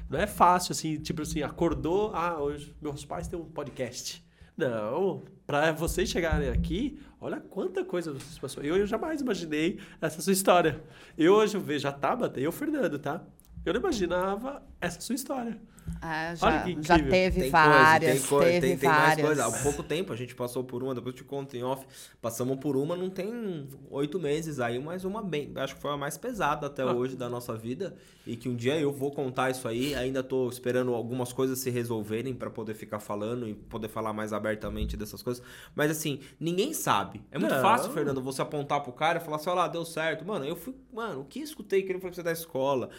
Não 0.08 0.20
é 0.20 0.28
fácil, 0.28 0.74
assim, 0.74 0.98
tipo 0.98 1.24
assim, 1.24 1.42
acordou, 1.42 2.12
ah, 2.14 2.40
hoje 2.40 2.76
meus 2.80 3.04
pais 3.04 3.28
têm 3.28 3.40
um 3.40 3.46
podcast. 3.46 4.24
Não, 4.56 5.24
para 5.48 5.72
vocês 5.72 6.08
chegarem 6.10 6.48
aqui, 6.48 7.00
olha 7.24 7.40
quanta 7.40 7.86
coisa 7.86 8.12
vocês 8.12 8.38
passaram. 8.38 8.68
Eu, 8.68 8.78
eu 8.78 8.86
jamais 8.86 9.22
imaginei 9.22 9.80
essa 10.02 10.22
sua 10.22 10.34
história. 10.34 10.84
Eu 11.18 11.34
hoje 11.34 11.56
eu 11.56 11.62
vejo 11.62 11.88
a 11.88 11.92
Tabata 11.92 12.40
e 12.40 12.48
o 12.48 12.52
Fernando, 12.52 13.00
tá? 13.00 13.24
Eu 13.66 13.74
não 13.74 13.80
imaginava 13.80 14.61
essa 14.82 14.99
sua 15.01 15.16
história. 15.16 15.59
Ah, 16.01 16.34
Olha 16.41 16.57
já, 16.59 16.64
que 16.64 16.72
já 16.82 16.95
incrível. 16.95 17.11
teve 17.11 17.41
Tem 17.41 17.49
várias, 17.49 18.26
coisa, 18.26 18.51
tem, 18.51 18.61
teve 18.61 18.68
tem, 18.72 18.78
tem 18.80 18.89
mais 18.89 19.01
várias. 19.20 19.26
coisa. 19.26 19.45
Há 19.47 19.64
pouco 19.64 19.84
tempo 19.84 20.14
a 20.14 20.16
gente 20.16 20.34
passou 20.34 20.64
por 20.64 20.82
uma, 20.82 20.95
depois 20.95 21.14
eu 21.14 21.18
te 21.18 21.24
conto 21.26 21.55
em 21.57 21.64
off. 21.64 21.86
Passamos 22.22 22.57
por 22.59 22.78
uma, 22.78 22.95
não 22.95 23.09
tem 23.09 23.68
oito 23.89 24.18
meses 24.18 24.61
aí, 24.61 24.80
mas 24.80 25.03
uma 25.03 25.22
bem. 25.22 25.51
Acho 25.55 25.76
que 25.76 25.82
foi 25.82 25.91
a 25.91 25.97
mais 25.97 26.18
pesada 26.18 26.68
até 26.68 26.84
Ah. 26.84 26.93
hoje 26.93 27.18
da 27.18 27.28
nossa 27.30 27.53
vida. 27.55 27.95
E 28.26 28.38
que 28.38 28.47
um 28.47 28.55
dia 28.55 28.80
eu 28.80 28.93
vou 28.93 29.11
contar 29.11 29.49
isso 29.51 29.68
aí. 29.68 29.93
Ainda 29.93 30.24
tô 30.24 30.47
esperando 30.47 30.93
algumas 30.93 31.34
coisas 31.34 31.59
se 31.59 31.70
resolverem 31.70 32.34
pra 32.34 32.49
poder 32.49 32.74
ficar 32.74 32.99
falando 33.01 33.45
e 33.47 33.53
poder 33.53 33.89
falar 33.89 34.14
mais 34.14 34.32
abertamente 34.32 34.95
dessas 34.95 35.22
coisas. 35.22 35.43
Mas 35.76 35.91
assim, 35.91 36.22
ninguém 36.39 36.74
sabe. 36.74 37.22
É 37.30 37.38
muito 37.38 37.53
Não. 37.55 37.61
fácil, 37.61 37.91
Fernando, 37.91 38.22
você 38.22 38.41
apontar 38.41 38.82
pro 38.82 38.93
cara 38.93 39.20
e 39.20 39.22
falar 39.22 39.36
assim: 39.36 39.49
olha 39.49 39.59
lá, 39.59 39.68
deu 39.68 39.84
certo. 39.84 40.26
Mano, 40.26 40.45
eu 40.45 40.55
fui. 40.55 40.74
Mano, 40.93 41.22
o 41.22 41.26
que 41.26 41.39
escutei 41.39 41.82
que 41.84 41.91
ele 41.91 41.99
foi 41.99 42.14
você 42.14 42.24
da 42.24 42.32
escola? 42.32 42.89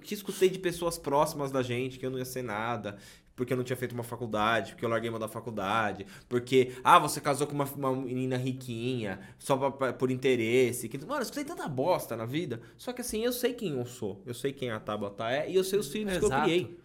Que 0.00 0.14
escutei 0.14 0.48
de 0.48 0.58
pessoas 0.58 0.98
próximas 0.98 1.50
da 1.50 1.62
gente, 1.62 1.98
que 1.98 2.06
eu 2.06 2.10
não 2.10 2.18
ia 2.18 2.24
ser 2.24 2.42
nada 2.42 2.96
porque 3.34 3.52
eu 3.52 3.56
não 3.58 3.64
tinha 3.64 3.76
feito 3.76 3.92
uma 3.92 4.02
faculdade, 4.02 4.72
porque 4.72 4.82
eu 4.86 4.88
larguei 4.88 5.10
uma 5.10 5.18
da 5.18 5.28
faculdade, 5.28 6.06
porque, 6.26 6.72
ah, 6.82 6.98
você 6.98 7.20
casou 7.20 7.46
com 7.46 7.52
uma, 7.52 7.66
uma 7.66 7.94
menina 7.94 8.34
riquinha, 8.38 9.20
só 9.38 9.58
pra- 9.58 9.70
pra- 9.70 9.92
por 9.92 10.10
interesse. 10.10 10.88
Que, 10.88 10.96
mano, 10.96 11.16
eu 11.16 11.22
escutei 11.22 11.44
tanta 11.44 11.68
bosta 11.68 12.16
na 12.16 12.24
vida. 12.24 12.62
Só 12.78 12.94
que 12.94 13.02
assim, 13.02 13.22
eu 13.22 13.34
sei 13.34 13.52
quem 13.52 13.72
eu 13.76 13.84
sou, 13.84 14.22
eu 14.24 14.32
sei 14.32 14.54
quem 14.54 14.70
a 14.70 14.80
Tabata 14.80 15.30
é 15.30 15.50
e 15.50 15.54
eu 15.54 15.62
sei 15.64 15.78
os 15.78 15.88
filhos 15.92 16.16
que 16.16 16.24
eu 16.24 16.28
Exato. 16.28 16.44
criei. 16.44 16.78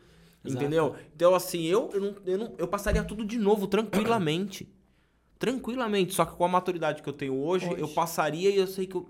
Exato. 0.44 0.62
Entendeu? 0.62 0.96
Então, 1.16 1.34
assim, 1.34 1.64
eu, 1.68 1.90
eu, 1.94 2.02
não, 2.02 2.16
eu, 2.26 2.38
não- 2.38 2.54
eu 2.58 2.68
passaria 2.68 3.02
tudo 3.06 3.24
de 3.24 3.38
novo, 3.38 3.66
tranquilamente. 3.66 4.68
tranquilamente. 5.40 6.14
Só 6.14 6.26
que 6.26 6.36
com 6.36 6.44
a 6.44 6.50
maturidade 6.50 7.02
que 7.02 7.08
eu 7.08 7.14
tenho 7.14 7.34
hoje, 7.36 7.66
Hoje. 7.68 7.80
eu 7.82 7.88
passaria 7.88 8.50
e 8.50 8.58
eu 8.58 8.68
sei 8.68 8.86
que 8.86 8.96
eu 8.96 9.10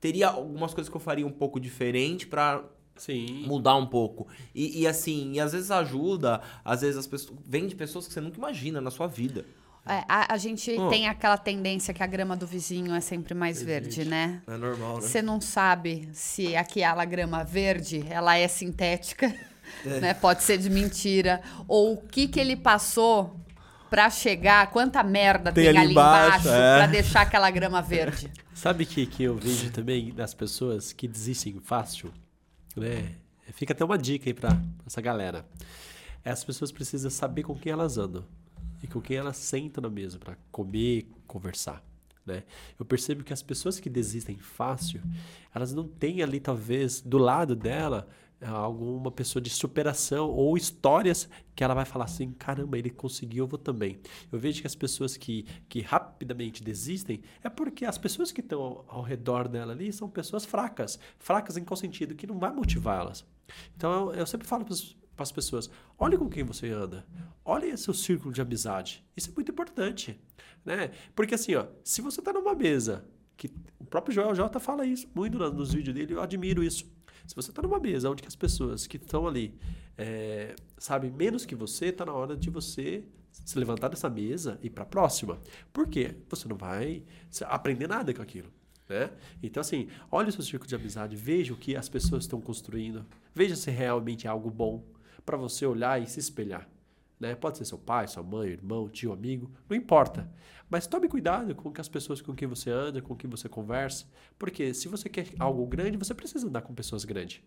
teria 0.00 0.28
algumas 0.28 0.74
coisas 0.74 0.90
que 0.90 0.96
eu 0.96 1.00
faria 1.00 1.26
um 1.26 1.30
pouco 1.32 1.60
diferente 1.60 2.26
pra 2.26 2.64
Sim. 3.00 3.44
mudar 3.46 3.76
um 3.76 3.86
pouco. 3.86 4.28
E, 4.54 4.82
e 4.82 4.86
assim, 4.86 5.32
e 5.32 5.40
às 5.40 5.52
vezes 5.52 5.70
ajuda, 5.70 6.40
às 6.64 6.82
vezes 6.82 6.96
as 6.98 7.06
pessoas. 7.06 7.38
Vem 7.46 7.66
de 7.66 7.74
pessoas 7.74 8.06
que 8.06 8.12
você 8.12 8.20
nunca 8.20 8.36
imagina 8.38 8.80
na 8.80 8.90
sua 8.90 9.06
vida. 9.06 9.44
É, 9.86 10.04
a, 10.06 10.34
a 10.34 10.36
gente 10.36 10.70
Hum. 10.78 10.88
tem 10.90 11.08
aquela 11.08 11.38
tendência 11.38 11.94
que 11.94 12.02
a 12.02 12.06
grama 12.06 12.36
do 12.36 12.46
vizinho 12.46 12.94
é 12.94 13.00
sempre 13.00 13.32
mais 13.32 13.62
verde, 13.62 14.04
né? 14.04 14.42
É 14.46 14.56
normal, 14.56 14.96
né? 14.96 15.00
Você 15.00 15.22
não 15.22 15.40
sabe 15.40 16.08
se 16.12 16.54
aquela 16.54 17.04
grama 17.06 17.42
verde, 17.42 18.04
ela 18.10 18.36
é 18.36 18.46
sintética, 18.46 19.34
É. 19.86 20.00
né? 20.00 20.14
Pode 20.14 20.42
ser 20.42 20.58
de 20.58 20.68
mentira. 20.68 21.40
Ou 21.66 21.94
o 21.94 21.96
que 21.96 22.28
que 22.28 22.38
ele 22.38 22.56
passou 22.56 23.34
pra 23.88 24.10
chegar, 24.10 24.70
quanta 24.70 25.02
merda 25.02 25.50
Tem 25.50 25.64
tem, 25.64 25.70
ali 25.70 25.78
ali 25.78 25.90
embaixo, 25.92 26.46
embaixo, 26.46 26.48
é. 26.48 26.76
pra 26.78 26.86
deixar 26.86 27.22
aquela 27.22 27.50
grama 27.50 27.80
verde. 27.80 28.30
Sabe 28.54 28.84
que, 28.84 29.06
que 29.06 29.22
eu 29.24 29.34
vejo 29.36 29.70
também 29.70 30.12
das 30.12 30.34
pessoas 30.34 30.92
que 30.92 31.08
desistem 31.08 31.58
fácil? 31.64 32.12
Né? 32.76 33.14
Fica 33.52 33.72
até 33.72 33.84
uma 33.84 33.98
dica 33.98 34.28
aí 34.28 34.34
pra 34.34 34.60
essa 34.86 35.00
galera. 35.00 35.46
As 36.24 36.44
pessoas 36.44 36.70
precisam 36.70 37.10
saber 37.10 37.42
com 37.42 37.54
quem 37.54 37.72
elas 37.72 37.98
andam 37.98 38.24
e 38.82 38.86
com 38.86 39.00
quem 39.00 39.16
elas 39.16 39.36
sentam 39.36 39.82
na 39.82 39.90
mesa 39.90 40.18
para 40.18 40.36
comer, 40.50 41.08
conversar. 41.26 41.84
Né? 42.24 42.44
Eu 42.78 42.84
percebo 42.84 43.24
que 43.24 43.32
as 43.32 43.42
pessoas 43.42 43.80
que 43.80 43.88
desistem 43.88 44.38
fácil, 44.38 45.00
elas 45.54 45.72
não 45.72 45.86
têm 45.86 46.22
ali, 46.22 46.38
talvez, 46.38 47.00
do 47.00 47.18
lado 47.18 47.56
dela, 47.56 48.08
alguma 48.48 49.10
pessoa 49.10 49.42
de 49.42 49.50
superação 49.50 50.30
ou 50.30 50.56
histórias 50.56 51.28
que 51.54 51.62
ela 51.62 51.74
vai 51.74 51.84
falar 51.84 52.06
assim: 52.06 52.32
caramba, 52.32 52.78
ele 52.78 52.90
conseguiu, 52.90 53.44
eu 53.44 53.48
vou 53.48 53.58
também. 53.58 54.00
Eu 54.32 54.38
vejo 54.38 54.60
que 54.60 54.66
as 54.66 54.74
pessoas 54.74 55.16
que, 55.16 55.44
que 55.68 55.80
rapidamente 55.80 56.62
desistem 56.62 57.22
é 57.42 57.48
porque 57.48 57.84
as 57.84 57.98
pessoas 57.98 58.32
que 58.32 58.40
estão 58.40 58.60
ao, 58.60 58.84
ao 58.88 59.02
redor 59.02 59.48
dela 59.48 59.72
ali 59.72 59.92
são 59.92 60.08
pessoas 60.08 60.44
fracas. 60.44 60.98
Fracas 61.18 61.56
em 61.56 61.64
qual 61.64 61.76
sentido? 61.76 62.14
Que 62.14 62.26
não 62.26 62.38
vai 62.38 62.52
motivar 62.52 63.00
elas. 63.00 63.24
Então 63.76 64.10
eu, 64.10 64.20
eu 64.20 64.26
sempre 64.26 64.46
falo 64.46 64.64
para 64.64 65.22
as 65.22 65.32
pessoas: 65.32 65.70
olhe 65.98 66.16
com 66.16 66.28
quem 66.28 66.44
você 66.44 66.70
anda, 66.70 67.06
olhe 67.44 67.76
seu 67.76 67.92
círculo 67.92 68.32
de 68.32 68.40
amizade. 68.40 69.04
Isso 69.16 69.30
é 69.30 69.34
muito 69.34 69.52
importante. 69.52 70.18
Né? 70.64 70.90
Porque 71.14 71.34
assim, 71.34 71.54
ó, 71.54 71.66
se 71.84 72.00
você 72.00 72.20
está 72.20 72.32
numa 72.32 72.54
mesa, 72.54 73.04
que 73.36 73.50
o 73.78 73.84
próprio 73.84 74.14
Joel 74.14 74.34
Jota 74.34 74.60
fala 74.60 74.84
isso 74.84 75.08
muito 75.14 75.38
nos 75.38 75.72
vídeos 75.72 75.94
dele, 75.94 76.12
eu 76.12 76.20
admiro 76.20 76.62
isso. 76.62 76.90
Se 77.26 77.34
você 77.34 77.50
está 77.50 77.62
numa 77.62 77.78
mesa 77.78 78.10
onde 78.10 78.26
as 78.26 78.36
pessoas 78.36 78.86
que 78.86 78.96
estão 78.96 79.26
ali 79.26 79.58
é, 79.96 80.54
sabem 80.78 81.10
menos 81.10 81.44
que 81.44 81.54
você, 81.54 81.86
está 81.86 82.04
na 82.04 82.12
hora 82.12 82.36
de 82.36 82.50
você 82.50 83.04
se 83.30 83.58
levantar 83.58 83.88
dessa 83.88 84.08
mesa 84.08 84.58
e 84.62 84.66
ir 84.66 84.70
para 84.70 84.82
a 84.82 84.86
próxima. 84.86 85.38
Por 85.72 85.88
quê? 85.88 86.16
Você 86.28 86.48
não 86.48 86.56
vai 86.56 87.02
aprender 87.46 87.86
nada 87.86 88.12
com 88.12 88.22
aquilo. 88.22 88.50
Né? 88.88 89.10
Então, 89.42 89.60
assim, 89.60 89.88
olhe 90.10 90.30
o 90.30 90.32
seu 90.32 90.42
círculo 90.42 90.68
de 90.68 90.74
amizade, 90.74 91.14
veja 91.16 91.52
o 91.52 91.56
que 91.56 91.76
as 91.76 91.88
pessoas 91.88 92.24
estão 92.24 92.40
construindo, 92.40 93.06
veja 93.32 93.54
se 93.54 93.70
realmente 93.70 94.26
é 94.26 94.30
algo 94.30 94.50
bom 94.50 94.84
para 95.24 95.36
você 95.36 95.64
olhar 95.64 96.02
e 96.02 96.06
se 96.06 96.18
espelhar. 96.18 96.68
Né? 97.20 97.34
Pode 97.34 97.58
ser 97.58 97.66
seu 97.66 97.76
pai, 97.76 98.08
sua 98.08 98.22
mãe, 98.22 98.48
irmão, 98.48 98.88
tio, 98.88 99.12
amigo, 99.12 99.50
não 99.68 99.76
importa. 99.76 100.26
Mas 100.70 100.86
tome 100.86 101.06
cuidado 101.06 101.54
com 101.54 101.70
as 101.76 101.88
pessoas 101.88 102.22
com 102.22 102.34
quem 102.34 102.48
você 102.48 102.70
anda, 102.70 103.02
com 103.02 103.14
quem 103.14 103.28
você 103.28 103.46
conversa, 103.48 104.06
porque 104.38 104.72
se 104.72 104.88
você 104.88 105.08
quer 105.08 105.26
algo 105.38 105.66
grande, 105.66 105.98
você 105.98 106.14
precisa 106.14 106.46
andar 106.46 106.62
com 106.62 106.74
pessoas 106.74 107.04
grandes. 107.04 107.42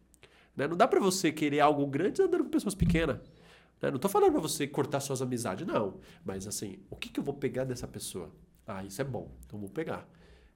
Né? 0.56 0.68
Não 0.68 0.78
dá 0.78 0.88
para 0.88 1.00
você 1.00 1.32
querer 1.32 1.62
algo 1.62 1.88
grande 1.88 2.22
andando 2.22 2.44
com 2.44 2.50
pessoas 2.52 2.76
pequenas. 2.76 3.18
Né? 3.82 3.90
Não 3.90 3.98
tô 3.98 4.08
falando 4.08 4.34
para 4.34 4.42
você 4.42 4.68
cortar 4.68 5.00
suas 5.00 5.22
amizades, 5.22 5.66
não. 5.66 6.00
Mas 6.24 6.46
assim, 6.46 6.78
o 6.90 6.96
que, 6.96 7.10
que 7.10 7.20
eu 7.20 7.24
vou 7.24 7.34
pegar 7.34 7.64
dessa 7.64 7.88
pessoa? 7.88 8.30
Ah, 8.68 8.84
isso 8.84 9.02
é 9.02 9.06
bom, 9.06 9.32
então 9.46 9.60
vou 9.60 9.70
pegar. 9.70 10.08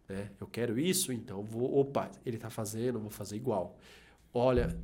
Né? 0.07 0.29
Eu 0.39 0.45
quero 0.45 0.77
isso, 0.77 1.11
então 1.11 1.43
vou. 1.43 1.79
Opa, 1.79 2.11
ele 2.23 2.37
tá 2.37 2.49
fazendo, 2.51 2.99
vou 2.99 3.09
fazer 3.09 3.35
igual. 3.35 3.77
Olha, 4.33 4.77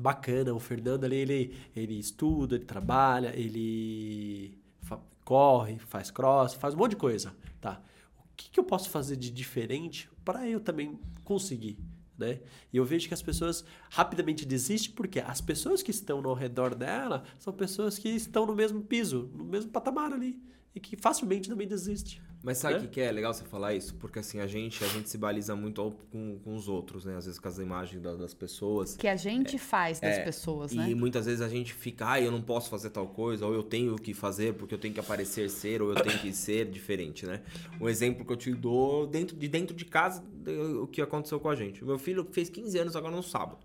bacana, 0.00 0.54
o 0.54 0.58
Fernando 0.58 1.04
ali, 1.04 1.16
ele, 1.16 1.56
ele 1.74 1.98
estuda, 1.98 2.56
ele 2.56 2.64
trabalha, 2.64 3.32
ele 3.36 4.58
fa- 4.82 5.00
corre, 5.24 5.78
faz 5.78 6.10
cross, 6.10 6.54
faz 6.54 6.74
um 6.74 6.78
monte 6.78 6.90
de 6.90 6.96
coisa, 6.96 7.34
tá? 7.60 7.80
O 8.18 8.22
que, 8.36 8.50
que 8.50 8.60
eu 8.60 8.64
posso 8.64 8.90
fazer 8.90 9.16
de 9.16 9.30
diferente 9.30 10.08
para 10.24 10.48
eu 10.48 10.60
também 10.60 10.98
conseguir, 11.24 11.78
né? 12.18 12.40
E 12.72 12.76
eu 12.76 12.84
vejo 12.84 13.08
que 13.08 13.14
as 13.14 13.22
pessoas 13.22 13.64
rapidamente 13.90 14.44
desistem 14.44 14.92
porque 14.94 15.20
as 15.20 15.40
pessoas 15.40 15.82
que 15.82 15.90
estão 15.90 16.24
ao 16.26 16.34
redor 16.34 16.74
dela 16.74 17.24
são 17.38 17.52
pessoas 17.52 17.98
que 17.98 18.08
estão 18.08 18.46
no 18.46 18.54
mesmo 18.54 18.80
piso, 18.82 19.30
no 19.34 19.44
mesmo 19.44 19.70
patamar 19.70 20.12
ali 20.12 20.40
e 20.76 20.80
que 20.80 20.94
facilmente 20.96 21.48
também 21.48 21.66
desistem. 21.66 22.18
Mas 22.44 22.58
sabe 22.58 22.74
o 22.74 22.76
Né? 22.76 22.82
que, 22.84 22.92
que 22.92 23.00
é 23.00 23.10
legal 23.10 23.32
você 23.34 23.42
falar 23.44 23.74
isso? 23.74 23.94
Porque 23.94 24.18
assim, 24.18 24.38
a 24.38 24.46
gente, 24.46 24.84
a 24.84 24.86
gente 24.88 25.08
se 25.08 25.16
baliza 25.18 25.56
muito 25.56 25.80
ao- 25.80 25.90
com, 25.90 26.38
com 26.44 26.54
os 26.54 26.68
outros, 26.68 27.04
né? 27.06 27.16
Às 27.16 27.24
vezes 27.24 27.40
com 27.40 27.48
as 27.48 27.58
imagens 27.58 28.00
da- 28.00 28.14
das 28.14 28.34
pessoas. 28.34 28.94
Que 28.94 29.08
a 29.08 29.16
gente 29.16 29.58
faz 29.58 29.98
das 29.98 30.16
É, 30.18 30.22
pessoas, 30.22 30.70
E 30.72 30.76
né? 30.76 30.94
muitas 30.94 31.24
vezes 31.26 31.40
a 31.40 31.48
gente 31.48 31.72
fica, 31.72 32.12
ah, 32.12 32.20
eu 32.20 32.30
não 32.30 32.42
posso 32.42 32.68
fazer 32.70 32.90
tal 32.90 33.08
coisa, 33.08 33.46
ou 33.46 33.54
eu 33.54 33.62
tenho 33.64 33.96
que 33.96 34.12
fazer 34.14 34.52
porque 34.54 34.74
eu 34.74 34.78
tenho 34.78 34.92
que 34.94 35.00
aparecer 35.00 35.48
ser, 35.50 35.80
ou 35.82 35.90
eu 35.92 36.00
tenho 36.00 36.18
que 36.20 36.32
ser 36.32 36.66
diferente, 36.70 37.24
né? 37.26 37.42
Um 37.80 37.88
exemplo 37.88 38.24
que 38.24 38.32
eu 38.32 38.36
te 38.36 38.52
dou 38.52 39.06
dentro 39.06 39.34
de 39.34 39.48
dentro 39.48 39.74
de 39.74 39.84
casa, 39.86 40.22
de- 40.30 40.50
o 40.52 40.86
que 40.86 41.00
aconteceu 41.00 41.40
com 41.40 41.48
a 41.48 41.56
gente. 41.56 41.82
O 41.82 41.86
meu 41.86 41.98
filho 41.98 42.28
fez 42.30 42.48
15 42.50 42.78
anos 42.78 42.94
agora 42.94 43.16
no 43.16 43.22
sábado. 43.22 43.58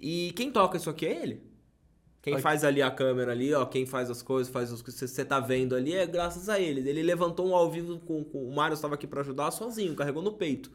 E 0.00 0.32
quem 0.36 0.50
toca 0.50 0.76
isso 0.76 0.90
aqui 0.90 1.06
é 1.06 1.22
ele. 1.22 1.42
Quem 2.28 2.34
Ai. 2.34 2.42
faz 2.42 2.62
ali 2.62 2.82
a 2.82 2.90
câmera 2.90 3.32
ali, 3.32 3.54
ó, 3.54 3.64
quem 3.64 3.86
faz 3.86 4.10
as 4.10 4.20
coisas, 4.20 4.52
faz 4.52 4.70
os 4.70 4.82
que 4.82 4.92
você 4.92 5.24
tá 5.24 5.40
vendo 5.40 5.74
ali 5.74 5.94
é 5.94 6.06
graças 6.06 6.50
a 6.50 6.60
ele. 6.60 6.86
Ele 6.88 7.02
levantou 7.02 7.48
um 7.48 7.54
ao 7.54 7.70
vivo 7.70 7.98
com, 8.00 8.22
com 8.22 8.44
o 8.46 8.54
Mário 8.54 8.74
estava 8.74 8.96
aqui 8.96 9.06
para 9.06 9.22
ajudar 9.22 9.50
sozinho, 9.50 9.94
carregou 9.94 10.22
no 10.22 10.32
peito. 10.32 10.70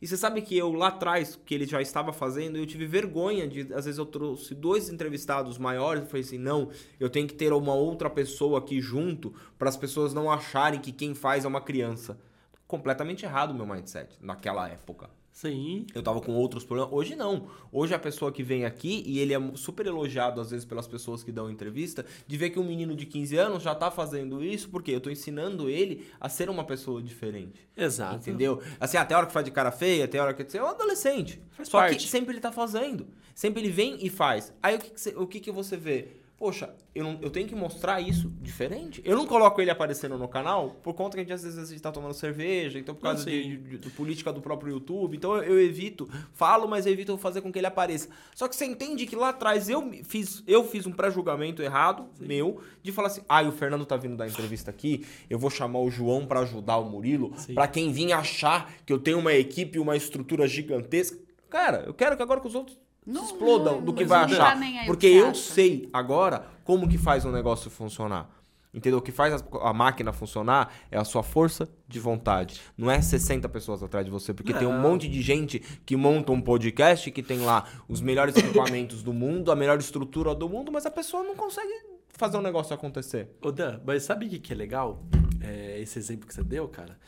E 0.00 0.06
você 0.06 0.16
sabe 0.16 0.40
que 0.40 0.56
eu 0.56 0.72
lá 0.72 0.88
atrás, 0.88 1.38
que 1.44 1.54
ele 1.54 1.66
já 1.66 1.82
estava 1.82 2.10
fazendo, 2.10 2.56
eu 2.56 2.66
tive 2.66 2.86
vergonha 2.86 3.46
de. 3.46 3.72
Às 3.74 3.84
vezes 3.84 3.98
eu 3.98 4.06
trouxe 4.06 4.54
dois 4.54 4.88
entrevistados 4.88 5.58
maiores 5.58 6.04
e 6.04 6.06
falei 6.06 6.22
assim: 6.22 6.38
não, 6.38 6.70
eu 6.98 7.10
tenho 7.10 7.28
que 7.28 7.34
ter 7.34 7.52
uma 7.52 7.74
outra 7.74 8.08
pessoa 8.08 8.58
aqui 8.58 8.80
junto 8.80 9.34
para 9.58 9.68
as 9.68 9.76
pessoas 9.76 10.14
não 10.14 10.30
acharem 10.30 10.80
que 10.80 10.90
quem 10.90 11.14
faz 11.14 11.44
é 11.44 11.48
uma 11.48 11.60
criança. 11.60 12.18
Completamente 12.66 13.26
errado 13.26 13.50
o 13.50 13.54
meu 13.54 13.66
mindset 13.66 14.16
naquela 14.22 14.68
época. 14.68 15.10
Sim. 15.34 15.84
Eu 15.92 16.00
tava 16.00 16.20
com 16.20 16.32
outros 16.32 16.62
problemas. 16.64 16.92
Hoje 16.92 17.16
não. 17.16 17.48
Hoje 17.72 17.92
a 17.92 17.98
pessoa 17.98 18.30
que 18.30 18.40
vem 18.44 18.64
aqui, 18.64 19.02
e 19.04 19.18
ele 19.18 19.34
é 19.34 19.40
super 19.56 19.84
elogiado 19.84 20.40
às 20.40 20.52
vezes 20.52 20.64
pelas 20.64 20.86
pessoas 20.86 21.24
que 21.24 21.32
dão 21.32 21.50
entrevista, 21.50 22.06
de 22.24 22.36
ver 22.36 22.50
que 22.50 22.58
um 22.60 22.64
menino 22.64 22.94
de 22.94 23.04
15 23.04 23.36
anos 23.36 23.60
já 23.64 23.74
tá 23.74 23.90
fazendo 23.90 24.44
isso, 24.44 24.68
porque 24.70 24.92
eu 24.92 25.00
tô 25.00 25.10
ensinando 25.10 25.68
ele 25.68 26.06
a 26.20 26.28
ser 26.28 26.48
uma 26.48 26.62
pessoa 26.62 27.02
diferente. 27.02 27.66
Exato. 27.76 28.14
Entendeu? 28.14 28.62
Assim, 28.78 28.96
até 28.96 29.12
a 29.12 29.18
hora 29.18 29.26
que 29.26 29.32
faz 29.32 29.44
de 29.44 29.50
cara 29.50 29.72
feia, 29.72 30.04
até 30.04 30.20
a 30.20 30.22
hora 30.22 30.34
que. 30.34 30.56
É 30.56 30.62
um 30.62 30.68
adolescente. 30.68 31.42
Faz 31.50 31.68
Só 31.68 31.78
parte. 31.80 31.96
que 31.96 32.08
sempre 32.08 32.32
ele 32.32 32.40
tá 32.40 32.52
fazendo. 32.52 33.04
Sempre 33.34 33.60
ele 33.60 33.70
vem 33.70 33.98
e 34.06 34.08
faz. 34.08 34.52
Aí 34.62 34.76
o 34.76 34.78
que, 34.78 34.90
que, 34.90 35.00
você- 35.00 35.14
o 35.16 35.26
que, 35.26 35.40
que 35.40 35.50
você 35.50 35.76
vê? 35.76 36.08
Poxa, 36.36 36.74
eu, 36.94 37.04
não, 37.04 37.18
eu 37.22 37.30
tenho 37.30 37.46
que 37.46 37.54
mostrar 37.54 38.00
isso 38.00 38.28
diferente. 38.42 39.00
Eu 39.04 39.16
não 39.16 39.24
coloco 39.24 39.60
ele 39.62 39.70
aparecendo 39.70 40.18
no 40.18 40.26
canal 40.26 40.70
por 40.82 40.92
conta 40.92 41.16
que 41.16 41.20
a 41.20 41.22
gente 41.22 41.32
às 41.32 41.42
vezes 41.44 41.58
a 41.58 41.64
gente 41.70 41.80
tá 41.80 41.92
tomando 41.92 42.12
cerveja, 42.12 42.76
então 42.78 42.92
por 42.94 43.02
causa 43.02 43.22
sim. 43.22 43.30
de, 43.30 43.56
de- 43.56 43.78
de 43.78 43.90
política 43.90 44.32
do 44.32 44.40
próprio 44.40 44.72
YouTube. 44.72 45.16
Então 45.16 45.36
eu, 45.36 45.44
eu 45.44 45.60
evito, 45.60 46.08
falo, 46.32 46.66
mas 46.68 46.86
evito 46.86 47.16
fazer 47.16 47.40
com 47.40 47.52
que 47.52 47.58
ele 47.58 47.66
apareça. 47.68 48.08
Só 48.34 48.48
que 48.48 48.56
você 48.56 48.64
entende 48.66 49.06
que 49.06 49.14
lá 49.14 49.28
atrás 49.28 49.68
eu 49.68 49.90
fiz, 50.02 50.42
eu 50.46 50.64
fiz 50.64 50.86
um 50.86 50.92
pré-julgamento 50.92 51.62
errado, 51.62 52.06
meu, 52.20 52.60
de 52.82 52.90
falar 52.90 53.08
assim: 53.08 53.22
ah, 53.28 53.42
o 53.42 53.52
Fernando 53.52 53.86
tá 53.86 53.96
vindo 53.96 54.16
dar 54.16 54.26
entrevista 54.28 54.70
aqui, 54.72 55.06
eu 55.30 55.38
vou 55.38 55.50
chamar 55.50 55.78
o 55.78 55.90
João 55.90 56.26
pra 56.26 56.40
ajudar 56.40 56.78
o 56.78 56.90
Murilo, 56.90 57.32
Sim. 57.36 57.54
pra 57.54 57.68
quem 57.68 57.92
vir 57.92 58.12
achar 58.12 58.72
que 58.84 58.92
eu 58.92 58.98
tenho 58.98 59.20
uma 59.20 59.32
equipe, 59.32 59.78
uma 59.78 59.96
estrutura 59.96 60.48
gigantesca. 60.48 61.16
Cara, 61.48 61.84
eu 61.86 61.94
quero 61.94 62.16
que 62.16 62.22
agora 62.22 62.40
que 62.40 62.48
os 62.48 62.54
outros 62.56 62.76
Não- 63.06 63.24
explodam 63.24 63.80
do 63.80 63.86
não- 63.86 63.92
que 63.94 64.00
mas 64.04 64.08
vai 64.08 64.26
não 64.28 64.36
tá 64.36 64.52
achar. 64.52 64.86
Porque 64.86 65.10
que 65.10 65.16
eu 65.16 65.28
acha. 65.28 65.52
sei 65.52 65.88
agora 65.92 66.46
como 66.64 66.88
que 66.88 66.96
faz 66.98 67.24
um 67.24 67.30
negócio 67.32 67.70
funcionar. 67.70 68.30
Entendeu? 68.72 68.98
O 68.98 69.02
que 69.02 69.12
faz 69.12 69.32
a, 69.34 69.68
a 69.68 69.72
máquina 69.72 70.12
funcionar 70.12 70.72
é 70.90 70.98
a 70.98 71.04
sua 71.04 71.22
força 71.22 71.68
de 71.86 72.00
vontade. 72.00 72.60
Não 72.76 72.90
é 72.90 73.00
60 73.00 73.48
pessoas 73.48 73.84
atrás 73.84 74.04
de 74.04 74.10
você, 74.10 74.34
porque 74.34 74.52
tem 74.52 74.66
um 74.66 74.72
Não. 74.72 74.80
monte 74.80 75.06
de 75.08 75.22
gente 75.22 75.60
que 75.86 75.94
monta 75.96 76.32
um 76.32 76.40
podcast 76.40 77.08
que 77.12 77.22
tem 77.22 77.38
lá 77.38 77.68
os 77.88 78.00
melhores 78.00 78.34
equipamentos 78.36 79.00
do 79.04 79.12
mundo, 79.12 79.52
a 79.52 79.54
melhor 79.54 79.78
estrutura 79.78 80.34
do 80.34 80.48
mundo, 80.48 80.72
mas 80.72 80.84
a 80.86 80.90
pessoa 80.90 81.22
não 81.22 81.36
consegue 81.36 81.72
fazer 82.08 82.36
um 82.36 82.42
negócio 82.42 82.74
acontecer. 82.74 83.28
Ô 83.40 83.52
Dan, 83.52 83.78
mas 83.86 84.02
sabe 84.02 84.26
o 84.26 84.28
que, 84.28 84.40
que 84.40 84.52
é 84.52 84.56
legal? 84.56 85.04
É, 85.40 85.78
esse 85.80 85.96
exemplo 86.00 86.26
que 86.26 86.34
você 86.34 86.42
deu, 86.42 86.66
cara? 86.66 86.98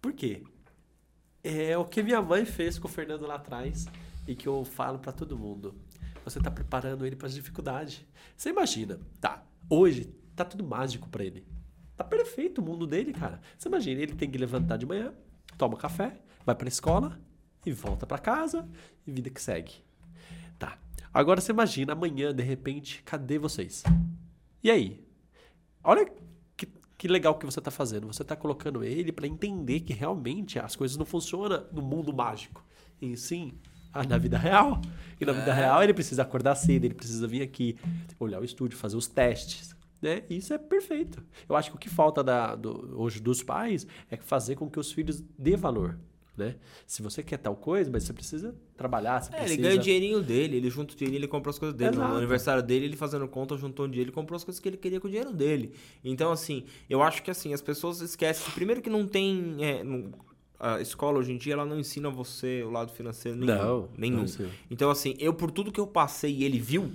Por 0.00 0.12
quê? 0.12 0.44
É 1.42 1.76
o 1.76 1.84
que 1.84 2.02
minha 2.04 2.22
mãe 2.22 2.44
fez 2.44 2.78
com 2.78 2.86
o 2.86 2.90
Fernando 2.90 3.26
lá 3.26 3.34
atrás 3.34 3.86
e 4.26 4.34
que 4.34 4.46
eu 4.46 4.64
falo 4.64 4.98
pra 4.98 5.12
todo 5.12 5.38
mundo. 5.38 5.74
Você 6.24 6.40
tá 6.40 6.50
preparando 6.50 7.06
ele 7.06 7.14
para 7.14 7.28
as 7.28 7.34
dificuldades. 7.34 8.04
Você 8.36 8.50
imagina, 8.50 8.98
tá? 9.20 9.44
Hoje 9.70 10.12
tá 10.34 10.44
tudo 10.44 10.64
mágico 10.64 11.08
pra 11.08 11.24
ele. 11.24 11.46
Tá 11.96 12.04
perfeito 12.04 12.60
o 12.60 12.64
mundo 12.64 12.86
dele, 12.86 13.12
cara. 13.12 13.40
Você 13.56 13.68
imagina, 13.68 14.02
ele 14.02 14.14
tem 14.14 14.30
que 14.30 14.36
levantar 14.36 14.76
de 14.76 14.84
manhã, 14.84 15.14
toma 15.56 15.76
café, 15.76 16.20
vai 16.44 16.54
pra 16.54 16.68
escola 16.68 17.18
e 17.64 17.72
volta 17.72 18.06
pra 18.06 18.18
casa 18.18 18.68
e 19.06 19.10
vida 19.10 19.30
que 19.30 19.40
segue. 19.40 19.72
Tá. 20.58 20.78
Agora 21.12 21.40
você 21.40 21.52
imagina 21.52 21.94
amanhã, 21.94 22.34
de 22.34 22.42
repente, 22.42 23.02
cadê 23.02 23.38
vocês? 23.38 23.82
E 24.62 24.70
aí? 24.70 25.06
Olha 25.82 26.10
que, 26.56 26.66
que 26.98 27.08
legal 27.08 27.38
que 27.38 27.46
você 27.46 27.60
tá 27.60 27.70
fazendo. 27.70 28.06
Você 28.08 28.24
tá 28.24 28.36
colocando 28.36 28.84
ele 28.84 29.12
para 29.12 29.26
entender 29.26 29.80
que 29.80 29.94
realmente 29.94 30.58
as 30.58 30.76
coisas 30.76 30.96
não 30.96 31.06
funcionam 31.06 31.66
no 31.72 31.80
mundo 31.80 32.12
mágico. 32.12 32.64
E 33.00 33.16
sim, 33.16 33.58
ah, 34.00 34.04
na 34.06 34.18
vida 34.18 34.36
real. 34.38 34.80
E 35.20 35.24
na 35.24 35.32
vida 35.32 35.52
real 35.52 35.82
ele 35.82 35.94
precisa 35.94 36.22
acordar 36.22 36.54
cedo, 36.54 36.84
ele 36.84 36.94
precisa 36.94 37.26
vir 37.26 37.42
aqui, 37.42 37.76
olhar 38.20 38.40
o 38.40 38.44
estúdio, 38.44 38.76
fazer 38.78 38.96
os 38.96 39.06
testes. 39.06 39.74
Né? 40.02 40.22
Isso 40.28 40.52
é 40.52 40.58
perfeito. 40.58 41.22
Eu 41.48 41.56
acho 41.56 41.70
que 41.70 41.76
o 41.76 41.78
que 41.78 41.88
falta 41.88 42.22
da- 42.22 42.54
do- 42.54 43.00
hoje 43.00 43.18
dos 43.20 43.42
pais 43.42 43.86
é 44.10 44.16
fazer 44.16 44.54
com 44.54 44.68
que 44.68 44.78
os 44.78 44.92
filhos 44.92 45.22
dê 45.38 45.56
valor. 45.56 45.98
Né? 46.36 46.56
Se 46.86 47.00
você 47.00 47.22
quer 47.22 47.38
tal 47.38 47.56
coisa, 47.56 47.90
mas 47.90 48.02
você 48.02 48.12
precisa 48.12 48.54
trabalhar, 48.76 49.22
você 49.22 49.32
É, 49.32 49.38
precisa... 49.38 49.54
ele 49.54 49.62
ganha 49.62 49.80
o 49.80 49.82
dinheirinho 49.82 50.22
dele, 50.22 50.58
ele 50.58 50.68
junta 50.68 50.92
o 50.92 50.96
dinheirinho, 50.96 51.20
ele 51.20 51.28
comprou 51.28 51.48
as 51.50 51.58
coisas 51.58 51.74
dele. 51.74 51.96
Exato. 51.96 52.10
No 52.12 52.18
aniversário 52.18 52.62
dele, 52.62 52.84
ele 52.84 52.96
fazendo 52.96 53.26
conta, 53.26 53.56
juntou 53.56 53.86
um 53.86 53.90
dia, 53.90 54.02
ele 54.02 54.12
comprou 54.12 54.36
as 54.36 54.44
coisas 54.44 54.60
que 54.60 54.68
ele 54.68 54.76
queria 54.76 55.00
com 55.00 55.06
o 55.06 55.10
dinheiro 55.10 55.32
dele. 55.32 55.72
Então, 56.04 56.30
assim, 56.30 56.64
eu 56.90 57.02
acho 57.02 57.22
que 57.22 57.30
assim, 57.30 57.54
as 57.54 57.62
pessoas 57.62 58.02
esquecem. 58.02 58.52
Primeiro 58.52 58.82
que 58.82 58.90
não 58.90 59.06
tem. 59.06 59.56
é, 59.64 59.82
não- 59.82 60.10
a 60.58 60.80
escola 60.80 61.18
hoje 61.18 61.32
em 61.32 61.36
dia, 61.36 61.52
ela 61.54 61.64
não 61.64 61.78
ensina 61.78 62.08
você 62.10 62.62
o 62.62 62.70
lado 62.70 62.92
financeiro 62.92 63.36
nenhum. 63.38 63.54
Não, 63.56 63.88
nenhum. 63.96 64.24
não. 64.38 64.50
Então, 64.70 64.90
assim, 64.90 65.14
eu, 65.18 65.32
por 65.34 65.50
tudo 65.50 65.70
que 65.72 65.80
eu 65.80 65.86
passei 65.86 66.32
e 66.34 66.44
ele 66.44 66.58
viu. 66.58 66.92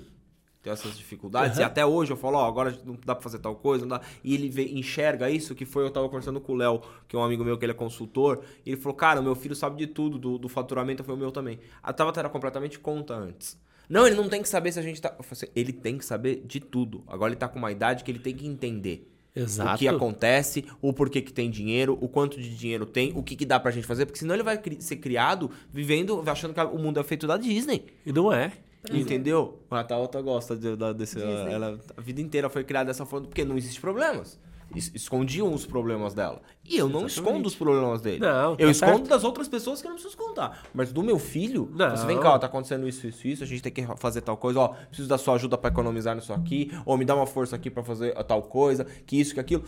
Tem 0.63 0.71
essas 0.71 0.95
dificuldades, 0.95 1.53
Aham. 1.57 1.61
e 1.61 1.63
até 1.63 1.83
hoje 1.83 2.13
eu 2.13 2.17
falo, 2.17 2.37
ó, 2.37 2.47
agora 2.47 2.79
não 2.85 2.95
dá 3.03 3.15
pra 3.15 3.23
fazer 3.23 3.39
tal 3.39 3.55
coisa, 3.55 3.83
não 3.83 3.97
dá. 3.97 4.01
E 4.23 4.35
ele 4.35 4.47
vê- 4.47 4.65
enxerga 4.69 5.27
isso, 5.27 5.55
que 5.55 5.65
foi, 5.65 5.83
eu 5.83 5.89
tava 5.89 6.07
conversando 6.07 6.39
com 6.39 6.53
o 6.53 6.55
Léo, 6.55 6.81
que 7.07 7.15
é 7.15 7.19
um 7.19 7.23
amigo 7.23 7.43
meu, 7.43 7.57
que 7.57 7.65
ele 7.65 7.71
é 7.71 7.75
consultor, 7.75 8.43
e 8.63 8.69
ele 8.73 8.79
falou, 8.79 8.95
cara, 8.95 9.19
o 9.19 9.23
meu 9.23 9.33
filho 9.33 9.55
sabe 9.55 9.75
de 9.75 9.87
tudo, 9.91 10.19
do, 10.19 10.37
do 10.37 10.47
faturamento 10.47 11.03
foi 11.03 11.15
o 11.15 11.17
meu 11.17 11.31
também. 11.31 11.57
A 11.81 11.91
Tabata 11.91 12.19
era 12.19 12.29
completamente 12.29 12.77
conta 12.77 13.15
antes. 13.15 13.59
Não, 13.89 14.05
ele 14.05 14.15
não 14.15 14.29
tem 14.29 14.39
que 14.39 14.47
saber 14.47 14.71
se 14.71 14.77
a 14.77 14.83
gente 14.83 15.01
tá. 15.01 15.09
Eu 15.17 15.23
falei 15.23 15.31
assim, 15.31 15.47
ele 15.55 15.73
tem 15.73 15.97
que 15.97 16.05
saber 16.05 16.43
de 16.45 16.59
tudo. 16.59 17.03
Agora 17.07 17.31
ele 17.31 17.39
tá 17.39 17.47
com 17.47 17.57
uma 17.57 17.71
idade 17.71 18.03
que 18.03 18.11
ele 18.11 18.19
tem 18.19 18.35
que 18.35 18.45
entender. 18.45 19.11
Exato. 19.35 19.75
O 19.75 19.77
que 19.79 19.87
acontece, 19.87 20.65
o 20.81 20.91
porquê 20.91 21.21
que 21.21 21.31
tem 21.31 21.49
dinheiro, 21.49 21.97
o 22.01 22.07
quanto 22.09 22.39
de 22.41 22.55
dinheiro 22.55 22.85
tem, 22.85 23.13
o 23.15 23.23
que, 23.23 23.35
que 23.35 23.45
dá 23.45 23.59
pra 23.59 23.71
gente 23.71 23.87
fazer, 23.87 24.05
porque 24.05 24.19
senão 24.19 24.35
ele 24.35 24.43
vai 24.43 24.57
cri- 24.57 24.81
ser 24.81 24.97
criado 24.97 25.49
vivendo, 25.71 26.21
achando 26.27 26.53
que 26.53 26.59
o 26.61 26.77
mundo 26.77 26.99
é 26.99 27.03
feito 27.03 27.25
da 27.27 27.37
Disney. 27.37 27.85
E 28.05 28.11
não 28.11 28.31
é. 28.31 28.51
Entendeu? 28.91 29.59
A 29.69 29.83
Tauta 29.83 30.19
gosta 30.21 30.55
de, 30.55 30.75
da- 30.75 30.91
desse. 30.91 31.15
Disney. 31.15 31.53
Ela, 31.53 31.79
a 31.95 32.01
vida 32.01 32.19
inteira 32.19 32.49
foi 32.49 32.63
criada 32.63 32.87
dessa 32.87 33.05
forma 33.05 33.27
porque 33.27 33.45
não 33.45 33.57
existe 33.57 33.79
problemas. 33.79 34.39
Es- 34.75 34.91
Escondiam 34.93 35.53
os 35.53 35.65
problemas 35.65 36.13
dela. 36.13 36.41
E 36.63 36.77
eu 36.77 36.87
não 36.87 37.05
Exatamente. 37.05 37.11
escondo 37.17 37.47
os 37.47 37.55
problemas 37.55 38.01
dele. 38.01 38.19
Não, 38.19 38.51
eu 38.51 38.57
tá 38.57 38.71
escondo 38.71 38.91
certo. 38.97 39.07
das 39.09 39.23
outras 39.23 39.47
pessoas 39.47 39.81
que 39.81 39.87
eu 39.87 39.89
não 39.91 39.97
preciso 39.97 40.17
contar. 40.17 40.63
Mas 40.73 40.91
do 40.93 41.03
meu 41.03 41.19
filho, 41.19 41.69
Não. 41.73 41.89
você 41.95 42.05
vem 42.05 42.19
cá, 42.19 42.33
ó, 42.35 42.39
tá 42.39 42.47
acontecendo 42.47 42.87
isso, 42.87 43.05
isso, 43.07 43.27
isso, 43.27 43.43
a 43.43 43.47
gente 43.47 43.61
tem 43.61 43.71
que 43.71 43.85
fazer 43.97 44.21
tal 44.21 44.37
coisa, 44.37 44.59
ó, 44.59 44.67
preciso 44.69 45.07
da 45.09 45.17
sua 45.17 45.35
ajuda 45.35 45.57
pra 45.57 45.69
economizar 45.69 46.15
nisso 46.15 46.31
aqui, 46.33 46.71
ou 46.85 46.97
me 46.97 47.05
dá 47.05 47.15
uma 47.15 47.27
força 47.27 47.55
aqui 47.55 47.69
pra 47.69 47.83
fazer 47.83 48.13
tal 48.23 48.43
coisa, 48.43 48.85
que 49.05 49.19
isso, 49.19 49.33
que 49.33 49.39
aquilo. 49.39 49.63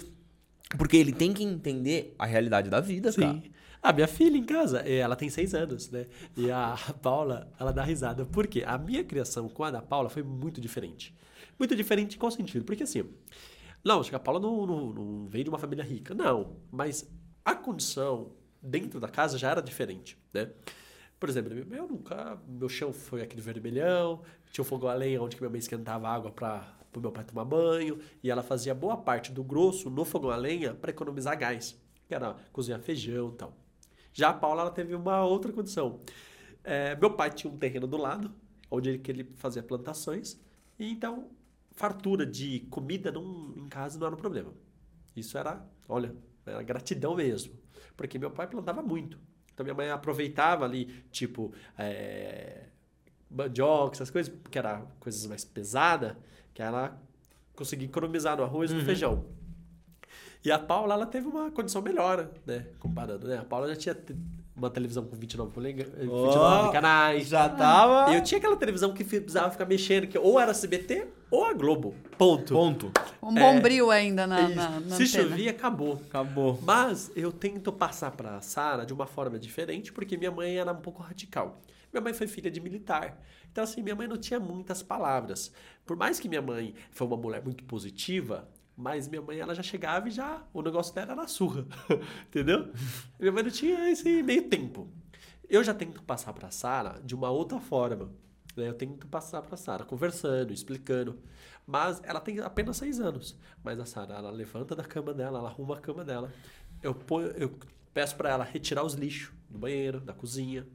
Porque 0.77 0.97
ele 0.97 1.11
tem 1.11 1.33
que 1.33 1.43
entender 1.43 2.15
a 2.17 2.25
realidade 2.25 2.69
da 2.69 2.79
vida, 2.79 3.11
cara. 3.13 3.33
Sim. 3.33 3.43
A 3.81 3.91
minha 3.91 4.07
filha 4.07 4.37
em 4.37 4.43
casa, 4.45 4.81
eh, 4.85 4.95
ela 4.99 5.15
tem 5.15 5.29
seis 5.29 5.53
anos, 5.53 5.91
né? 5.91 6.05
E 6.37 6.49
a 6.49 6.75
Paula, 7.03 7.51
ela 7.59 7.71
dá 7.73 7.83
risada. 7.83 8.25
Por 8.25 8.47
quê? 8.47 8.63
A 8.65 8.77
minha 8.77 9.03
criação 9.03 9.49
com 9.49 9.63
a 9.63 9.69
da 9.69 9.81
Paula 9.81 10.07
foi 10.09 10.23
muito 10.23 10.61
diferente. 10.61 11.13
Muito 11.59 11.75
diferente 11.75 12.15
em 12.15 12.19
qual 12.19 12.31
sentido? 12.31 12.63
Porque 12.63 12.83
assim, 12.83 13.03
lógico, 13.84 14.15
a 14.15 14.19
Paula 14.19 14.39
não, 14.39 14.65
não, 14.65 14.93
não 14.93 15.27
veio 15.27 15.43
de 15.43 15.49
uma 15.49 15.59
família 15.59 15.84
rica, 15.84 16.13
não. 16.13 16.57
Mas 16.71 17.09
a 17.43 17.55
condição 17.55 18.31
dentro 18.61 18.99
da 18.99 19.09
casa 19.09 19.38
já 19.38 19.51
era 19.51 19.61
diferente, 19.61 20.17
né? 20.34 20.49
Por 21.19 21.29
exemplo, 21.29 21.53
eu 21.53 21.88
nunca. 21.88 22.38
Meu 22.47 22.67
chão 22.67 22.91
foi 22.91 23.21
aquele 23.21 23.41
vermelhão, 23.41 24.21
tinha 24.51 24.61
um 24.61 24.65
fogão 24.65 24.89
a 24.89 24.93
lenha 24.93 25.21
onde 25.21 25.38
minha 25.38 25.49
mãe 25.49 25.59
esquentava 25.59 26.07
água 26.09 26.31
para 26.31 26.75
o 26.95 26.99
meu 26.99 27.11
pai 27.11 27.23
tomar 27.23 27.45
banho, 27.45 27.99
e 28.21 28.29
ela 28.29 28.43
fazia 28.43 28.75
boa 28.75 28.97
parte 28.97 29.31
do 29.31 29.43
grosso 29.43 29.89
no 29.89 30.03
fogão 30.05 30.29
a 30.31 30.36
lenha 30.36 30.73
para 30.73 30.91
economizar 30.91 31.38
gás, 31.38 31.79
que 32.07 32.13
era 32.13 32.36
cozinhar 32.51 32.79
feijão 32.81 33.29
e 33.29 33.38
tal. 33.38 33.57
Já 34.11 34.29
a 34.29 34.34
Paula 34.34 34.61
ela 34.61 34.71
teve 34.71 34.93
uma 34.93 35.23
outra 35.23 35.51
condição. 35.51 36.01
É, 36.63 36.95
meu 36.95 37.11
pai 37.11 37.31
tinha 37.31 37.51
um 37.51 37.57
terreno 37.57 37.88
do 37.88 37.97
lado, 37.97 38.31
onde 38.69 38.89
ele, 38.89 38.99
que 38.99 39.11
ele 39.11 39.23
fazia 39.36 39.63
plantações, 39.63 40.39
e 40.77 40.91
então 40.91 41.29
fartura 41.76 42.26
de 42.26 42.61
comida 42.69 43.11
não, 43.11 43.53
em 43.57 43.67
casa 43.67 43.97
não 43.99 44.07
era 44.07 44.15
um 44.15 44.19
problema. 44.19 44.51
Isso 45.15 45.38
era, 45.38 45.63
olha, 45.88 46.13
era 46.45 46.61
gratidão 46.63 47.15
mesmo. 47.15 47.53
Porque 47.95 48.17
meu 48.17 48.32
pai 48.32 48.47
plantava 48.47 48.82
muito. 48.82 49.17
Então 49.53 49.63
minha 49.63 49.76
mãe 49.76 49.89
aproveitava 49.89 50.65
ali, 50.65 50.86
tipo, 51.11 51.53
é, 51.78 52.63
mandioca, 53.30 53.95
essas 53.95 54.09
coisas, 54.09 54.34
que 54.49 54.57
era 54.57 54.86
coisas 54.99 55.26
mais 55.28 55.45
pesadas, 55.45 56.15
que 56.53 56.61
ela 56.61 56.99
conseguia 57.55 57.88
economizar 57.88 58.36
no 58.38 58.43
arroz 58.43 58.71
e 58.71 58.74
no 58.74 58.84
feijão. 58.84 59.26
E 60.43 60.51
a 60.51 60.59
Paula, 60.59 60.93
ela 60.95 61.05
teve 61.05 61.28
uma 61.28 61.49
condição 61.51 61.82
melhor, 61.82 62.30
né? 62.45 62.67
Comparando, 62.80 63.28
né? 63.28 63.38
A 63.38 63.45
Paula 63.45 63.67
já 63.69 63.76
tinha 63.76 63.97
uma 64.55 64.69
televisão 64.69 65.05
com 65.05 65.15
29, 65.15 65.51
polega- 65.53 65.86
29 65.86 66.71
canais. 66.71 67.28
Já 67.28 67.47
tava. 67.47 68.13
Eu 68.13 68.21
tinha 68.24 68.39
aquela 68.39 68.57
televisão 68.57 68.93
que 68.93 69.03
precisava 69.03 69.51
ficar 69.51 69.65
mexendo, 69.65 70.07
que 70.07 70.17
ou 70.17 70.39
era 70.39 70.51
SBT 70.51 71.07
ou 71.34 71.45
a 71.45 71.53
Globo. 71.53 71.95
Ponto. 72.15 72.53
Ponto. 72.53 72.91
Um 73.21 73.34
bombril 73.34 73.89
ainda 73.89 74.27
na, 74.27 74.47
na, 74.47 74.79
na 74.81 74.95
Se 74.95 75.03
antena. 75.03 75.29
chovia, 75.29 75.49
acabou. 75.49 75.99
Acabou. 76.07 76.59
Mas 76.61 77.11
eu 77.15 77.31
tento 77.31 77.73
passar 77.73 78.11
pra 78.11 78.39
Sara 78.39 78.86
de 78.86 78.93
uma 78.93 79.07
forma 79.07 79.39
diferente, 79.39 79.91
porque 79.91 80.15
minha 80.15 80.29
mãe 80.29 80.57
era 80.57 80.71
um 80.71 80.81
pouco 80.81 81.01
radical. 81.01 81.59
Minha 81.91 82.03
mãe 82.03 82.13
foi 82.13 82.27
filha 82.27 82.51
de 82.51 82.61
militar. 82.61 83.19
Então, 83.51 83.63
assim, 83.63 83.81
minha 83.81 83.95
mãe 83.95 84.07
não 84.07 84.17
tinha 84.17 84.39
muitas 84.39 84.84
palavras. 84.84 85.51
Por 85.84 85.97
mais 85.97 86.19
que 86.19 86.29
minha 86.29 86.41
mãe 86.41 86.75
foi 86.91 87.07
uma 87.07 87.17
mulher 87.17 87.43
muito 87.43 87.63
positiva, 87.63 88.47
mas 88.77 89.07
minha 89.07 89.21
mãe, 89.21 89.39
ela 89.39 89.55
já 89.55 89.63
chegava 89.63 90.07
e 90.07 90.11
já... 90.11 90.43
O 90.53 90.61
negócio 90.61 90.93
dela 90.93 91.13
era 91.13 91.27
surra. 91.27 91.65
Entendeu? 92.29 92.71
minha 93.19 93.31
mãe 93.31 93.41
não 93.41 93.51
tinha 93.51 93.89
esse 93.89 94.21
meio 94.21 94.43
tempo. 94.49 94.88
Eu 95.49 95.63
já 95.63 95.73
tento 95.73 96.03
passar 96.03 96.31
pra 96.34 96.51
Sara 96.51 97.01
de 97.03 97.15
uma 97.15 97.31
outra 97.31 97.59
forma. 97.59 98.11
Né? 98.55 98.69
Eu 98.69 98.73
tento 98.73 99.07
passar 99.07 99.41
pra 99.41 99.57
Sara 99.57 99.83
conversando, 99.83 100.53
explicando. 100.53 101.19
Mas 101.65 102.01
ela 102.03 102.19
tem 102.19 102.39
apenas 102.39 102.77
seis 102.77 102.99
anos. 102.99 103.37
Mas 103.63 103.79
a 103.79 103.85
Sara, 103.85 104.15
ela 104.15 104.31
levanta 104.31 104.75
da 104.75 104.83
cama 104.83 105.13
dela, 105.13 105.39
ela 105.39 105.49
arruma 105.49 105.75
a 105.75 105.79
cama 105.79 106.03
dela. 106.03 106.31
Eu, 106.81 106.93
ponho, 106.93 107.27
eu 107.29 107.57
peço 107.93 108.15
para 108.15 108.29
ela 108.29 108.43
retirar 108.43 108.83
os 108.83 108.93
lixos 108.93 109.33
do 109.49 109.57
banheiro, 109.57 109.99
da 109.99 110.13
cozinha. 110.13 110.67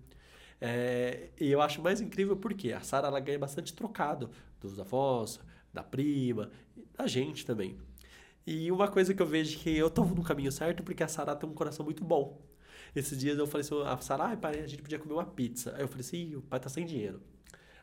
É, 0.61 1.31
e 1.39 1.51
eu 1.51 1.61
acho 1.61 1.81
mais 1.81 2.01
incrível 2.01 2.37
porque 2.37 2.73
a 2.73 2.81
Sara 2.81 3.07
ela 3.07 3.21
ganha 3.21 3.39
bastante 3.39 3.73
trocado 3.73 4.31
dos 4.61 4.79
avós, 4.79 5.41
da 5.73 5.83
prima, 5.83 6.51
da 6.97 7.07
gente 7.07 7.47
também. 7.47 7.79
E 8.47 8.73
uma 8.73 8.89
coisa 8.89 9.13
que 9.13 9.21
eu 9.21 9.27
vejo 9.27 9.59
que 9.59 9.77
eu 9.77 9.91
tô 9.91 10.05
no 10.05 10.23
caminho 10.23 10.51
certo 10.51 10.83
porque 10.83 11.03
a 11.03 11.09
Sara 11.09 11.37
tem 11.37 11.49
um 11.49 11.55
coração 11.55 11.85
muito 11.85 12.03
bom. 12.03 12.41
Esses 12.97 13.19
dias 13.19 13.39
eu 13.39 13.47
falei 13.47 13.67
assim, 13.67 13.83
a 13.83 13.99
Sara, 13.99 14.33
ah, 14.33 14.37
pai, 14.37 14.61
a 14.61 14.67
gente 14.67 14.83
podia 14.83 14.99
comer 14.99 15.15
uma 15.15 15.27
pizza. 15.27 15.75
Aí 15.77 15.83
eu 15.83 15.89
falei 15.89 16.01
assim, 16.01 16.35
o 16.35 16.43
pai 16.43 16.59
tá 16.59 16.69
sem 16.69 16.87
dinheiro. 16.87 17.21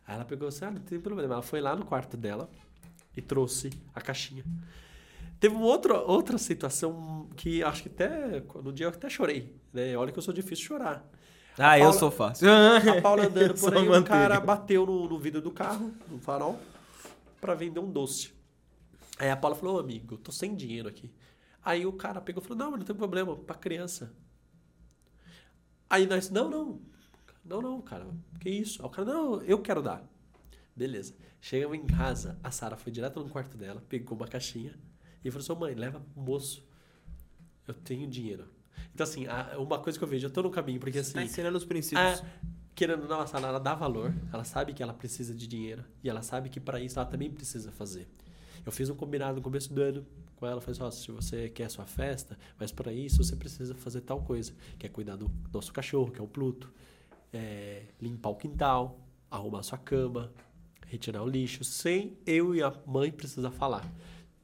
Aí 0.08 0.16
ela 0.16 0.26
pegou 0.26 0.47
assim, 0.47 0.66
ah, 0.66 0.72
não 0.72 0.82
tem 0.82 0.99
problema. 0.99 1.34
Ela 1.34 1.41
foi 1.41 1.62
lá 1.62 1.76
no 1.76 1.86
quarto 1.86 2.16
dela 2.16 2.49
e 3.16 3.22
trouxe 3.22 3.72
a 3.93 4.01
caixinha. 4.01 4.43
Teve 5.39 5.56
uma 5.56 5.66
outra, 5.66 5.99
outra 6.01 6.38
situação 6.38 7.28
que 7.36 7.64
acho 7.64 7.84
que 7.84 7.89
até, 7.89 8.41
no 8.64 8.72
dia 8.72 8.86
eu 8.86 8.89
até 8.89 9.10
chorei, 9.10 9.56
né? 9.74 9.95
Olha 9.97 10.12
que 10.12 10.18
eu 10.18 10.24
sou 10.24 10.34
difícil 10.34 10.64
de 10.64 10.68
chorar. 10.68 11.06
Ah, 11.58 11.72
Paula, 11.72 11.86
eu 11.86 11.93
sou 11.93 12.12
fácil. 12.12 12.47
A 12.51 13.01
Paula 13.01 13.28
andando 13.28 13.53
por 13.60 13.76
aí, 13.76 13.88
o 13.88 13.97
um 13.97 14.03
cara 14.03 14.39
bateu 14.39 14.86
no, 14.86 15.08
no 15.08 15.18
vidro 15.18 15.41
do 15.41 15.51
carro, 15.51 15.93
no 16.10 16.20
farol, 16.20 16.60
para 17.39 17.53
vender 17.53 17.80
um 17.80 17.89
doce. 17.89 18.34
Aí 19.18 19.30
a 19.30 19.38
Paula 19.38 19.56
falou, 19.56 19.78
ô 19.78 19.80
amigo, 19.80 20.18
tô 20.18 20.32
sem 20.32 20.56
dinheiro 20.56 20.89
aqui. 20.89 21.10
Aí 21.64 21.86
o 21.86 21.93
cara 21.93 22.20
pegou 22.20 22.43
e 22.43 22.45
falou, 22.45 22.58
não, 22.58 22.72
mas 22.72 22.80
não 22.82 22.86
tem 22.86 22.95
problema, 22.95 23.36
pra 23.36 23.56
criança. 23.56 24.14
Aí 25.89 26.06
nós, 26.06 26.30
não, 26.30 26.49
não, 26.49 26.82
não, 27.45 27.61
não, 27.61 27.81
cara, 27.81 28.07
que 28.39 28.49
isso? 28.49 28.81
Aí 28.81 28.87
o 28.87 28.89
cara, 28.89 29.07
não, 29.07 29.41
eu 29.43 29.61
quero 29.61 29.81
dar. 29.81 30.03
Beleza. 30.75 31.13
Chegamos 31.39 31.77
em 31.77 31.85
casa, 31.85 32.37
a 32.43 32.49
Sara 32.49 32.75
foi 32.75 32.91
direto 32.91 33.19
no 33.19 33.29
quarto 33.29 33.55
dela, 33.55 33.83
pegou 33.87 34.17
uma 34.17 34.27
caixinha 34.27 34.73
e 35.23 35.29
falou 35.29 35.43
assim, 35.43 35.59
mãe, 35.59 35.75
leva 35.75 35.99
pro 35.99 36.21
moço. 36.21 36.67
Eu 37.67 37.73
tenho 37.73 38.07
dinheiro. 38.07 38.47
Então, 38.93 39.03
assim, 39.03 39.25
uma 39.57 39.79
coisa 39.79 39.97
que 39.97 40.03
eu 40.03 40.07
vejo, 40.07 40.25
eu 40.25 40.31
tô 40.31 40.41
no 40.41 40.49
caminho, 40.49 40.79
porque 40.79 40.99
assim... 40.99 41.13
Tá 41.13 41.23
ensinando 41.23 41.57
os 41.57 41.65
princípios. 41.65 42.19
A, 42.19 42.25
querendo 42.73 43.07
não, 43.07 43.21
a 43.21 43.27
Sara, 43.27 43.47
ela 43.47 43.59
dá 43.59 43.75
valor, 43.75 44.13
ela 44.33 44.43
sabe 44.43 44.73
que 44.73 44.81
ela 44.83 44.93
precisa 44.93 45.33
de 45.33 45.47
dinheiro 45.47 45.83
e 46.03 46.09
ela 46.09 46.21
sabe 46.21 46.49
que 46.49 46.59
para 46.59 46.79
isso 46.79 46.99
ela 46.99 47.07
também 47.07 47.31
precisa 47.31 47.71
fazer. 47.71 48.07
Eu 48.65 48.71
fiz 48.71 48.89
um 48.89 48.95
combinado 48.95 49.35
no 49.35 49.41
começo 49.41 49.71
do 49.71 49.81
ano 49.81 50.05
com 50.35 50.45
ela, 50.45 50.59
falei 50.59 50.79
assim, 50.81 51.03
se 51.03 51.11
você 51.11 51.49
quer 51.49 51.69
sua 51.69 51.85
festa, 51.85 52.37
mas 52.59 52.71
para 52.71 52.91
isso 52.91 53.23
você 53.23 53.35
precisa 53.35 53.75
fazer 53.75 54.01
tal 54.01 54.21
coisa, 54.23 54.53
que 54.77 54.85
é 54.85 54.89
cuidar 54.89 55.15
do 55.15 55.31
nosso 55.53 55.71
cachorro, 55.71 56.11
que 56.11 56.19
é 56.19 56.23
o 56.23 56.27
Pluto, 56.27 56.73
é, 57.36 57.83
limpar 58.01 58.29
o 58.29 58.36
quintal, 58.36 58.99
arrumar 59.29 59.61
sua 59.61 59.77
cama, 59.77 60.31
retirar 60.88 61.21
o 61.23 61.27
lixo, 61.27 61.63
sem 61.63 62.17
eu 62.25 62.55
e 62.55 62.63
a 62.63 62.73
mãe 62.88 63.11
precisar 63.11 63.51
falar. 63.51 63.86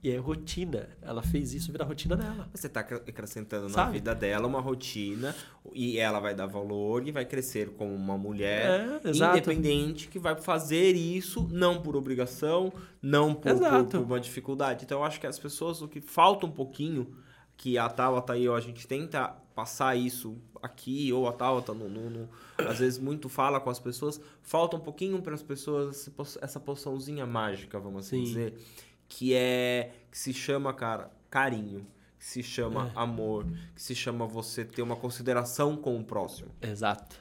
E 0.03 0.09
é 0.09 0.17
rotina. 0.17 0.89
Ela 0.99 1.21
fez 1.21 1.53
isso 1.53 1.71
virar 1.71 1.85
rotina 1.85 2.17
dela. 2.17 2.49
Você 2.53 2.65
está 2.65 2.79
acrescentando 2.79 3.69
Sabe? 3.69 3.85
na 3.85 3.91
vida 3.91 4.15
dela 4.15 4.47
uma 4.47 4.59
rotina 4.59 5.35
e 5.73 5.99
ela 5.99 6.19
vai 6.19 6.33
dar 6.33 6.47
valor 6.47 7.07
e 7.07 7.11
vai 7.11 7.23
crescer 7.23 7.69
como 7.75 7.93
uma 7.93 8.17
mulher 8.17 8.99
é, 9.05 9.09
independente 9.11 10.07
que 10.07 10.17
vai 10.17 10.35
fazer 10.35 10.95
isso 10.95 11.47
não 11.51 11.83
por 11.83 11.95
obrigação, 11.95 12.73
não 12.99 13.35
por, 13.35 13.53
por, 13.55 13.85
por, 13.85 13.99
uma 13.99 14.19
dificuldade. 14.19 14.85
Então 14.85 14.97
eu 14.97 15.03
acho 15.03 15.19
que 15.19 15.27
as 15.27 15.37
pessoas, 15.37 15.83
o 15.83 15.87
que 15.87 16.01
falta 16.01 16.47
um 16.47 16.51
pouquinho, 16.51 17.15
que 17.61 17.77
a 17.77 17.87
Tabata 17.87 18.35
e 18.35 18.45
eu, 18.45 18.55
a 18.55 18.59
gente 18.59 18.87
tenta 18.87 19.27
passar 19.53 19.95
isso 19.95 20.35
aqui, 20.63 21.13
ou 21.13 21.27
a 21.27 21.31
Tabata, 21.31 21.75
no, 21.75 21.87
no, 21.87 22.09
no, 22.09 22.29
às 22.57 22.79
vezes 22.79 22.97
muito 22.97 23.29
fala 23.29 23.59
com 23.59 23.69
as 23.69 23.77
pessoas, 23.77 24.19
falta 24.41 24.75
um 24.77 24.79
pouquinho 24.79 25.21
para 25.21 25.35
as 25.35 25.43
pessoas 25.43 26.09
essa 26.41 26.59
poçãozinha 26.59 27.23
mágica, 27.27 27.79
vamos 27.79 28.07
assim 28.07 28.17
Sim. 28.17 28.23
dizer 28.23 28.59
que 29.07 29.35
é 29.35 29.93
que 30.09 30.17
se 30.17 30.33
chama, 30.33 30.73
cara, 30.73 31.11
carinho, 31.29 31.85
que 32.17 32.25
se 32.25 32.41
chama 32.41 32.87
é. 32.87 32.91
amor, 32.95 33.45
que 33.75 33.81
se 33.81 33.93
chama 33.93 34.25
você 34.25 34.65
ter 34.65 34.81
uma 34.81 34.95
consideração 34.95 35.77
com 35.77 35.99
o 35.99 36.03
próximo. 36.03 36.49
Exato. 36.63 37.15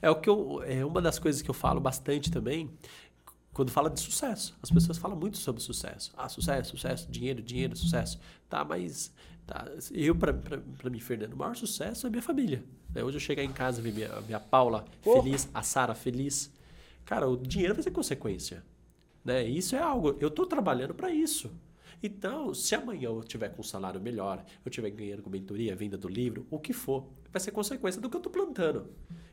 É 0.00 0.08
o 0.10 0.16
que 0.16 0.30
eu 0.30 0.62
é 0.62 0.82
uma 0.82 1.02
das 1.02 1.18
coisas 1.18 1.42
que 1.42 1.50
eu 1.50 1.54
falo 1.54 1.82
bastante 1.82 2.30
também 2.30 2.70
quando 3.52 3.70
fala 3.70 3.90
de 3.90 4.00
sucesso. 4.00 4.56
As 4.62 4.70
pessoas 4.70 4.96
falam 4.96 5.18
muito 5.18 5.36
sobre 5.36 5.60
sucesso. 5.60 6.12
Ah, 6.16 6.30
sucesso, 6.30 6.70
sucesso, 6.70 7.10
dinheiro, 7.10 7.42
dinheiro, 7.42 7.76
sucesso. 7.76 8.18
Tá, 8.48 8.64
mas 8.64 9.12
tá, 9.50 9.66
eu 9.90 10.14
para 10.14 10.90
mim, 10.90 11.00
Fernando, 11.00 11.32
o 11.32 11.36
maior 11.36 11.56
sucesso 11.56 12.06
é 12.06 12.10
minha 12.10 12.22
família. 12.22 12.62
Né? 12.94 13.02
Hoje 13.02 13.16
eu 13.16 13.20
chegar 13.20 13.42
em 13.42 13.52
casa 13.52 13.82
ver 13.82 13.92
minha, 13.92 14.20
minha 14.22 14.40
Paula 14.40 14.84
feliz, 15.02 15.48
a 15.52 15.62
Sara 15.62 15.94
feliz. 15.94 16.52
Cara, 17.04 17.28
o 17.28 17.36
dinheiro 17.36 17.74
vai 17.74 17.82
ser 17.82 17.90
consequência. 17.90 18.64
Né? 19.24 19.44
Isso 19.44 19.74
é 19.74 19.80
algo, 19.80 20.16
eu 20.20 20.28
estou 20.28 20.46
trabalhando 20.46 20.94
para 20.94 21.10
isso. 21.10 21.50
Então, 22.02 22.54
se 22.54 22.74
amanhã 22.74 23.08
eu 23.08 23.22
tiver 23.22 23.50
com 23.50 23.60
um 23.60 23.64
salário 23.64 24.00
melhor, 24.00 24.42
eu 24.64 24.70
tiver 24.70 24.90
ganhando 24.90 25.22
com 25.22 25.28
mentoria, 25.28 25.76
venda 25.76 25.98
do 25.98 26.08
livro, 26.08 26.46
o 26.50 26.58
que 26.58 26.72
for, 26.72 27.06
vai 27.30 27.40
ser 27.40 27.50
consequência 27.50 28.00
do 28.00 28.08
que 28.08 28.16
eu 28.16 28.20
estou 28.20 28.32
plantando. 28.32 28.88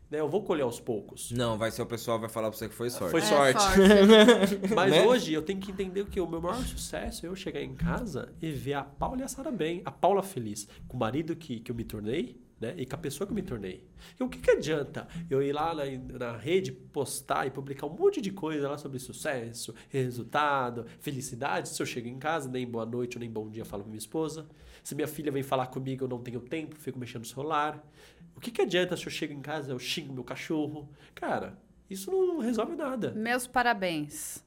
Né? 0.09 0.19
Eu 0.19 0.29
vou 0.29 0.43
colher 0.43 0.63
aos 0.63 0.79
poucos. 0.79 1.31
Não, 1.31 1.57
vai 1.57 1.71
ser 1.71 1.81
o 1.81 1.85
pessoal 1.85 2.19
vai 2.19 2.29
falar 2.29 2.49
para 2.49 2.57
você 2.57 2.69
que 2.69 2.75
foi 2.75 2.89
sorte. 2.89 3.11
Foi 3.11 3.21
é, 3.21 3.25
sorte. 3.25 3.61
sorte. 3.61 4.69
Mas 4.75 4.91
né? 4.91 5.05
hoje 5.05 5.33
eu 5.33 5.41
tenho 5.41 5.59
que 5.59 5.71
entender 5.71 6.05
que 6.05 6.19
o 6.19 6.27
meu 6.27 6.41
maior 6.41 6.61
sucesso 6.63 7.25
é 7.25 7.29
eu 7.29 7.35
chegar 7.35 7.61
em 7.61 7.75
casa 7.75 8.33
e 8.41 8.51
ver 8.51 8.73
a 8.73 8.83
Paula 8.83 9.21
e 9.21 9.23
a 9.23 9.27
Sara 9.27 9.51
bem, 9.51 9.81
a 9.85 9.91
Paula 9.91 10.23
feliz, 10.23 10.67
com 10.87 10.95
o 10.95 10.99
marido 10.99 11.35
que, 11.35 11.59
que 11.59 11.71
eu 11.71 11.75
me 11.75 11.83
tornei, 11.83 12.39
né? 12.59 12.73
E 12.77 12.85
com 12.85 12.95
a 12.95 12.99
pessoa 12.99 13.25
que 13.25 13.31
eu 13.31 13.35
me 13.35 13.43
tornei. 13.43 13.87
E 14.19 14.23
o 14.23 14.29
que, 14.29 14.39
que 14.39 14.51
adianta 14.51 15.07
eu 15.29 15.41
ir 15.41 15.53
lá 15.53 15.73
na, 15.75 15.83
na 16.17 16.37
rede, 16.37 16.71
postar 16.71 17.45
e 17.45 17.51
publicar 17.51 17.85
um 17.85 17.95
monte 17.95 18.21
de 18.21 18.31
coisa 18.31 18.69
lá 18.69 18.77
sobre 18.77 18.99
sucesso, 18.99 19.73
resultado, 19.89 20.85
felicidade, 20.99 21.69
se 21.69 21.81
eu 21.81 21.85
chego 21.85 22.07
em 22.07 22.17
casa, 22.17 22.49
nem 22.49 22.65
boa 22.65 22.85
noite 22.85 23.19
nem 23.19 23.29
bom 23.29 23.49
dia 23.49 23.65
falo 23.65 23.83
com 23.83 23.89
minha 23.89 23.99
esposa. 23.99 24.47
Se 24.87 24.95
minha 24.95 25.05
filha 25.05 25.29
vem 25.29 25.43
falar 25.43 25.67
comigo, 25.67 26.05
eu 26.05 26.07
não 26.07 26.17
tenho 26.17 26.39
tempo, 26.39 26.73
fico 26.73 26.97
mexendo 26.97 27.23
no 27.23 27.27
celular. 27.27 27.85
O 28.33 28.39
que, 28.39 28.49
que 28.49 28.61
adianta 28.61 28.95
se 28.95 29.05
eu 29.05 29.11
chego 29.11 29.33
em 29.33 29.41
casa, 29.41 29.73
eu 29.73 29.77
xingo 29.77 30.13
meu 30.13 30.23
cachorro? 30.23 30.87
Cara, 31.13 31.59
isso 31.89 32.09
não 32.09 32.39
resolve 32.39 32.73
nada. 32.73 33.11
Meus 33.11 33.45
parabéns. 33.45 34.41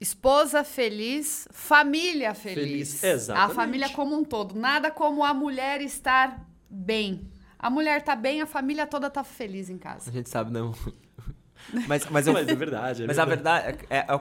Esposa 0.00 0.62
feliz, 0.62 1.48
família 1.50 2.32
feliz. 2.32 3.00
feliz. 3.00 3.02
Exatamente. 3.02 3.50
A 3.50 3.54
família 3.56 3.88
como 3.88 4.16
um 4.16 4.22
todo. 4.22 4.54
Nada 4.54 4.88
como 4.88 5.24
a 5.24 5.34
mulher 5.34 5.80
estar 5.80 6.48
bem. 6.70 7.28
A 7.58 7.68
mulher 7.68 8.02
tá 8.02 8.14
bem, 8.14 8.40
a 8.40 8.46
família 8.46 8.86
toda 8.86 9.10
tá 9.10 9.24
feliz 9.24 9.68
em 9.68 9.78
casa. 9.78 10.10
A 10.10 10.12
gente 10.12 10.30
sabe, 10.30 10.52
não. 10.52 10.72
Mas, 11.88 12.08
mas, 12.10 12.26
eu, 12.26 12.34
mas 12.34 12.46
é 12.46 12.54
verdade. 12.54 13.02
É 13.04 13.06
mas 13.06 13.16
verdade. 13.16 13.20
a 13.20 13.24
verdade 13.24 13.86
é, 13.88 13.96
é, 13.96 13.98
é, 14.00 14.20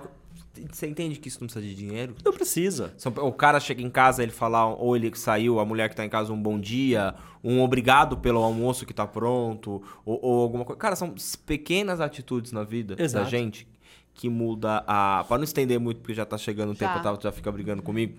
Você 0.72 0.88
entende 0.88 1.20
que 1.20 1.28
isso 1.28 1.40
não 1.42 1.48
precisa 1.48 1.66
de 1.66 1.76
dinheiro? 1.76 2.16
Não 2.24 2.32
precisa. 2.32 2.94
O 3.22 3.32
cara 3.32 3.60
chega 3.60 3.82
em 3.82 3.90
casa, 3.90 4.22
ele 4.22 4.32
fala, 4.32 4.68
ou 4.68 4.96
ele 4.96 5.16
saiu, 5.16 5.60
a 5.60 5.66
mulher 5.66 5.90
que 5.90 5.96
tá 5.96 6.06
em 6.06 6.10
casa, 6.10 6.32
um 6.32 6.42
bom 6.42 6.60
dia, 6.60 7.16
um 7.44 7.62
obrigado 7.62 8.18
pelo 8.18 8.44
almoço 8.44 8.86
que 8.86 8.94
tá 8.94 9.08
pronto, 9.08 9.82
ou, 10.06 10.20
ou 10.22 10.42
alguma 10.42 10.64
coisa. 10.64 10.80
Cara, 10.80 10.96
são 10.96 11.16
pequenas 11.46 12.00
atitudes 12.00 12.52
na 12.52 12.64
vida 12.64 12.96
Exato. 13.00 13.26
da 13.26 13.30
gente 13.30 13.68
que 14.14 14.30
muda 14.30 14.84
a. 14.86 15.26
Pra 15.28 15.38
não 15.38 15.44
estender 15.44 15.80
muito, 15.80 16.02
porque 16.02 16.14
já 16.14 16.26
tá 16.26 16.38
chegando 16.38 16.74
o 16.74 16.76
tempo, 16.76 17.02
já. 17.04 17.18
já 17.20 17.32
fica 17.32 17.52
brigando 17.52 17.82
comigo 17.82 18.16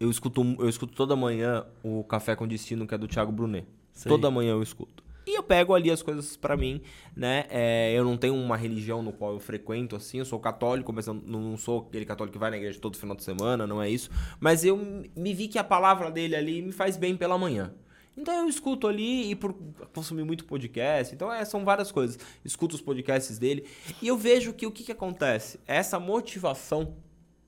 eu 0.00 0.10
escuto, 0.10 0.42
eu 0.58 0.68
escuto 0.68 0.94
toda 0.94 1.16
manhã 1.16 1.64
o 1.82 2.04
Café 2.04 2.36
com 2.36 2.46
Destino, 2.46 2.86
que 2.86 2.94
é 2.94 2.98
do 2.98 3.08
Thiago 3.08 3.32
Brunet. 3.32 3.66
Sei. 3.92 4.08
Toda 4.08 4.30
manhã 4.30 4.52
eu 4.52 4.62
escuto. 4.62 5.02
E 5.28 5.34
eu 5.34 5.42
pego 5.42 5.74
ali 5.74 5.90
as 5.90 6.00
coisas 6.00 6.38
para 6.38 6.56
mim, 6.56 6.80
né? 7.14 7.44
É, 7.50 7.92
eu 7.92 8.02
não 8.02 8.16
tenho 8.16 8.34
uma 8.34 8.56
religião 8.56 9.02
no 9.02 9.12
qual 9.12 9.34
eu 9.34 9.38
frequento, 9.38 9.94
assim. 9.94 10.18
Eu 10.18 10.24
sou 10.24 10.40
católico, 10.40 10.90
mas 10.90 11.06
eu 11.06 11.12
não 11.12 11.54
sou 11.54 11.86
aquele 11.86 12.06
católico 12.06 12.32
que 12.32 12.38
vai 12.38 12.50
na 12.50 12.56
igreja 12.56 12.80
todo 12.80 12.96
final 12.96 13.14
de 13.14 13.22
semana, 13.22 13.66
não 13.66 13.82
é 13.82 13.90
isso. 13.90 14.08
Mas 14.40 14.64
eu 14.64 14.78
me 15.14 15.34
vi 15.34 15.46
que 15.46 15.58
a 15.58 15.64
palavra 15.64 16.10
dele 16.10 16.34
ali 16.34 16.62
me 16.62 16.72
faz 16.72 16.96
bem 16.96 17.14
pela 17.14 17.36
manhã. 17.36 17.74
Então 18.16 18.34
eu 18.40 18.48
escuto 18.48 18.86
ali 18.88 19.30
e 19.30 19.34
por 19.34 19.54
consumir 19.92 20.24
muito 20.24 20.46
podcast. 20.46 21.14
Então 21.14 21.30
é, 21.30 21.44
são 21.44 21.62
várias 21.62 21.92
coisas. 21.92 22.18
Escuto 22.42 22.74
os 22.74 22.80
podcasts 22.80 23.38
dele 23.38 23.66
e 24.00 24.08
eu 24.08 24.16
vejo 24.16 24.54
que 24.54 24.66
o 24.66 24.72
que, 24.72 24.82
que 24.82 24.92
acontece? 24.92 25.60
Essa 25.66 26.00
motivação 26.00 26.96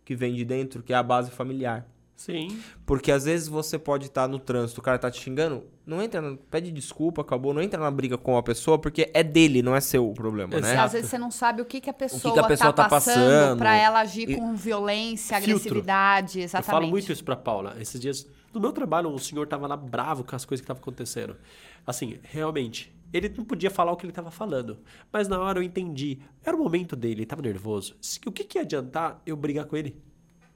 que 0.04 0.14
vem 0.14 0.34
de 0.34 0.44
dentro, 0.44 0.82
que 0.82 0.92
é 0.92 0.96
a 0.96 1.02
base 1.02 1.30
familiar. 1.30 1.88
Sim. 2.20 2.60
Porque 2.84 3.10
às 3.10 3.24
vezes 3.24 3.48
você 3.48 3.78
pode 3.78 4.04
estar 4.04 4.28
no 4.28 4.38
trânsito, 4.38 4.78
o 4.78 4.82
cara 4.84 4.98
tá 4.98 5.10
te 5.10 5.18
xingando, 5.18 5.64
não 5.90 6.00
entra, 6.00 6.38
pede 6.48 6.70
desculpa, 6.70 7.22
acabou, 7.22 7.52
não 7.52 7.60
entra 7.60 7.80
na 7.80 7.90
briga 7.90 8.16
com 8.16 8.36
a 8.36 8.42
pessoa, 8.42 8.78
porque 8.78 9.10
é 9.12 9.24
dele, 9.24 9.60
não 9.60 9.74
é 9.74 9.80
seu 9.80 10.08
o 10.08 10.14
problema, 10.14 10.54
Exato. 10.54 10.74
né? 10.74 10.80
Às 10.80 10.92
vezes 10.92 11.10
você 11.10 11.18
não 11.18 11.32
sabe 11.32 11.60
o 11.60 11.64
que, 11.64 11.80
que 11.80 11.90
a 11.90 11.92
pessoa, 11.92 12.32
que 12.32 12.38
que 12.38 12.38
a 12.38 12.46
pessoa 12.46 12.72
tá, 12.72 12.84
tá 12.84 12.88
passando, 12.88 13.16
passando 13.16 13.58
para 13.58 13.74
ela 13.74 14.00
agir 14.00 14.30
e... 14.30 14.36
com 14.36 14.54
violência, 14.54 15.36
Filtro. 15.38 15.56
agressividade, 15.56 16.40
exatamente. 16.40 16.68
Eu 16.68 16.72
falo 16.72 16.86
muito 16.86 17.10
isso 17.10 17.24
pra 17.24 17.34
Paula. 17.34 17.76
Esses 17.80 18.00
dias, 18.00 18.26
no 18.54 18.60
meu 18.60 18.72
trabalho, 18.72 19.10
o 19.10 19.18
senhor 19.18 19.48
tava 19.48 19.66
lá 19.66 19.76
bravo 19.76 20.22
com 20.22 20.36
as 20.36 20.44
coisas 20.44 20.60
que 20.60 20.64
estavam 20.64 20.80
acontecendo. 20.80 21.36
Assim, 21.84 22.20
realmente, 22.22 22.94
ele 23.12 23.28
não 23.36 23.44
podia 23.44 23.70
falar 23.70 23.90
o 23.90 23.96
que 23.96 24.04
ele 24.04 24.12
estava 24.12 24.30
falando. 24.30 24.78
Mas 25.12 25.26
na 25.26 25.40
hora 25.40 25.58
eu 25.58 25.62
entendi. 25.62 26.20
Era 26.44 26.56
o 26.56 26.60
momento 26.60 26.94
dele, 26.94 27.14
ele 27.14 27.22
estava 27.24 27.42
nervoso. 27.42 27.96
O 28.24 28.30
que, 28.30 28.44
que 28.44 28.58
ia 28.58 28.62
adiantar 28.62 29.20
eu 29.26 29.36
brigar 29.36 29.64
com 29.64 29.76
ele? 29.76 30.00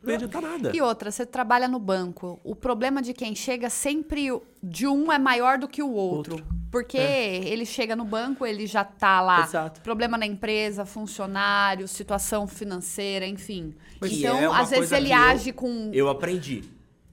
Não 0.05 0.11
ia 0.11 0.17
adiantar 0.17 0.43
nada. 0.43 0.73
E 0.75 0.81
outra, 0.81 1.11
você 1.11 1.25
trabalha 1.27 1.67
no 1.67 1.79
banco. 1.79 2.39
O 2.45 2.55
problema 2.55 3.01
de 3.03 3.13
quem 3.13 3.35
chega 3.35 3.69
sempre 3.71 4.29
de 4.63 4.87
um 4.87 5.11
é 5.13 5.19
maior 5.19 5.59
do 5.59 5.67
que 5.69 5.83
o 5.83 5.91
outro. 5.93 6.35
Outro. 6.35 6.47
Porque 6.71 6.99
ele 6.99 7.65
chega 7.65 7.95
no 7.95 8.05
banco, 8.05 8.45
ele 8.45 8.67
já 8.67 8.83
tá 8.83 9.21
lá. 9.21 9.45
Exato. 9.45 9.81
Problema 9.81 10.19
na 10.19 10.27
empresa, 10.27 10.85
funcionário, 10.85 11.87
situação 11.87 12.49
financeira, 12.49 13.25
enfim. 13.27 13.75
Que 14.03 14.19
então, 14.19 14.39
é 14.39 14.47
às 14.61 14.71
vezes 14.71 14.91
ele 14.91 15.13
eu- 15.13 15.17
age 15.17 15.53
com. 15.53 15.91
Eu 15.93 16.09
aprendi. 16.09 16.65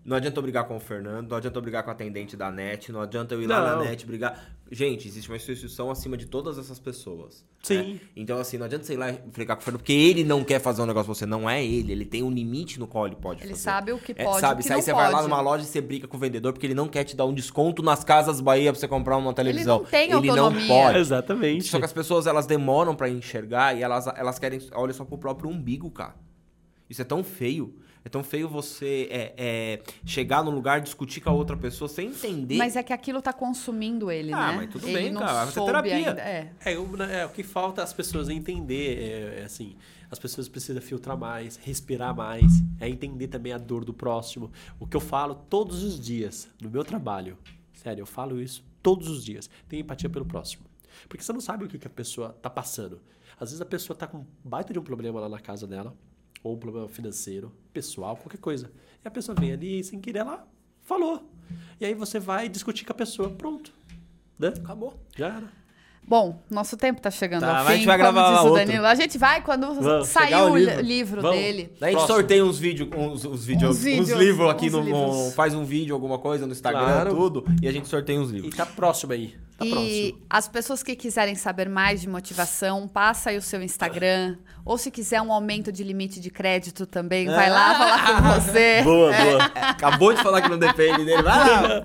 Não 0.03 0.17
adianta 0.17 0.39
eu 0.39 0.41
brigar 0.41 0.63
com 0.67 0.75
o 0.75 0.79
Fernando, 0.79 1.29
não 1.29 1.37
adianta 1.37 1.59
eu 1.59 1.61
brigar 1.61 1.83
com 1.83 1.91
a 1.91 1.93
atendente 1.93 2.35
da 2.35 2.49
NET, 2.51 2.91
não 2.91 3.01
adianta 3.01 3.35
eu 3.35 3.41
ir 3.43 3.45
lá 3.45 3.61
Não. 3.75 3.83
na 3.83 3.89
NET 3.89 4.03
brigar. 4.03 4.51
Gente, 4.71 5.07
existe 5.07 5.29
uma 5.29 5.35
instituição 5.35 5.91
acima 5.91 6.17
de 6.17 6.25
todas 6.25 6.57
essas 6.57 6.79
pessoas. 6.79 7.45
Sim. 7.61 7.93
né? 7.93 7.99
Então, 8.15 8.39
assim, 8.39 8.57
não 8.57 8.65
adianta 8.65 8.83
você 8.83 8.93
ir 8.93 8.97
lá 8.97 9.11
e 9.11 9.19
brigar 9.31 9.55
com 9.55 9.61
o 9.61 9.63
Fernando, 9.63 9.79
porque 9.81 9.93
ele 9.93 10.23
não 10.23 10.43
quer 10.43 10.59
fazer 10.59 10.81
um 10.81 10.87
negócio 10.87 11.05
com 11.05 11.13
você. 11.13 11.27
Não 11.27 11.47
é 11.47 11.63
ele. 11.63 11.91
Ele 11.91 12.03
tem 12.05 12.23
um 12.23 12.31
limite 12.31 12.79
no 12.79 12.87
qual 12.87 13.05
ele 13.05 13.15
pode 13.15 13.41
Ele 13.43 13.49
fazer. 13.51 13.61
sabe 13.61 13.91
o 13.91 13.99
que 13.99 14.13
É, 14.17 14.23
pode 14.23 14.37
e 14.37 14.41
sabe, 14.41 14.53
o 14.53 14.57
que 14.57 14.63
se 14.63 14.69
aí 14.73 14.77
não 14.77 14.83
você 14.85 14.91
vai 14.93 15.05
lá 15.11 15.17
pode. 15.19 15.29
numa 15.29 15.41
loja 15.41 15.63
e 15.63 15.67
você 15.67 15.81
briga 15.81 16.07
com 16.07 16.17
o 16.17 16.19
vendedor 16.19 16.51
porque 16.53 16.65
ele 16.65 16.73
não 16.73 16.87
quer 16.87 17.03
te 17.03 17.15
dar 17.15 17.25
um 17.25 17.33
desconto 17.33 17.83
nas 17.83 18.03
casas 18.03 18.41
Bahia 18.41 18.71
pra 18.71 18.79
você 18.79 18.87
comprar 18.87 19.17
uma 19.17 19.33
televisão. 19.35 19.79
não 19.79 19.85
tem 19.85 20.05
Ele 20.11 20.13
autonomia. 20.29 20.59
não 20.61 20.67
pode. 20.67 20.97
Exatamente. 20.97 21.65
Só 21.65 21.77
que 21.77 21.85
as 21.85 21.93
pessoas, 21.93 22.25
elas 22.25 22.47
demoram 22.47 22.95
pra 22.95 23.07
enxergar 23.07 23.77
e 23.77 23.83
elas, 23.83 24.07
elas 24.07 24.39
querem... 24.39 24.59
Olha 24.73 24.93
só 24.93 25.05
pro 25.05 25.19
próprio 25.19 25.47
umbigo, 25.47 25.91
cara. 25.91 26.15
Isso 26.89 27.03
é 27.03 27.05
tão 27.05 27.23
feio. 27.23 27.75
É 28.03 28.09
tão 28.09 28.23
feio 28.23 28.49
você 28.49 29.07
é, 29.11 29.33
é, 29.37 29.81
chegar 30.05 30.43
num 30.43 30.49
lugar, 30.51 30.81
discutir 30.81 31.21
com 31.21 31.29
a 31.29 31.33
outra 31.33 31.55
pessoa 31.55 31.87
sem 31.87 32.07
entender. 32.07 32.57
Mas 32.57 32.75
é 32.75 32.81
que 32.81 32.91
aquilo 32.91 33.21
tá 33.21 33.31
consumindo 33.31 34.09
ele, 34.09 34.33
Ah, 34.33 34.51
né? 34.51 34.57
mas 34.57 34.69
tudo 34.71 34.87
ele 34.87 34.93
bem, 34.97 35.11
não 35.11 35.21
cara, 35.21 35.51
soube 35.51 35.67
terapia. 35.67 35.95
ainda. 35.95 36.21
É. 36.21 36.51
É, 36.65 36.77
o- 36.79 37.03
é, 37.03 37.25
o 37.25 37.29
que 37.29 37.43
falta 37.43 37.83
as 37.83 37.93
pessoas 37.93 38.27
é 38.27 38.33
entender, 38.33 38.97
é, 39.37 39.41
é 39.41 39.43
assim, 39.43 39.75
as 40.09 40.17
pessoas 40.17 40.49
precisam 40.49 40.81
filtrar 40.81 41.15
mais, 41.15 41.57
respirar 41.57 42.15
mais, 42.15 42.51
é 42.79 42.89
entender 42.89 43.27
também 43.27 43.53
a 43.53 43.57
dor 43.59 43.85
do 43.85 43.93
próximo. 43.93 44.51
O 44.79 44.87
que 44.87 44.97
eu 44.97 45.01
falo 45.01 45.35
todos 45.35 45.83
os 45.83 45.99
dias 45.99 46.49
no 46.59 46.69
meu 46.71 46.83
trabalho, 46.83 47.37
sério, 47.73 48.01
eu 48.01 48.05
falo 48.07 48.41
isso 48.41 48.63
todos 48.81 49.07
os 49.09 49.23
dias. 49.23 49.47
Tenha 49.69 49.81
empatia 49.81 50.09
pelo 50.09 50.25
próximo. 50.25 50.63
Porque 51.07 51.23
você 51.23 51.31
não 51.31 51.39
sabe 51.39 51.65
o 51.65 51.67
que 51.67 51.77
que 51.77 51.85
a 51.87 51.89
pessoa 51.89 52.35
tá 52.41 52.49
passando. 52.49 52.99
Às 53.39 53.49
vezes 53.49 53.61
a 53.61 53.65
pessoa 53.65 53.95
tá 53.95 54.07
com 54.07 54.17
um 54.19 54.25
baita 54.43 54.73
de 54.73 54.79
um 54.79 54.83
problema 54.83 55.19
lá 55.19 55.29
na 55.29 55.39
casa 55.39 55.65
dela, 55.67 55.95
ou 56.43 56.55
um 56.55 56.57
problema 56.57 56.87
financeiro, 56.87 57.51
pessoal, 57.73 58.15
qualquer 58.17 58.39
coisa. 58.39 58.71
E 59.03 59.07
a 59.07 59.11
pessoa 59.11 59.35
vem 59.39 59.51
ali 59.51 59.79
e 59.79 59.83
sem 59.83 59.99
querer 59.99 60.19
ela 60.19 60.47
falou. 60.83 61.23
E 61.79 61.85
aí 61.85 61.93
você 61.93 62.19
vai 62.19 62.47
discutir 62.49 62.85
com 62.85 62.91
a 62.91 62.95
pessoa, 62.95 63.29
pronto. 63.29 63.71
Né? 64.39 64.49
Acabou. 64.63 64.99
Já 65.17 65.27
era. 65.27 65.61
Bom, 66.07 66.41
nosso 66.49 66.75
tempo 66.75 66.99
tá 66.99 67.11
chegando 67.11 67.41
Tá, 67.41 67.49
ao 67.49 67.53
mas 67.63 67.67
a 67.67 67.69
fim, 67.69 67.77
gente 67.77 67.85
vai 67.85 67.97
como 67.99 68.11
gravar 68.11 68.31
diz 68.33 68.39
o 68.41 68.47
outro. 68.47 68.65
Danilo. 68.65 68.85
A 68.87 68.95
gente 68.95 69.17
vai 69.19 69.41
quando 69.43 69.73
Vamos, 69.75 70.07
sair 70.07 70.33
o 70.33 70.49
o 70.51 70.57
li- 70.57 70.65
livro. 70.65 70.81
livro, 70.81 71.21
dele. 71.21 71.71
Daí 71.79 71.89
a 71.89 71.91
gente 71.91 71.97
Próximo. 71.99 72.07
sorteia 72.17 72.43
uns 72.45 72.57
vídeos, 72.57 72.89
uns, 72.97 73.23
uns 73.25 73.45
vídeos, 73.45 73.77
Uns 73.85 73.99
uns, 73.99 74.09
livros 74.09 74.49
aqui 74.49 74.65
uns 74.65 74.71
no, 74.73 74.81
livros. 74.81 75.33
Faz 75.35 75.53
um 75.53 75.63
vídeo, 75.63 75.93
alguma 75.93 76.17
coisa 76.17 76.47
no 76.47 76.51
Instagram, 76.53 76.81
Claro. 76.85 77.15
tudo, 77.15 77.45
e 77.61 77.67
a 77.67 77.71
gente 77.71 77.87
sorteia 77.87 78.19
uns 78.19 78.31
E 78.31 78.33
livros. 78.33 78.55
tá 78.55 78.65
próximo 78.65 79.13
aí. 79.13 79.35
Tá 79.61 79.67
e 79.67 79.71
próximo. 79.71 80.25
as 80.29 80.47
pessoas 80.47 80.83
que 80.83 80.95
quiserem 80.95 81.35
saber 81.35 81.69
mais 81.69 82.01
de 82.01 82.09
motivação, 82.09 82.87
passa 82.87 83.29
aí 83.29 83.37
o 83.37 83.41
seu 83.41 83.61
Instagram. 83.61 84.37
Ou 84.65 84.77
se 84.77 84.89
quiser 84.89 85.21
um 85.21 85.31
aumento 85.31 85.71
de 85.71 85.83
limite 85.83 86.19
de 86.19 86.29
crédito 86.29 86.85
também, 86.85 87.27
vai 87.27 87.49
lá 87.49 87.75
falar 87.77 88.05
com 88.05 88.41
você. 88.41 88.81
Boa, 88.83 89.11
boa. 89.11 89.43
Acabou 89.45 90.13
de 90.13 90.21
falar 90.21 90.41
que 90.41 90.49
não 90.49 90.57
depende 90.57 91.05
dele. 91.05 91.21
Vai 91.21 91.37
lá. 91.37 91.83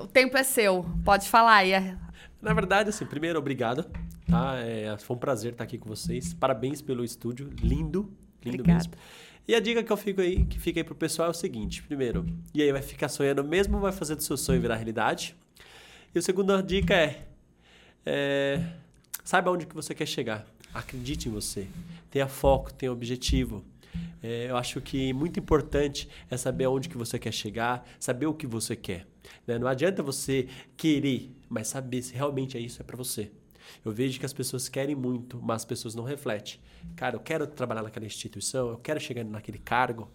O 0.00 0.06
tempo 0.06 0.36
é 0.36 0.42
seu. 0.42 0.84
Pode 1.04 1.28
falar 1.28 1.56
aí. 1.56 1.72
Na 2.40 2.52
verdade, 2.52 2.90
assim, 2.90 3.04
primeiro, 3.04 3.38
obrigado. 3.38 3.84
Tá? 4.28 4.56
É, 4.58 4.96
foi 4.98 5.16
um 5.16 5.18
prazer 5.18 5.52
estar 5.52 5.64
aqui 5.64 5.78
com 5.78 5.88
vocês. 5.88 6.34
Parabéns 6.34 6.82
pelo 6.82 7.04
estúdio. 7.04 7.50
Lindo. 7.60 8.12
Lindo 8.44 8.62
Obrigada. 8.62 8.74
mesmo. 8.74 8.92
E 9.46 9.54
a 9.54 9.60
dica 9.60 9.82
que 9.82 9.90
eu 9.90 9.96
fico 9.96 10.20
aí, 10.20 10.44
que 10.44 10.58
fica 10.60 10.78
aí 10.78 10.84
pro 10.84 10.94
pessoal 10.94 11.28
é 11.28 11.30
o 11.30 11.34
seguinte: 11.34 11.82
primeiro, 11.82 12.26
e 12.54 12.62
aí 12.62 12.70
vai 12.70 12.82
ficar 12.82 13.08
sonhando 13.08 13.42
mesmo 13.42 13.76
ou 13.76 13.82
vai 13.82 13.92
fazer 13.92 14.14
do 14.14 14.22
seu 14.22 14.36
sonho 14.36 14.60
virar 14.60 14.74
realidade? 14.76 15.34
E 16.14 16.18
a 16.18 16.22
segunda 16.22 16.62
dica 16.62 16.94
é, 16.94 17.26
é 18.04 18.64
saiba 19.24 19.50
onde 19.50 19.66
que 19.66 19.74
você 19.74 19.94
quer 19.94 20.06
chegar. 20.06 20.46
Acredite 20.72 21.28
em 21.28 21.32
você. 21.32 21.66
Tenha 22.10 22.26
foco, 22.26 22.72
tenha 22.72 22.90
objetivo. 22.90 23.64
É, 24.22 24.46
eu 24.50 24.56
acho 24.56 24.80
que 24.80 25.12
muito 25.12 25.38
importante 25.38 26.08
é 26.30 26.36
saber 26.36 26.64
aonde 26.64 26.88
que 26.88 26.96
você 26.96 27.18
quer 27.18 27.32
chegar, 27.32 27.86
saber 28.00 28.26
o 28.26 28.34
que 28.34 28.46
você 28.46 28.74
quer. 28.74 29.06
né? 29.46 29.58
Não 29.58 29.68
adianta 29.68 30.02
você 30.02 30.48
querer, 30.76 31.30
mas 31.48 31.68
saber 31.68 32.02
se 32.02 32.14
realmente 32.14 32.56
é 32.56 32.60
isso 32.60 32.80
é 32.80 32.84
para 32.84 32.96
você. 32.96 33.30
Eu 33.84 33.92
vejo 33.92 34.18
que 34.18 34.26
as 34.26 34.32
pessoas 34.32 34.68
querem 34.68 34.94
muito, 34.94 35.40
mas 35.42 35.56
as 35.56 35.64
pessoas 35.64 35.94
não 35.94 36.04
refletem. 36.04 36.58
Cara, 36.96 37.16
eu 37.16 37.20
quero 37.20 37.46
trabalhar 37.46 37.82
naquela 37.82 38.06
instituição, 38.06 38.70
eu 38.70 38.78
quero 38.78 38.98
chegar 38.98 39.24
naquele 39.24 39.58
cargo, 39.58 40.10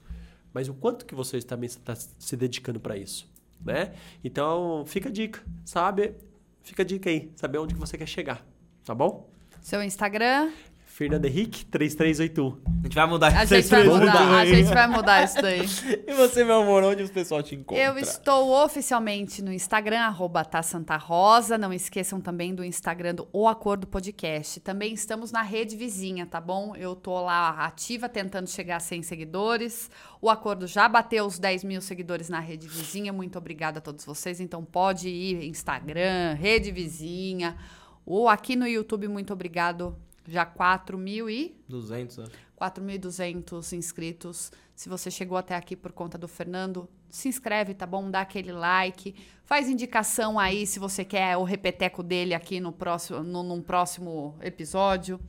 mas 0.54 0.68
o 0.68 0.74
quanto 0.74 1.06
que 1.06 1.16
você 1.16 1.40
também 1.42 1.68
está 1.68 1.96
se 1.96 2.36
dedicando 2.36 2.80
para 2.80 2.98
isso, 2.98 3.28
né? 3.60 3.94
Então, 4.24 4.84
fica 4.86 5.10
a 5.10 5.12
dica, 5.12 5.44
sabe? 5.66 6.16
Fica 6.62 6.84
a 6.84 6.86
dica 6.86 7.10
aí, 7.10 7.32
saber 7.36 7.58
onde 7.58 7.74
que 7.74 7.80
você 7.80 7.98
quer 7.98 8.08
chegar, 8.08 8.46
tá 8.84 8.96
bom? 8.96 9.30
Seu 9.62 9.82
Instagram. 9.84 10.52
Fernando 10.94 11.26
Henrique, 11.26 11.66
3381. 11.66 12.62
A 12.68 12.84
gente 12.84 12.94
vai 12.96 13.08
mudar 13.08 13.28
A 13.36 13.42
essa 13.42 13.60
gente 13.60 13.68
vai 13.68 13.84
mudar, 13.84 14.38
a 14.38 14.46
gente 14.46 14.70
vai 14.72 14.88
mudar 14.88 15.24
isso 15.24 15.42
daí. 15.42 15.66
E 16.06 16.14
você, 16.14 16.44
meu 16.44 16.62
amor, 16.62 16.84
onde 16.84 17.02
os 17.02 17.10
pessoal 17.10 17.42
te 17.42 17.56
encontra? 17.56 17.84
Eu 17.84 17.98
estou 17.98 18.64
oficialmente 18.64 19.42
no 19.42 19.52
Instagram, 19.52 20.02
arroba 20.02 20.46
tá 20.46 20.62
Santa 20.62 20.96
Rosa. 20.96 21.58
Não 21.58 21.74
esqueçam 21.74 22.22
também 22.22 22.54
do 22.54 22.64
Instagram 22.64 23.16
do 23.16 23.28
O 23.34 23.48
Acordo 23.48 23.88
Podcast. 23.88 24.60
Também 24.60 24.94
estamos 24.94 25.32
na 25.32 25.42
rede 25.42 25.76
vizinha, 25.76 26.28
tá 26.28 26.40
bom? 26.40 26.76
Eu 26.76 26.96
tô 26.96 27.20
lá 27.20 27.66
ativa, 27.66 28.08
tentando 28.08 28.48
chegar 28.48 28.76
a 28.76 28.80
100 28.80 29.02
seguidores. 29.02 29.90
O 30.22 30.30
Acordo 30.30 30.68
já 30.68 30.88
bateu 30.88 31.26
os 31.26 31.40
10 31.40 31.64
mil 31.64 31.82
seguidores 31.82 32.30
na 32.30 32.40
rede 32.40 32.68
vizinha. 32.68 33.12
Muito 33.12 33.36
obrigada 33.40 33.80
a 33.80 33.82
todos 33.82 34.06
vocês. 34.06 34.40
Então 34.40 34.64
pode 34.64 35.10
ir 35.10 35.44
Instagram, 35.46 36.36
rede 36.36 36.72
vizinha. 36.72 37.58
Ou 38.06 38.30
aqui 38.30 38.56
no 38.56 38.68
YouTube, 38.68 39.08
muito 39.08 39.34
obrigado. 39.34 39.98
Já 40.28 40.46
4 40.46 40.98
mil 40.98 41.30
e... 41.30 41.56
200, 41.68 42.18
né? 42.18 42.26
4.200 42.60 43.74
inscritos. 43.74 44.52
Se 44.76 44.88
você 44.88 45.12
chegou 45.12 45.38
até 45.38 45.56
aqui 45.56 45.76
por 45.76 45.92
conta 45.92 46.18
do 46.18 46.28
Fernando, 46.28 46.88
se 47.10 47.28
inscreve, 47.28 47.74
tá 47.74 47.86
bom? 47.86 48.10
Dá 48.10 48.22
aquele 48.22 48.52
like. 48.52 49.16
Faz 49.44 49.68
indicação 49.70 50.40
aí 50.40 50.66
se 50.66 50.80
você 50.80 51.04
quer 51.04 51.38
o 51.38 51.44
repeteco 51.44 52.02
dele 52.02 52.34
aqui 52.34 52.60
no 52.60 52.72
próximo, 52.72 53.22
no, 53.22 53.44
num 53.44 53.62
próximo 53.62 54.36
episódio. 54.42 55.20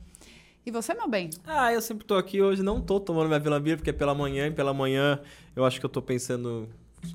E 0.65 0.71
você, 0.71 0.95
meu 0.95 1.07
bem? 1.07 1.29
Ah, 1.45 1.71
eu 1.71 1.81
sempre 1.81 2.05
tô 2.05 2.15
aqui 2.15 2.41
hoje, 2.41 2.63
não 2.63 2.81
tô 2.81 2.99
tomando 2.99 3.27
minha 3.27 3.39
Vila 3.39 3.59
Beer, 3.59 3.77
porque 3.77 3.91
é 3.91 3.93
pela 3.93 4.15
manhã, 4.15 4.47
e 4.47 4.51
pela 4.51 4.73
manhã 4.73 5.21
eu 5.55 5.63
acho 5.63 5.79
que 5.79 5.85
eu 5.85 5.89
tô 5.89 6.01
pensando 6.01 6.67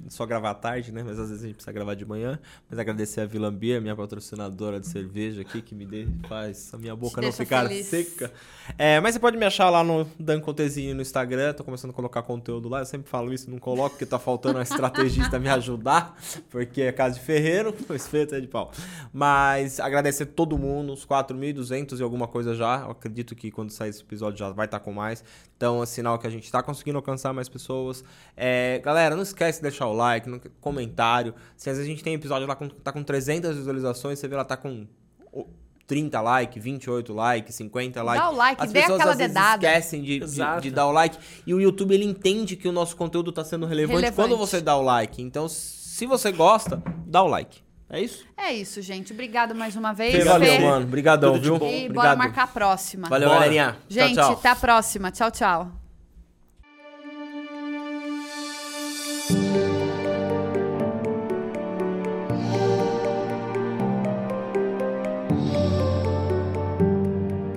só 0.09 0.27
gravar 0.27 0.51
à 0.51 0.55
tarde, 0.55 0.93
né? 0.93 1.03
Mas 1.03 1.19
às 1.19 1.29
vezes 1.29 1.45
a 1.45 1.47
gente 1.47 1.57
precisa 1.57 1.73
gravar 1.73 1.95
de 1.95 2.05
manhã. 2.05 2.39
Mas 2.69 2.79
agradecer 2.79 3.21
a 3.21 3.27
Vila 3.27 3.51
Beer, 3.51 3.81
minha 3.81 3.97
patrocinadora 3.97 4.81
de 4.81 4.87
cerveja 4.87 5.43
aqui, 5.43 5.63
que 5.63 5.75
me 5.75 5.85
dê, 5.85 6.07
faz 6.29 6.73
a 6.73 6.79
minha 6.79 6.95
boca 6.95 7.17
não 7.17 7.29
deixa 7.29 7.45
ficar 7.45 7.69
feliz. 7.69 7.87
seca. 7.87 8.33
É, 8.79 9.01
mas 9.01 9.15
você 9.15 9.21
pode 9.21 9.37
me 9.37 9.45
achar 9.45 9.71
lá 9.71 9.83
no 9.83 10.07
Dan 10.19 10.41
Contezinho 10.41 10.95
no 10.95 11.03
Instagram, 11.03 11.53
tô 11.53 11.65
começando 11.65 11.91
a 11.91 11.95
colocar 11.95 12.23
conteúdo 12.23 12.69
lá. 12.69 12.81
Eu 12.81 12.87
sempre 12.87 13.09
falo 13.11 13.33
isso, 13.33 13.51
não 13.51 13.59
coloco, 13.59 13.91
porque 13.91 14.07
tá 14.07 14.19
faltando 14.19 14.59
um 14.59 14.63
estrategista 14.63 15.39
me 15.39 15.49
ajudar, 15.49 16.17
porque 16.51 16.83
é 16.83 16.93
casa 16.93 17.17
de 17.17 17.21
ferreiro, 17.21 17.75
espeto 17.95 18.35
é 18.35 18.41
de 18.41 18.47
pau. 18.47 18.71
Mas 19.13 19.81
agradecer 19.81 20.27
todo 20.27 20.59
mundo, 20.59 20.93
os 20.93 21.07
4.200 21.07 21.99
e 21.99 22.03
alguma 22.03 22.27
coisa 22.27 22.55
já. 22.55 22.83
Eu 22.83 22.91
acredito 22.91 23.35
que 23.35 23.51
quando 23.51 23.71
sair 23.71 23.91
esse 23.91 24.03
episódio 24.03 24.39
já 24.39 24.51
vai 24.51 24.67
estar 24.67 24.81
com 24.81 24.93
mais. 24.93 25.25
Então 25.61 25.83
é 25.83 25.85
sinal 25.85 26.19
que 26.19 26.27
a 26.27 26.31
gente 26.31 26.51
tá 26.51 26.63
conseguindo 26.63 26.97
alcançar 26.97 27.35
mais 27.35 27.47
pessoas. 27.47 28.03
É, 28.35 28.81
galera, 28.83 29.15
não 29.15 29.23
esquece 29.23 29.59
de 29.59 29.65
deixar 29.65 29.89
o 29.89 29.93
like, 29.93 30.27
no 30.27 30.41
comentário. 30.59 31.35
Se 31.55 31.69
às 31.69 31.77
vezes 31.77 31.87
a 31.87 31.93
gente 31.95 32.03
tem 32.03 32.15
episódio 32.15 32.49
lá 32.49 32.57
com 32.57 32.67
tá 32.67 32.91
com 32.91 33.03
300 33.03 33.55
visualizações, 33.59 34.19
você 34.19 34.27
vê 34.27 34.37
lá 34.37 34.45
tá 34.45 34.57
com 34.57 34.87
o- 35.31 35.47
30 35.87 36.19
likes, 36.23 36.63
28 36.65 37.13
likes, 37.13 37.55
50 37.57 38.03
likes. 38.03 38.25
Dá 38.25 38.31
o 38.31 38.37
like, 38.37 38.63
As 38.63 38.73
dê 38.73 38.81
pessoas 38.81 39.01
aquela 39.01 39.13
às 39.13 39.19
vezes 39.19 39.35
dedada. 39.35 39.67
esquecem 39.67 40.03
de, 40.03 40.21
de, 40.21 40.61
de 40.63 40.71
dar 40.71 40.87
o 40.87 40.93
like. 40.93 41.19
E 41.47 41.53
o 41.53 41.61
YouTube 41.61 41.93
ele 41.93 42.07
entende 42.07 42.57
que 42.57 42.67
o 42.67 42.73
nosso 42.73 42.97
conteúdo 42.97 43.31
tá 43.31 43.45
sendo 43.45 43.67
relevante, 43.67 43.97
Relevante. 44.01 44.17
quando 44.17 44.39
você 44.39 44.63
dá 44.63 44.75
o 44.79 44.83
like. 44.83 45.21
Então, 45.21 45.47
se 45.47 46.07
você 46.07 46.33
gosta, 46.33 46.83
dá 47.05 47.23
o 47.23 47.27
like. 47.27 47.61
É 47.93 48.01
isso? 48.01 48.25
É 48.37 48.53
isso, 48.53 48.81
gente. 48.81 49.13
Obrigada 49.13 49.53
mais 49.53 49.75
uma 49.75 49.93
vez. 49.93 50.13
Fê, 50.13 50.19
Fê. 50.21 50.25
valeu, 50.25 50.61
mano. 50.61 50.85
Obrigadão, 50.87 51.33
Tudo 51.35 51.43
viu? 51.43 51.55
E 51.57 51.59
bora 51.59 51.75
Obrigado. 51.87 52.19
marcar 52.19 52.43
a 52.45 52.47
próxima. 52.47 53.09
Valeu, 53.09 53.29
Bora. 53.29 53.41
galerinha. 53.41 53.77
Gente, 53.89 54.15
tchau, 54.15 54.25
tchau. 54.29 54.33
até 54.35 54.49
a 54.49 54.57
próxima. 54.57 55.11
Tchau, 55.11 55.31
tchau. 55.33 55.73